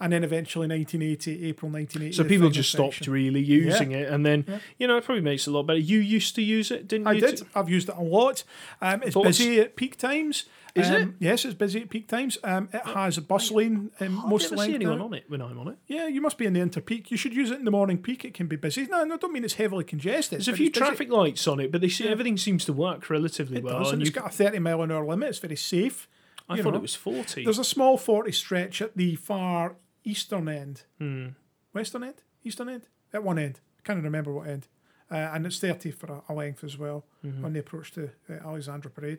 and 0.00 0.12
then 0.12 0.24
eventually 0.24 0.66
1980, 0.66 1.48
April 1.48 1.70
1980. 1.70 2.10
Mm-hmm. 2.10 2.22
So 2.22 2.28
people 2.28 2.50
just 2.50 2.70
stopped 2.70 3.06
really 3.06 3.42
using 3.42 3.92
it, 3.92 4.08
and 4.08 4.24
then 4.24 4.60
you 4.78 4.86
know 4.86 4.96
it 4.96 5.04
probably 5.04 5.22
makes 5.22 5.46
it 5.46 5.50
a 5.50 5.52
lot 5.52 5.64
better. 5.64 5.78
You 5.78 5.98
used 5.98 6.34
to 6.36 6.42
use 6.42 6.70
it, 6.70 6.88
didn't 6.88 7.06
I 7.06 7.12
you? 7.12 7.26
I 7.26 7.30
did. 7.30 7.42
I've 7.54 7.68
used 7.68 7.88
it 7.88 7.96
a 7.96 8.02
lot. 8.02 8.42
Um, 8.80 9.02
it's 9.02 9.14
Thoughts? 9.14 9.38
busy 9.38 9.60
at 9.60 9.76
peak 9.76 9.96
times. 9.96 10.44
Is 10.74 10.88
um, 10.88 10.94
it? 10.94 11.08
Yes, 11.18 11.44
it's 11.44 11.54
busy 11.54 11.82
at 11.82 11.90
peak 11.90 12.06
times. 12.08 12.38
Um, 12.44 12.68
it 12.72 12.84
has 12.86 13.18
a 13.18 13.22
bus 13.22 13.50
lane 13.50 13.90
um, 14.00 14.20
I 14.24 14.28
most 14.28 14.44
never 14.50 14.56
see 14.56 14.68
length. 14.70 14.74
anyone 14.76 14.98
now. 14.98 15.04
on 15.06 15.14
it 15.14 15.24
when 15.28 15.42
I'm 15.42 15.58
on 15.58 15.68
it. 15.68 15.78
Yeah, 15.86 16.06
you 16.06 16.20
must 16.20 16.38
be 16.38 16.46
in 16.46 16.52
the 16.52 16.60
interpeak. 16.60 17.10
You 17.10 17.16
should 17.16 17.34
use 17.34 17.50
it 17.50 17.58
in 17.58 17.64
the 17.64 17.70
morning 17.70 17.98
peak. 17.98 18.24
It 18.24 18.34
can 18.34 18.46
be 18.46 18.56
busy. 18.56 18.86
No, 18.86 19.02
no, 19.04 19.14
I 19.14 19.16
don't 19.18 19.32
mean 19.32 19.44
it's 19.44 19.54
heavily 19.54 19.84
congested. 19.84 20.38
There's 20.38 20.48
a 20.48 20.52
few 20.52 20.70
busy. 20.70 20.84
traffic 20.84 21.10
lights 21.10 21.46
on 21.48 21.58
it, 21.60 21.72
but 21.72 21.80
they 21.80 21.88
see 21.88 22.06
everything 22.08 22.36
seems 22.36 22.64
to 22.66 22.72
work 22.72 23.10
relatively 23.10 23.58
It 23.58 23.64
well. 23.64 23.80
does, 23.80 23.92
and 23.92 24.00
it's 24.00 24.10
got 24.10 24.26
a 24.26 24.30
30 24.30 24.60
mile 24.60 24.82
an 24.82 24.92
hour 24.92 25.04
limit. 25.04 25.30
It's 25.30 25.38
very 25.38 25.56
safe. 25.56 26.08
I 26.48 26.56
you 26.56 26.62
thought 26.62 26.72
know. 26.72 26.78
it 26.78 26.82
was 26.82 26.94
40. 26.94 27.44
There's 27.44 27.58
a 27.58 27.64
small 27.64 27.96
40 27.96 28.32
stretch 28.32 28.80
at 28.82 28.96
the 28.96 29.16
far 29.16 29.76
eastern 30.04 30.48
end. 30.48 30.82
Hmm. 30.98 31.28
Western 31.72 32.02
end? 32.04 32.22
Eastern 32.44 32.68
end? 32.68 32.88
At 33.12 33.22
one 33.22 33.38
end. 33.38 33.60
Can't 33.84 34.02
remember 34.02 34.32
what 34.32 34.48
end. 34.48 34.66
Uh, 35.10 35.16
and 35.16 35.44
it's 35.46 35.58
30 35.58 35.90
for 35.90 36.06
a, 36.28 36.32
a 36.32 36.34
length 36.34 36.62
as 36.64 36.78
well 36.78 37.04
Mm-hmm. 37.24 37.44
on 37.44 37.52
the 37.52 37.60
approach 37.60 37.92
to 37.92 38.08
uh, 38.30 38.32
Alexandra 38.48 38.90
Parade. 38.90 39.18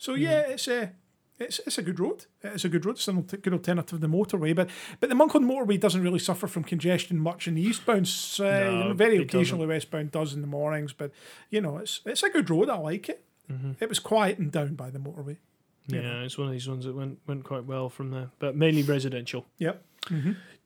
So, 0.00 0.14
yeah, 0.14 0.40
it's 0.40 0.66
a. 0.68 0.92
It's, 1.38 1.58
it's 1.60 1.78
a 1.78 1.82
good 1.82 1.98
road. 1.98 2.26
It's 2.42 2.66
a 2.66 2.68
good 2.68 2.84
road. 2.84 2.96
It's 2.96 3.08
a 3.08 3.12
good 3.14 3.54
alternative 3.54 3.86
to 3.86 3.96
the 3.98 4.08
motorway, 4.08 4.54
but 4.54 4.68
but 5.00 5.08
the 5.08 5.14
Monkland 5.14 5.46
motorway 5.46 5.80
doesn't 5.80 6.02
really 6.02 6.18
suffer 6.18 6.46
from 6.46 6.64
congestion 6.64 7.18
much 7.18 7.48
in 7.48 7.54
the 7.54 7.62
eastbound. 7.62 8.06
No, 8.38 8.70
You 8.82 8.88
know, 8.88 8.92
very 8.94 9.16
occasionally 9.16 9.66
westbound 9.66 10.10
does 10.10 10.34
in 10.34 10.42
the 10.42 10.46
mornings, 10.46 10.92
but 10.92 11.12
you 11.48 11.62
know 11.62 11.78
it's 11.78 12.02
it's 12.04 12.22
a 12.22 12.28
good 12.28 12.50
road. 12.50 12.68
I 12.68 12.76
like 12.76 13.08
it. 13.08 13.24
Mm-hmm. 13.50 13.72
It 13.80 13.88
was 13.88 13.98
quiet 13.98 14.38
and 14.38 14.52
down 14.52 14.74
by 14.74 14.90
the 14.90 14.98
motorway. 14.98 15.38
yeah, 15.86 16.20
it's 16.24 16.36
one 16.36 16.46
of 16.48 16.52
these 16.52 16.68
ones 16.68 16.84
that 16.84 16.94
went 16.94 17.20
went 17.26 17.44
quite 17.44 17.64
well 17.64 17.88
from 17.88 18.10
there, 18.10 18.28
but 18.38 18.54
mainly 18.54 18.82
residential. 18.82 19.46
Yep. 19.56 19.82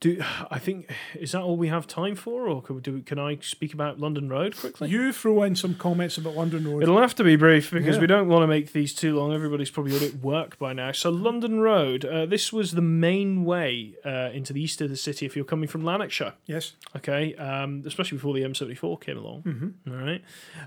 Do 0.00 0.22
I 0.50 0.58
think 0.58 0.90
is 1.14 1.32
that 1.32 1.40
all 1.40 1.56
we 1.56 1.68
have 1.68 1.86
time 1.86 2.14
for, 2.14 2.46
or 2.46 2.60
can, 2.60 2.74
we 2.76 2.82
do, 2.82 3.00
can 3.02 3.18
I 3.18 3.38
speak 3.40 3.72
about 3.72 3.98
London 3.98 4.28
Road 4.28 4.54
quickly? 4.54 4.90
You 4.90 5.12
throw 5.12 5.42
in 5.44 5.56
some 5.56 5.76
comments 5.76 6.18
about 6.18 6.34
London 6.36 6.68
Road. 6.70 6.82
It'll 6.82 7.00
have 7.00 7.14
to 7.14 7.24
be 7.24 7.36
brief 7.36 7.70
because 7.70 7.94
Yeah. 7.96 8.00
we 8.02 8.06
don't 8.06 8.28
want 8.28 8.42
to 8.42 8.46
make 8.46 8.72
these 8.72 8.92
too 8.92 9.16
long. 9.16 9.32
Everybody's 9.32 9.70
probably 9.70 9.92
already 9.92 10.08
at 10.08 10.16
work 10.16 10.58
by 10.58 10.74
now. 10.74 10.92
So, 10.92 11.08
London 11.10 11.60
Road, 11.60 12.04
uh, 12.04 12.26
this 12.26 12.52
was 12.52 12.72
the 12.72 12.82
main 12.82 13.44
way 13.46 13.94
uh, 14.04 14.30
into 14.34 14.52
the 14.52 14.60
east 14.62 14.80
of 14.82 14.90
the 14.90 14.96
city 14.96 15.24
if 15.24 15.36
you're 15.36 15.44
coming 15.44 15.68
from 15.68 15.84
Lanarkshire. 15.84 16.34
yes. 16.44 16.72
Okay, 16.96 17.34
um, 17.36 17.82
especially 17.86 18.18
before 18.18 18.34
the 18.34 18.42
M74 18.42 19.00
came 19.00 19.16
along. 19.18 19.74
All 19.88 19.94
right, 19.94 20.22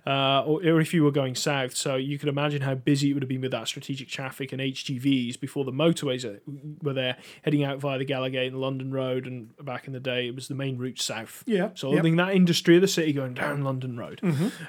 uh, 0.06 0.44
or, 0.46 0.62
or 0.66 0.82
if 0.82 0.94
you 0.94 1.04
were 1.04 1.12
going 1.12 1.36
south, 1.36 1.76
so 1.76 1.96
you 1.96 2.18
could 2.20 2.28
imagine 2.30 2.62
how 2.64 2.76
busy 2.76 3.12
it 3.12 3.14
would 3.14 3.24
have 3.24 3.30
been 3.30 3.42
with 3.42 3.52
that 3.52 3.68
strategic 3.68 4.08
traffic 4.10 4.52
and 4.52 4.60
HGVs 4.62 5.40
before 5.40 5.64
the 5.64 5.72
motorways 5.72 6.26
uh, 6.26 6.40
were 6.82 6.94
there, 6.94 7.18
heading 7.44 7.64
out 7.64 7.78
via 7.80 7.98
the 7.98 8.06
Gallowgate 8.06 8.48
and 8.48 8.60
London 8.60 8.92
Road. 8.92 9.17
And 9.26 9.56
back 9.66 9.88
in 9.88 9.94
the 9.94 10.00
day, 10.00 10.28
it 10.28 10.36
was 10.36 10.48
the 10.48 10.56
main 10.56 10.78
route 10.78 11.00
south. 11.02 11.44
Yeah. 11.48 11.70
So 11.74 11.88
yep. 11.88 12.00
holding 12.00 12.18
that 12.18 12.36
industry 12.36 12.76
of 12.76 12.82
the 12.82 12.88
city 12.88 13.14
going 13.14 13.34
down 13.34 13.64
London 13.64 13.98
Road. 13.98 14.22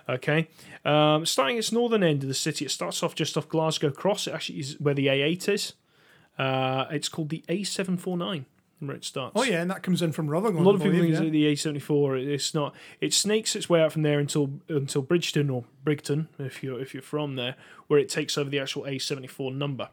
Okay. 0.08 0.48
Um, 0.84 1.26
starting 1.26 1.58
its 1.58 1.72
northern 1.72 2.02
end 2.02 2.22
of 2.22 2.28
the 2.28 2.34
city, 2.34 2.64
it 2.64 2.70
starts 2.70 3.02
off 3.02 3.14
just 3.14 3.36
off 3.36 3.48
Glasgow 3.48 3.90
Cross. 3.90 4.26
It 4.26 4.34
actually 4.34 4.60
is 4.60 4.80
where 4.80 4.94
the 4.94 5.08
A8 5.08 5.48
is. 5.48 5.74
Uh, 6.38 6.86
it's 6.90 7.08
called 7.08 7.30
the 7.30 7.44
A749 7.48 8.44
where 8.80 8.96
it 8.96 9.04
starts. 9.04 9.32
Oh 9.36 9.42
yeah, 9.42 9.60
and 9.60 9.70
that 9.70 9.82
comes 9.82 10.02
in 10.02 10.12
from 10.12 10.28
Rotherham. 10.28 10.56
A 10.56 10.62
lot 10.62 10.74
of 10.74 10.82
people 10.82 10.98
think 10.98 11.12
yeah. 11.12 11.22
it's 11.22 11.64
the 11.64 11.70
A74. 11.70 12.26
It's 12.26 12.54
not. 12.54 12.74
It 13.00 13.12
snakes 13.12 13.56
its 13.56 13.68
way 13.68 13.80
out 13.80 13.92
from 13.92 14.02
there 14.02 14.18
until 14.18 14.50
until 14.68 15.02
Bridgeton 15.02 15.50
or 15.50 15.64
Brigton, 15.84 16.28
if 16.38 16.62
you're 16.62 16.80
if 16.80 16.94
you're 16.94 17.02
from 17.02 17.36
there, 17.36 17.56
where 17.88 17.98
it 17.98 18.08
takes 18.08 18.38
over 18.38 18.48
the 18.48 18.60
actual 18.60 18.84
A74 18.84 19.54
number. 19.54 19.88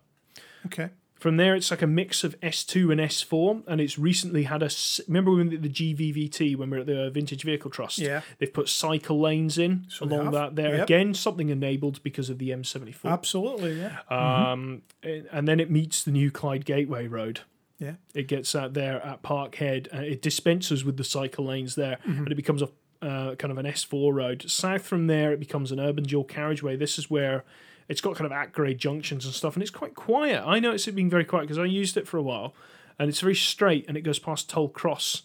Okay. 0.68 0.90
From 1.16 1.38
there, 1.38 1.56
it's 1.56 1.72
like 1.72 1.82
a 1.82 1.88
mix 1.88 2.24
of 2.26 2.40
S2 2.42 2.92
and 2.92 3.00
S4, 3.00 3.64
and 3.68 3.80
it's 3.80 3.98
recently 3.98 4.44
had 4.44 4.62
a. 4.62 4.70
Remember 5.08 5.32
when 5.32 5.50
the 5.50 5.70
GVVT 5.70 6.56
when 6.58 6.70
we 6.70 6.78
are 6.78 6.82
at 6.82 6.86
the 6.88 7.10
Vintage 7.10 7.44
Vehicle 7.44 7.72
Trust? 7.72 8.00
Yeah. 8.00 8.22
They've 8.38 8.52
put 8.54 8.68
cycle 8.68 9.20
lanes 9.20 9.58
in 9.58 9.86
So 9.88 10.06
along 10.06 10.32
that 10.32 10.56
there. 10.56 10.76
Yep. 10.76 10.84
Again, 10.84 11.14
something 11.14 11.50
enabled 11.50 12.04
because 12.04 12.30
of 12.30 12.38
the 12.38 12.50
M74. 12.50 13.06
Absolutely. 13.06 13.80
Yeah. 13.80 14.00
Um, 14.10 14.82
and- 15.04 15.28
and 15.32 15.48
then 15.48 15.60
it 15.60 15.72
meets 15.72 16.04
the 16.04 16.12
new 16.12 16.32
Clyde 16.32 16.66
Gateway 16.66 17.08
Road. 17.08 17.40
Yeah. 17.80 17.94
It 18.14 18.28
gets 18.28 18.54
out 18.54 18.74
there 18.74 19.04
at 19.06 19.24
Parkhead. 19.24 19.94
Uh, 19.94 20.02
it 20.02 20.22
dispenses 20.22 20.84
with 20.86 20.98
the 20.98 21.04
cycle 21.04 21.46
lanes 21.46 21.76
there, 21.76 21.98
Mm-hmm. 22.08 22.24
and 22.24 22.32
it 22.32 22.36
becomes 22.36 22.62
a 22.62 22.70
uh, 23.02 23.36
kind 23.36 23.52
of 23.52 23.58
an 23.58 23.66
S4 23.66 24.14
road. 24.14 24.46
South 24.50 24.82
from 24.82 25.08
there, 25.08 25.32
it 25.32 25.40
becomes 25.40 25.72
an 25.72 25.80
urban 25.80 26.04
dual 26.06 26.24
carriageway. 26.24 26.76
This 26.76 26.98
is 26.98 27.10
where 27.10 27.44
it's 27.88 28.02
got 28.02 28.16
kind 28.16 28.26
of 28.26 28.32
at 28.32 28.52
grade 28.52 28.78
junctions 28.78 29.26
and 29.26 29.34
stuff, 29.34 29.56
and 29.56 29.64
it's 29.64 29.72
quite 29.72 29.96
quiet. 29.96 30.44
I 30.46 30.60
noticed 30.60 30.88
it 30.88 30.94
being 30.94 31.10
very 31.10 31.26
quiet 31.26 31.44
because 31.44 31.60
I 31.60 31.66
used 31.66 31.98
it 31.98 32.08
for 32.08 32.18
a 32.18 32.24
while, 32.24 32.54
and 32.98 33.10
it's 33.10 33.22
very 33.22 33.36
straight, 33.36 33.86
and 33.88 33.96
it 33.98 34.02
goes 34.02 34.20
past 34.20 34.50
Tollcross 34.50 35.24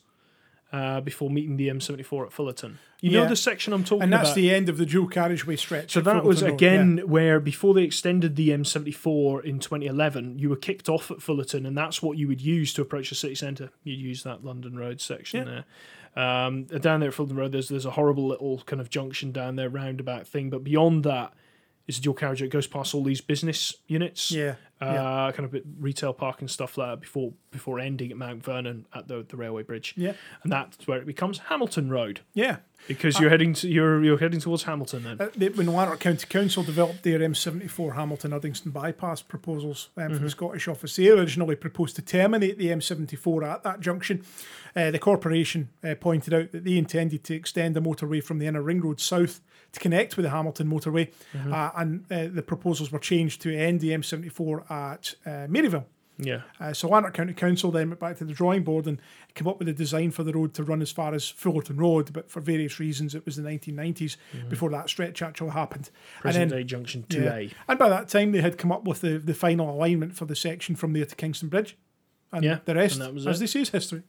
uh, 0.72 1.00
before 1.00 1.30
meeting 1.30 1.56
the 1.56 1.68
M74 1.68 2.26
at 2.26 2.32
Fullarton. 2.32 2.78
You 3.00 3.12
know 3.12 3.26
the 3.26 3.34
section 3.34 3.72
I'm 3.72 3.82
talking 3.82 3.96
about? 3.96 4.04
And 4.04 4.12
that's 4.12 4.28
about. 4.28 4.34
the 4.36 4.54
end 4.54 4.68
of 4.68 4.76
the 4.76 4.84
dual 4.84 5.08
carriageway 5.08 5.56
stretch. 5.56 5.92
So 5.92 6.02
that 6.02 6.22
was 6.22 6.42
again 6.42 6.98
where 7.06 7.40
before 7.40 7.72
they 7.72 7.82
extended 7.82 8.36
the 8.36 8.50
M74 8.50 9.42
in 9.44 9.58
2011, 9.58 10.38
you 10.38 10.50
were 10.50 10.56
kicked 10.56 10.88
off 10.88 11.11
at 11.11 11.18
Fullarton, 11.18 11.66
and 11.66 11.76
that's 11.76 12.02
what 12.02 12.18
you 12.18 12.28
would 12.28 12.42
use 12.42 12.74
to 12.74 12.82
approach 12.82 13.08
the 13.08 13.14
city 13.14 13.34
centre. 13.34 13.70
You'd 13.84 14.00
use 14.00 14.22
that 14.24 14.44
London 14.44 14.76
Road 14.76 15.00
section 15.00 15.46
there. 15.46 15.64
Um, 16.22 16.64
down 16.64 17.00
there 17.00 17.08
at 17.08 17.14
Fullarton 17.14 17.36
Road, 17.36 17.52
there's 17.52 17.68
there's 17.70 17.86
a 17.86 17.92
horrible 17.92 18.28
little 18.28 18.58
kind 18.66 18.80
of 18.80 18.90
junction 18.90 19.32
down 19.32 19.56
there, 19.56 19.70
roundabout 19.70 20.26
thing, 20.26 20.50
but 20.50 20.62
beyond 20.62 21.04
that 21.04 21.32
is 21.91 21.99
a 21.99 22.03
dual 22.03 22.14
carriage. 22.14 22.43
It 22.43 22.49
goes 22.49 22.66
past 22.66 22.95
all 22.95 23.05
these 23.05 23.20
business 23.20 23.74
units. 23.86 24.30
Yeah. 24.30 24.55
uh, 24.80 25.30
kind 25.32 25.45
of 25.45 25.55
retail 25.78 26.14
park 26.14 26.41
and 26.41 26.51
stuff 26.51 26.78
like 26.78 26.88
that 26.93 27.01
before 27.03 27.34
before 27.51 27.78
ending 27.78 28.11
at 28.11 28.16
Mount 28.16 28.43
Vernon 28.43 28.86
at 28.95 29.09
the, 29.09 29.22
the 29.28 29.36
railway 29.36 29.62
bridge. 29.62 29.93
Yeah. 29.97 30.14
and 30.43 30.51
that's 30.51 30.86
where 30.86 30.99
it 30.99 31.05
becomes 31.07 31.36
Hamilton 31.51 31.91
Road 31.91 32.20
Yeah. 32.32 32.59
because 32.88 33.20
you're 33.20 33.28
heading 33.28 33.53
to 33.55 33.68
you're 33.68 34.03
you're 34.03 34.16
heading 34.16 34.41
towards 34.41 34.62
Hamilton 34.62 35.03
then. 35.03 35.20
Uh, 35.20 35.28
they, 35.36 35.51
when 35.51 35.66
Lanark 35.66 36.01
County 36.01 36.26
Council 36.26 36.62
developed 36.62 37.03
their 37.03 37.18
M74 37.18 37.95
Hamilton 37.95 38.30
Uddingston 38.30 38.72
bypass 38.72 39.20
proposals 39.20 39.91
um, 39.99 40.14
for 40.14 40.20
the 40.20 40.30
Scottish 40.30 40.66
Office, 40.66 40.97
they 40.97 41.09
originally 41.11 41.57
proposed 41.57 41.97
to 41.97 42.03
terminate 42.03 42.57
the 42.57 42.68
M74 42.68 43.47
at 43.47 43.62
that 43.64 43.80
junction. 43.80 44.24
Uh, 44.74 44.91
the 44.91 44.99
corporation 44.99 45.68
uh, 45.84 45.95
pointed 46.01 46.32
out 46.32 46.53
that 46.53 46.64
they 46.64 46.78
intended 46.78 47.22
to 47.24 47.34
extend 47.34 47.76
the 47.76 47.82
motorway 47.82 48.22
from 48.24 48.38
the 48.38 48.47
inner 48.47 48.62
ring 48.62 48.80
road 48.80 49.01
south 49.01 49.41
to 49.72 49.80
connect 49.80 50.16
with 50.16 50.24
the 50.24 50.30
Hamilton 50.30 50.68
motorway, 50.68 51.10
uh, 51.52 51.70
and 51.76 52.04
uh, 52.10 52.26
the 52.32 52.42
proposals 52.42 52.90
were 52.90 52.98
changed 52.98 53.40
to 53.42 53.56
end 53.56 53.80
the 53.80 53.90
M74 53.90 54.70
at 54.70 55.14
uh, 55.24 55.30
Maryville. 55.48 55.84
yeah, 56.18 56.42
Uh, 56.60 56.72
so 56.72 56.88
Lanark 56.88 57.14
County 57.14 57.32
Council 57.32 57.70
then 57.70 57.88
went 57.88 58.00
back 58.00 58.18
to 58.18 58.24
the 58.24 58.32
drawing 58.34 58.62
board 58.62 58.86
and 58.86 59.00
came 59.34 59.46
up 59.48 59.58
with 59.58 59.68
a 59.68 59.72
design 59.72 60.10
for 60.10 60.22
the 60.24 60.32
road 60.32 60.52
to 60.54 60.62
run 60.64 60.82
as 60.82 60.90
far 60.92 61.14
as 61.14 61.24
Fullarton 61.32 61.78
Road, 61.78 62.12
but 62.12 62.30
for 62.30 62.40
various 62.40 62.78
reasons 62.80 63.14
it 63.14 63.24
was 63.24 63.36
the 63.36 63.42
1990s 63.42 64.16
before 64.48 64.70
that 64.70 64.88
stretch 64.90 65.22
actually 65.22 65.50
happened. 65.50 65.88
present 66.20 66.50
day 66.50 66.64
junction 66.64 67.04
two 67.08 67.22
yeah. 67.22 67.34
A. 67.36 67.50
and 67.68 67.78
by 67.78 67.88
that 67.88 68.08
time 68.08 68.32
they 68.32 68.40
had 68.42 68.58
come 68.58 68.70
up 68.72 68.84
with 68.84 69.00
the, 69.00 69.18
the 69.18 69.34
final 69.34 69.70
alignment 69.70 70.14
for 70.14 70.24
the 70.26 70.36
section 70.36 70.74
from 70.76 70.92
there 70.92 71.06
to 71.06 71.14
Kingston 71.16 71.48
Bridge. 71.48 71.76
And 72.32 72.44
Yeah, 72.44 72.58
the 72.64 72.74
rest, 72.74 72.96
and 72.96 73.02
that 73.04 73.14
was 73.14 73.26
as 73.26 73.36
it. 73.38 73.40
they 73.40 73.46
say, 73.46 73.60
is 73.62 73.70
history. 73.70 74.02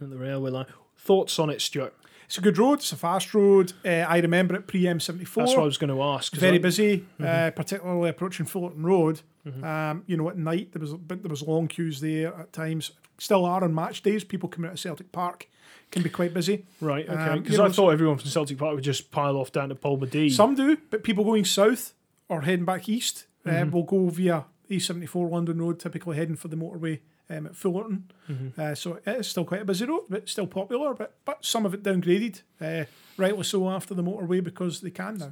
and 0.00 0.12
the 0.12 0.18
railway 0.18 0.50
line. 0.50 0.66
Thoughts 0.96 1.38
on 1.38 1.48
it, 1.50 1.60
Stuart? 1.62 1.94
It's 2.28 2.38
a 2.38 2.42
good 2.42 2.58
road. 2.58 2.74
It's 2.80 2.92
a 2.92 2.96
fast 2.96 3.32
road. 3.34 3.72
Uh, 3.84 3.88
I 4.06 4.18
remember 4.18 4.54
it 4.54 4.66
pre 4.66 4.82
M74. 4.84 5.34
That's 5.34 5.54
what 5.54 5.58
I 5.60 5.64
was 5.64 5.78
going 5.78 5.94
to 5.94 6.02
ask. 6.02 6.34
very 6.36 6.56
I- 6.56 6.60
busy, 6.60 6.98
Mm-hmm. 7.18 7.24
uh, 7.24 7.50
particularly 7.52 8.10
approaching 8.10 8.46
Fullarton 8.46 8.84
Road. 8.84 9.20
Um, 9.62 10.04
you 10.06 10.18
know, 10.18 10.28
at 10.28 10.36
night 10.36 10.72
there 10.72 10.80
was 10.80 10.92
but 10.92 11.22
there 11.22 11.30
was 11.30 11.40
long 11.42 11.68
queues 11.68 12.00
there 12.00 12.34
at 12.34 12.52
times. 12.52 12.90
Still 13.16 13.46
are 13.46 13.64
on 13.64 13.74
match 13.74 14.02
days. 14.02 14.22
People 14.22 14.48
coming 14.50 14.68
out 14.68 14.74
of 14.74 14.78
Celtic 14.80 15.10
Park 15.10 15.48
can 15.90 16.02
be 16.02 16.10
quite 16.10 16.34
busy. 16.34 16.66
Right, 16.82 17.08
okay. 17.08 17.18
Um, 17.18 17.38
Because 17.38 17.52
you 17.52 17.58
know, 17.58 17.64
I 17.64 17.70
thought 17.70 17.88
everyone 17.90 18.18
from 18.18 18.28
Celtic 18.28 18.58
Park 18.58 18.74
would 18.74 18.84
just 18.84 19.10
pile 19.10 19.36
off 19.36 19.50
down 19.50 19.70
to 19.70 19.74
Polmadie. 19.74 20.30
Some 20.30 20.54
do, 20.54 20.76
but 20.90 21.02
people 21.02 21.24
going 21.24 21.46
south 21.46 21.94
or 22.28 22.42
heading 22.42 22.66
back 22.66 22.88
east 22.90 23.24
Mm-hmm. 23.46 23.68
uh, 23.68 23.70
will 23.70 23.84
go 23.84 24.08
via 24.10 24.44
A74 24.70 25.30
London 25.30 25.62
Road, 25.62 25.80
typically 25.80 26.16
heading 26.16 26.36
for 26.36 26.48
the 26.48 26.56
motorway 26.56 26.98
um, 27.30 27.46
at 27.46 27.52
Fullarton. 27.52 28.04
Mm-hmm. 28.28 28.60
Uh, 28.60 28.74
so 28.74 28.94
it 28.94 29.08
is 29.08 29.28
still 29.28 29.44
quite 29.44 29.62
a 29.62 29.64
busy 29.64 29.84
road, 29.84 30.04
but 30.08 30.28
still 30.28 30.46
popular. 30.46 30.94
But 30.94 31.14
but 31.24 31.44
some 31.44 31.66
of 31.66 31.74
it 31.74 31.82
downgraded, 31.82 32.42
uh, 32.60 32.84
rightly 33.16 33.44
so 33.44 33.68
after 33.68 33.94
the 33.94 34.02
motorway 34.02 34.42
because 34.42 34.80
they 34.80 34.90
can 34.90 35.18
now. 35.18 35.30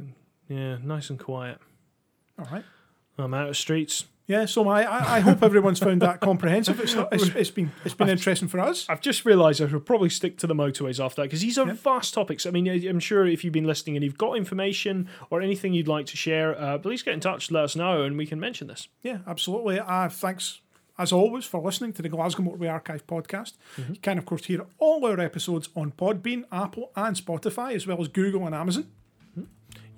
Yeah, 0.49 0.78
nice 0.82 1.11
and 1.11 1.18
quiet. 1.18 1.59
All 2.38 2.47
right. 2.51 2.64
I'm 3.18 3.34
out 3.34 3.49
of 3.49 3.57
streets. 3.57 4.05
Yeah, 4.26 4.47
so 4.47 4.68
I, 4.68 4.82
I, 4.82 5.16
I 5.16 5.20
hope 5.20 5.42
everyone's 5.44 5.78
found 5.78 6.03
that 6.03 6.20
comprehensive. 6.20 6.80
It's, 6.80 6.94
not, 6.94 7.12
it's, 7.12 7.28
it's 7.28 7.51
been 7.51 7.70
it's 7.84 7.94
been 7.94 8.09
interesting 8.09 8.49
for 8.49 8.59
us. 8.59 8.84
I've 8.88 9.01
just 9.01 9.24
realised 9.24 9.62
I 9.62 9.68
should 9.68 9.86
probably 9.86 10.11
stick 10.11 10.36
to 10.38 10.49
the 10.49 10.55
motorways 10.55 11.03
after 11.03 11.22
that 11.22 11.28
because 11.28 11.42
these 11.42 11.57
are 11.59 11.66
vast 11.66 12.12
topics. 12.12 12.44
I 12.44 12.51
mean, 12.51 12.66
I'm 12.66 12.99
sure 12.99 13.24
if 13.24 13.44
you've 13.44 13.53
been 13.53 13.66
listening 13.66 13.97
and 13.97 14.05
you've 14.05 14.18
got 14.18 14.36
information 14.36 15.09
or 15.30 15.40
anything 15.40 15.74
you'd 15.74 15.86
like 15.86 16.07
to 16.07 16.16
share, 16.16 16.61
uh, 16.61 16.78
please 16.78 17.03
get 17.03 17.14
in 17.14 17.20
touch, 17.20 17.53
let 17.53 17.64
us 17.64 17.76
know, 17.76 18.03
and 18.03 18.18
we 18.18 18.26
can 18.26 18.40
mention 18.40 18.66
this. 18.66 18.88
Yeah, 19.03 19.18
absolutely. 19.28 19.78
Uh, 19.78 20.09
thanks, 20.09 20.61
as 20.99 21.12
always, 21.12 21.44
for 21.44 21.61
listening 21.61 21.92
to 21.94 22.03
the 22.03 22.09
Glasgow 22.09 22.42
Motorway 22.42 22.70
Archive 22.70 23.07
podcast. 23.07 23.55
Mm-hmm. 23.76 23.94
You 23.94 24.01
can, 24.01 24.18
of 24.18 24.26
course, 24.26 24.47
hear 24.47 24.66
all 24.78 25.05
our 25.07 25.20
episodes 25.20 25.68
on 25.76 25.92
Podbean, 25.92 26.44
Apple, 26.51 26.90
and 26.97 27.16
Spotify, 27.16 27.74
as 27.74 27.86
well 27.86 28.01
as 28.01 28.09
Google 28.09 28.47
and 28.47 28.55
Amazon. 28.55 28.88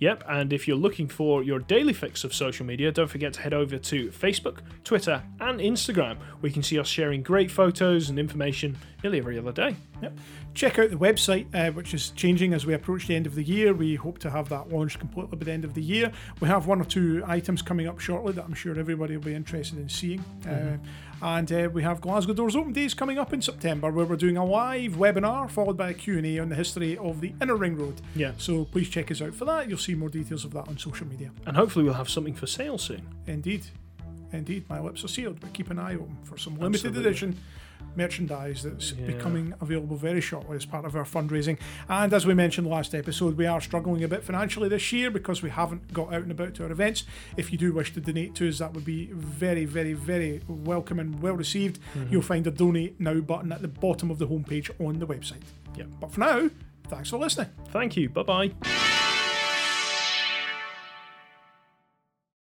Yep, 0.01 0.24
and 0.28 0.53
if 0.53 0.68
you're 0.68 0.76
looking 0.76 1.09
for 1.09 1.42
your 1.42 1.59
daily 1.59 1.92
fix 1.92 2.22
of 2.22 2.32
social 2.32 2.64
media, 2.64 2.92
don't 2.92 3.09
forget 3.09 3.32
to 3.32 3.40
head 3.40 3.53
over 3.53 3.78
to 3.78 4.11
Facebook, 4.11 4.59
Twitter, 4.84 5.22
and 5.40 5.59
Instagram, 5.59 6.18
where 6.38 6.49
you 6.49 6.53
can 6.53 6.62
see 6.62 6.78
us 6.78 6.86
sharing 6.86 7.20
great 7.22 7.51
photos 7.51 8.09
and 8.09 8.16
information 8.16 8.78
nearly 9.03 9.18
every 9.18 9.38
other 9.38 9.51
day. 9.51 9.74
Yep. 10.01 10.16
Check 10.59 10.76
out 10.80 10.90
the 10.90 10.96
website, 10.96 11.46
uh, 11.54 11.70
which 11.70 11.94
is 11.94 12.11
changing 12.11 12.52
as 12.52 12.66
we 12.66 12.74
approach 12.74 13.06
the 13.06 13.14
end 13.14 13.28
of 13.28 13.36
the 13.36 13.44
year. 13.44 13.72
We 13.72 13.94
hope 13.94 14.18
to 14.18 14.28
have 14.28 14.48
that 14.48 14.72
launched 14.72 14.98
completely 14.98 15.36
by 15.36 15.44
the 15.44 15.52
end 15.52 15.64
of 15.64 15.74
the 15.74 15.80
year. 15.80 16.11
We 16.40 16.48
have 16.48 16.66
one 16.66 16.80
or 16.80 16.84
two 16.84 17.22
items 17.28 17.62
coming 17.62 17.86
up 17.86 18.00
shortly 18.00 18.32
that 18.32 18.44
I'm 18.44 18.54
sure 18.54 18.76
everybody 18.76 19.16
will 19.16 19.22
be 19.22 19.36
interested 19.36 19.78
in 19.78 19.88
seeing. 19.88 20.18
Uh, 20.44 20.78
and 21.22 21.52
uh, 21.52 21.70
we 21.72 21.84
have 21.84 22.00
Glasgow 22.00 22.32
Doors 22.32 22.56
Open 22.56 22.72
Days 22.72 22.92
coming 22.92 23.20
up 23.20 23.32
in 23.32 23.40
September, 23.40 23.92
where 23.92 24.04
we're 24.04 24.16
doing 24.16 24.36
a 24.36 24.44
live 24.44 24.94
webinar 24.94 25.48
followed 25.48 25.76
by 25.76 25.90
a 25.90 25.94
Q&A 25.94 26.40
on 26.40 26.48
the 26.48 26.56
history 26.56 26.98
of 26.98 27.20
the 27.20 27.32
Inner 27.40 27.54
Ring 27.54 27.76
Road. 27.76 28.00
Yeah. 28.16 28.32
So 28.38 28.64
please 28.64 28.88
check 28.88 29.12
us 29.12 29.22
out 29.22 29.36
for 29.36 29.44
that. 29.44 29.68
You'll 29.68 29.78
see 29.78 29.94
more 29.94 30.09
details 30.09 30.44
of 30.44 30.52
that 30.54 30.66
on 30.66 30.76
social 30.76 31.06
media. 31.06 31.30
And 31.46 31.56
hopefully, 31.56 31.84
we'll 31.84 31.94
have 31.94 32.11
something 32.11 32.34
for 32.34 32.48
sale 32.48 32.78
soon. 32.78 33.06
Indeed. 33.28 33.64
Indeed, 34.32 34.68
my 34.68 34.80
lips 34.80 35.04
are 35.04 35.09
sealed, 35.09 35.38
but 35.38 35.52
keep 35.52 35.70
an 35.70 35.78
eye 35.78 35.94
open 35.94 36.18
for 36.24 36.36
some 36.36 36.59
limited 36.59 36.86
Absolutely. 36.88 37.09
edition 37.09 37.38
merchandise 37.97 38.62
that's 38.62 38.93
Yeah. 38.93 39.07
becoming 39.07 39.55
available 39.61 39.97
very 39.97 40.20
shortly 40.20 40.57
as 40.57 40.64
part 40.64 40.84
of 40.84 40.95
our 40.97 41.05
fundraising. 41.05 41.59
And 41.89 42.12
as 42.12 42.26
we 42.26 42.34
mentioned 42.34 42.66
last 42.68 42.95
episode, 42.95 43.36
we 43.36 43.47
are 43.47 43.61
struggling 43.61 44.05
a 44.05 44.09
bit 44.09 44.24
financially 44.24 44.68
this 44.68 44.93
year 44.93 45.11
because 45.11 45.43
we 45.43 45.51
haven't 45.51 45.93
got 45.93 46.12
out 46.12 46.22
and 46.22 46.30
about 46.30 46.55
to 46.55 46.64
our 46.64 46.70
events. 46.70 47.05
If 47.36 47.53
you 47.53 47.59
do 47.59 47.72
wish 47.72 47.93
to 47.95 48.01
donate 48.01 48.34
to 48.36 48.49
us, 48.49 48.59
that 48.59 48.72
would 48.74 48.84
be 48.84 49.07
very, 49.12 49.64
very, 49.64 49.93
very 49.95 50.41
welcome 50.49 50.99
and 50.99 51.20
well 51.20 51.34
received. 51.34 51.78
Mm-hmm. 51.97 52.12
You'll 52.12 52.22
find 52.22 52.47
a 52.47 52.51
donate 52.51 53.01
now 53.01 53.20
button 53.20 53.53
at 53.53 53.62
the 53.62 53.68
bottom 53.68 54.11
of 54.11 54.18
the 54.18 54.26
homepage 54.28 54.70
on 54.84 54.99
the 54.99 55.07
website. 55.07 55.43
Yeah. 55.76 55.84
But 56.01 56.12
for 56.12 56.20
now, 56.20 56.51
thanks 56.89 57.11
for 57.11 57.18
listening. 57.18 57.49
Thank 57.68 57.97
you. 57.97 58.09
Bye 58.09 58.22
bye. 58.22 58.97